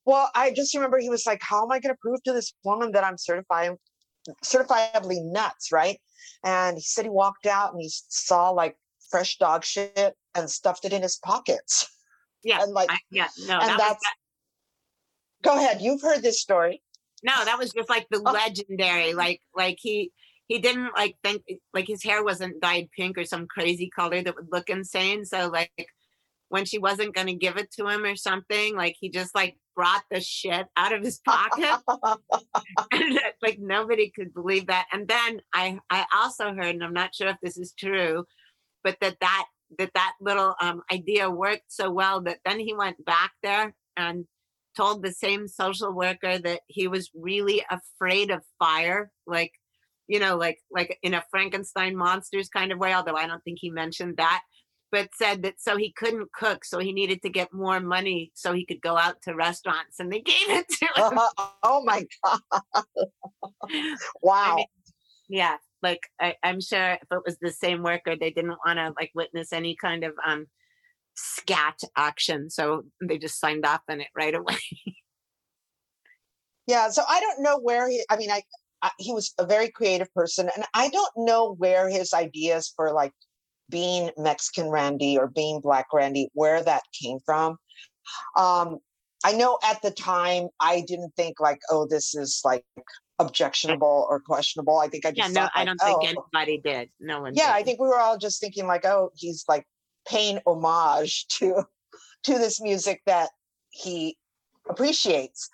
Well, 0.06 0.30
I 0.36 0.52
just 0.52 0.74
remember 0.74 0.98
he 1.00 1.10
was 1.10 1.26
like, 1.26 1.42
"How 1.42 1.64
am 1.64 1.72
I 1.72 1.80
going 1.80 1.94
to 1.96 2.00
prove 2.02 2.22
to 2.24 2.34
this 2.34 2.54
woman 2.66 2.92
that 2.92 3.06
I'm 3.06 3.18
certified, 3.18 3.72
certifiably 4.44 5.24
nuts?" 5.24 5.72
Right? 5.72 6.00
And 6.44 6.78
he 6.78 6.84
said 6.84 7.06
he 7.06 7.10
walked 7.10 7.46
out 7.46 7.74
and 7.74 7.82
he 7.82 7.90
saw 8.10 8.50
like 8.50 8.78
fresh 9.10 9.38
dog 9.38 9.64
shit 9.64 10.16
and 10.36 10.50
stuffed 10.50 10.86
it 10.86 10.94
in 10.94 11.02
his 11.02 11.18
pockets. 11.18 11.88
Yeah, 12.44 12.62
and 12.64 12.74
like, 12.74 12.92
I, 12.92 12.98
yeah, 13.12 13.28
no, 13.48 13.54
and 13.60 13.70
that 13.70 13.78
that's. 13.78 14.04
that, 14.04 14.16
Go 15.44 15.56
ahead. 15.58 15.82
You've 15.82 16.02
heard 16.02 16.22
this 16.22 16.40
story. 16.42 16.82
no, 17.24 17.34
that 17.46 17.58
was 17.60 17.72
just 17.72 17.90
like 17.90 18.08
the 18.10 18.22
Oh. 18.26 18.32
legendary, 18.32 19.14
like 19.14 19.42
like 19.56 19.78
he 19.80 20.12
he 20.48 20.60
didn't 20.60 20.92
like 20.96 21.16
think 21.24 21.44
like 21.74 21.88
his 21.88 22.04
hair 22.04 22.24
wasn't 22.24 22.62
dyed 22.62 22.90
pink 22.96 23.18
or 23.18 23.26
some 23.26 23.48
crazy 23.48 23.90
color 23.90 24.22
that 24.22 24.36
would 24.36 24.50
look 24.52 24.70
insane. 24.70 25.26
So 25.26 25.48
like 25.48 25.72
when 26.50 26.66
she 26.66 26.78
wasn't 26.80 27.16
gonna 27.16 27.34
give 27.34 27.58
it 27.58 27.72
to 27.74 27.88
him 27.88 28.04
or 28.04 28.16
something, 28.16 28.76
like 28.76 28.96
he 29.00 29.10
just 29.10 29.34
like 29.36 29.58
brought 29.76 30.04
the 30.12 30.22
shit 30.22 30.68
out 30.78 30.94
of 30.94 31.04
his 31.04 31.20
pocket. 31.20 31.80
and 32.92 33.16
that, 33.18 33.34
like 33.42 33.60
nobody 33.60 34.12
could 34.16 34.34
believe 34.34 34.68
that 34.68 34.88
and 34.92 35.08
then 35.08 35.42
i 35.54 35.80
i 35.90 36.06
also 36.16 36.54
heard 36.54 36.76
and 36.76 36.84
i'm 36.84 36.94
not 36.94 37.14
sure 37.14 37.28
if 37.28 37.38
this 37.42 37.58
is 37.58 37.74
true 37.78 38.26
but 38.84 38.98
that 39.02 39.18
that 39.20 39.46
that 39.78 39.92
that 39.96 40.14
little 40.22 40.56
um, 40.62 40.82
idea 40.92 41.30
worked 41.30 41.64
so 41.68 41.90
well 41.90 42.22
that 42.22 42.40
then 42.46 42.60
he 42.60 42.74
went 42.74 43.04
back 43.06 43.32
there 43.42 43.74
and 43.98 44.26
told 44.76 45.04
the 45.04 45.12
same 45.12 45.48
social 45.48 45.92
worker 45.92 46.38
that 46.38 46.62
he 46.68 46.88
was 46.88 47.12
really 47.16 47.64
afraid 47.70 48.32
of 48.32 48.42
fire 48.60 49.12
like 49.28 49.52
you 50.08 50.20
know 50.20 50.36
like 50.36 50.60
like 50.72 50.98
in 51.04 51.14
a 51.14 51.24
frankenstein 51.32 51.96
monsters 51.96 52.50
kind 52.50 52.72
of 52.72 52.80
way 52.80 52.94
although 52.94 53.16
i 53.16 53.28
don't 53.28 53.44
think 53.44 53.58
he 53.60 53.70
mentioned 53.70 54.18
that 54.18 54.42
but 54.94 55.10
said 55.16 55.42
that 55.42 55.56
so 55.60 55.76
he 55.76 55.92
couldn't 55.92 56.32
cook 56.32 56.64
so 56.64 56.78
he 56.78 56.94
needed 56.94 57.20
to 57.24 57.30
get 57.30 57.52
more 57.52 57.80
money 57.80 58.32
so 58.36 58.54
he 58.54 58.64
could 58.64 58.80
go 58.80 58.96
out 58.96 59.16
to 59.24 59.34
restaurants 59.34 60.00
and 60.00 60.14
they 60.14 60.20
gave 60.34 60.50
it 60.50 60.70
to 60.70 60.86
him 60.96 61.20
oh 61.64 61.84
my 61.84 62.06
god! 62.24 62.40
Wow. 64.22 64.64
yeah 65.28 65.58
like 65.82 66.02
I, 66.22 66.36
i'm 66.44 66.62
sure 66.62 66.92
if 66.94 67.08
it 67.12 67.24
was 67.26 67.38
the 67.42 67.52
same 67.52 67.82
worker 67.82 68.16
they 68.16 68.30
didn't 68.30 68.60
want 68.66 68.78
to 68.78 68.94
like 68.98 69.12
witness 69.16 69.52
any 69.52 69.76
kind 69.76 70.04
of 70.04 70.14
um 70.26 70.46
scat 71.16 71.80
action 71.98 72.50
so 72.50 72.84
they 73.02 73.18
just 73.18 73.40
signed 73.40 73.66
off 73.66 73.82
on 73.90 74.00
it 74.00 74.08
right 74.16 74.36
away 74.36 74.58
Yeah, 76.66 76.90
so 76.92 77.04
I 77.08 77.20
don't 77.20 77.44
know 77.44 77.60
where 77.60 77.90
he. 77.90 78.04
I 78.10 78.16
mean, 78.16 78.32
I, 78.32 78.42
I 78.82 78.90
he 78.98 79.12
was 79.12 79.34
a 79.38 79.46
very 79.46 79.70
creative 79.70 80.12
person, 80.14 80.50
and 80.56 80.66
I 80.74 80.88
don't 80.90 81.12
know 81.18 81.56
where 81.56 81.90
his 81.90 82.14
ideas 82.14 82.72
for 82.76 82.94
like 82.94 83.12
being 83.70 84.12
Mexican 84.18 84.70
Randy 84.70 85.18
or 85.18 85.28
being 85.28 85.62
Black 85.62 85.88
Randy, 85.94 86.30
where 86.34 86.64
that 86.64 86.84
came 87.02 87.20
from. 87.26 87.58
Um, 88.38 88.80
I 89.24 89.34
know 89.34 89.58
at 89.64 89.82
the 89.82 89.92
time 89.92 90.50
I 90.60 90.82
didn't 90.82 91.14
think 91.16 91.40
like, 91.40 91.60
oh, 91.72 91.88
this 91.90 92.14
is 92.14 92.42
like 92.44 92.66
objectionable 93.20 94.06
or 94.10 94.20
questionable. 94.20 94.78
I 94.78 94.88
think 94.88 95.06
I 95.06 95.12
just 95.12 95.34
yeah 95.34 95.42
no 95.42 95.50
i 95.56 95.64
don't 95.64 95.80
think 95.80 95.98
oh, 96.02 96.08
anybody 96.36 96.60
did 96.64 96.90
no 97.00 97.22
one 97.22 97.34
yeah, 97.36 97.54
did. 97.54 97.62
I 97.62 97.64
think 97.64 97.80
we 97.80 97.88
were 97.88 98.00
all 98.00 98.18
just 98.18 98.42
thinking 98.42 98.68
like, 98.68 98.86
oh, 98.86 99.12
he's 99.16 99.46
like 99.48 99.66
paying 100.08 100.40
homage 100.46 101.28
to 101.40 101.64
to 102.24 102.34
this 102.38 102.62
music 102.62 103.02
that 103.06 103.30
he 103.70 104.18
appreciates. 104.70 105.50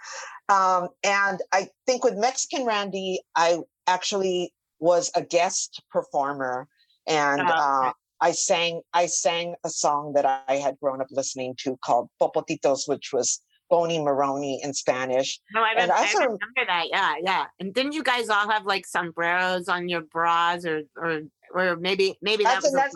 Um, 0.49 0.89
and 1.03 1.41
I 1.51 1.69
think 1.85 2.03
with 2.03 2.15
Mexican 2.15 2.65
Randy, 2.65 3.21
I 3.35 3.59
actually 3.87 4.53
was 4.79 5.11
a 5.15 5.21
guest 5.21 5.81
performer, 5.91 6.67
and 7.09 7.41
Oh, 7.41 7.43
okay. 7.43 7.53
uh, 7.89 7.91
I 8.21 8.31
sang 8.31 8.81
I 8.93 9.05
sang 9.07 9.55
a 9.63 9.69
song 9.69 10.13
that 10.13 10.25
I 10.47 10.55
had 10.57 10.79
grown 10.79 11.01
up 11.01 11.07
listening 11.11 11.55
to 11.63 11.77
called 11.83 12.09
Popotitos, 12.21 12.87
which 12.87 13.11
was 13.13 13.41
Bony 13.69 13.97
Moronie 13.99 14.59
in 14.63 14.73
Spanish. 14.73 15.39
No, 15.53 15.61
I, 15.61 15.73
And 15.77 15.89
rem- 15.89 15.97
I 15.99 16.13
remember 16.13 16.63
that. 16.67 16.85
Yeah, 16.89 17.13
yeah. 17.23 17.45
And 17.59 17.73
didn't 17.73 17.93
you 17.93 18.03
guys 18.03 18.29
all 18.29 18.49
have 18.49 18.65
like 18.65 18.85
sombreros 18.85 19.67
on 19.69 19.87
your 19.89 20.01
bras, 20.01 20.65
or 20.65 20.81
or 20.97 21.21
or 21.53 21.75
maybe 21.77 22.17
maybe 22.21 22.43
that 22.43 22.61
was 22.61 22.73
another- 22.73 22.89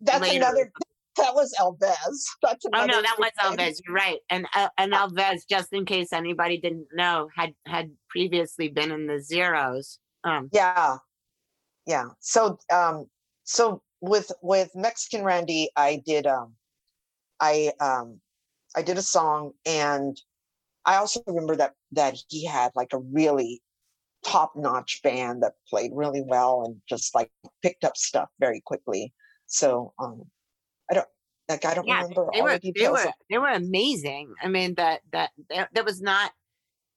That's 0.00 0.20
later. 0.20 0.36
another. 0.44 0.72
That 1.16 1.34
was 1.34 1.52
El 1.58 1.72
Vez. 1.72 2.26
That's 2.42 2.64
Oh 2.72 2.86
no, 2.86 3.02
that 3.02 3.16
was 3.18 3.30
thing. 3.38 3.50
El 3.50 3.56
Vez. 3.56 3.82
You're 3.84 3.94
right. 3.94 4.18
And 4.30 4.46
uh, 4.54 4.68
and 4.78 4.94
El 4.94 5.10
Vez, 5.10 5.44
just 5.44 5.72
in 5.72 5.84
case 5.84 6.12
anybody 6.12 6.56
didn't 6.58 6.86
know, 6.94 7.28
had 7.36 7.52
had 7.66 7.90
previously 8.08 8.68
been 8.68 8.90
in 8.92 9.06
the 9.06 9.20
zeros. 9.20 9.98
Um, 10.24 10.48
Yeah, 10.52 10.96
yeah. 11.86 12.06
So, 12.20 12.58
um, 12.72 13.06
so 13.50 13.82
with 14.00 14.30
with 14.42 14.70
Mexican 14.76 15.24
Randy, 15.24 15.70
I 15.76 16.00
did 16.06 16.24
um, 16.24 16.54
I 17.40 17.72
um, 17.80 18.20
I 18.76 18.82
did 18.82 18.96
a 18.96 19.02
song, 19.02 19.52
and 19.66 20.16
I 20.86 20.96
also 20.96 21.20
remember 21.26 21.56
that 21.56 21.74
that 21.92 22.16
he 22.28 22.46
had 22.46 22.70
like 22.76 22.92
a 22.92 22.98
really 22.98 23.60
top 24.24 24.52
notch 24.54 25.00
band 25.02 25.42
that 25.42 25.54
played 25.68 25.90
really 25.92 26.22
well 26.24 26.62
and 26.64 26.80
just 26.88 27.12
like 27.12 27.32
picked 27.60 27.82
up 27.82 27.96
stuff 27.96 28.28
very 28.38 28.60
quickly. 28.64 29.12
So, 29.46 29.94
um, 29.98 30.22
I 30.88 30.94
don't 30.94 31.08
like 31.48 31.64
I 31.64 31.74
don't 31.74 31.88
yeah, 31.88 32.02
remember 32.02 32.28
they 32.32 32.40
all 32.40 32.46
were 32.46 32.58
the 32.58 32.72
they 32.72 32.88
were 32.88 33.12
they 33.30 33.38
were 33.38 33.48
amazing. 33.48 34.32
I 34.40 34.46
mean 34.46 34.74
that 34.76 35.00
that 35.12 35.30
that, 35.48 35.70
that 35.74 35.84
was 35.84 36.00
not. 36.00 36.30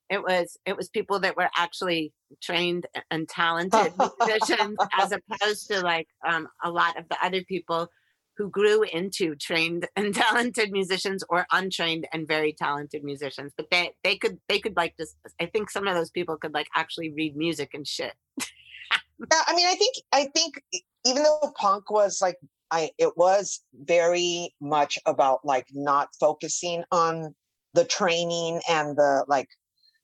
It 0.10 0.22
was 0.22 0.58
it 0.66 0.76
was 0.76 0.90
people 0.90 1.20
that 1.20 1.38
were 1.38 1.50
actually 1.56 2.14
trained 2.42 2.86
and 3.10 3.28
talented 3.28 3.94
musicians, 4.20 4.78
as 5.00 5.12
opposed 5.12 5.68
to 5.70 5.82
like 5.82 6.08
um, 6.28 6.48
a 6.64 6.70
lot 6.70 6.98
of 6.98 7.08
the 7.10 7.18
other 7.24 7.44
people 7.44 7.90
who 8.38 8.50
grew 8.50 8.84
into 8.84 9.36
trained 9.36 9.88
and 9.96 10.14
talented 10.14 10.72
musicians 10.72 11.24
or 11.30 11.46
untrained 11.52 12.08
and 12.14 12.28
very 12.28 12.54
talented 12.54 13.04
musicians. 13.04 13.54
But 13.56 13.68
they 13.72 13.92
they 14.04 14.18
could 14.18 14.40
they 14.48 14.60
could 14.60 14.76
like 14.76 14.96
just 14.98 15.16
I 15.40 15.46
think 15.48 15.70
some 15.70 15.88
of 15.88 15.96
those 15.96 16.12
people 16.12 16.38
could 16.38 16.54
like 16.54 16.68
actually 16.76 17.12
read 17.14 17.36
music 17.36 17.72
and 17.74 17.88
shit. 17.88 18.14
Yeah, 18.40 19.42
I 19.48 19.56
mean, 19.56 19.68
I 19.68 19.76
think 19.76 19.96
I 20.12 20.26
think 20.26 20.62
even 21.06 21.24
though 21.24 21.54
punk 21.56 21.90
was 21.92 22.20
like 22.22 22.38
I 22.72 22.92
it 22.98 23.16
was 23.16 23.62
very 23.74 24.54
much 24.60 24.98
about 25.06 25.46
like 25.46 25.68
not 25.74 26.10
focusing 26.20 26.84
on 26.92 27.36
the 27.74 27.86
training 27.86 28.62
and 28.70 28.98
the 28.98 29.26
like 29.28 29.48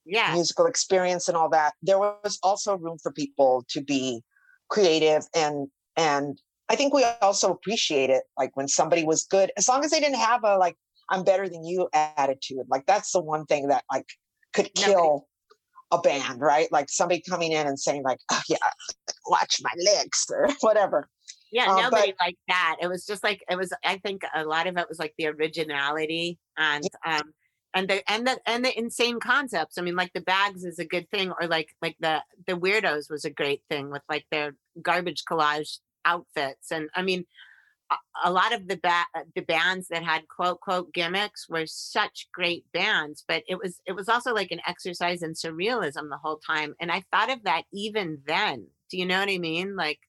Yeah. 0.10 0.34
musical 0.34 0.66
experience 0.66 1.28
and 1.28 1.38
all 1.38 1.50
that. 1.50 1.74
There 1.82 2.00
was 2.00 2.40
also 2.44 2.78
room 2.78 2.98
for 3.02 3.12
people 3.12 3.66
to 3.70 3.82
be 3.82 4.22
creative 4.70 5.24
and 5.36 5.68
and 5.96 6.40
I 6.70 6.76
think 6.76 6.94
we 6.94 7.04
also 7.22 7.52
appreciate 7.52 8.10
it 8.10 8.24
like 8.38 8.52
when 8.56 8.68
somebody 8.68 9.04
was 9.04 9.26
good 9.26 9.52
as 9.58 9.68
long 9.68 9.84
as 9.84 9.92
they 9.92 10.00
didn't 10.00 10.20
have 10.20 10.44
a 10.44 10.58
like 10.58 10.76
I'm 11.10 11.24
better 11.24 11.50
than 11.50 11.64
you 11.66 11.90
attitude. 11.94 12.66
Like 12.70 12.86
that's 12.86 13.12
the 13.12 13.22
one 13.22 13.46
thing 13.48 13.68
that 13.70 13.84
like 13.92 14.06
could 14.54 14.70
Nobody- 14.78 14.94
kill 14.94 15.28
a 15.92 16.00
band, 16.00 16.40
right? 16.40 16.72
Like 16.72 16.88
somebody 16.90 17.20
coming 17.28 17.52
in 17.52 17.66
and 17.66 17.80
saying 17.80 18.04
like, 18.04 18.20
"Oh 18.32 18.42
yeah, 18.48 18.58
watch 19.28 19.56
my 19.64 19.72
legs" 19.92 20.26
or 20.32 20.48
whatever. 20.62 21.10
Yeah, 21.52 21.72
Uh, 21.74 21.82
nobody 21.82 22.12
but- 22.16 22.26
like 22.28 22.38
that. 22.48 22.76
It 22.80 22.88
was 22.88 23.08
just 23.08 23.24
like 23.24 23.44
it 23.50 23.56
was. 23.58 23.74
I 23.84 23.98
think 23.98 24.22
a 24.36 24.44
lot 24.46 24.68
of 24.68 24.78
it 24.78 24.88
was 24.88 25.00
like 25.00 25.16
the 25.18 25.26
originality 25.28 26.38
and 26.58 26.84
um 27.06 27.34
and 27.74 27.88
the 27.88 28.12
and 28.12 28.26
the 28.26 28.40
and 28.46 28.66
the 28.66 28.78
insane 28.78 29.20
concepts. 29.20 29.78
I 29.78 29.82
mean, 29.82 29.96
like 29.96 30.14
the 30.14 30.22
bags 30.22 30.64
is 30.64 30.80
a 30.80 30.86
good 30.86 31.10
thing, 31.12 31.32
or 31.32 31.48
like 31.48 31.76
like 31.82 31.96
the 32.00 32.24
the 32.48 32.54
weirdos 32.54 33.10
was 33.10 33.26
a 33.26 33.30
great 33.30 33.62
thing 33.70 33.90
with 33.90 34.02
like 34.10 34.26
their 34.32 34.56
garbage 34.82 35.24
collage 35.26 35.80
outfits. 36.06 36.72
And 36.72 36.90
I 36.96 37.04
mean, 37.04 37.26
a, 37.92 37.96
a 38.26 38.32
lot 38.32 38.54
of 38.54 38.68
the 38.68 38.78
ba- 38.78 39.24
the 39.36 39.42
bands 39.42 39.88
that 39.90 40.04
had 40.04 40.28
quote 40.28 40.62
quote 40.62 40.94
gimmicks 40.94 41.48
were 41.48 41.68
such 41.68 42.28
great 42.34 42.66
bands, 42.74 43.24
but 43.28 43.44
it 43.48 43.60
was 43.60 43.80
it 43.86 43.94
was 43.94 44.10
also 44.10 44.34
like 44.34 44.52
an 44.52 44.62
exercise 44.68 45.22
in 45.22 45.34
surrealism 45.34 46.10
the 46.10 46.20
whole 46.22 46.38
time. 46.38 46.76
And 46.80 46.92
I 46.92 47.04
thought 47.12 47.32
of 47.32 47.44
that 47.44 47.64
even 47.72 48.20
then. 48.26 48.68
Do 48.90 48.98
you 48.98 49.06
know 49.06 49.20
what 49.20 49.30
I 49.30 49.38
mean? 49.38 49.76
Like. 49.76 50.00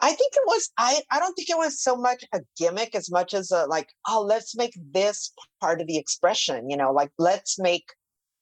I 0.00 0.08
think 0.12 0.32
it 0.34 0.42
was 0.46 0.70
I 0.78 1.00
I 1.10 1.18
don't 1.18 1.34
think 1.34 1.50
it 1.50 1.56
was 1.56 1.82
so 1.82 1.96
much 1.96 2.24
a 2.32 2.40
gimmick 2.58 2.94
as 2.94 3.10
much 3.10 3.34
as 3.34 3.50
a 3.50 3.66
like, 3.66 3.88
oh, 4.08 4.22
let's 4.22 4.56
make 4.56 4.72
this 4.92 5.32
part 5.60 5.80
of 5.80 5.86
the 5.86 5.98
expression, 5.98 6.70
you 6.70 6.76
know, 6.76 6.92
like 6.92 7.10
let's 7.18 7.58
make 7.58 7.84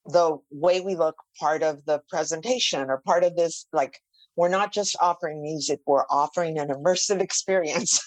the 0.05 0.37
way 0.49 0.81
we 0.81 0.95
look 0.95 1.15
part 1.39 1.61
of 1.63 1.83
the 1.85 2.01
presentation 2.09 2.89
or 2.89 3.01
part 3.05 3.23
of 3.23 3.35
this 3.35 3.67
like 3.71 3.99
we're 4.35 4.49
not 4.49 4.71
just 4.73 4.95
offering 5.01 5.41
music, 5.41 5.79
we're 5.85 6.05
offering 6.09 6.57
an 6.57 6.69
immersive 6.69 7.21
experience. 7.27 7.99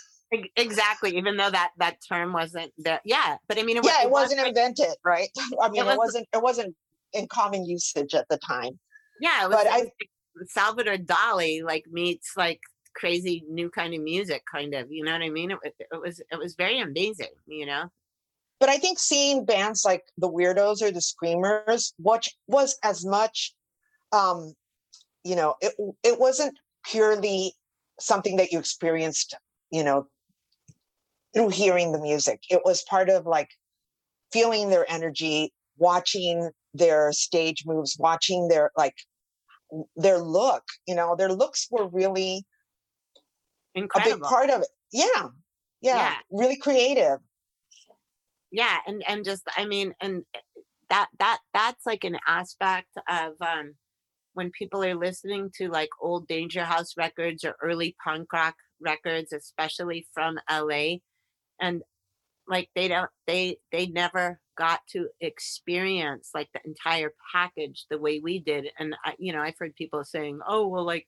Exactly, 0.57 1.16
even 1.16 1.36
though 1.36 1.51
that 1.51 1.70
that 1.78 1.99
term 2.09 2.32
wasn't 2.32 2.72
there. 2.78 3.01
Yeah, 3.05 3.36
but 3.47 3.59
I 3.59 3.62
mean, 3.62 3.76
it, 3.76 3.84
yeah, 3.84 4.03
it 4.03 4.11
was 4.11 4.22
wasn't 4.24 4.40
like- 4.40 4.49
invented, 4.49 4.97
right? 5.05 5.28
I 5.62 5.68
mean, 5.68 5.82
it, 5.82 5.86
was- 5.86 5.99
wasn't 5.99 6.28
it 6.34 6.42
wasn't 6.42 6.74
in 7.12 7.28
common 7.28 7.64
usage 7.64 8.14
at 8.14 8.26
the 8.28 8.38
time. 8.38 8.78
Yeah, 9.20 9.45
it 9.45 9.49
was, 9.49 9.57
but 9.57 9.66
it 9.66 9.72
I- 9.72 10.45
Salvador 10.47 10.97
Dali 10.97 11.62
like 11.62 11.84
meets 11.90 12.32
like 12.36 12.61
crazy 12.95 13.45
new 13.49 13.70
kind 13.70 13.95
of 13.95 14.01
music, 14.01 14.42
kind 14.51 14.74
of. 14.74 14.90
You 14.90 15.05
know 15.05 15.12
what 15.12 15.22
I 15.22 15.30
mean? 15.30 15.51
It, 15.51 15.74
it 15.78 16.01
was 16.01 16.20
it 16.20 16.38
was 16.38 16.55
very 16.55 16.80
amazing. 16.80 17.34
You 17.47 17.66
know? 17.66 17.90
but 18.64 18.68
I 18.68 18.78
think 18.78 18.99
seeing 18.99 19.45
bands 19.45 19.84
like 19.84 20.05
the 20.16 20.30
Weirdos 20.30 20.80
or 20.80 20.90
the 20.90 21.03
Screamers, 21.03 21.92
which 21.99 22.34
was 22.47 22.78
as 22.82 23.05
much, 23.05 23.55
um, 24.11 24.55
you 25.22 25.36
know, 25.36 25.57
it 25.61 25.74
it 26.03 26.18
wasn't 26.18 26.59
purely 26.84 27.53
something 28.01 28.36
that 28.36 28.53
you 28.53 28.59
experienced, 28.59 29.34
you 29.70 29.84
know, 29.84 30.07
through 31.34 31.51
hearing 31.51 31.92
the 31.92 32.01
music. 32.01 32.40
It 32.49 32.62
was 32.64 32.82
part 32.84 33.11
of 33.11 33.26
like 33.26 33.51
feeling 34.32 34.70
their 34.70 34.90
energy, 34.90 35.53
watching 35.76 36.51
their 36.72 37.12
stage 37.12 37.64
moves, 37.66 37.97
watching 37.99 38.49
their 38.49 38.70
like 38.78 38.97
their 39.97 40.18
look. 40.18 40.64
You 40.86 40.95
know, 40.95 41.16
their 41.16 41.32
looks 41.32 41.68
were 41.70 41.88
really 41.88 42.45
a 43.77 44.01
big 44.05 44.20
part 44.22 44.51
of 44.51 44.62
it. 44.62 44.68
Yeah, 44.93 45.29
yeah, 45.81 45.97
Yeah. 45.97 46.14
really 46.31 46.57
creative. 46.57 47.18
yeah 48.51 48.79
and 48.87 49.03
and 49.09 49.25
just 49.25 49.43
i 49.57 49.64
mean 49.64 49.95
and 50.01 50.25
eh, 50.35 50.41
that 50.91 51.09
that 51.18 51.39
that's 51.53 51.87
like 51.87 52.05
an 52.05 52.18
aspect 52.27 52.91
of 53.09 53.33
um 53.41 53.75
when 54.35 54.51
people 54.51 54.85
are 54.85 54.95
listening 54.97 55.51
to 55.55 55.68
like 55.68 55.91
old 56.01 56.27
Dangerhouse 56.27 56.97
records 56.97 57.45
or 57.45 57.57
early 57.62 57.97
punk 58.05 58.33
rock 58.33 58.57
records 58.81 59.33
especially 59.33 60.07
from 60.12 60.39
la 60.51 60.97
and 61.61 61.83
like 62.49 62.68
they 62.75 62.89
don't 62.89 63.11
they 63.27 63.57
they 63.72 63.87
never 63.87 64.41
got 64.57 64.81
to 64.91 65.09
experience 65.20 66.31
like 66.35 66.49
the 66.55 66.61
entire 66.64 67.12
package 67.33 67.87
the 67.91 67.99
way 67.99 68.20
we 68.20 68.39
did 68.39 68.68
and 68.79 68.95
I, 69.05 69.14
you 69.18 69.33
know 69.33 69.41
i've 69.43 69.59
heard 69.59 69.75
people 69.75 70.05
saying 70.05 70.41
oh 70.47 70.68
well 70.68 70.85
like 70.85 71.07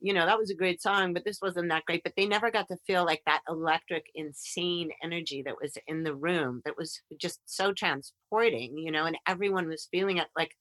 you 0.00 0.12
know 0.12 0.26
that 0.26 0.38
was 0.38 0.50
a 0.50 0.54
great 0.54 0.80
song 0.82 1.12
but 1.12 1.24
this 1.24 1.38
wasn't 1.42 1.68
that 1.68 1.84
great 1.84 2.02
but 2.02 2.12
they 2.16 2.26
never 2.26 2.50
got 2.50 2.66
to 2.68 2.76
feel 2.86 3.04
like 3.04 3.22
that 3.26 3.42
electric 3.48 4.04
insane 4.14 4.90
energy 5.02 5.42
that 5.44 5.56
was 5.60 5.76
in 5.86 6.02
the 6.02 6.14
room 6.14 6.62
that 6.64 6.76
was 6.76 7.00
just 7.20 7.40
so 7.44 7.72
transporting 7.72 8.76
you 8.78 8.90
know 8.90 9.04
and 9.04 9.16
everyone 9.26 9.68
was 9.68 9.88
feeling 9.90 10.16
it 10.18 10.26
like 10.36 10.52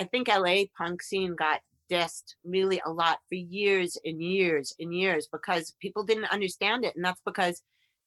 i 0.00 0.04
think 0.04 0.28
la 0.28 0.62
punk 0.76 1.02
scene 1.02 1.34
got 1.34 1.60
dissed 1.90 2.34
really 2.44 2.80
a 2.86 2.90
lot 2.90 3.18
for 3.28 3.34
years 3.34 3.98
and 4.04 4.22
years 4.22 4.74
and 4.78 4.94
years 4.94 5.28
because 5.30 5.74
people 5.80 6.04
didn't 6.04 6.32
understand 6.32 6.84
it 6.84 6.94
and 6.96 7.04
that's 7.04 7.20
because 7.26 7.60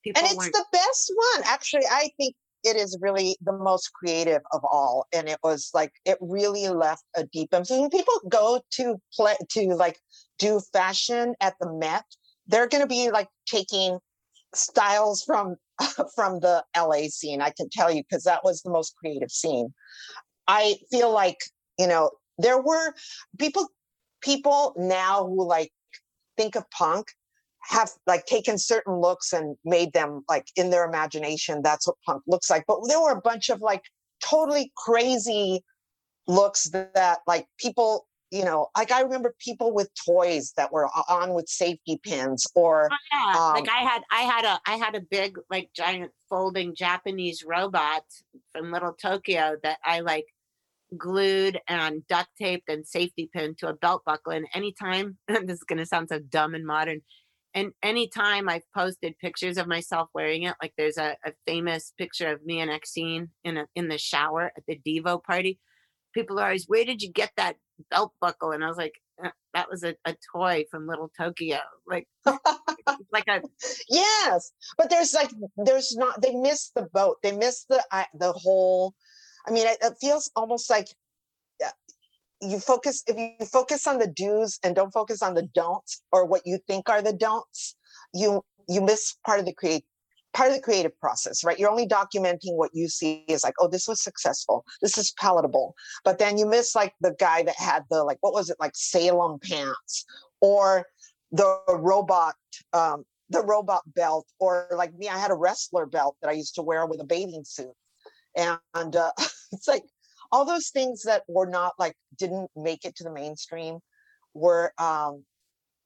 people 0.03 0.21
and 0.21 0.31
it's 0.31 0.57
the 0.57 0.65
best 0.71 1.13
one 1.15 1.43
actually 1.45 1.85
i 1.91 2.09
think 2.17 2.35
it 2.67 2.75
is 2.75 2.97
really 3.01 3.37
the 3.41 3.53
most 3.53 3.93
creative 3.93 4.41
of 4.51 4.61
all 4.63 5.05
and 5.13 5.29
it 5.29 5.39
was 5.43 5.71
like 5.73 5.91
it 6.05 6.17
really 6.19 6.67
left 6.67 7.03
a 7.15 7.23
deep 7.25 7.53
impression 7.53 7.89
people 7.89 8.13
go 8.29 8.61
to 8.71 8.99
play 9.13 9.35
to 9.49 9.67
like 9.75 9.97
do 10.37 10.59
fashion 10.73 11.33
at 11.41 11.55
the 11.61 11.71
met 11.73 12.05
they're 12.47 12.67
going 12.67 12.83
to 12.83 12.87
be 12.87 13.09
like 13.09 13.29
taking 13.45 13.99
styles 14.53 15.23
from 15.23 15.55
from 16.15 16.39
the 16.39 16.63
la 16.75 17.01
scene 17.09 17.41
i 17.41 17.51
can 17.55 17.69
tell 17.69 17.91
you 17.91 18.03
because 18.03 18.23
that 18.23 18.43
was 18.43 18.61
the 18.61 18.71
most 18.71 18.95
creative 18.97 19.31
scene. 19.31 19.73
I 20.47 20.75
feel 20.91 21.11
like 21.11 21.39
you 21.77 21.87
know 21.87 22.11
there 22.37 22.61
were 22.61 22.93
people 23.37 23.67
people 24.21 24.73
now 24.77 25.25
who 25.25 25.47
like 25.47 25.71
think 26.37 26.55
of 26.55 26.69
punk 26.71 27.07
have 27.67 27.91
like 28.05 28.25
taken 28.25 28.57
certain 28.57 28.95
looks 28.95 29.33
and 29.33 29.55
made 29.65 29.91
them 29.93 30.23
like 30.29 30.47
in 30.55 30.69
their 30.69 30.85
imagination 30.85 31.61
that's 31.61 31.87
what 31.87 31.95
punk 32.05 32.23
looks 32.27 32.49
like 32.49 32.63
but 32.67 32.79
there 32.87 32.99
were 33.01 33.11
a 33.11 33.21
bunch 33.21 33.49
of 33.49 33.61
like 33.61 33.83
totally 34.23 34.71
crazy 34.77 35.63
looks 36.27 36.65
that, 36.65 36.93
that 36.93 37.19
like 37.27 37.45
people 37.57 38.07
you 38.31 38.43
know 38.43 38.67
like 38.77 38.91
i 38.91 39.01
remember 39.01 39.35
people 39.39 39.73
with 39.73 39.89
toys 40.05 40.53
that 40.55 40.71
were 40.71 40.87
on 41.09 41.33
with 41.33 41.47
safety 41.47 41.99
pins 42.03 42.47
or 42.55 42.89
Oh, 42.91 42.95
yeah, 43.11 43.49
like 43.51 43.69
Um, 43.69 43.75
I 43.75 43.83
had, 43.83 44.01
I 44.11 44.21
had 44.21 44.45
a, 44.45 44.59
I 44.67 44.75
had 44.75 44.95
a 44.95 45.01
big, 45.01 45.37
like, 45.49 45.69
giant 45.73 46.11
folding 46.29 46.75
Japanese 46.75 47.43
robot 47.45 48.03
from 48.51 48.71
Little 48.71 48.93
Tokyo 48.93 49.55
that 49.63 49.79
I 49.83 50.01
like 50.01 50.25
glued 50.95 51.59
and 51.67 52.05
duct 52.07 52.29
taped 52.39 52.69
and 52.69 52.87
safety 52.87 53.29
pinned 53.33 53.57
to 53.59 53.67
a 53.67 53.73
belt 53.73 54.03
buckle. 54.05 54.33
And 54.33 54.47
anytime, 54.53 55.17
this 55.27 55.57
is 55.57 55.63
gonna 55.63 55.85
sound 55.85 56.09
so 56.09 56.19
dumb 56.19 56.53
and 56.55 56.65
modern, 56.65 57.01
and 57.57 57.71
anytime 57.81 58.47
I've 58.47 58.71
posted 58.71 59.17
pictures 59.17 59.57
of 59.57 59.65
myself 59.65 60.09
wearing 60.13 60.43
it, 60.43 60.53
like 60.61 60.73
there's 60.77 60.99
a, 60.99 61.17
a 61.25 61.33
famous 61.47 61.91
picture 61.97 62.31
of 62.31 62.45
me 62.45 62.59
and 62.59 62.69
Exene 62.69 63.29
in 63.43 63.57
a, 63.57 63.65
in 63.73 63.87
the 63.87 63.97
shower 63.97 64.51
at 64.55 64.63
the 64.67 64.79
Devo 64.85 65.23
party. 65.23 65.59
People 66.13 66.39
are 66.39 66.45
always, 66.45 66.65
where 66.67 66.85
did 66.85 67.01
you 67.01 67.11
get 67.11 67.31
that 67.35 67.55
belt 67.89 68.13
buckle? 68.21 68.51
And 68.51 68.63
I 68.63 68.67
was 68.67 68.77
like, 68.77 68.93
"Uh, 69.23 69.31
that 69.55 69.71
was 69.71 69.83
a, 69.83 69.95
a 70.05 70.15
toy 70.31 70.65
from 70.69 70.85
Little 70.85 71.09
Tokyo. 71.17 71.57
Like, 71.87 72.07
like 73.11 73.27
a 73.27 73.41
yes 73.89 74.51
but 74.77 74.89
there's 74.89 75.13
like 75.13 75.31
there's 75.57 75.95
not 75.95 76.21
they 76.21 76.35
missed 76.35 76.73
the 76.75 76.87
boat 76.93 77.17
they 77.23 77.31
missed 77.31 77.67
the 77.69 77.83
I 77.91 78.05
the 78.13 78.31
whole 78.31 78.93
i 79.47 79.51
mean 79.51 79.67
it, 79.67 79.77
it 79.81 79.93
feels 79.99 80.31
almost 80.35 80.69
like 80.69 80.87
you 82.41 82.59
focus 82.59 83.03
if 83.07 83.17
you 83.17 83.45
focus 83.45 83.87
on 83.87 83.97
the 83.97 84.07
do's 84.07 84.59
and 84.63 84.75
don't 84.75 84.91
focus 84.91 85.21
on 85.21 85.33
the 85.33 85.47
don'ts 85.53 86.01
or 86.11 86.25
what 86.25 86.41
you 86.45 86.59
think 86.67 86.89
are 86.89 87.01
the 87.01 87.13
don'ts 87.13 87.75
you 88.13 88.43
you 88.67 88.81
miss 88.81 89.15
part 89.25 89.39
of 89.39 89.45
the 89.45 89.53
create 89.53 89.85
part 90.33 90.49
of 90.49 90.55
the 90.55 90.61
creative 90.61 90.97
process 90.99 91.43
right? 91.43 91.57
You're 91.57 91.71
only 91.71 91.87
documenting 91.87 92.55
what 92.55 92.71
you 92.73 92.89
see 92.89 93.25
is 93.27 93.43
like 93.43 93.55
oh 93.59 93.67
this 93.67 93.87
was 93.87 94.01
successful 94.01 94.65
this 94.81 94.97
is 94.97 95.13
palatable. 95.19 95.73
But 96.03 96.19
then 96.19 96.37
you 96.37 96.45
miss 96.45 96.75
like 96.75 96.93
the 97.01 97.15
guy 97.19 97.43
that 97.43 97.55
had 97.55 97.83
the 97.89 98.03
like 98.03 98.17
what 98.21 98.33
was 98.33 98.49
it 98.49 98.57
like 98.59 98.73
salem 98.75 99.39
pants 99.39 100.05
or 100.41 100.85
the 101.31 101.59
robot 101.69 102.35
um 102.73 103.03
the 103.29 103.43
robot 103.43 103.81
belt 103.93 104.25
or 104.39 104.67
like 104.71 104.93
me 104.93 105.09
i 105.09 105.17
had 105.17 105.31
a 105.31 105.35
wrestler 105.35 105.85
belt 105.85 106.15
that 106.21 106.29
i 106.29 106.33
used 106.33 106.55
to 106.55 106.61
wear 106.61 106.85
with 106.85 107.01
a 107.01 107.05
bathing 107.05 107.43
suit. 107.43 107.73
And 108.35 108.95
uh, 108.95 109.11
it's 109.51 109.67
like 109.67 109.83
all 110.31 110.45
those 110.45 110.69
things 110.69 111.03
that 111.03 111.23
were 111.27 111.45
not 111.45 111.73
like 111.79 111.95
didn't 112.17 112.49
make 112.55 112.85
it 112.85 112.95
to 112.95 113.03
the 113.03 113.11
mainstream 113.11 113.79
were 114.33 114.73
um 114.77 115.23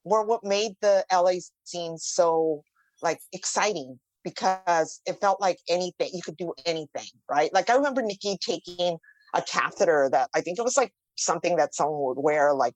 were 0.04 0.24
what 0.24 0.44
made 0.44 0.72
the 0.80 1.04
la 1.12 1.32
scene 1.64 1.96
so 1.98 2.62
like 3.02 3.20
exciting 3.32 3.98
because 4.24 5.00
it 5.06 5.20
felt 5.20 5.40
like 5.40 5.58
anything 5.68 6.10
you 6.12 6.22
could 6.22 6.36
do 6.36 6.52
anything 6.66 7.08
right? 7.30 7.52
Like 7.52 7.70
i 7.70 7.74
remember 7.74 8.02
nickey 8.02 8.38
taking 8.40 8.98
a 9.34 9.42
catheter 9.42 10.08
that 10.12 10.28
i 10.34 10.40
think 10.40 10.58
it 10.58 10.64
was 10.64 10.76
like 10.76 10.92
something 11.16 11.56
that 11.56 11.74
someone 11.74 12.04
would 12.04 12.22
wear 12.22 12.54
like 12.54 12.74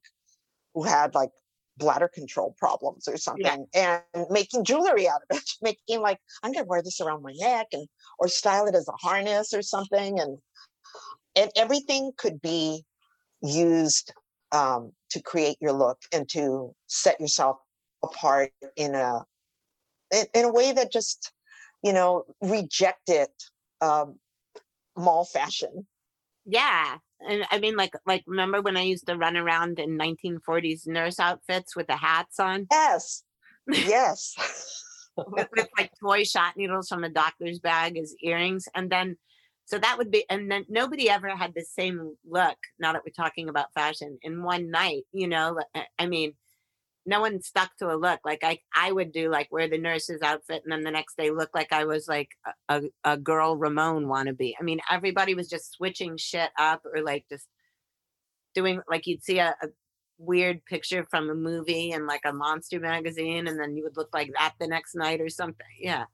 who 0.73 0.83
had 0.83 1.13
like 1.15 1.29
bladder 1.77 2.07
control 2.07 2.55
problems 2.57 3.07
or 3.07 3.17
something 3.17 3.65
and 3.73 4.01
making 4.29 4.63
jewelry 4.63 5.07
out 5.07 5.21
of 5.29 5.37
it 5.37 5.49
making 5.61 6.01
like 6.01 6.17
i'm 6.43 6.51
gonna 6.51 6.65
wear 6.65 6.81
this 6.81 6.99
around 6.99 7.21
my 7.21 7.33
neck 7.37 7.67
and 7.71 7.87
or 8.19 8.27
style 8.27 8.65
it 8.65 8.75
as 8.75 8.87
a 8.87 9.07
harness 9.07 9.53
or 9.53 9.61
something 9.61 10.19
and 10.19 10.37
and 11.37 11.51
everything 11.55 12.11
could 12.17 12.41
be 12.41 12.83
used 13.41 14.13
um, 14.51 14.91
to 15.11 15.21
create 15.21 15.57
your 15.61 15.73
look 15.73 15.99
and 16.13 16.27
to 16.29 16.73
set 16.87 17.19
yourself 17.19 17.57
apart 18.03 18.51
in 18.75 18.95
a 18.95 19.23
in, 20.13 20.25
in 20.33 20.45
a 20.45 20.51
way 20.51 20.71
that 20.71 20.91
just 20.91 21.31
you 21.83 21.93
know 21.93 22.23
rejected 22.41 23.27
um, 23.81 24.17
mall 24.97 25.25
fashion. 25.25 25.85
Yeah. 26.45 26.97
And 27.27 27.45
I 27.51 27.59
mean, 27.59 27.75
like, 27.75 27.93
like 28.05 28.23
remember 28.27 28.61
when 28.61 28.77
I 28.77 28.83
used 28.83 29.07
to 29.07 29.17
run 29.17 29.37
around 29.37 29.79
in 29.79 29.97
1940s 29.97 30.87
nurse 30.87 31.19
outfits 31.19 31.75
with 31.75 31.87
the 31.87 31.97
hats 31.97 32.39
on, 32.39 32.67
yes. 32.71 33.23
Yes. 33.67 34.35
With, 35.17 35.47
with 35.57 35.67
like 35.75 35.89
toy 35.99 36.23
shot 36.23 36.55
needles 36.55 36.89
from 36.89 37.03
a 37.03 37.09
doctor's 37.09 37.57
bag 37.57 37.97
as 37.97 38.13
earrings, 38.21 38.67
and 38.75 38.87
then, 38.87 39.17
so 39.67 39.77
that 39.79 39.97
would 39.97 40.09
be, 40.09 40.23
and 40.29 40.49
then 40.49 40.65
nobody 40.69 41.09
ever 41.09 41.27
had 41.27 41.53
the 41.53 41.65
same 41.65 42.15
look. 42.25 42.57
Now 42.79 42.93
that 42.93 43.01
we're 43.05 43.11
talking 43.11 43.49
about 43.49 43.73
fashion, 43.73 44.17
in 44.21 44.41
one 44.41 44.71
night, 44.71 45.03
you 45.11 45.27
know, 45.27 45.59
I- 45.75 45.79
eh, 45.79 45.83
I 45.99 46.05
mean, 46.07 46.35
no 47.05 47.19
one 47.19 47.41
stuck 47.41 47.75
to 47.77 47.93
a 47.93 47.97
look. 47.97 48.21
Like 48.23 48.45
I, 48.45 48.59
I 48.73 48.93
would 48.93 49.11
do 49.11 49.29
like 49.29 49.51
wear 49.51 49.67
the 49.67 49.77
nurse's 49.77 50.21
outfit, 50.21 50.63
and 50.63 50.71
then 50.71 50.83
the 50.83 50.91
next 50.91 51.17
day 51.17 51.31
look 51.31 51.49
like 51.53 51.73
I 51.73 51.83
was 51.83 52.07
like 52.07 52.29
a, 52.69 52.83
a, 53.03 53.17
girl 53.17 53.57
Ramone 53.57 54.05
wannabe. 54.05 54.53
I 54.57 54.63
mean, 54.63 54.79
everybody 54.89 55.33
was 55.33 55.49
just 55.49 55.73
switching 55.73 56.15
shit 56.15 56.49
up 56.57 56.83
or 56.85 57.01
like 57.01 57.25
just 57.29 57.47
doing 58.55 58.81
like 58.89 59.05
you'd 59.05 59.23
see 59.23 59.39
a, 59.39 59.53
a 59.61 59.67
weird 60.17 60.63
picture 60.63 61.05
from 61.11 61.29
a 61.29 61.35
movie 61.35 61.91
and 61.91 62.07
like 62.07 62.21
a 62.25 62.31
monster 62.31 62.79
magazine, 62.79 63.47
and 63.47 63.59
then 63.59 63.75
you 63.75 63.83
would 63.83 63.97
look 63.97 64.13
like 64.13 64.31
that 64.37 64.53
the 64.61 64.67
next 64.67 64.95
night 64.95 65.19
or 65.19 65.29
something. 65.29 65.67
Yeah. 65.77 66.05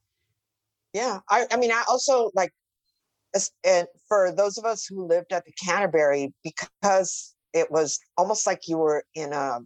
Yeah, 0.94 1.20
I, 1.30 1.46
I 1.52 1.58
mean, 1.58 1.72
I 1.72 1.84
also 1.88 2.32
like, 2.36 2.52
and 3.64 3.88
for 4.08 4.32
those 4.36 4.58
of 4.58 4.66
us 4.66 4.86
who 4.86 5.06
lived 5.08 5.34
at 5.34 5.44
the 5.46 5.52
Canterbury, 5.64 6.34
because 6.44 7.36
it 7.54 7.72
was 7.72 8.00
almost 8.18 8.46
like 8.48 8.62
you 8.68 8.78
were 8.78 9.04
in 9.16 9.34
a, 9.34 9.60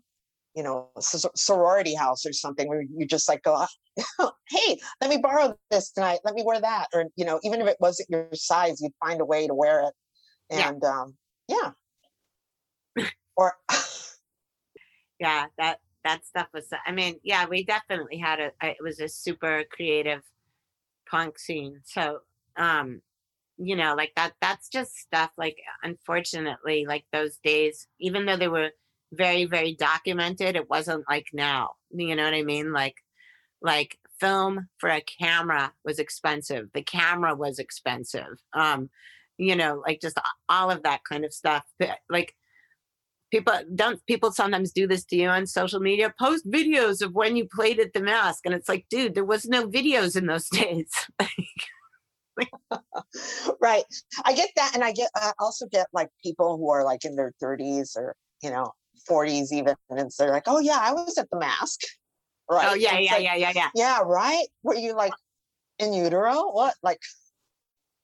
you 0.55 0.63
know, 0.63 0.89
sorority 0.99 1.95
house 1.95 2.25
or 2.25 2.33
something, 2.33 2.67
where 2.67 2.81
you 2.81 3.05
just 3.07 3.29
like 3.29 3.43
go, 3.43 3.55
"Ah, 3.55 4.31
hey, 4.49 4.79
let 5.01 5.09
me 5.09 5.17
borrow 5.17 5.55
this 5.71 5.91
tonight, 5.91 6.19
let 6.23 6.35
me 6.35 6.43
wear 6.45 6.59
that, 6.61 6.87
or 6.93 7.05
you 7.15 7.25
know, 7.25 7.39
even 7.43 7.61
if 7.61 7.67
it 7.67 7.77
wasn't 7.79 8.09
your 8.09 8.29
size, 8.33 8.81
you'd 8.81 8.93
find 9.05 9.21
a 9.21 9.25
way 9.25 9.47
to 9.47 9.53
wear 9.53 9.81
it, 9.81 9.93
Yeah. 10.51 10.71
and 10.71 10.83
um, 10.83 11.15
yeah, 11.49 11.71
or 13.37 13.53
yeah 15.19 15.45
that 15.57 15.79
that 16.03 16.25
stuff 16.25 16.47
was 16.53 16.67
i 16.85 16.91
mean 16.91 17.15
yeah 17.23 17.45
we 17.47 17.63
definitely 17.63 18.17
had 18.17 18.39
a 18.39 18.51
a- 18.61 18.69
it 18.71 18.77
was 18.81 18.99
a 18.99 19.07
super 19.07 19.63
creative 19.71 20.21
punk 21.09 21.39
scene. 21.39 21.81
So 21.85 22.19
um 22.57 23.01
you 23.57 23.75
know 23.75 23.95
like 23.95 24.11
that 24.15 24.33
that's 24.41 24.69
just 24.69 24.95
stuff 24.95 25.31
like 25.37 25.57
unfortunately 25.83 26.85
like 26.87 27.05
those 27.11 27.37
days 27.43 27.87
even 27.99 28.25
though 28.25 28.37
they 28.37 28.47
were 28.47 28.69
very 29.13 29.45
very 29.45 29.75
documented 29.75 30.55
it 30.55 30.69
wasn't 30.69 31.03
like 31.09 31.27
now 31.33 31.71
you 31.91 32.15
know 32.15 32.23
what 32.23 32.33
i 32.33 32.43
mean? 32.43 32.73
Like 32.73 32.95
like 33.61 33.97
film 34.19 34.67
for 34.77 34.89
a 34.89 35.01
camera 35.01 35.71
was 35.83 35.99
expensive 35.99 36.67
the 36.73 36.81
camera 36.81 37.35
was 37.35 37.59
expensive 37.59 38.37
um 38.53 38.89
you 39.37 39.55
know 39.55 39.81
like 39.85 40.01
just 40.01 40.19
all 40.49 40.71
of 40.71 40.83
that 40.83 41.01
kind 41.09 41.23
of 41.23 41.33
stuff 41.33 41.63
like 42.09 42.33
people 43.31 43.53
don't 43.75 44.05
people 44.05 44.31
sometimes 44.31 44.71
do 44.71 44.87
this 44.87 45.03
to 45.05 45.15
you 45.15 45.27
on 45.27 45.45
social 45.45 45.79
media? 45.79 46.13
Post 46.19 46.49
videos 46.49 47.01
of 47.01 47.13
when 47.13 47.35
you 47.35 47.47
played 47.51 47.79
at 47.79 47.93
the 47.93 48.01
Masque 48.01 48.45
and 48.45 48.53
it's 48.53 48.69
like 48.69 48.85
dude 48.89 49.15
there 49.15 49.25
was 49.25 49.45
no 49.45 49.67
videos 49.67 50.15
in 50.15 50.27
those 50.27 50.47
days 50.51 50.89
right. 53.61 53.83
I 54.25 54.33
get 54.33 54.49
that 54.55 54.71
and 54.73 54.83
i 54.83 54.91
get 54.91 55.09
i 55.15 55.31
also 55.39 55.65
get 55.67 55.87
like 55.93 56.09
people 56.23 56.57
who 56.57 56.69
are 56.69 56.83
like 56.83 57.05
in 57.05 57.15
their 57.15 57.33
30s 57.41 57.95
or 57.97 58.15
you 58.41 58.49
know 58.49 58.71
40s 59.09 59.51
even 59.51 59.75
and 59.89 60.11
so 60.11 60.23
they're 60.23 60.33
like 60.33 60.47
oh 60.47 60.59
yeah 60.59 60.79
i 60.81 60.93
was 60.93 61.17
at 61.17 61.29
the 61.31 61.39
Masque. 61.39 61.81
Right 62.49 62.67
oh 62.71 62.75
yeah 62.75 62.97
yeah 62.97 63.13
like, 63.13 63.23
yeah 63.23 63.35
yeah 63.35 63.51
yeah. 63.55 63.69
Yeah 63.75 63.99
right? 64.05 64.47
Were 64.63 64.75
you 64.75 64.95
like 64.95 65.13
in 65.79 65.93
utero? 65.93 66.51
What? 66.51 66.75
Like 66.81 66.99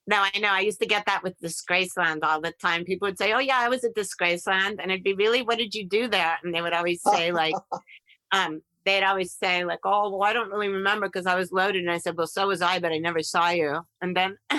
no 0.06 0.18
i 0.18 0.38
know 0.40 0.50
i 0.50 0.60
used 0.60 0.82
to 0.82 0.86
get 0.86 1.06
that 1.06 1.24
with 1.24 1.40
disgraceland 1.40 2.20
all 2.24 2.42
the 2.42 2.54
time. 2.62 2.84
People 2.84 3.08
would 3.08 3.18
say 3.18 3.34
oh 3.34 3.40
yeah 3.40 3.60
i 3.60 3.70
was 3.70 3.84
at 3.84 3.96
disgraceland 3.96 4.78
and 4.80 4.92
it'd 4.92 5.04
be 5.04 5.14
really? 5.14 5.42
What 5.42 5.58
did 5.58 5.74
you 5.74 5.88
do 5.88 6.08
there? 6.08 6.38
And 6.44 6.54
they 6.54 6.62
would 6.62 6.74
always 6.74 7.02
say 7.02 7.32
like 7.32 7.56
um 8.32 8.62
they'd 8.86 9.04
always 9.04 9.34
say 9.34 9.64
like 9.66 9.80
oh 9.86 10.10
well 10.10 10.24
i 10.24 10.34
don't 10.34 10.50
really 10.50 10.70
remember 10.70 11.08
because 11.08 11.26
i 11.26 11.36
was 11.36 11.52
loaded. 11.52 11.82
And 11.82 11.92
i 11.92 11.98
said 11.98 12.18
well 12.18 12.28
so 12.28 12.48
was 12.48 12.62
i 12.62 12.80
but 12.80 12.92
i 12.92 12.98
never 12.98 13.22
saw 13.22 13.50
you. 13.50 13.82
And 14.02 14.16
then 14.16 14.38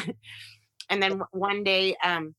and 0.90 1.02
then 1.02 1.22
one 1.32 1.64
day 1.64 1.96
um 2.04 2.34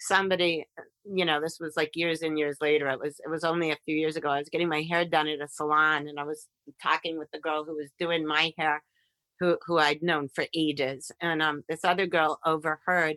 somebody 0.00 0.66
you 1.04 1.24
know 1.24 1.40
this 1.40 1.58
was 1.60 1.76
like 1.76 1.90
years 1.94 2.22
and 2.22 2.38
years 2.38 2.56
later 2.60 2.88
it 2.88 2.98
was 2.98 3.20
it 3.24 3.30
was 3.30 3.44
only 3.44 3.70
a 3.70 3.78
few 3.84 3.96
years 3.96 4.16
ago 4.16 4.28
i 4.28 4.38
was 4.38 4.48
getting 4.48 4.68
my 4.68 4.82
hair 4.82 5.04
done 5.04 5.28
at 5.28 5.40
a 5.40 5.48
salon 5.48 6.08
and 6.08 6.18
i 6.18 6.24
was 6.24 6.46
talking 6.82 7.18
with 7.18 7.30
the 7.32 7.38
girl 7.38 7.64
who 7.64 7.76
was 7.76 7.90
doing 7.98 8.26
my 8.26 8.52
hair 8.58 8.82
who 9.40 9.56
who 9.66 9.78
i'd 9.78 10.02
known 10.02 10.28
for 10.34 10.46
ages 10.54 11.10
and 11.20 11.42
um 11.42 11.62
this 11.68 11.84
other 11.84 12.06
girl 12.06 12.38
overheard 12.44 13.16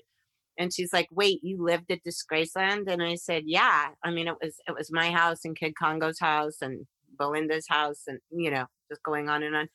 and 0.57 0.73
she's 0.73 0.93
like 0.93 1.07
wait 1.11 1.39
you 1.43 1.61
lived 1.61 1.91
at 1.91 2.03
disgraceland? 2.03 2.87
And 2.87 3.01
i 3.01 3.15
said 3.15 3.43
yeah 3.45 3.89
i 4.03 4.11
mean 4.11 4.27
it 4.27 4.35
was 4.41 4.55
it 4.67 4.75
was 4.75 4.91
my 4.91 5.11
house 5.11 5.45
and 5.45 5.57
kid 5.57 5.73
congo's 5.75 6.19
house 6.19 6.61
and 6.61 6.85
belinda's 7.17 7.65
house 7.67 8.03
and 8.07 8.19
you 8.31 8.51
know 8.51 8.65
just 8.89 9.03
going 9.03 9.29
on 9.29 9.43
and 9.43 9.55
on 9.55 9.67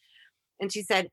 and 0.61 0.73
she 0.73 0.83
said 0.83 1.09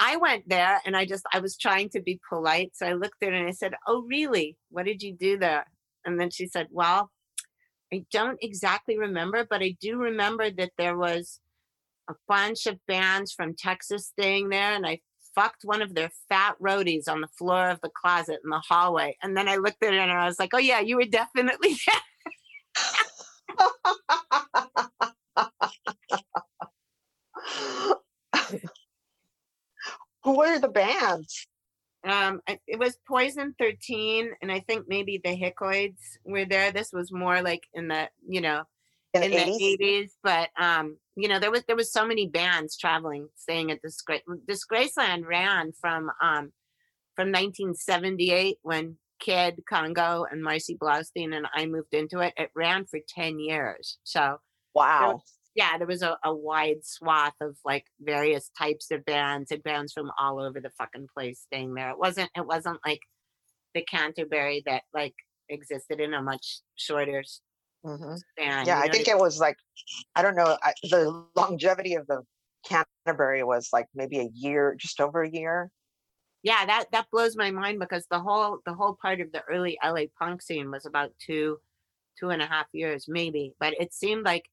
I 0.00 0.16
went 0.16 0.48
there 0.48 0.80
and 0.84 0.96
I 0.96 1.06
just 1.06 1.24
I 1.32 1.38
was 1.40 1.56
trying 1.56 1.88
to 1.90 2.00
be 2.00 2.20
polite. 2.28 2.72
So 2.74 2.86
I 2.86 2.94
looked 2.94 3.22
at 3.22 3.30
her 3.30 3.34
and 3.34 3.48
I 3.48 3.52
said, 3.52 3.74
Oh 3.86 4.02
really? 4.02 4.56
What 4.70 4.86
did 4.86 5.02
you 5.02 5.14
do 5.14 5.38
there? 5.38 5.66
And 6.04 6.18
then 6.20 6.30
she 6.30 6.46
said, 6.46 6.68
Well, 6.70 7.10
I 7.92 8.04
don't 8.10 8.38
exactly 8.42 8.98
remember, 8.98 9.46
but 9.48 9.62
I 9.62 9.76
do 9.80 9.96
remember 9.96 10.50
that 10.50 10.72
there 10.78 10.96
was 10.96 11.40
a 12.10 12.14
bunch 12.28 12.66
of 12.66 12.84
bands 12.86 13.32
from 13.32 13.54
Texas 13.56 14.08
staying 14.08 14.48
there 14.48 14.74
and 14.74 14.86
I 14.86 15.00
fucked 15.34 15.62
one 15.64 15.80
of 15.80 15.94
their 15.94 16.10
fat 16.28 16.56
roadies 16.60 17.08
on 17.08 17.20
the 17.20 17.28
floor 17.28 17.70
of 17.70 17.80
the 17.80 17.90
closet 17.90 18.40
in 18.44 18.50
the 18.50 18.62
hallway. 18.68 19.16
And 19.22 19.36
then 19.36 19.48
I 19.48 19.56
looked 19.56 19.82
at 19.82 19.92
her 19.92 19.98
and 19.98 20.12
I 20.12 20.26
was 20.26 20.38
like, 20.38 20.50
Oh 20.54 20.58
yeah, 20.58 20.80
you 20.80 20.96
were 20.96 21.04
definitely 21.04 21.76
who 30.22 30.36
were 30.36 30.58
the 30.58 30.68
bands 30.68 31.46
um 32.04 32.40
it 32.46 32.78
was 32.78 32.98
poison 33.08 33.54
13 33.58 34.30
and 34.42 34.52
i 34.52 34.60
think 34.60 34.84
maybe 34.88 35.20
the 35.22 35.34
hickoids 35.34 36.18
were 36.24 36.44
there 36.44 36.70
this 36.70 36.92
was 36.92 37.10
more 37.12 37.42
like 37.42 37.62
in 37.74 37.88
the 37.88 38.08
you 38.28 38.40
know 38.40 38.62
in 39.14 39.22
in 39.22 39.30
the 39.30 39.36
the 39.36 39.44
80s 39.44 39.76
80s 39.80 40.10
but 40.22 40.50
um 40.60 40.96
you 41.16 41.28
know, 41.28 41.38
there 41.38 41.50
was 41.50 41.62
there 41.66 41.76
was 41.76 41.92
so 41.92 42.06
many 42.06 42.28
bands 42.28 42.76
traveling, 42.76 43.28
staying 43.36 43.70
at 43.70 43.82
Disgrace 43.82 44.22
Disgraceland 44.46 45.26
ran 45.26 45.72
from 45.72 46.10
um 46.20 46.52
from 47.14 47.28
1978 47.28 48.58
when 48.62 48.96
Kid 49.20 49.62
Congo 49.68 50.26
and 50.30 50.42
Marcy 50.42 50.76
Blaustein 50.76 51.34
and 51.34 51.46
I 51.54 51.66
moved 51.66 51.94
into 51.94 52.18
it. 52.18 52.34
It 52.36 52.50
ran 52.54 52.86
for 52.86 52.98
10 53.08 53.38
years. 53.38 53.98
So 54.02 54.38
Wow. 54.74 55.22
yeah, 55.54 55.78
there 55.78 55.86
was 55.86 56.02
a, 56.02 56.18
a 56.24 56.34
wide 56.34 56.84
swath 56.84 57.34
of 57.40 57.56
like 57.64 57.86
various 58.00 58.50
types 58.58 58.90
of 58.90 59.04
bands 59.04 59.50
and 59.52 59.62
bands 59.62 59.92
from 59.92 60.10
all 60.18 60.40
over 60.40 60.60
the 60.60 60.70
fucking 60.70 61.08
place 61.14 61.40
staying 61.42 61.74
there. 61.74 61.90
It 61.90 61.98
wasn't 61.98 62.30
it 62.36 62.46
wasn't 62.46 62.80
like 62.84 63.00
the 63.74 63.82
Canterbury 63.84 64.62
that 64.66 64.84
like 64.94 65.14
existed 65.48 66.00
in 66.00 66.14
a 66.14 66.22
much 66.22 66.60
shorter 66.76 67.22
Mhm. 67.84 68.18
span. 68.18 68.66
Yeah, 68.66 68.78
you 68.78 68.84
I 68.84 68.88
think 68.88 69.08
it 69.08 69.18
was 69.18 69.38
like, 69.38 69.56
I 70.14 70.22
don't 70.22 70.36
know, 70.36 70.58
I, 70.62 70.72
the 70.84 71.26
longevity 71.36 71.94
of 71.94 72.06
the 72.06 72.22
Canterbury 72.66 73.44
was 73.44 73.68
like 73.72 73.86
maybe 73.94 74.18
a 74.20 74.30
year, 74.32 74.74
just 74.78 75.00
over 75.00 75.22
a 75.22 75.30
year. 75.30 75.70
yeah, 76.42 76.66
that 76.66 76.90
that 76.92 77.08
blows 77.10 77.36
my 77.36 77.50
mind 77.50 77.78
because 77.78 78.06
the 78.10 78.20
whole 78.20 78.60
the 78.66 78.74
whole 78.74 78.96
part 79.00 79.20
of 79.20 79.32
the 79.32 79.42
early 79.44 79.78
LA 79.82 80.08
punk 80.18 80.42
scene 80.42 80.70
was 80.70 80.86
about 80.86 81.12
two 81.18 81.58
two 82.18 82.30
and 82.30 82.42
a 82.42 82.46
half 82.46 82.66
years 82.72 83.06
maybe, 83.08 83.54
but 83.60 83.74
it 83.80 83.92
seemed 83.94 84.24
like 84.24 84.44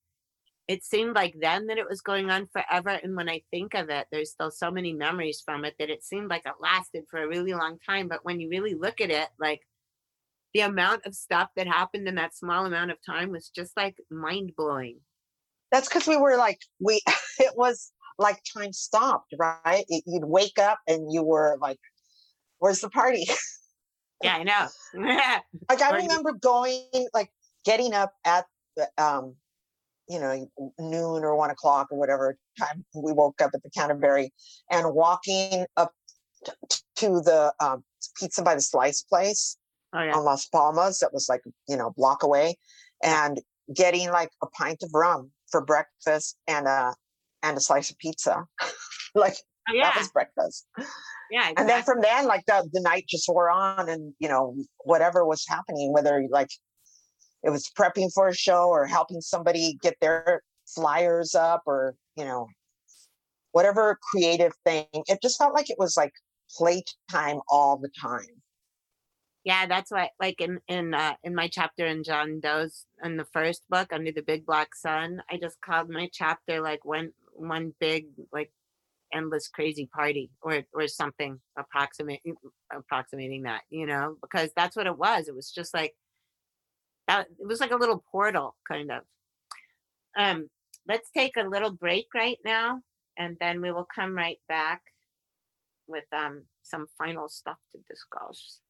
it 0.68 0.84
seemed 0.84 1.16
like 1.16 1.36
then 1.40 1.68
that 1.68 1.78
it 1.78 1.90
was 1.90 2.02
going 2.02 2.30
on 2.30 2.48
forever. 2.54 2.90
And 2.90 3.16
when 3.16 3.30
I 3.30 3.42
think 3.52 3.74
of 3.74 3.90
it, 3.90 4.08
there's 4.12 4.32
still 4.32 4.52
so 4.52 4.72
many 4.72 4.94
memories 4.94 5.42
from 5.44 5.66
it 5.66 5.76
that 5.80 5.90
it 5.90 6.04
seemed 6.04 6.30
like 6.30 6.44
it 6.46 6.54
lasted 6.62 7.04
for 7.10 7.22
a 7.22 7.28
really 7.28 7.54
long 7.54 7.78
time. 7.86 8.08
But 8.08 8.24
when 8.24 8.40
you 8.40 8.50
really 8.50 8.74
look 8.74 9.02
at 9.02 9.10
it, 9.10 9.28
like 9.40 9.62
the 10.54 10.62
amount 10.62 11.06
of 11.06 11.16
stuff 11.16 11.50
that 11.56 11.68
happened 11.68 12.08
in 12.08 12.16
that 12.16 12.36
small 12.36 12.66
amount 12.66 12.92
of 12.92 12.98
time 13.06 13.32
was 13.32 13.50
just 13.50 13.76
like 13.76 13.96
mind 14.10 14.52
blowing. 14.56 15.00
That's 15.72 15.88
because 15.88 16.08
we 16.08 16.18
were 16.18 16.38
like, 16.38 16.60
we, 16.80 17.02
it 17.40 17.54
was 17.56 17.92
like 18.18 18.42
time 18.54 18.74
stopped, 18.74 19.34
right? 19.38 19.86
It, 19.88 20.04
you'd 20.06 20.26
wake 20.26 20.60
up 20.60 20.80
and 20.88 21.12
you 21.12 21.24
were 21.24 21.58
like, 21.60 21.80
where's 22.60 22.82
the 22.82 22.90
party? 22.90 23.26
Yeah, 24.24 24.36
I 24.36 24.44
know. 24.44 24.68
like 25.68 25.82
I 25.82 25.96
remember 25.96 26.34
going, 26.34 27.08
like 27.12 27.32
getting 27.66 27.96
up 27.96 28.14
at 28.24 28.46
the, 28.76 28.88
um, 28.98 29.34
you 30.12 30.20
know, 30.20 30.46
noon 30.78 31.24
or 31.24 31.36
one 31.38 31.50
o'clock 31.50 31.88
or 31.90 31.98
whatever 31.98 32.38
time 32.60 32.84
we 32.94 33.14
woke 33.14 33.42
up 33.42 33.52
at 33.54 33.64
the 33.64 33.70
Canterbury 33.70 34.34
and 34.70 34.94
walking 34.94 35.66
up 35.78 35.94
t- 36.70 36.78
to 36.98 37.22
the 37.22 37.54
um, 37.62 37.84
pizza 38.20 38.44
by 38.44 38.54
the 38.54 38.62
slice 38.62 39.04
place 39.04 39.58
oh 39.94 40.04
yeah. 40.04 40.14
on 40.14 40.26
Las 40.26 40.48
Palmas 40.48 41.00
that 41.00 41.14
was 41.14 41.30
like, 41.30 41.42
you 41.70 41.78
know, 41.78 41.88
a 41.88 41.94
block 41.94 42.24
away 42.24 42.58
and 43.02 43.40
getting 43.74 44.10
like 44.10 44.32
a 44.44 44.48
pint 44.48 44.84
of 44.84 44.90
rum 44.94 45.32
for 45.50 45.64
breakfast 45.64 46.36
and 46.46 46.68
a 46.68 46.94
and 47.42 47.58
a 47.58 47.62
slice 47.62 47.90
of 47.90 47.98
pizza. 47.98 48.46
like 49.16 49.36
Oh, 49.70 49.74
yeah. 49.74 49.84
that 49.84 49.98
was 49.98 50.10
breakfast. 50.10 50.68
yeah. 51.30 51.52
And 51.56 51.70
then 51.70 51.84
from 51.84 52.02
then, 52.02 52.26
like 52.26 52.44
the, 52.48 52.68
the 52.74 52.82
night 52.82 53.06
just 53.08 53.30
wore 53.30 53.50
on 53.50 53.90
and 53.90 54.14
you 54.20 54.28
know, 54.28 54.56
whatever 54.84 55.26
was 55.26 55.46
happening, 55.48 55.94
whether 55.94 56.26
like 56.30 56.50
it 57.44 57.50
was 57.50 57.70
prepping 57.78 58.12
for 58.14 58.28
a 58.28 58.36
show 58.36 58.70
or 58.70 58.86
helping 58.86 59.22
somebody 59.22 59.78
get 59.82 59.96
their 60.02 60.42
flyers 60.68 61.36
up 61.36 61.64
or, 61.66 61.96
you 62.16 62.24
know, 62.24 62.48
whatever 63.52 63.98
creative 64.12 64.54
thing, 64.66 64.86
it 64.94 65.20
just 65.22 65.38
felt 65.38 65.54
like 65.54 65.70
it 65.70 65.80
was 65.80 65.98
like 65.98 66.14
playtime 66.56 67.40
all 67.50 67.78
the 67.78 67.90
time. 68.00 68.42
Yeah, 69.44 69.66
that's 69.66 69.90
why 69.92 70.10
like 70.20 70.40
in 70.40 70.60
in 70.68 70.94
uh 70.94 71.16
in 71.24 71.34
my 71.34 71.48
chapter 71.48 71.88
in 71.88 72.04
John 72.04 72.40
Doe's 72.40 72.86
in 73.04 73.18
the 73.18 73.26
first 73.34 73.64
book 73.70 73.92
under 73.92 74.12
the 74.12 74.22
big 74.22 74.46
black 74.46 74.76
sun, 74.76 75.22
I 75.32 75.38
just 75.38 75.60
called 75.62 75.90
my 75.90 76.10
chapter 76.14 76.62
like 76.62 76.86
one 76.86 77.12
one 77.34 77.74
big 77.80 78.06
like 78.32 78.52
endless 79.12 79.48
crazy 79.48 79.90
party 79.94 80.30
or 80.44 80.62
or 80.74 80.88
something 80.88 81.40
approximate 81.58 82.22
approximating 82.72 83.44
that, 83.44 83.62
you 83.72 83.88
know, 83.88 84.16
because 84.22 84.52
that's 84.56 84.76
what 84.76 84.86
it 84.86 84.98
was. 84.98 85.28
It 85.28 85.36
was 85.36 85.50
just 85.50 85.74
like 85.74 85.96
it 87.08 87.48
was 87.48 87.60
like 87.60 87.72
a 87.72 87.76
little 87.76 88.04
portal 88.12 88.56
kind 88.68 88.92
of. 88.92 89.04
Um 90.18 90.50
let's 90.88 91.10
take 91.12 91.38
a 91.38 91.44
little 91.44 91.72
break 91.72 92.08
right 92.14 92.40
now 92.44 92.82
and 93.18 93.38
then 93.40 93.62
we 93.62 93.72
will 93.72 93.88
come 93.94 94.16
right 94.16 94.40
back 94.48 94.82
with 95.88 96.06
um 96.12 96.44
some 96.64 96.88
final 96.98 97.28
stuff 97.30 97.58
to 97.72 97.80
discuss. 97.90 98.62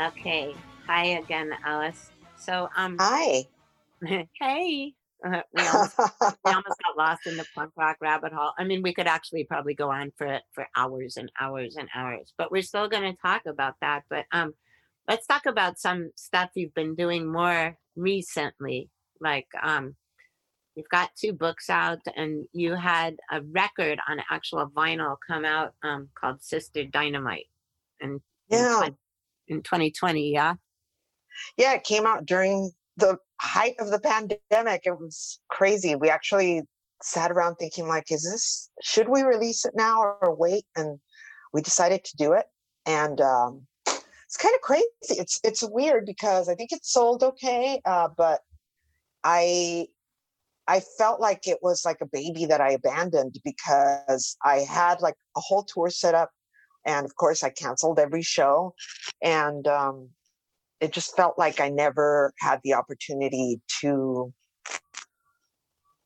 Okay. 0.00 0.54
Hi 0.86 1.04
again, 1.18 1.52
Alice. 1.62 2.10
So, 2.38 2.70
um, 2.74 2.96
Hi. 2.98 3.44
hey, 4.40 4.94
uh, 5.22 5.42
we 5.52 5.62
almost 5.66 5.98
we 5.98 6.52
almost 6.52 6.80
got 6.82 6.96
lost 6.96 7.26
in 7.26 7.36
the 7.36 7.44
punk 7.54 7.72
rock 7.76 7.98
rabbit 8.00 8.32
hole. 8.32 8.52
I 8.58 8.64
mean, 8.64 8.80
we 8.80 8.94
could 8.94 9.06
actually 9.06 9.44
probably 9.44 9.74
go 9.74 9.90
on 9.90 10.10
for 10.16 10.40
for 10.52 10.66
hours 10.74 11.18
and 11.18 11.30
hours 11.38 11.76
and 11.76 11.86
hours, 11.94 12.32
but 12.38 12.50
we're 12.50 12.62
still 12.62 12.88
going 12.88 13.14
to 13.14 13.20
talk 13.20 13.42
about 13.44 13.74
that. 13.82 14.04
But 14.08 14.24
um, 14.32 14.54
let's 15.06 15.26
talk 15.26 15.44
about 15.44 15.78
some 15.78 16.12
stuff 16.16 16.48
you've 16.54 16.74
been 16.74 16.94
doing 16.94 17.30
more 17.30 17.76
recently. 17.94 18.88
Like 19.20 19.48
um, 19.62 19.96
you've 20.76 20.88
got 20.88 21.10
two 21.14 21.34
books 21.34 21.68
out, 21.68 22.00
and 22.16 22.46
you 22.54 22.74
had 22.74 23.16
a 23.30 23.42
record 23.42 23.98
on 24.08 24.22
actual 24.30 24.66
vinyl 24.74 25.16
come 25.28 25.44
out 25.44 25.74
um 25.82 26.08
called 26.18 26.42
Sister 26.42 26.84
Dynamite, 26.84 27.48
and 28.00 28.22
yeah. 28.48 28.88
In 29.50 29.62
2020, 29.62 30.32
yeah. 30.32 30.54
Yeah, 31.56 31.74
it 31.74 31.84
came 31.84 32.06
out 32.06 32.26
during 32.26 32.70
the 32.96 33.18
height 33.40 33.74
of 33.78 33.90
the 33.90 33.98
pandemic. 33.98 34.82
It 34.84 34.98
was 34.98 35.40
crazy. 35.48 35.94
We 35.94 36.10
actually 36.10 36.62
sat 37.02 37.30
around 37.30 37.56
thinking 37.56 37.88
like, 37.88 38.10
is 38.10 38.22
this 38.22 38.70
should 38.82 39.08
we 39.08 39.22
release 39.22 39.64
it 39.64 39.72
now 39.74 40.02
or 40.02 40.34
wait? 40.34 40.64
And 40.76 40.98
we 41.52 41.62
decided 41.62 42.04
to 42.04 42.16
do 42.16 42.32
it. 42.32 42.46
And 42.86 43.20
um 43.20 43.66
it's 43.86 44.36
kind 44.36 44.54
of 44.54 44.60
crazy. 44.60 44.86
It's 45.08 45.40
it's 45.42 45.62
weird 45.68 46.06
because 46.06 46.48
I 46.48 46.54
think 46.54 46.72
it 46.72 46.84
sold 46.84 47.24
okay, 47.24 47.80
uh, 47.84 48.08
but 48.16 48.40
I 49.24 49.88
I 50.68 50.80
felt 50.98 51.20
like 51.20 51.48
it 51.48 51.58
was 51.62 51.84
like 51.84 51.98
a 52.00 52.06
baby 52.06 52.46
that 52.46 52.60
I 52.60 52.70
abandoned 52.70 53.40
because 53.44 54.36
I 54.44 54.58
had 54.58 55.00
like 55.00 55.16
a 55.36 55.40
whole 55.40 55.64
tour 55.64 55.90
set 55.90 56.14
up 56.14 56.30
and 56.84 57.04
of 57.04 57.14
course 57.16 57.42
I 57.42 57.50
canceled 57.50 57.98
every 57.98 58.22
show 58.22 58.74
and 59.22 59.66
um 59.66 60.10
it 60.80 60.92
just 60.92 61.14
felt 61.14 61.38
like 61.38 61.60
I 61.60 61.68
never 61.68 62.32
had 62.38 62.60
the 62.64 62.74
opportunity 62.74 63.60
to 63.82 64.32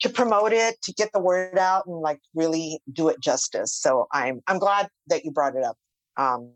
to 0.01 0.09
promote 0.11 0.53
it, 0.53 0.83
to 0.83 0.93
get 0.93 1.11
the 1.13 1.21
word 1.21 1.57
out 1.57 1.87
and 1.87 2.01
like 2.01 2.21
really 2.35 2.81
do 2.93 3.09
it 3.09 3.21
justice. 3.21 3.73
So 3.73 4.07
I'm 4.13 4.41
I'm 4.47 4.59
glad 4.59 4.89
that 5.07 5.25
you 5.25 5.31
brought 5.31 5.57
it 5.57 5.65
up. 5.65 5.77
Um 6.17 6.53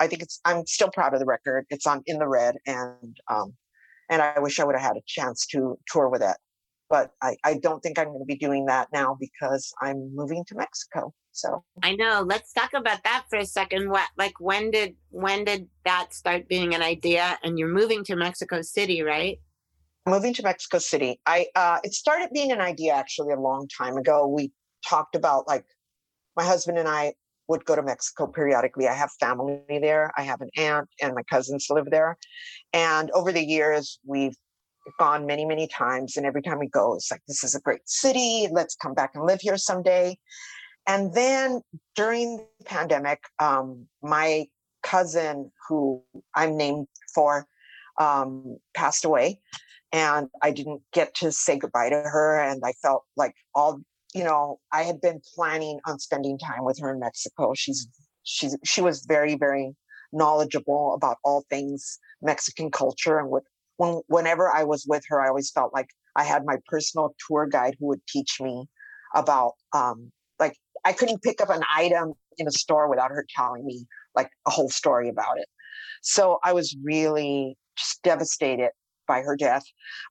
I 0.00 0.06
think 0.06 0.22
it's 0.22 0.40
I'm 0.44 0.66
still 0.66 0.90
proud 0.90 1.14
of 1.14 1.20
the 1.20 1.26
record. 1.26 1.66
It's 1.70 1.86
on 1.86 2.02
in 2.06 2.18
the 2.18 2.28
red 2.28 2.56
and 2.66 3.16
um 3.30 3.54
and 4.08 4.22
I 4.22 4.38
wish 4.38 4.58
I 4.60 4.64
would 4.64 4.74
have 4.76 4.84
had 4.84 4.96
a 4.96 5.02
chance 5.06 5.46
to 5.48 5.78
tour 5.88 6.08
with 6.08 6.22
it. 6.22 6.36
But 6.88 7.10
I, 7.20 7.36
I 7.44 7.54
don't 7.58 7.80
think 7.80 7.98
I'm 7.98 8.06
going 8.06 8.20
to 8.20 8.24
be 8.24 8.36
doing 8.36 8.66
that 8.66 8.88
now 8.92 9.16
because 9.18 9.72
I'm 9.82 10.14
moving 10.14 10.44
to 10.48 10.54
Mexico. 10.54 11.12
So 11.32 11.64
I 11.82 11.96
know. 11.96 12.24
Let's 12.26 12.52
talk 12.52 12.72
about 12.74 13.02
that 13.04 13.24
for 13.28 13.38
a 13.38 13.46
second. 13.46 13.90
What 13.90 14.08
like 14.16 14.40
when 14.40 14.70
did 14.70 14.94
when 15.10 15.44
did 15.44 15.68
that 15.84 16.14
start 16.14 16.48
being 16.48 16.74
an 16.74 16.82
idea? 16.82 17.38
And 17.42 17.58
you're 17.58 17.68
moving 17.72 18.04
to 18.04 18.16
Mexico 18.16 18.62
City, 18.62 19.02
right? 19.02 19.38
moving 20.06 20.32
to 20.34 20.42
Mexico 20.42 20.78
City. 20.78 21.20
I 21.26 21.46
uh, 21.54 21.80
it 21.82 21.92
started 21.92 22.30
being 22.32 22.52
an 22.52 22.60
idea 22.60 22.94
actually 22.94 23.32
a 23.32 23.40
long 23.40 23.68
time 23.76 23.96
ago. 23.96 24.26
We 24.26 24.52
talked 24.88 25.16
about 25.16 25.46
like 25.48 25.64
my 26.36 26.44
husband 26.44 26.78
and 26.78 26.88
I 26.88 27.14
would 27.48 27.64
go 27.64 27.76
to 27.76 27.82
Mexico 27.82 28.26
periodically. 28.26 28.88
I 28.88 28.94
have 28.94 29.10
family 29.20 29.60
there. 29.68 30.10
I 30.16 30.22
have 30.22 30.40
an 30.40 30.50
aunt 30.56 30.88
and 31.00 31.14
my 31.14 31.22
cousins 31.24 31.66
live 31.70 31.90
there. 31.90 32.16
And 32.72 33.10
over 33.12 33.30
the 33.30 33.44
years, 33.44 34.00
we've 34.04 34.34
gone 34.98 35.26
many, 35.26 35.44
many 35.44 35.66
times. 35.66 36.16
And 36.16 36.26
every 36.26 36.42
time 36.42 36.58
we 36.58 36.68
go, 36.68 36.94
it's 36.94 37.10
like, 37.10 37.22
this 37.26 37.42
is 37.44 37.54
a 37.54 37.60
great 37.60 37.88
city. 37.88 38.48
Let's 38.50 38.76
come 38.76 38.94
back 38.94 39.12
and 39.14 39.24
live 39.24 39.40
here 39.40 39.56
someday. 39.56 40.16
And 40.86 41.12
then 41.14 41.62
during 41.94 42.46
the 42.58 42.64
pandemic, 42.64 43.20
um, 43.38 43.86
my 44.02 44.46
cousin, 44.82 45.50
who 45.68 46.02
I'm 46.34 46.56
named 46.56 46.86
for, 47.14 47.46
um, 47.98 48.58
passed 48.74 49.04
away. 49.04 49.40
And 49.92 50.28
I 50.42 50.52
didn't 50.52 50.82
get 50.92 51.14
to 51.16 51.32
say 51.32 51.58
goodbye 51.58 51.90
to 51.90 51.96
her. 51.96 52.40
And 52.40 52.62
I 52.64 52.72
felt 52.72 53.04
like 53.16 53.34
all, 53.54 53.80
you 54.14 54.22
know, 54.22 54.60
I 54.72 54.82
had 54.82 55.00
been 55.00 55.20
planning 55.34 55.80
on 55.86 55.98
spending 55.98 56.38
time 56.38 56.64
with 56.64 56.78
her 56.80 56.92
in 56.92 57.00
Mexico. 57.00 57.52
She's, 57.54 57.88
she's, 58.22 58.56
she 58.64 58.80
was 58.80 59.04
very, 59.06 59.34
very 59.34 59.74
knowledgeable 60.12 60.94
about 60.94 61.16
all 61.24 61.44
things 61.50 61.98
Mexican 62.22 62.70
culture. 62.70 63.18
And 63.18 63.30
with, 63.30 63.44
when, 63.76 64.00
whenever 64.06 64.50
I 64.50 64.64
was 64.64 64.86
with 64.88 65.02
her, 65.08 65.20
I 65.20 65.28
always 65.28 65.50
felt 65.50 65.72
like 65.74 65.88
I 66.14 66.24
had 66.24 66.44
my 66.44 66.56
personal 66.66 67.14
tour 67.26 67.46
guide 67.46 67.76
who 67.78 67.86
would 67.88 68.06
teach 68.06 68.40
me 68.40 68.66
about, 69.14 69.52
um, 69.72 70.10
like, 70.38 70.56
I 70.84 70.92
couldn't 70.92 71.22
pick 71.22 71.40
up 71.40 71.50
an 71.50 71.62
item 71.74 72.14
in 72.38 72.46
a 72.46 72.52
store 72.52 72.88
without 72.88 73.10
her 73.10 73.26
telling 73.34 73.64
me 73.64 73.86
like 74.14 74.30
a 74.46 74.50
whole 74.50 74.70
story 74.70 75.08
about 75.08 75.38
it. 75.38 75.46
So 76.02 76.38
I 76.42 76.52
was 76.52 76.76
really 76.82 77.56
just 77.76 78.02
devastated 78.02 78.70
by 79.06 79.22
her 79.22 79.36
death. 79.36 79.64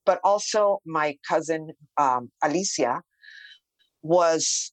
But 0.05 0.19
also, 0.23 0.79
my 0.85 1.17
cousin 1.27 1.71
um, 1.97 2.31
Alicia 2.43 3.01
was 4.01 4.71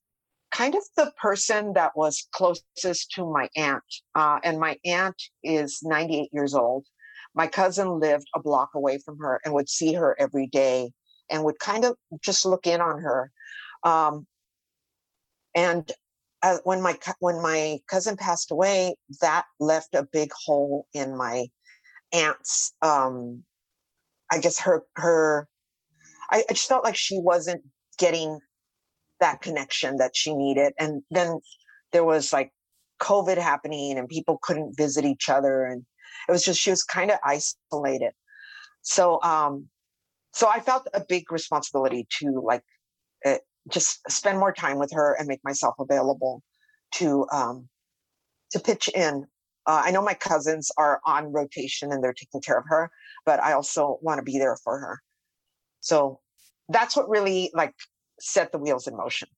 kind 0.53 0.75
of 0.75 0.83
the 0.97 1.13
person 1.21 1.73
that 1.73 1.93
was 1.97 2.29
closest 2.33 3.11
to 3.13 3.25
my 3.25 3.49
aunt. 3.57 3.83
Uh, 4.15 4.39
and 4.45 4.59
my 4.59 4.77
aunt 4.85 5.21
is 5.43 5.81
98 5.83 6.29
years 6.33 6.55
old. 6.55 6.85
My 7.35 7.47
cousin 7.47 7.99
lived 7.99 8.27
a 8.35 8.41
block 8.41 8.71
away 8.75 8.99
from 8.99 9.19
her 9.19 9.41
and 9.45 9.55
would 9.55 9.69
see 9.69 9.95
her 9.95 10.17
every 10.19 10.47
day 10.47 10.93
and 11.31 11.45
would 11.45 11.59
kind 11.59 11.85
of 11.85 11.97
just 12.21 12.45
look 12.45 12.67
in 12.67 12.81
on 12.81 13.01
her. 13.01 13.31
Um, 13.85 14.27
and 15.55 15.91
uh, 16.43 16.59
when 16.65 16.83
my 16.83 16.99
when 17.21 17.41
my 17.41 17.79
cousin 17.89 18.17
passed 18.17 18.51
away, 18.51 18.97
that 19.21 19.45
left 19.61 19.95
a 19.95 20.07
big 20.13 20.31
hole 20.33 20.87
in 20.93 21.17
my 21.17 21.47
aunt's. 22.13 22.75
Um, 22.83 23.45
I 24.31 24.39
guess 24.39 24.59
her 24.61 24.83
her. 24.97 25.49
I, 26.31 26.45
I 26.49 26.53
just 26.53 26.69
felt 26.69 26.85
like 26.85 26.97
she 26.97 27.19
wasn't 27.19 27.63
getting 27.99 28.41
that 29.21 29.41
connection 29.41 29.99
that 29.99 30.17
she 30.17 30.35
needed, 30.35 30.73
and 30.79 31.03
then 31.11 31.39
there 31.93 32.05
was 32.05 32.33
like 32.33 32.51
COVID 33.01 33.39
happening, 33.39 33.99
and 33.99 34.09
people 34.09 34.39
couldn't 34.43 34.77
visit 34.77 35.05
each 35.05 35.29
other, 35.29 35.65
and 35.65 35.85
it 36.29 36.33
was 36.33 36.45
just 36.45 36.61
she 36.61 36.71
was 36.71 36.83
kind 36.83 37.11
of 37.11 37.19
isolated. 37.25 38.13
So 38.83 39.21
um, 39.23 39.69
so 40.33 40.49
I 40.49 40.61
felt 40.61 40.89
a 40.95 41.05
big 41.07 41.31
responsibility 41.31 42.07
to 42.21 42.43
like 42.45 42.63
uh, 43.25 43.37
just 43.71 44.01
spend 44.11 44.39
more 44.39 44.53
time 44.53 44.79
with 44.79 44.93
her 44.93 45.15
and 45.19 45.29
make 45.29 45.41
myself 45.45 45.75
available 45.79 46.43
to 46.93 47.27
um, 47.33 47.69
to 48.53 48.61
pitch 48.61 48.89
in. 48.95 49.27
Uh, 49.67 49.83
I 49.85 49.93
know 49.93 50.03
my 50.03 50.15
cousins 50.15 50.71
are 50.77 51.01
on 51.07 51.33
rotation 51.33 51.93
and 51.93 52.03
they're 52.03 52.13
taking 52.13 52.41
care 52.41 52.59
of 52.59 52.65
her, 52.67 52.91
but 53.25 53.41
I 53.41 53.53
also 53.53 53.99
want 54.03 54.19
to 54.19 54.25
be 54.25 54.39
there 54.39 54.57
for 54.65 54.79
her. 54.79 55.01
So 55.81 56.19
that's 56.69 56.97
what 56.97 57.09
really 57.09 57.51
like 57.55 57.75
set 58.21 58.51
the 58.51 58.59
wheels 58.59 58.87
in 58.87 58.97
motion. 58.97 59.29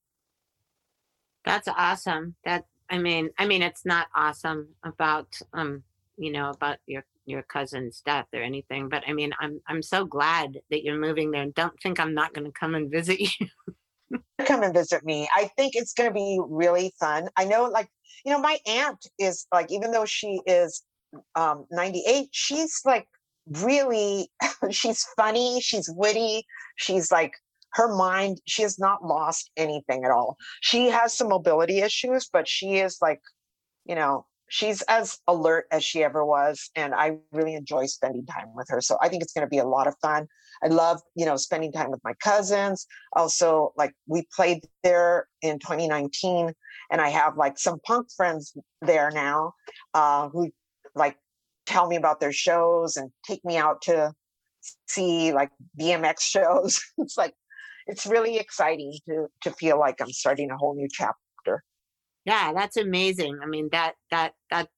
That's 1.45 1.69
awesome. 1.69 2.37
That 2.45 2.65
I 2.89 2.99
mean, 2.99 3.31
I 3.39 3.47
mean, 3.47 3.63
it's 3.63 3.85
not 3.85 4.07
awesome 4.15 4.69
about 4.83 5.39
um, 5.53 5.83
you 6.17 6.33
know, 6.33 6.51
about 6.51 6.79
your 6.87 7.05
your 7.27 7.43
cousin's 7.43 8.03
death 8.05 8.27
or 8.35 8.43
anything, 8.43 8.89
but 8.89 9.03
I 9.07 9.13
mean, 9.13 9.33
I'm 9.41 9.61
I'm 9.67 9.83
so 9.83 10.05
glad 10.05 10.59
that 10.71 10.83
you're 10.83 10.99
moving 10.99 11.31
there. 11.31 11.43
And 11.43 11.55
don't 11.55 11.79
think 11.83 11.99
I'm 11.99 12.15
not 12.15 12.35
going 12.35 12.47
to 12.47 12.53
come 12.53 12.75
and 12.75 12.91
visit 12.91 13.21
you. 13.41 14.19
Come 14.45 14.63
and 14.63 14.75
visit 14.75 15.05
me. 15.05 15.29
I 15.35 15.51
think 15.57 15.75
it's 15.75 15.95
going 15.95 16.11
to 16.11 16.15
be 16.15 16.41
really 16.47 16.93
fun. 17.01 17.29
I 17.37 17.45
know, 17.45 17.65
like 17.65 17.89
you 18.25 18.33
know, 18.33 18.39
my 18.39 18.59
aunt 18.67 19.07
is 19.19 19.47
like, 19.53 19.71
even 19.71 19.91
though 19.91 20.05
she 20.05 20.41
is 20.47 20.83
um, 21.35 21.67
98, 21.71 22.29
she's 22.31 22.81
like 22.85 23.07
really, 23.47 24.31
she's 24.71 25.07
funny, 25.17 25.61
she's 25.61 25.91
witty, 25.95 26.45
she's 26.77 27.13
like 27.13 27.35
her 27.75 27.95
mind. 27.95 28.41
She 28.47 28.63
has 28.63 28.79
not 28.79 29.05
lost 29.05 29.51
anything 29.57 30.05
at 30.05 30.11
all. 30.11 30.37
She 30.61 30.87
has 30.87 31.13
some 31.13 31.29
mobility 31.29 31.81
issues, 31.81 32.29
but 32.33 32.49
she 32.49 32.77
is 32.77 32.99
like, 33.03 33.21
you 33.85 33.95
know, 33.95 34.27
she's 34.55 34.83
as 34.83 35.19
alert 35.27 35.67
as 35.73 35.83
she 35.83 36.05
ever 36.05 36.25
was 36.25 36.71
and 36.77 36.95
i 36.95 37.17
really 37.33 37.55
enjoy 37.57 37.87
spending 37.87 38.25
time 38.25 38.55
with 38.55 38.69
her. 38.69 38.81
So 38.81 38.97
i 39.03 39.09
think 39.09 39.23
it's 39.25 39.33
going 39.33 39.45
to 39.45 39.51
be 39.51 39.59
a 39.59 39.67
lot 39.77 39.89
of 39.89 39.97
fun. 40.01 40.29
I 40.63 40.69
love 40.69 41.01
you 41.17 41.27
know 41.27 41.37
spending 41.37 41.73
time 41.73 41.91
with 41.91 42.01
my 42.05 42.15
cousins. 42.23 42.87
Also 43.15 43.73
like 43.77 43.93
we 44.07 44.29
played 44.37 44.61
there 44.85 45.27
in 45.43 45.59
2019 45.59 46.53
and 46.93 47.01
i 47.01 47.09
have 47.09 47.37
like 47.37 47.59
some 47.59 47.81
punk 47.85 48.07
friends 48.17 48.57
there 48.81 49.11
now 49.11 49.55
uh 49.95 50.29
who 50.29 50.51
like 50.95 51.17
tell 51.67 51.89
me 51.89 51.97
about 51.97 52.21
their 52.21 52.37
shows 52.47 52.97
and 52.97 53.11
take 53.27 53.45
me 53.45 53.57
out 53.57 53.83
to 53.83 54.13
see 54.87 55.33
like 55.33 55.51
bmx 55.81 56.21
shows. 56.37 56.81
It's 56.99 57.17
like 57.19 57.35
it's 57.89 58.07
really 58.07 58.37
exciting 58.39 58.93
to 59.07 59.27
to 59.43 59.51
feel 59.51 59.79
like 59.81 60.01
i'm 60.01 60.15
starting 60.23 60.51
a 60.53 60.57
whole 60.57 60.77
new 60.77 60.89
chapter 60.91 61.24
yeah, 62.25 62.53
that's 62.55 62.77
amazing. 62.77 63.39
I 63.43 63.47
mean, 63.47 63.69
that 63.73 63.95
that 64.11 64.35
that 64.51 64.69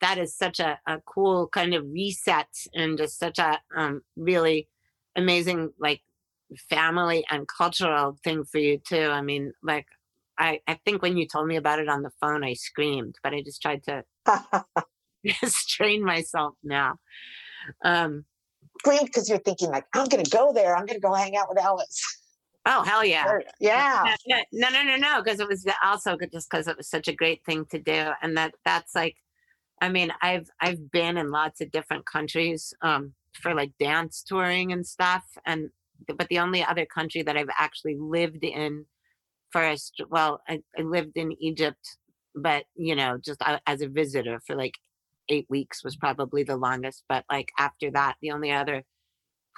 that 0.00 0.18
is 0.18 0.36
such 0.36 0.60
a, 0.60 0.78
a 0.86 1.00
cool 1.06 1.48
kind 1.48 1.74
of 1.74 1.84
reset 1.90 2.48
and 2.74 2.98
just 2.98 3.18
such 3.18 3.38
a 3.38 3.60
um, 3.76 4.02
really 4.16 4.68
amazing 5.16 5.70
like 5.80 6.02
family 6.70 7.24
and 7.30 7.48
cultural 7.48 8.16
thing 8.22 8.44
for 8.44 8.58
you 8.58 8.78
too. 8.78 9.08
I 9.10 9.22
mean, 9.22 9.52
like 9.62 9.86
I 10.38 10.60
I 10.66 10.78
think 10.84 11.02
when 11.02 11.16
you 11.16 11.26
told 11.26 11.46
me 11.48 11.56
about 11.56 11.78
it 11.78 11.88
on 11.88 12.02
the 12.02 12.12
phone, 12.20 12.44
I 12.44 12.54
screamed, 12.54 13.16
but 13.22 13.34
I 13.34 13.42
just 13.42 13.62
tried 13.62 13.82
to 13.84 14.04
restrain 15.42 16.04
myself 16.04 16.54
now. 16.62 16.96
Um, 17.84 18.24
screamed 18.80 19.06
because 19.06 19.28
you're 19.28 19.38
thinking 19.38 19.70
like 19.70 19.84
i'm 19.94 20.06
gonna 20.06 20.22
go 20.24 20.52
there 20.52 20.76
i'm 20.76 20.86
gonna 20.86 21.00
go 21.00 21.12
hang 21.12 21.36
out 21.36 21.48
with 21.48 21.58
alice 21.58 22.02
oh 22.66 22.82
hell 22.82 23.04
yeah! 23.04 23.24
Yeah 23.60 24.02
No, 24.28 24.42
no, 24.52 24.68
no, 24.70 24.82
no, 24.84 24.96
no, 24.96 25.22
because 25.22 25.40
it 25.40 25.48
was 25.48 25.66
also 25.82 26.16
good- 26.16 26.32
just 26.32 26.50
because 26.50 26.68
it 26.68 26.76
was 26.76 26.88
such 26.88 27.08
a 27.08 27.14
great 27.14 27.44
thing 27.46 27.66
to 27.70 27.78
do, 27.80 28.10
and 28.22 28.36
that 28.36 28.54
that's 28.64 28.94
like, 28.94 29.16
I 29.82 29.88
mean, 29.90 30.12
I've 30.22 30.48
I've 30.60 30.90
been 30.90 31.16
in 31.18 31.30
lots 31.30 31.60
of 31.60 31.70
different 31.72 32.06
countries 32.06 32.74
um, 32.82 33.14
for 33.34 33.54
like 33.54 33.72
dance 33.80 34.22
touring 34.26 34.72
and 34.72 34.86
stuff, 34.86 35.24
and 35.46 35.70
but 36.18 36.28
the 36.28 36.38
only 36.40 36.64
other 36.64 36.86
country 36.86 37.22
that 37.22 37.36
I've 37.36 37.50
actually 37.58 37.96
lived 37.98 38.44
in 38.44 38.86
first, 39.52 40.02
well, 40.10 40.40
I, 40.48 40.60
I 40.78 40.82
lived 40.82 41.16
in 41.16 41.32
Egypt, 41.42 41.98
but 42.34 42.64
you 42.76 42.96
know, 42.96 43.18
just 43.24 43.40
as 43.66 43.82
a 43.82 43.88
visitor 43.88 44.40
for 44.46 44.56
like 44.56 44.74
eight 45.28 45.46
weeks 45.50 45.84
was 45.84 45.96
probably 45.96 46.42
the 46.44 46.56
longest, 46.56 47.04
but 47.08 47.24
like 47.30 47.50
after 47.58 47.90
that, 47.92 48.16
the 48.22 48.30
only 48.32 48.52
other 48.52 48.84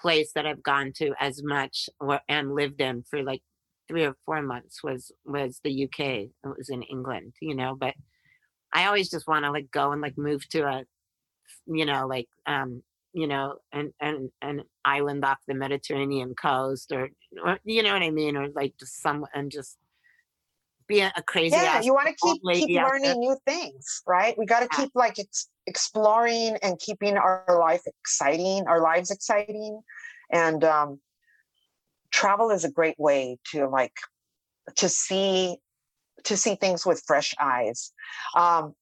place 0.01 0.33
that 0.35 0.47
I've 0.47 0.63
gone 0.63 0.93
to 0.97 1.15
as 1.21 1.43
much 1.43 1.89
or, 2.01 2.21
and 2.29 2.55
lived 2.55 2.81
in 2.81 3.03
for 3.03 3.23
like 3.23 3.43
three 3.89 4.05
or 4.05 4.17
four 4.25 4.43
months 4.43 4.83
was 4.83 5.11
was 5.25 5.61
the 5.65 5.85
UK. 5.85 6.01
It 6.01 6.33
was 6.45 6.69
in 6.69 6.83
England, 6.83 7.35
you 7.41 7.55
know. 7.55 7.75
But 7.75 7.95
I 8.73 8.87
always 8.87 9.11
just 9.11 9.27
want 9.27 9.45
to 9.45 9.51
like 9.51 9.71
go 9.71 9.93
and 9.93 10.01
like 10.01 10.19
move 10.19 10.49
to 10.51 10.63
a, 10.63 10.85
you 11.67 11.87
know, 11.87 12.07
like 12.07 12.29
um, 12.47 12.83
you 13.13 13.27
know, 13.27 13.57
an 13.73 13.93
an 14.01 14.31
an 14.43 14.63
island 14.85 15.25
off 15.25 15.39
the 15.47 15.55
Mediterranean 15.55 16.35
coast, 16.35 16.93
or, 16.93 17.09
or 17.45 17.59
you 17.65 17.83
know 17.83 17.93
what 17.93 18.03
I 18.03 18.11
mean, 18.11 18.37
or 18.37 18.49
like 18.49 18.75
just 18.79 19.03
some 19.03 19.27
and 19.35 19.51
just 19.51 19.79
be 20.89 21.01
a, 21.01 21.13
a 21.17 21.23
crazy. 21.23 21.57
yeah 21.57 21.81
you 21.81 21.93
want 21.95 22.09
to 22.09 22.15
keep 22.15 22.43
keep 22.53 22.83
learning 22.83 23.21
new 23.21 23.37
things 23.47 24.03
right 24.07 24.37
we 24.39 24.47
got 24.47 24.61
to 24.61 24.69
Yeah. 24.73 24.85
keep 24.85 24.91
like 24.95 25.19
ex- 25.19 25.49
exploring 25.67 26.57
and 26.63 26.79
keeping 26.79 27.17
our 27.17 27.45
life 27.61 27.83
exciting 27.87 28.67
our 28.67 28.81
lives 28.81 29.11
exciting 29.11 29.81
and 30.33 30.65
um 30.65 30.99
travel 32.11 32.51
is 32.51 32.65
a 32.65 32.71
great 32.71 32.99
way 32.99 33.39
to 33.53 33.69
like 33.69 33.95
to 34.77 34.89
see 34.89 35.57
to 36.25 36.37
see 36.37 36.55
things 36.55 36.85
with 36.85 37.03
fresh 37.07 37.35
eyes 37.41 37.93
um 38.37 38.75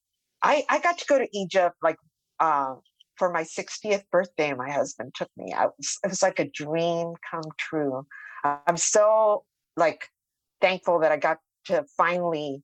i 0.43 0.65
i 0.69 0.79
got 0.81 0.99
to 0.99 1.07
go 1.07 1.19
to 1.19 1.29
egypt 1.33 1.77
like 1.83 1.97
uh 2.41 2.75
for 3.17 3.33
my 3.33 3.43
60th 3.43 4.05
birthday 4.13 4.53
my 4.55 4.71
husband 4.71 5.13
took 5.15 5.29
me 5.37 5.53
i 5.53 5.67
was 5.67 5.99
it 6.05 6.09
was 6.09 6.23
like 6.23 6.39
a 6.39 6.49
dream 6.49 7.15
come 7.31 7.45
true 7.59 8.07
i'm 8.45 8.77
so 8.77 9.45
like 9.77 10.09
thankful 10.61 11.01
that 11.01 11.13
i 11.13 11.17
got 11.17 11.39
to 11.67 11.85
finally 11.97 12.63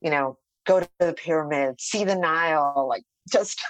you 0.00 0.10
know 0.10 0.36
go 0.66 0.80
to 0.80 0.88
the 0.98 1.12
pyramids 1.14 1.84
see 1.84 2.04
the 2.04 2.14
nile 2.16 2.86
like 2.88 3.02
just 3.32 3.60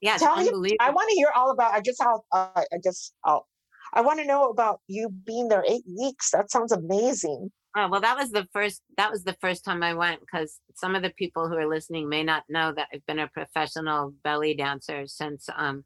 Yeah, 0.00 0.18
tell 0.18 0.36
unbelievable. 0.36 0.78
i 0.80 0.90
want 0.90 1.08
to 1.10 1.14
hear 1.16 1.30
all 1.34 1.50
about 1.50 1.72
i 1.74 1.80
just 1.80 2.00
uh, 2.02 2.16
i 2.54 2.64
guess 2.82 3.12
i'll 3.24 3.46
i 3.94 4.00
want 4.00 4.18
to 4.18 4.24
know 4.26 4.48
about 4.48 4.80
you 4.86 5.08
being 5.26 5.48
there 5.48 5.64
eight 5.66 5.84
weeks 5.98 6.30
that 6.30 6.50
sounds 6.50 6.72
amazing 6.72 7.50
Oh, 7.76 7.88
well, 7.88 8.00
that 8.00 8.16
was 8.16 8.30
the 8.30 8.46
first. 8.52 8.82
That 8.96 9.10
was 9.10 9.22
the 9.24 9.36
first 9.40 9.64
time 9.64 9.82
I 9.82 9.94
went 9.94 10.20
because 10.20 10.58
some 10.74 10.96
of 10.96 11.02
the 11.02 11.10
people 11.10 11.48
who 11.48 11.54
are 11.54 11.68
listening 11.68 12.08
may 12.08 12.24
not 12.24 12.42
know 12.48 12.72
that 12.74 12.88
I've 12.92 13.06
been 13.06 13.18
a 13.20 13.28
professional 13.28 14.14
belly 14.24 14.54
dancer 14.54 15.06
since 15.06 15.48
um, 15.54 15.84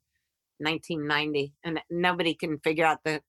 1990, 0.58 1.52
and 1.64 1.80
nobody 1.90 2.34
can 2.34 2.58
figure 2.60 2.86
out 2.86 3.00
the 3.04 3.20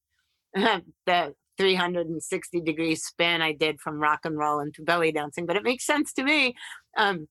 the 1.05 1.33
360 1.57 2.61
degree 2.61 2.95
spin 2.95 3.41
I 3.41 3.53
did 3.53 3.79
from 3.79 3.99
rock 3.99 4.21
and 4.23 4.37
roll 4.37 4.59
into 4.59 4.81
belly 4.81 5.11
dancing, 5.11 5.45
but 5.45 5.55
it 5.55 5.63
makes 5.63 5.85
sense 5.85 6.13
to 6.13 6.23
me. 6.23 6.55
Um, 6.97 7.27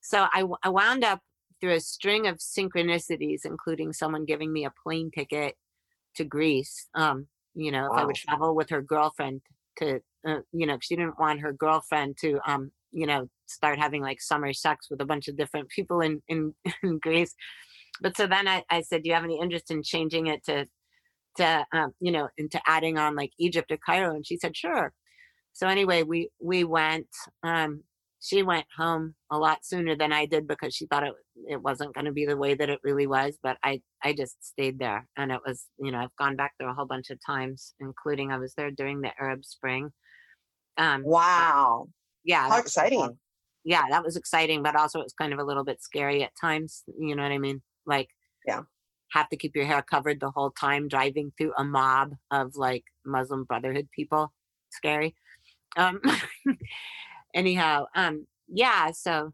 so 0.00 0.26
I 0.32 0.68
wound 0.68 1.04
up 1.04 1.20
through 1.60 1.74
a 1.74 1.80
string 1.80 2.26
of 2.26 2.36
synchronicities, 2.36 3.44
including 3.44 3.92
someone 3.92 4.24
giving 4.24 4.52
me 4.52 4.64
a 4.64 4.72
plane 4.82 5.10
ticket 5.10 5.56
to 6.16 6.24
Greece. 6.24 6.88
Um, 6.94 7.26
you 7.54 7.72
know, 7.72 7.86
if 7.86 7.92
I 7.92 8.04
would 8.04 8.16
travel 8.16 8.54
with 8.54 8.70
her 8.70 8.82
girlfriend 8.82 9.40
to, 9.78 10.00
uh, 10.26 10.40
you 10.52 10.66
know, 10.66 10.78
she 10.80 10.96
didn't 10.96 11.18
want 11.18 11.40
her 11.40 11.52
girlfriend 11.52 12.18
to, 12.18 12.38
um, 12.46 12.70
you 12.92 13.06
know, 13.06 13.28
start 13.46 13.78
having 13.78 14.02
like 14.02 14.20
summer 14.20 14.52
sex 14.52 14.88
with 14.90 15.00
a 15.00 15.06
bunch 15.06 15.28
of 15.28 15.36
different 15.36 15.68
people 15.70 16.00
in 16.00 16.22
in, 16.28 16.54
in 16.82 16.98
Greece. 16.98 17.34
But 18.00 18.16
so 18.16 18.26
then 18.26 18.46
I, 18.46 18.62
I 18.70 18.82
said, 18.82 19.02
do 19.02 19.08
you 19.08 19.14
have 19.14 19.24
any 19.24 19.40
interest 19.40 19.70
in 19.70 19.82
changing 19.82 20.26
it 20.26 20.44
to, 20.44 20.66
to, 21.36 21.66
um, 21.72 21.92
you 22.00 22.12
know, 22.12 22.28
into 22.38 22.60
adding 22.66 22.98
on 22.98 23.14
like 23.16 23.32
Egypt 23.38 23.70
or 23.72 23.78
Cairo? 23.78 24.14
And 24.14 24.26
she 24.26 24.36
said, 24.38 24.56
sure. 24.56 24.92
So 25.52 25.66
anyway, 25.68 26.02
we 26.02 26.30
we 26.40 26.64
went. 26.64 27.08
Um, 27.42 27.82
she 28.20 28.42
went 28.42 28.66
home 28.76 29.14
a 29.30 29.38
lot 29.38 29.64
sooner 29.64 29.94
than 29.96 30.12
I 30.12 30.26
did 30.26 30.46
because 30.48 30.74
she 30.74 30.86
thought 30.86 31.04
it 31.04 31.14
it 31.48 31.62
wasn't 31.62 31.94
going 31.94 32.06
to 32.06 32.12
be 32.12 32.26
the 32.26 32.36
way 32.36 32.54
that 32.54 32.68
it 32.68 32.80
really 32.82 33.06
was. 33.06 33.38
But 33.42 33.56
I 33.62 33.80
I 34.02 34.12
just 34.12 34.44
stayed 34.44 34.78
there, 34.78 35.08
and 35.16 35.32
it 35.32 35.40
was 35.46 35.66
you 35.78 35.92
know 35.92 35.98
I've 35.98 36.16
gone 36.16 36.36
back 36.36 36.52
there 36.58 36.68
a 36.68 36.74
whole 36.74 36.86
bunch 36.86 37.10
of 37.10 37.18
times, 37.24 37.74
including 37.80 38.32
I 38.32 38.38
was 38.38 38.54
there 38.54 38.70
during 38.70 39.00
the 39.00 39.12
Arab 39.18 39.44
Spring. 39.44 39.92
Um, 40.76 41.02
Wow. 41.04 41.88
yeah, 42.24 42.48
How 42.48 42.58
exciting. 42.58 43.18
Yeah, 43.64 43.82
that 43.90 44.04
was 44.04 44.16
exciting, 44.16 44.62
but 44.62 44.76
also 44.76 45.00
it 45.00 45.04
was 45.04 45.14
kind 45.14 45.32
of 45.32 45.38
a 45.38 45.44
little 45.44 45.64
bit 45.64 45.82
scary 45.82 46.22
at 46.22 46.32
times. 46.40 46.84
You 46.98 47.16
know 47.16 47.22
what 47.22 47.32
I 47.32 47.38
mean? 47.38 47.62
Like, 47.86 48.08
Yeah. 48.46 48.62
Have 49.12 49.28
to 49.28 49.36
keep 49.36 49.54
your 49.54 49.66
hair 49.66 49.82
covered 49.82 50.20
the 50.20 50.30
whole 50.30 50.50
time 50.50 50.88
driving 50.88 51.32
through 51.36 51.52
a 51.56 51.64
mob 51.64 52.14
of 52.30 52.56
like 52.56 52.84
Muslim 53.04 53.44
Brotherhood 53.44 53.88
people. 53.94 54.32
Scary. 54.70 55.14
Um, 55.76 56.00
anyhow, 57.34 57.86
um, 57.94 58.26
yeah, 58.48 58.90
so 58.92 59.32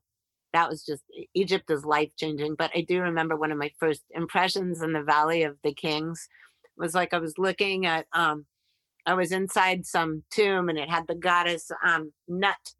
that 0.52 0.68
was 0.68 0.84
just 0.84 1.02
Egypt 1.34 1.70
is 1.70 1.84
life 1.84 2.10
changing. 2.16 2.54
But 2.54 2.70
I 2.74 2.82
do 2.82 3.00
remember 3.00 3.36
one 3.36 3.52
of 3.52 3.58
my 3.58 3.70
first 3.78 4.02
impressions 4.10 4.82
in 4.82 4.92
the 4.92 5.02
Valley 5.02 5.42
of 5.42 5.56
the 5.64 5.72
Kings 5.72 6.28
was 6.76 6.94
like 6.94 7.14
I 7.14 7.18
was 7.18 7.38
looking 7.38 7.86
at 7.86 8.06
um 8.12 8.46
I 9.06 9.14
was 9.14 9.32
inside 9.32 9.86
some 9.86 10.22
tomb 10.30 10.68
and 10.68 10.78
it 10.78 10.88
had 10.88 11.06
the 11.06 11.14
goddess 11.14 11.70
um 11.84 12.12
Nut, 12.28 12.74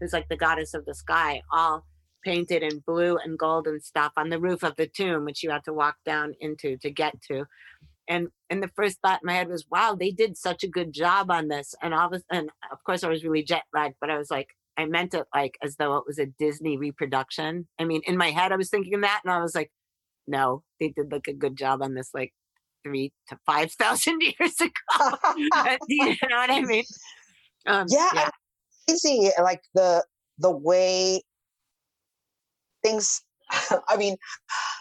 who's 0.00 0.12
like 0.12 0.28
the 0.28 0.36
goddess 0.36 0.74
of 0.74 0.84
the 0.84 0.94
sky, 0.94 1.42
all 1.52 1.84
painted 2.28 2.62
in 2.62 2.82
blue 2.86 3.16
and 3.16 3.38
gold 3.38 3.66
and 3.66 3.82
stuff 3.82 4.12
on 4.18 4.28
the 4.28 4.38
roof 4.38 4.62
of 4.62 4.76
the 4.76 4.86
tomb, 4.86 5.24
which 5.24 5.42
you 5.42 5.48
had 5.50 5.64
to 5.64 5.72
walk 5.72 5.96
down 6.04 6.34
into 6.40 6.76
to 6.76 6.90
get 6.90 7.14
to. 7.22 7.46
And 8.06 8.28
and 8.50 8.62
the 8.62 8.68
first 8.68 8.98
thought 9.00 9.20
in 9.22 9.26
my 9.26 9.32
head 9.32 9.48
was, 9.48 9.64
wow, 9.70 9.96
they 9.98 10.10
did 10.10 10.36
such 10.36 10.62
a 10.62 10.68
good 10.68 10.92
job 10.92 11.30
on 11.30 11.48
this. 11.48 11.74
And 11.82 11.94
all 11.94 12.10
this 12.10 12.22
and 12.30 12.50
of 12.70 12.84
course 12.84 13.02
I 13.02 13.08
was 13.08 13.24
really 13.24 13.42
jet 13.42 13.62
lagged, 13.72 13.96
but 13.98 14.10
I 14.10 14.18
was 14.18 14.30
like, 14.30 14.48
I 14.76 14.84
meant 14.84 15.14
it 15.14 15.24
like 15.34 15.56
as 15.62 15.76
though 15.76 15.96
it 15.96 16.04
was 16.06 16.18
a 16.18 16.26
Disney 16.26 16.76
reproduction. 16.76 17.66
I 17.78 17.84
mean, 17.84 18.02
in 18.06 18.18
my 18.18 18.30
head 18.30 18.52
I 18.52 18.56
was 18.56 18.68
thinking 18.68 19.00
that 19.00 19.22
and 19.24 19.32
I 19.32 19.40
was 19.40 19.54
like, 19.54 19.70
no, 20.26 20.62
they 20.78 20.88
did 20.88 21.10
like 21.10 21.28
a 21.28 21.32
good 21.32 21.56
job 21.56 21.80
on 21.82 21.94
this 21.94 22.10
like 22.12 22.34
three 22.84 23.10
to 23.28 23.38
five 23.46 23.72
thousand 23.72 24.20
years 24.38 24.60
ago. 24.60 25.16
You 25.88 26.08
know 26.28 26.36
what 26.36 26.50
I 26.50 26.60
mean? 26.60 26.84
Um, 27.66 27.86
yeah, 27.88 28.28
crazy 28.86 29.30
like 29.40 29.62
the 29.74 30.04
the 30.38 30.50
way 30.50 31.22
things 32.82 33.22
i 33.88 33.96
mean 33.96 34.16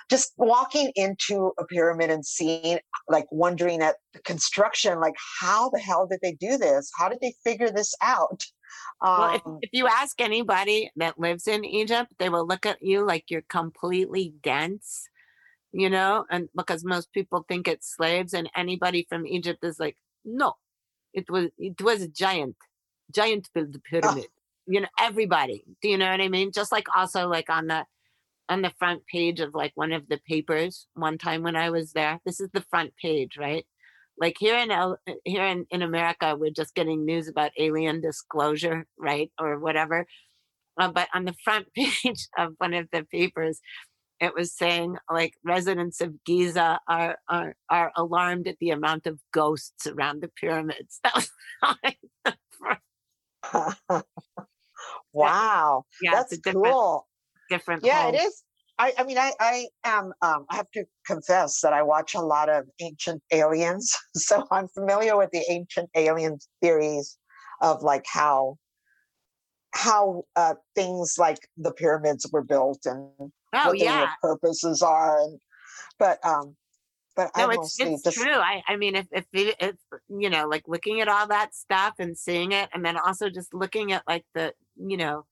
just 0.10 0.34
walking 0.38 0.91
into 0.95 1.52
a 1.57 1.65
pyramid 1.65 2.10
and 2.10 2.26
seeing 2.26 2.80
like 3.10 3.26
wondering 3.32 3.82
at 3.82 3.95
the 4.14 4.19
construction 4.19 4.99
like 4.99 5.15
how 5.40 5.69
the 5.69 5.80
hell 5.80 6.07
did 6.07 6.19
they 6.22 6.34
do 6.34 6.57
this? 6.57 6.90
How 6.98 7.10
did 7.10 7.19
they 7.22 7.34
figure 7.44 7.69
this 7.69 7.94
out? 8.02 8.44
Well, 9.02 9.36
if, 9.36 9.45
um, 9.45 9.60
if 9.61 9.69
you 9.74 9.88
ask 9.88 10.19
anybody 10.22 10.91
that 10.95 11.19
lives 11.19 11.48
in 11.48 11.65
Egypt, 11.65 12.11
they 12.19 12.30
will 12.30 12.48
look 12.48 12.65
at 12.65 12.82
you 12.82 13.06
like 13.06 13.26
you're 13.30 13.44
completely 13.49 14.34
dense, 14.41 15.07
you 15.72 15.90
know, 15.90 16.26
and 16.30 16.49
because 16.56 16.84
most 16.84 17.11
people 17.14 17.45
think 17.48 17.68
it's 17.68 17.95
slaves, 17.95 18.34
and 18.34 18.49
anybody 18.56 19.06
from 19.07 19.28
Egypt 19.28 19.64
is 19.64 19.80
like, 19.80 19.98
no, 20.26 20.53
it 21.14 21.30
was 21.30 21.49
it 21.57 21.80
was 21.82 22.02
a 22.02 22.07
giant, 22.07 22.56
giant 23.14 23.49
built 23.53 23.72
the 23.72 23.80
pyramid. 23.80 24.28
You 24.68 24.81
know, 24.81 24.88
everybody. 24.99 25.64
Do 25.81 25.89
you 25.89 25.98
know 25.98 26.11
what 26.11 26.22
I 26.22 26.27
mean? 26.27 26.52
Just 26.52 26.72
like 26.72 26.88
also 26.95 27.27
like 27.27 27.49
on 27.49 27.68
the 27.68 27.85
on 28.49 28.61
the 28.61 28.72
front 28.80 29.06
page 29.07 29.39
of 29.39 29.53
like 29.53 29.72
one 29.76 29.91
of 29.91 30.07
the 30.07 30.19
papers 30.27 30.88
one 30.94 31.18
time 31.18 31.44
when 31.44 31.56
I 31.56 31.69
was 31.69 31.94
there. 31.94 32.19
This 32.26 32.39
is 32.39 32.49
the 32.53 32.65
front 32.69 32.94
page, 33.02 33.38
right? 33.38 33.65
like 34.19 34.35
here 34.39 34.57
in 34.57 34.72
L- 34.72 34.99
here 35.26 35.45
in, 35.45 35.65
in 35.69 35.81
America, 35.81 36.35
we're 36.38 36.52
just 36.52 36.76
getting 36.76 37.06
news 37.06 37.27
about 37.27 37.52
alien 37.57 38.02
disclosure, 38.02 38.85
right, 38.98 39.31
or 39.39 39.60
whatever. 39.60 40.06
Uh, 40.80 40.91
but 40.91 41.07
on 41.14 41.26
the 41.26 41.35
front 41.44 41.72
page 41.73 42.27
of 42.38 42.53
one 42.57 42.73
of 42.73 42.88
the 42.91 43.03
papers, 43.03 43.60
it 44.19 44.34
was 44.34 44.52
saying 44.52 44.98
like 45.11 45.34
residents 45.44 46.02
of 46.02 46.23
Giza 46.23 46.80
are 46.88 47.18
are 47.30 47.56
are 47.69 47.91
alarmed 47.95 48.48
at 48.48 48.57
the 48.60 48.72
amount 48.72 49.06
of 49.06 49.19
ghosts 49.31 49.85
around 49.85 50.22
the 50.22 50.30
pyramids. 50.30 50.99
That 51.14 51.15
was 51.15 51.31
the 53.89 54.03
wow 55.18 55.84
yeah, 56.02 56.11
that's 56.11 56.38
different 56.38 56.64
cool 56.64 57.07
different. 57.49 57.84
yeah 57.84 58.03
home. 58.03 58.15
it 58.15 58.22
is 58.22 58.44
I, 58.80 58.94
I 58.98 59.03
mean 59.03 59.18
I, 59.18 59.34
I 59.39 59.68
am 59.84 60.14
um, 60.22 60.45
I 60.49 60.56
have 60.56 60.69
to 60.73 60.85
confess 61.06 61.61
that 61.61 61.73
I 61.73 61.81
watch 61.81 62.14
a 62.14 62.22
lot 62.22 62.49
of 62.49 62.65
ancient 62.80 63.22
aliens 63.31 63.91
so 64.15 64.45
I'm 64.52 64.68
familiar 64.69 65.18
with 65.18 65.31
the 65.31 65.44
ancient 65.49 65.89
alien 65.95 66.38
theories 66.61 67.18
of 67.61 67.81
like 67.81 68.06
how 68.07 68.57
how 69.73 70.23
uh, 70.35 70.56
things 70.76 71.15
like 71.18 71.38
the 71.57 71.72
pyramids 71.72 72.27
were 72.31 72.44
built 72.44 72.80
and 72.85 73.10
Oh 73.53 73.69
what 73.69 73.80
their 73.80 74.10
purposes 74.22 74.81
are 74.81 75.22
and 75.22 75.39
but 75.99 76.23
um 76.26 76.56
but 77.18 77.31
I 77.35 77.41
no, 77.41 77.49
it's 77.49 77.57
mostly 77.57 77.94
it's 77.95 78.03
just 78.03 78.18
true. 78.18 78.31
I 78.31 78.61
I 78.68 78.77
mean, 78.77 78.95
if 78.95 79.07
if 79.11 79.26
it's 79.34 79.84
you 80.07 80.30
know 80.30 80.48
like 80.48 80.64
looking 80.68 81.02
at 81.02 81.07
all 81.07 81.27
that 81.27 81.56
stuff 81.56 81.95
and 81.99 82.18
seeing 82.18 82.52
it, 82.52 82.69
and 82.73 82.85
then 82.85 82.95
also 82.98 83.30
just 83.30 83.53
looking 83.53 83.91
at 83.91 84.03
like 84.07 84.23
the 84.35 84.53
you 84.77 84.95
know 84.95 85.26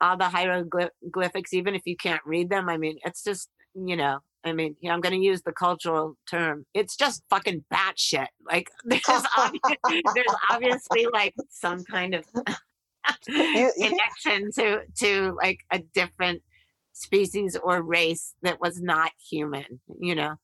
all 0.00 0.16
the 0.16 0.30
hieroglyphics, 0.30 1.52
even 1.52 1.74
if 1.74 1.82
you 1.84 1.96
can't 1.96 2.22
read 2.24 2.48
them. 2.48 2.68
I 2.70 2.78
mean, 2.78 2.98
it's 3.04 3.22
just 3.22 3.50
you 3.74 3.96
know. 3.96 4.20
I 4.42 4.54
mean, 4.54 4.74
yeah, 4.80 4.94
I'm 4.94 5.02
going 5.02 5.20
to 5.20 5.22
use 5.22 5.42
the 5.42 5.52
cultural 5.52 6.16
term. 6.26 6.64
It's 6.72 6.96
just 6.96 7.22
fucking 7.28 7.66
batshit. 7.70 8.28
Like 8.50 8.70
there's 8.84 9.02
obvi- 9.02 9.60
there's 10.14 10.34
obviously 10.48 11.06
like 11.12 11.34
some 11.50 11.84
kind 11.84 12.14
of 12.14 12.24
connection 13.26 14.50
to 14.52 14.80
to 15.00 15.36
like 15.36 15.60
a 15.70 15.80
different 15.80 16.42
species 16.94 17.58
or 17.62 17.82
race 17.82 18.34
that 18.40 18.58
was 18.58 18.80
not 18.80 19.12
human. 19.30 19.80
You 20.00 20.14
know. 20.14 20.36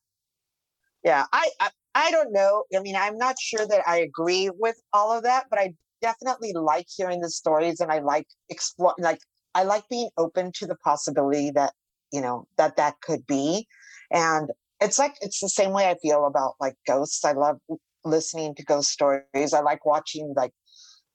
Yeah 1.07 1.25
I, 1.33 1.49
I 1.61 1.71
i 1.95 2.11
don't 2.11 2.33
know 2.35 2.65
i 2.77 2.81
mean 2.81 2.97
i'm 2.97 3.17
not 3.17 3.37
sure 3.41 3.67
that 3.67 3.89
i 3.89 3.99
agree 3.99 4.51
with 4.59 4.77
all 4.93 5.17
of 5.17 5.23
that 5.25 5.47
but 5.51 5.59
i 5.59 5.73
definitely 6.03 6.53
like 6.53 6.87
hearing 6.95 7.21
the 7.23 7.31
stories 7.31 7.81
and 7.81 7.91
i 7.91 8.01
like 8.01 8.27
explore 8.51 8.95
like 8.99 9.21
i 9.55 9.63
like 9.63 9.89
being 9.89 10.11
open 10.19 10.53
to 10.57 10.67
the 10.67 10.77
possibility 10.85 11.51
that 11.53 11.73
you 12.13 12.21
know 12.21 12.47
that 12.57 12.77
that 12.77 13.01
could 13.03 13.27
be. 13.27 13.67
And 14.11 14.51
it's 14.81 14.99
like 14.99 15.15
it's 15.21 15.41
the 15.41 15.49
same 15.49 15.73
way 15.73 15.89
i 15.91 15.97
feel 16.03 16.27
about 16.27 16.55
like 16.61 16.75
ghosts. 16.87 17.25
I 17.25 17.33
love 17.33 17.59
listening 18.05 18.55
to 18.57 18.65
ghost 18.65 18.91
stories. 18.91 19.53
I 19.53 19.61
like 19.61 19.85
watching 19.87 20.35
like 20.37 20.53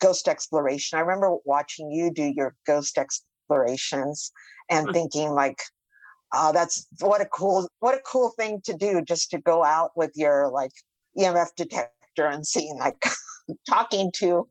ghost 0.01 0.27
exploration. 0.27 0.97
I 0.97 1.01
remember 1.01 1.37
watching 1.45 1.91
you 1.91 2.11
do 2.11 2.33
your 2.35 2.55
ghost 2.67 2.97
explorations 2.97 4.31
and 4.69 4.87
Mm. 4.87 4.93
thinking 4.93 5.31
like 5.31 5.59
oh 6.33 6.51
that's 6.53 6.87
what 6.99 7.21
a 7.21 7.25
cool 7.25 7.67
what 7.79 7.95
a 7.95 8.01
cool 8.05 8.31
thing 8.37 8.61
to 8.63 8.73
do 8.73 9.01
just 9.01 9.29
to 9.31 9.37
go 9.39 9.63
out 9.63 9.91
with 9.95 10.11
your 10.15 10.49
like 10.51 10.71
emf 11.17 11.47
detector 11.55 12.25
and 12.25 12.45
seeing 12.45 12.77
like 12.77 13.01
talking 13.69 14.11
to 14.15 14.47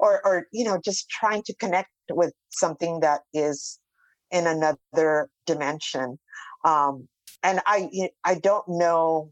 or 0.00 0.24
or 0.26 0.46
you 0.52 0.64
know 0.64 0.78
just 0.84 1.08
trying 1.08 1.42
to 1.42 1.54
connect 1.56 1.88
with 2.10 2.32
something 2.50 3.00
that 3.00 3.20
is 3.32 3.78
in 4.30 4.46
another 4.46 5.28
dimension. 5.46 6.18
Um 6.64 7.08
and 7.42 7.60
I 7.66 8.34
don't 8.40 8.66
know 8.68 9.30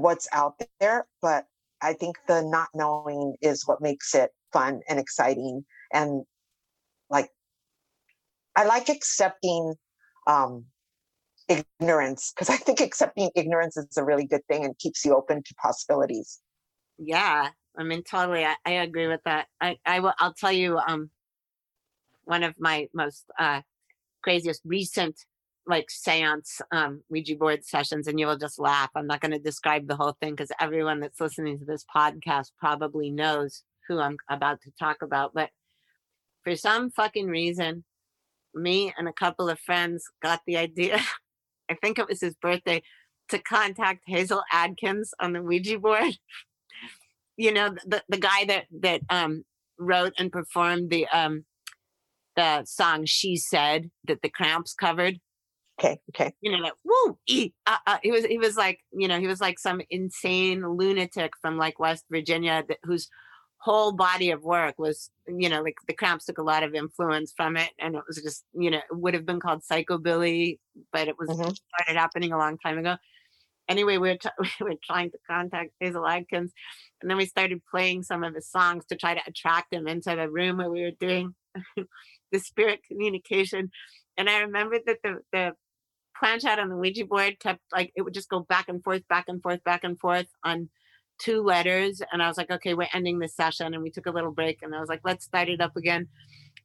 what's 0.00 0.28
out 0.32 0.60
there 0.80 1.06
but 1.20 1.44
i 1.82 1.92
think 1.92 2.16
the 2.26 2.42
not 2.42 2.68
knowing 2.74 3.34
is 3.42 3.66
what 3.66 3.82
makes 3.82 4.14
it 4.14 4.30
fun 4.52 4.80
and 4.88 4.98
exciting 4.98 5.64
and 5.92 6.24
like 7.10 7.28
i 8.56 8.64
like 8.64 8.88
accepting 8.88 9.74
um 10.26 10.64
ignorance 11.50 12.32
because 12.34 12.48
i 12.48 12.56
think 12.56 12.80
accepting 12.80 13.30
ignorance 13.34 13.76
is 13.76 13.96
a 13.96 14.04
really 14.04 14.26
good 14.26 14.46
thing 14.46 14.64
and 14.64 14.78
keeps 14.78 15.04
you 15.04 15.14
open 15.14 15.42
to 15.42 15.54
possibilities 15.54 16.40
Yeah, 16.98 17.48
I 17.76 17.82
mean, 17.82 18.02
totally. 18.02 18.44
I, 18.44 18.56
I 18.66 18.72
agree 18.72 19.08
with 19.08 19.22
that. 19.24 19.46
I, 19.60 19.78
I 19.86 20.00
will. 20.00 20.12
I'll 20.18 20.34
tell 20.34 20.52
you. 20.52 20.78
Um, 20.78 21.10
one 22.24 22.42
of 22.42 22.54
my 22.58 22.88
most 22.94 23.24
uh, 23.38 23.62
craziest 24.22 24.60
recent 24.64 25.24
like 25.66 25.90
seance 25.90 26.60
um, 26.72 27.02
Ouija 27.08 27.36
board 27.36 27.64
sessions, 27.64 28.06
and 28.06 28.20
you 28.20 28.26
will 28.26 28.36
just 28.36 28.58
laugh. 28.58 28.90
I'm 28.94 29.06
not 29.06 29.20
going 29.20 29.32
to 29.32 29.38
describe 29.38 29.88
the 29.88 29.96
whole 29.96 30.16
thing 30.20 30.32
because 30.32 30.52
everyone 30.60 31.00
that's 31.00 31.20
listening 31.20 31.58
to 31.58 31.64
this 31.64 31.84
podcast 31.94 32.52
probably 32.58 33.10
knows 33.10 33.62
who 33.88 33.98
I'm 33.98 34.16
about 34.28 34.60
to 34.62 34.70
talk 34.78 35.02
about. 35.02 35.32
But 35.34 35.50
for 36.44 36.54
some 36.56 36.90
fucking 36.90 37.28
reason, 37.28 37.84
me 38.54 38.92
and 38.98 39.08
a 39.08 39.12
couple 39.12 39.48
of 39.48 39.58
friends 39.58 40.04
got 40.22 40.40
the 40.46 40.56
idea. 40.56 41.00
I 41.70 41.74
think 41.74 41.98
it 41.98 42.08
was 42.08 42.20
his 42.20 42.34
birthday 42.34 42.82
to 43.30 43.38
contact 43.38 44.08
Hasil 44.08 44.42
Adkins 44.52 45.14
on 45.20 45.32
the 45.32 45.42
Ouija 45.42 45.78
board. 45.78 46.18
you 47.36 47.52
know, 47.52 47.74
the 47.86 48.02
the 48.08 48.18
guy 48.18 48.44
that 48.46 48.64
that 48.80 49.02
um 49.08 49.44
wrote 49.78 50.12
and 50.18 50.32
performed 50.32 50.90
the 50.90 51.06
um 51.08 51.44
the 52.36 52.64
song 52.64 53.06
"She 53.06 53.36
Said" 53.36 53.90
that 54.04 54.22
the 54.22 54.28
Cramps 54.28 54.74
covered. 54.74 55.20
Okay, 55.78 55.98
okay. 56.10 56.34
You 56.42 56.52
know, 56.52 56.62
that 56.64 56.74
woo, 56.84 57.18
ee, 57.26 57.54
uh, 57.66 57.78
uh, 57.86 57.98
he 58.02 58.10
was 58.10 58.26
he 58.26 58.36
was 58.36 58.56
like 58.56 58.80
you 58.92 59.08
know 59.08 59.18
he 59.18 59.26
was 59.26 59.40
like 59.40 59.58
some 59.58 59.80
insane 59.88 60.62
lunatic 60.76 61.32
from 61.40 61.56
like 61.56 61.78
West 61.78 62.04
Virginia 62.10 62.62
that, 62.68 62.78
whose 62.82 63.08
whole 63.60 63.92
body 63.92 64.30
of 64.30 64.42
work 64.42 64.78
was 64.78 65.10
you 65.28 65.48
know 65.48 65.62
like 65.62 65.76
the 65.86 65.94
Cramps 65.94 66.24
took 66.26 66.38
a 66.38 66.42
lot 66.42 66.62
of 66.62 66.74
influence 66.74 67.32
from 67.36 67.56
it, 67.56 67.70
and 67.78 67.94
it 67.94 68.02
was 68.08 68.20
just 68.22 68.44
you 68.54 68.70
know 68.70 68.78
it 68.78 68.84
would 68.96 69.14
have 69.14 69.26
been 69.26 69.40
called 69.40 69.62
psychobilly, 69.70 70.58
but 70.92 71.08
it 71.08 71.16
was 71.18 71.28
Mhm. 71.30 71.56
started 71.80 71.98
happening 71.98 72.32
a 72.32 72.38
long 72.38 72.58
time 72.58 72.78
ago. 72.78 72.96
Anyway, 73.68 73.98
we 73.98 74.08
were, 74.10 74.16
t- 74.16 74.28
we 74.60 74.66
were 74.66 74.74
trying 74.84 75.10
to 75.12 75.18
contact 75.28 75.70
Hasil 75.82 76.08
Adkins, 76.10 76.52
and 77.00 77.10
then 77.10 77.16
we 77.18 77.26
started 77.26 77.62
playing 77.70 78.02
some 78.02 78.24
of 78.24 78.34
his 78.34 78.50
songs 78.50 78.84
to 78.86 78.96
try 78.96 79.14
to 79.14 79.20
attract 79.26 79.72
him 79.72 79.86
into 79.86 80.14
the 80.16 80.28
room 80.30 80.58
where 80.58 80.70
we 80.70 80.82
were 80.82 80.90
doing 80.98 81.34
the 82.32 82.38
spirit 82.38 82.80
communication. 82.88 83.70
And 84.16 84.28
I 84.28 84.40
remember 84.40 84.78
that 84.86 84.98
the 85.04 85.20
the 85.32 85.52
planchette 86.18 86.58
on 86.58 86.68
the 86.68 86.76
Ouija 86.76 87.06
board 87.06 87.38
kept 87.40 87.60
like 87.72 87.92
it 87.96 88.02
would 88.02 88.14
just 88.14 88.28
go 88.28 88.40
back 88.40 88.68
and 88.68 88.82
forth, 88.82 89.06
back 89.08 89.26
and 89.28 89.42
forth, 89.42 89.62
back 89.64 89.84
and 89.84 89.98
forth 89.98 90.26
on 90.44 90.68
two 91.20 91.42
letters. 91.42 92.02
And 92.12 92.22
I 92.22 92.28
was 92.28 92.36
like, 92.36 92.50
okay, 92.50 92.74
we're 92.74 92.88
ending 92.92 93.18
this 93.18 93.34
session. 93.34 93.74
And 93.74 93.82
we 93.82 93.90
took 93.90 94.06
a 94.06 94.10
little 94.10 94.32
break 94.32 94.58
and 94.62 94.74
I 94.74 94.80
was 94.80 94.88
like, 94.88 95.00
let's 95.04 95.24
start 95.24 95.48
it 95.48 95.60
up 95.60 95.76
again. 95.76 96.08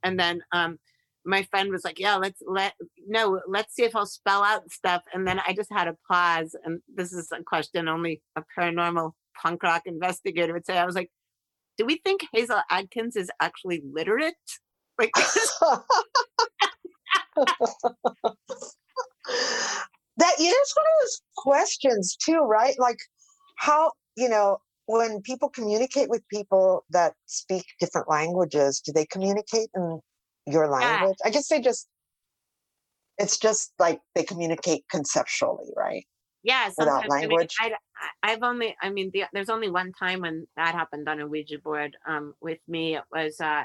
And 0.03 0.19
then 0.19 0.41
um 0.52 0.80
my 1.27 1.41
friend 1.44 1.72
was 1.72 1.84
like, 1.84 1.99
yeah, 1.99 2.15
let's 2.15 2.41
let 2.45 2.73
no, 3.07 3.41
let's 3.48 3.76
see 3.76 3.84
if 3.84 3.95
I'll 3.95 4.06
spell 4.06 4.44
out 4.44 4.72
stuff. 4.72 5.02
And 5.14 5.27
then 5.27 5.41
I 5.45 5.53
just 5.53 5.72
had 5.72 5.88
a 5.88 5.98
pause. 6.10 6.56
And 6.64 6.82
this 6.94 7.11
is 7.14 7.32
a 7.32 7.44
question 7.44 7.88
only 7.88 8.22
a 8.36 8.44
paranormal 8.57 9.11
punk 9.41 9.64
rock 9.64 9.84
investigator 9.86 10.53
would 10.53 10.65
say. 10.65 10.77
I 10.77 10.86
was 10.86 10.95
like, 10.95 11.11
do 11.77 11.86
we 11.86 11.98
think 11.98 12.22
Hasil 12.34 12.61
Adkins 12.69 13.15
is 13.15 13.32
actually 13.41 13.82
literate? 13.91 14.36
Like 14.98 15.11
that 20.18 20.40
know, 20.40 20.45
one 20.76 20.86
of 20.86 21.02
those 21.02 21.22
questions 21.36 22.15
too, 22.15 22.40
right? 22.40 22.76
Like 22.80 22.99
how 23.57 23.91
you 24.15 24.29
know 24.29 24.59
when 24.87 25.21
people 25.21 25.49
communicate 25.49 26.09
with 26.09 26.27
people 26.29 26.85
that 26.91 27.13
speak 27.25 27.65
different 27.79 28.09
languages, 28.09 28.81
do 28.81 28.91
they 28.91 29.05
communicate 29.05 29.69
in 29.75 29.99
your 30.45 30.67
language? 30.67 31.17
I 31.23 31.29
guess 31.29 31.47
they 31.47 31.61
just. 31.61 31.87
It's 33.17 33.37
just 33.37 33.71
like 33.79 34.01
they 34.13 34.23
communicate 34.23 34.83
conceptually, 34.91 35.71
right? 35.75 36.05
Yeah, 36.43 36.67
without 36.77 37.03
sometimes 37.03 37.13
I 37.13 37.21
mean, 37.21 37.29
language. 37.29 37.55
I, 37.61 37.71
I, 38.21 38.31
have 38.31 38.43
only, 38.43 38.75
I 38.81 38.89
mean, 38.89 39.09
the, 39.13 39.23
there's 39.31 39.49
only 39.49 39.71
one 39.71 39.93
time 39.93 40.21
when 40.21 40.45
that 40.57 40.75
happened 40.75 41.07
on 41.07 41.21
a 41.21 41.27
Ouija 41.27 41.57
board 41.59 41.95
um, 42.05 42.35
with 42.41 42.59
me. 42.67 42.97
It 42.97 43.03
was 43.11 43.39
uh, 43.39 43.63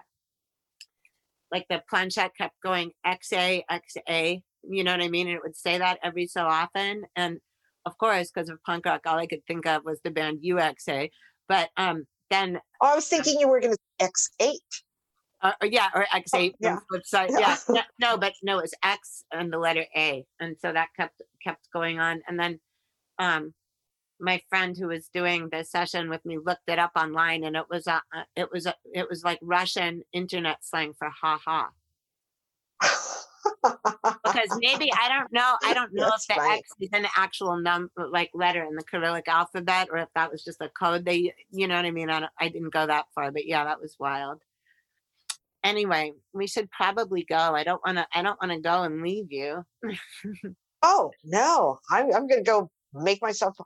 like 1.50 1.66
the 1.68 1.82
planchette 1.90 2.30
kept 2.38 2.54
going 2.62 2.92
XA, 3.04 3.64
XA, 3.70 4.42
you 4.62 4.84
know 4.84 4.92
what 4.92 5.02
I 5.02 5.08
mean? 5.08 5.26
And 5.26 5.36
it 5.36 5.42
would 5.42 5.56
say 5.56 5.78
that 5.78 5.98
every 6.02 6.26
so 6.26 6.44
often. 6.44 7.04
And 7.16 7.40
of 7.86 7.96
course, 7.98 8.30
because 8.30 8.48
of 8.50 8.62
punk 8.64 8.86
rock, 8.86 9.02
all 9.06 9.18
I 9.18 9.26
could 9.26 9.44
think 9.46 9.66
of 9.66 9.84
was 9.84 10.00
the 10.02 10.10
band 10.10 10.40
UXA. 10.44 11.10
But 11.48 11.70
um, 11.76 12.06
then, 12.30 12.60
Oh, 12.80 12.92
I 12.92 12.94
was 12.94 13.08
thinking 13.08 13.38
you 13.40 13.48
were 13.48 13.60
going 13.60 13.74
to 13.74 13.78
X 14.04 14.30
eight. 14.40 14.60
uh, 15.42 15.52
or 15.60 15.66
yeah, 15.66 15.88
or 15.94 16.06
XA, 16.14 16.50
Oh, 16.52 16.56
yeah. 16.60 16.70
on 16.70 16.76
the 16.76 16.82
flip 16.88 17.06
side. 17.06 17.30
Yeah. 17.30 17.56
No, 17.68 17.80
no, 17.98 18.16
but 18.18 18.34
no, 18.42 18.58
it 18.58 18.62
was 18.62 18.74
X 18.84 19.24
and 19.32 19.52
the 19.52 19.58
letter 19.58 19.84
A. 19.96 20.24
And 20.40 20.56
so 20.60 20.72
that 20.72 20.88
kept 20.96 21.22
kept 21.42 21.68
going 21.72 21.98
on. 21.98 22.22
And 22.28 22.38
then 22.38 22.60
um 23.18 23.54
my 24.22 24.40
friend 24.50 24.76
who 24.76 24.88
was 24.88 25.08
doing 25.08 25.48
the 25.50 25.64
session 25.64 26.10
with 26.10 26.22
me 26.26 26.36
looked 26.38 26.68
it 26.68 26.78
up 26.78 26.92
online 26.94 27.42
and 27.44 27.56
it 27.56 27.64
was 27.70 27.86
a 27.86 28.02
uh, 28.14 28.24
it 28.36 28.52
was 28.52 28.66
a, 28.66 28.74
it 28.94 29.08
was 29.08 29.24
like 29.24 29.38
Russian 29.42 30.02
internet 30.12 30.58
slang 30.62 30.92
for 30.92 31.08
ha 31.08 31.40
ha. 31.42 31.70
Because 33.62 34.58
maybe 34.60 34.90
I 34.92 35.08
don't 35.08 35.32
know 35.32 35.56
I 35.64 35.74
don't 35.74 35.92
know 35.92 36.08
That's 36.10 36.24
if 36.28 36.36
the 36.36 36.42
funny. 36.42 36.58
X 36.58 36.70
is 36.80 36.88
an 36.92 37.06
actual 37.16 37.56
number, 37.58 37.90
like 38.10 38.30
letter 38.34 38.62
in 38.64 38.74
the 38.74 38.82
Cyrillic 38.90 39.28
alphabet 39.28 39.88
or 39.90 39.98
if 39.98 40.08
that 40.14 40.30
was 40.30 40.44
just 40.44 40.60
a 40.60 40.68
code 40.68 41.04
they 41.04 41.34
you 41.50 41.68
know 41.68 41.76
what 41.76 41.84
I 41.84 41.90
mean 41.90 42.10
I, 42.10 42.20
don't, 42.20 42.32
I 42.38 42.48
didn't 42.48 42.72
go 42.72 42.86
that 42.86 43.06
far 43.14 43.30
but 43.32 43.46
yeah 43.46 43.64
that 43.64 43.80
was 43.80 43.96
wild. 43.98 44.40
Anyway, 45.62 46.12
we 46.32 46.46
should 46.46 46.70
probably 46.70 47.24
go. 47.24 47.36
I 47.36 47.64
don't 47.64 47.82
want 47.84 47.98
to 47.98 48.06
I 48.14 48.22
don't 48.22 48.40
want 48.42 48.52
to 48.52 48.60
go 48.60 48.82
and 48.84 49.02
leave 49.02 49.30
you. 49.30 49.62
oh 50.82 51.10
no, 51.24 51.78
I'm 51.90 52.06
I'm 52.14 52.26
going 52.26 52.42
to 52.44 52.50
go 52.50 52.70
make 52.94 53.20
myself 53.20 53.56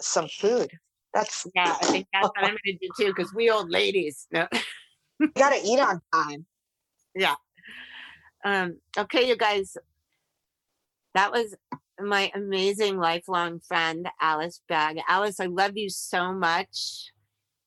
some 0.00 0.28
food. 0.28 0.70
That's 1.14 1.46
Yeah, 1.54 1.74
I 1.80 1.86
think 1.86 2.06
that's 2.12 2.28
what 2.28 2.44
I'm 2.44 2.50
going 2.64 2.78
to 2.78 2.86
do 2.86 2.88
too 2.98 3.14
because 3.16 3.32
we 3.34 3.50
old 3.50 3.70
ladies. 3.70 4.26
No. 4.30 4.46
got 5.36 5.50
to 5.50 5.60
eat 5.64 5.80
on 5.80 6.00
time. 6.12 6.46
Um, 8.44 8.78
okay, 8.96 9.28
you 9.28 9.36
guys, 9.36 9.76
that 11.14 11.32
was 11.32 11.54
my 12.00 12.30
amazing 12.34 12.98
lifelong 12.98 13.60
friend, 13.60 14.08
Alice 14.20 14.60
Bag. 14.68 14.98
Alice, 15.08 15.40
I 15.40 15.46
love 15.46 15.76
you 15.76 15.90
so 15.90 16.32
much. 16.32 17.10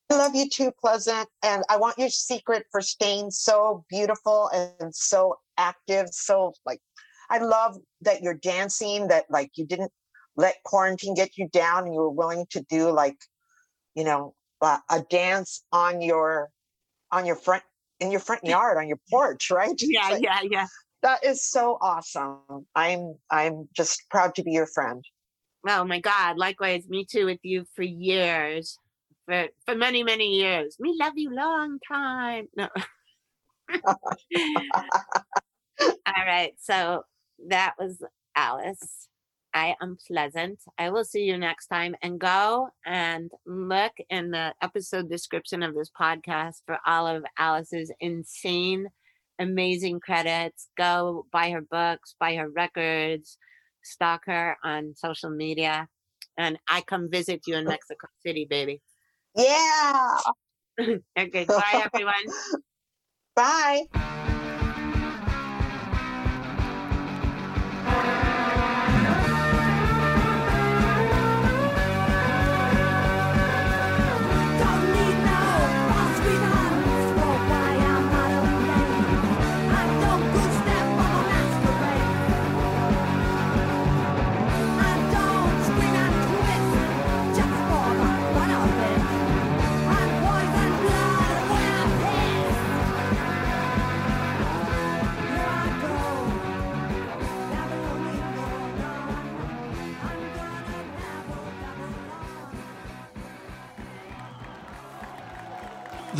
I 0.10 0.18
love 0.18 0.35
you 0.35 0.49
too, 0.49 0.72
Pleasant. 0.80 1.27
And 1.43 1.64
I 1.69 1.77
want 1.77 1.98
your 1.98 2.10
secret 2.10 2.65
for 2.72 2.81
staying 2.81 3.31
so 3.31 3.85
beautiful 3.89 4.49
and 4.53 4.93
so 4.93 5.38
active. 5.57 6.07
So, 6.11 6.53
like, 6.65 6.81
I 7.30 7.39
love 7.39 7.77
that 8.02 8.22
you're 8.22 8.34
dancing, 8.34 9.07
that, 9.07 9.26
like, 9.30 9.52
you 9.56 9.65
didn't 9.65 9.91
let 10.35 10.64
quarantine 10.64 11.14
get 11.14 11.38
you 11.38 11.48
down 11.49 11.85
and 11.85 11.93
you 11.93 11.99
were 12.02 12.10
willing 12.10 12.45
to 12.52 12.65
do, 12.69 12.91
like, 12.91 13.18
you 13.95 14.03
know, 14.03 14.34
a 14.61 15.02
dance 15.10 15.64
on 15.72 16.02
your, 16.02 16.49
on 17.11 17.26
your 17.26 17.35
front, 17.35 17.64
in 18.02 18.11
your 18.11 18.19
front 18.19 18.44
yard, 18.44 18.78
on 18.78 18.88
your 18.88 18.99
porch, 19.10 19.49
right? 19.52 19.76
Yeah, 19.80 20.10
like, 20.10 20.23
yeah, 20.23 20.40
yeah. 20.44 20.68
That 21.03 21.23
is 21.23 21.48
so 21.48 21.78
awesome. 21.82 22.40
I'm, 22.76 23.15
I'm 23.30 23.69
just 23.76 24.02
proud 24.10 24.36
to 24.36 24.44
be 24.44 24.52
your 24.52 24.68
friend. 24.68 25.03
Oh 25.68 25.84
my 25.84 25.99
God. 25.99 26.38
Likewise, 26.38 26.90
me 26.90 27.06
too 27.06 27.26
with 27.26 27.40
you 27.44 27.65
for 27.76 27.84
years. 27.84 28.78
For 29.28 29.48
for 29.65 29.76
many, 29.76 30.03
many 30.03 30.36
years. 30.40 30.76
Me 30.80 30.98
love 30.99 31.14
you 31.15 31.34
long 31.34 31.78
time. 31.88 32.48
No. 32.57 32.68
All 36.06 36.26
right. 36.26 36.53
So 36.60 37.03
that 37.48 37.76
was 37.80 38.03
Alice. 38.36 39.07
I 39.53 39.76
am 39.82 39.98
pleasant. 40.07 40.60
I 40.78 40.90
will 40.90 41.03
see 41.03 41.23
you 41.23 41.38
next 41.38 41.68
time 41.68 41.95
and 42.02 42.19
go 42.19 42.69
and 42.86 43.32
look 43.45 43.94
in 44.10 44.32
the 44.32 44.53
episode 44.61 45.10
description 45.10 45.64
of 45.64 45.76
this 45.76 45.90
podcast 45.90 46.61
for 46.65 46.78
all 46.86 47.07
of 47.07 47.23
Alice's 47.38 47.91
insane, 47.99 48.88
amazing 49.40 49.99
credits. 49.99 50.69
Go 50.78 51.26
buy 51.32 51.52
her 51.52 51.61
books, 51.61 52.15
buy 52.19 52.36
her 52.36 52.49
records, 52.49 53.38
stalk 53.84 54.23
her 54.26 54.57
on 54.64 54.94
social 54.95 55.30
media. 55.30 55.88
And 56.38 56.57
I 56.69 56.82
come 56.82 57.10
visit 57.11 57.41
you 57.48 57.56
in 57.56 57.68
oh. 57.68 57.69
Mexico 57.69 58.07
City, 58.26 58.45
baby. 58.49 58.82
Yeah. 59.36 60.18
Okay, 60.80 61.45
bye 61.48 61.84
everyone. 61.94 62.23
Bye. 63.36 64.28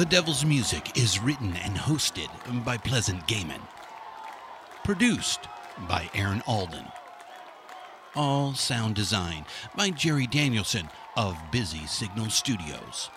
The 0.02 0.08
Devil's 0.08 0.44
Music 0.44 0.98
is 0.98 1.22
written 1.22 1.56
and 1.58 1.78
hosted 1.78 2.28
by 2.66 2.76
Pleasant 2.76 3.28
Gehman. 3.28 3.62
Produced 4.84 5.42
by 5.88 6.10
Aaron 6.16 6.42
Alden. 6.48 6.86
All 8.16 8.56
sound 8.56 8.96
design 8.96 9.46
by 9.76 9.92
Jerry 9.92 10.26
Danielson 10.26 10.90
of 11.16 11.38
Busy 11.52 11.86
Signal 11.86 12.32
Studios. 12.32 13.12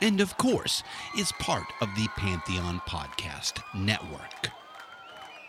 And 0.00 0.20
of 0.20 0.38
course, 0.38 0.84
is 1.18 1.32
part 1.40 1.66
of 1.80 1.88
the 1.96 2.06
Pantheon 2.16 2.80
Podcast 2.86 3.60
Network. 3.74 4.50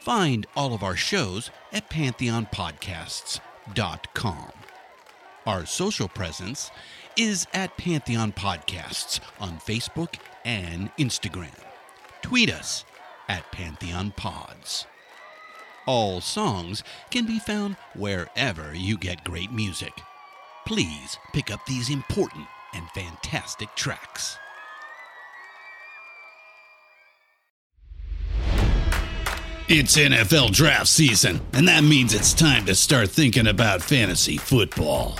Find 0.02 0.48
all 0.56 0.74
of 0.74 0.82
our 0.82 0.96
shows 0.96 1.52
at 1.72 1.92
pantheonpodcasts.com. 1.92 4.52
Our 5.46 5.66
social 5.68 6.08
presence 6.08 6.72
is 7.16 7.46
at 7.54 7.78
Pantheon 7.78 8.32
Podcasts 8.32 9.20
on 9.40 9.60
Facebook 9.60 10.16
and 10.46 10.92
Instagram. 10.98 11.54
Tweet 12.22 12.52
us 12.52 12.86
at 13.28 13.52
Pantheon 13.52 14.12
Pods. 14.12 14.86
All 15.86 16.22
songs 16.22 16.84
can 17.10 17.26
be 17.26 17.40
found 17.40 17.76
wherever 17.96 18.76
you 18.76 18.98
get 18.98 19.24
great 19.24 19.52
music. 19.52 19.94
Please 20.66 21.18
pick 21.34 21.50
up 21.50 21.66
these 21.66 21.90
important 21.90 22.46
and 22.74 22.88
fantastic 22.92 23.74
tracks. 23.76 24.38
It's 29.72 29.98
NFL 29.98 30.52
draft 30.52 30.88
season, 30.88 31.42
and 31.54 31.68
that 31.68 31.84
means 31.84 32.16
it's 32.16 32.34
time 32.34 32.66
to 32.66 32.74
start 32.74 33.10
thinking 33.10 33.46
about 33.46 33.84
fantasy 33.84 34.38
football. 34.38 35.20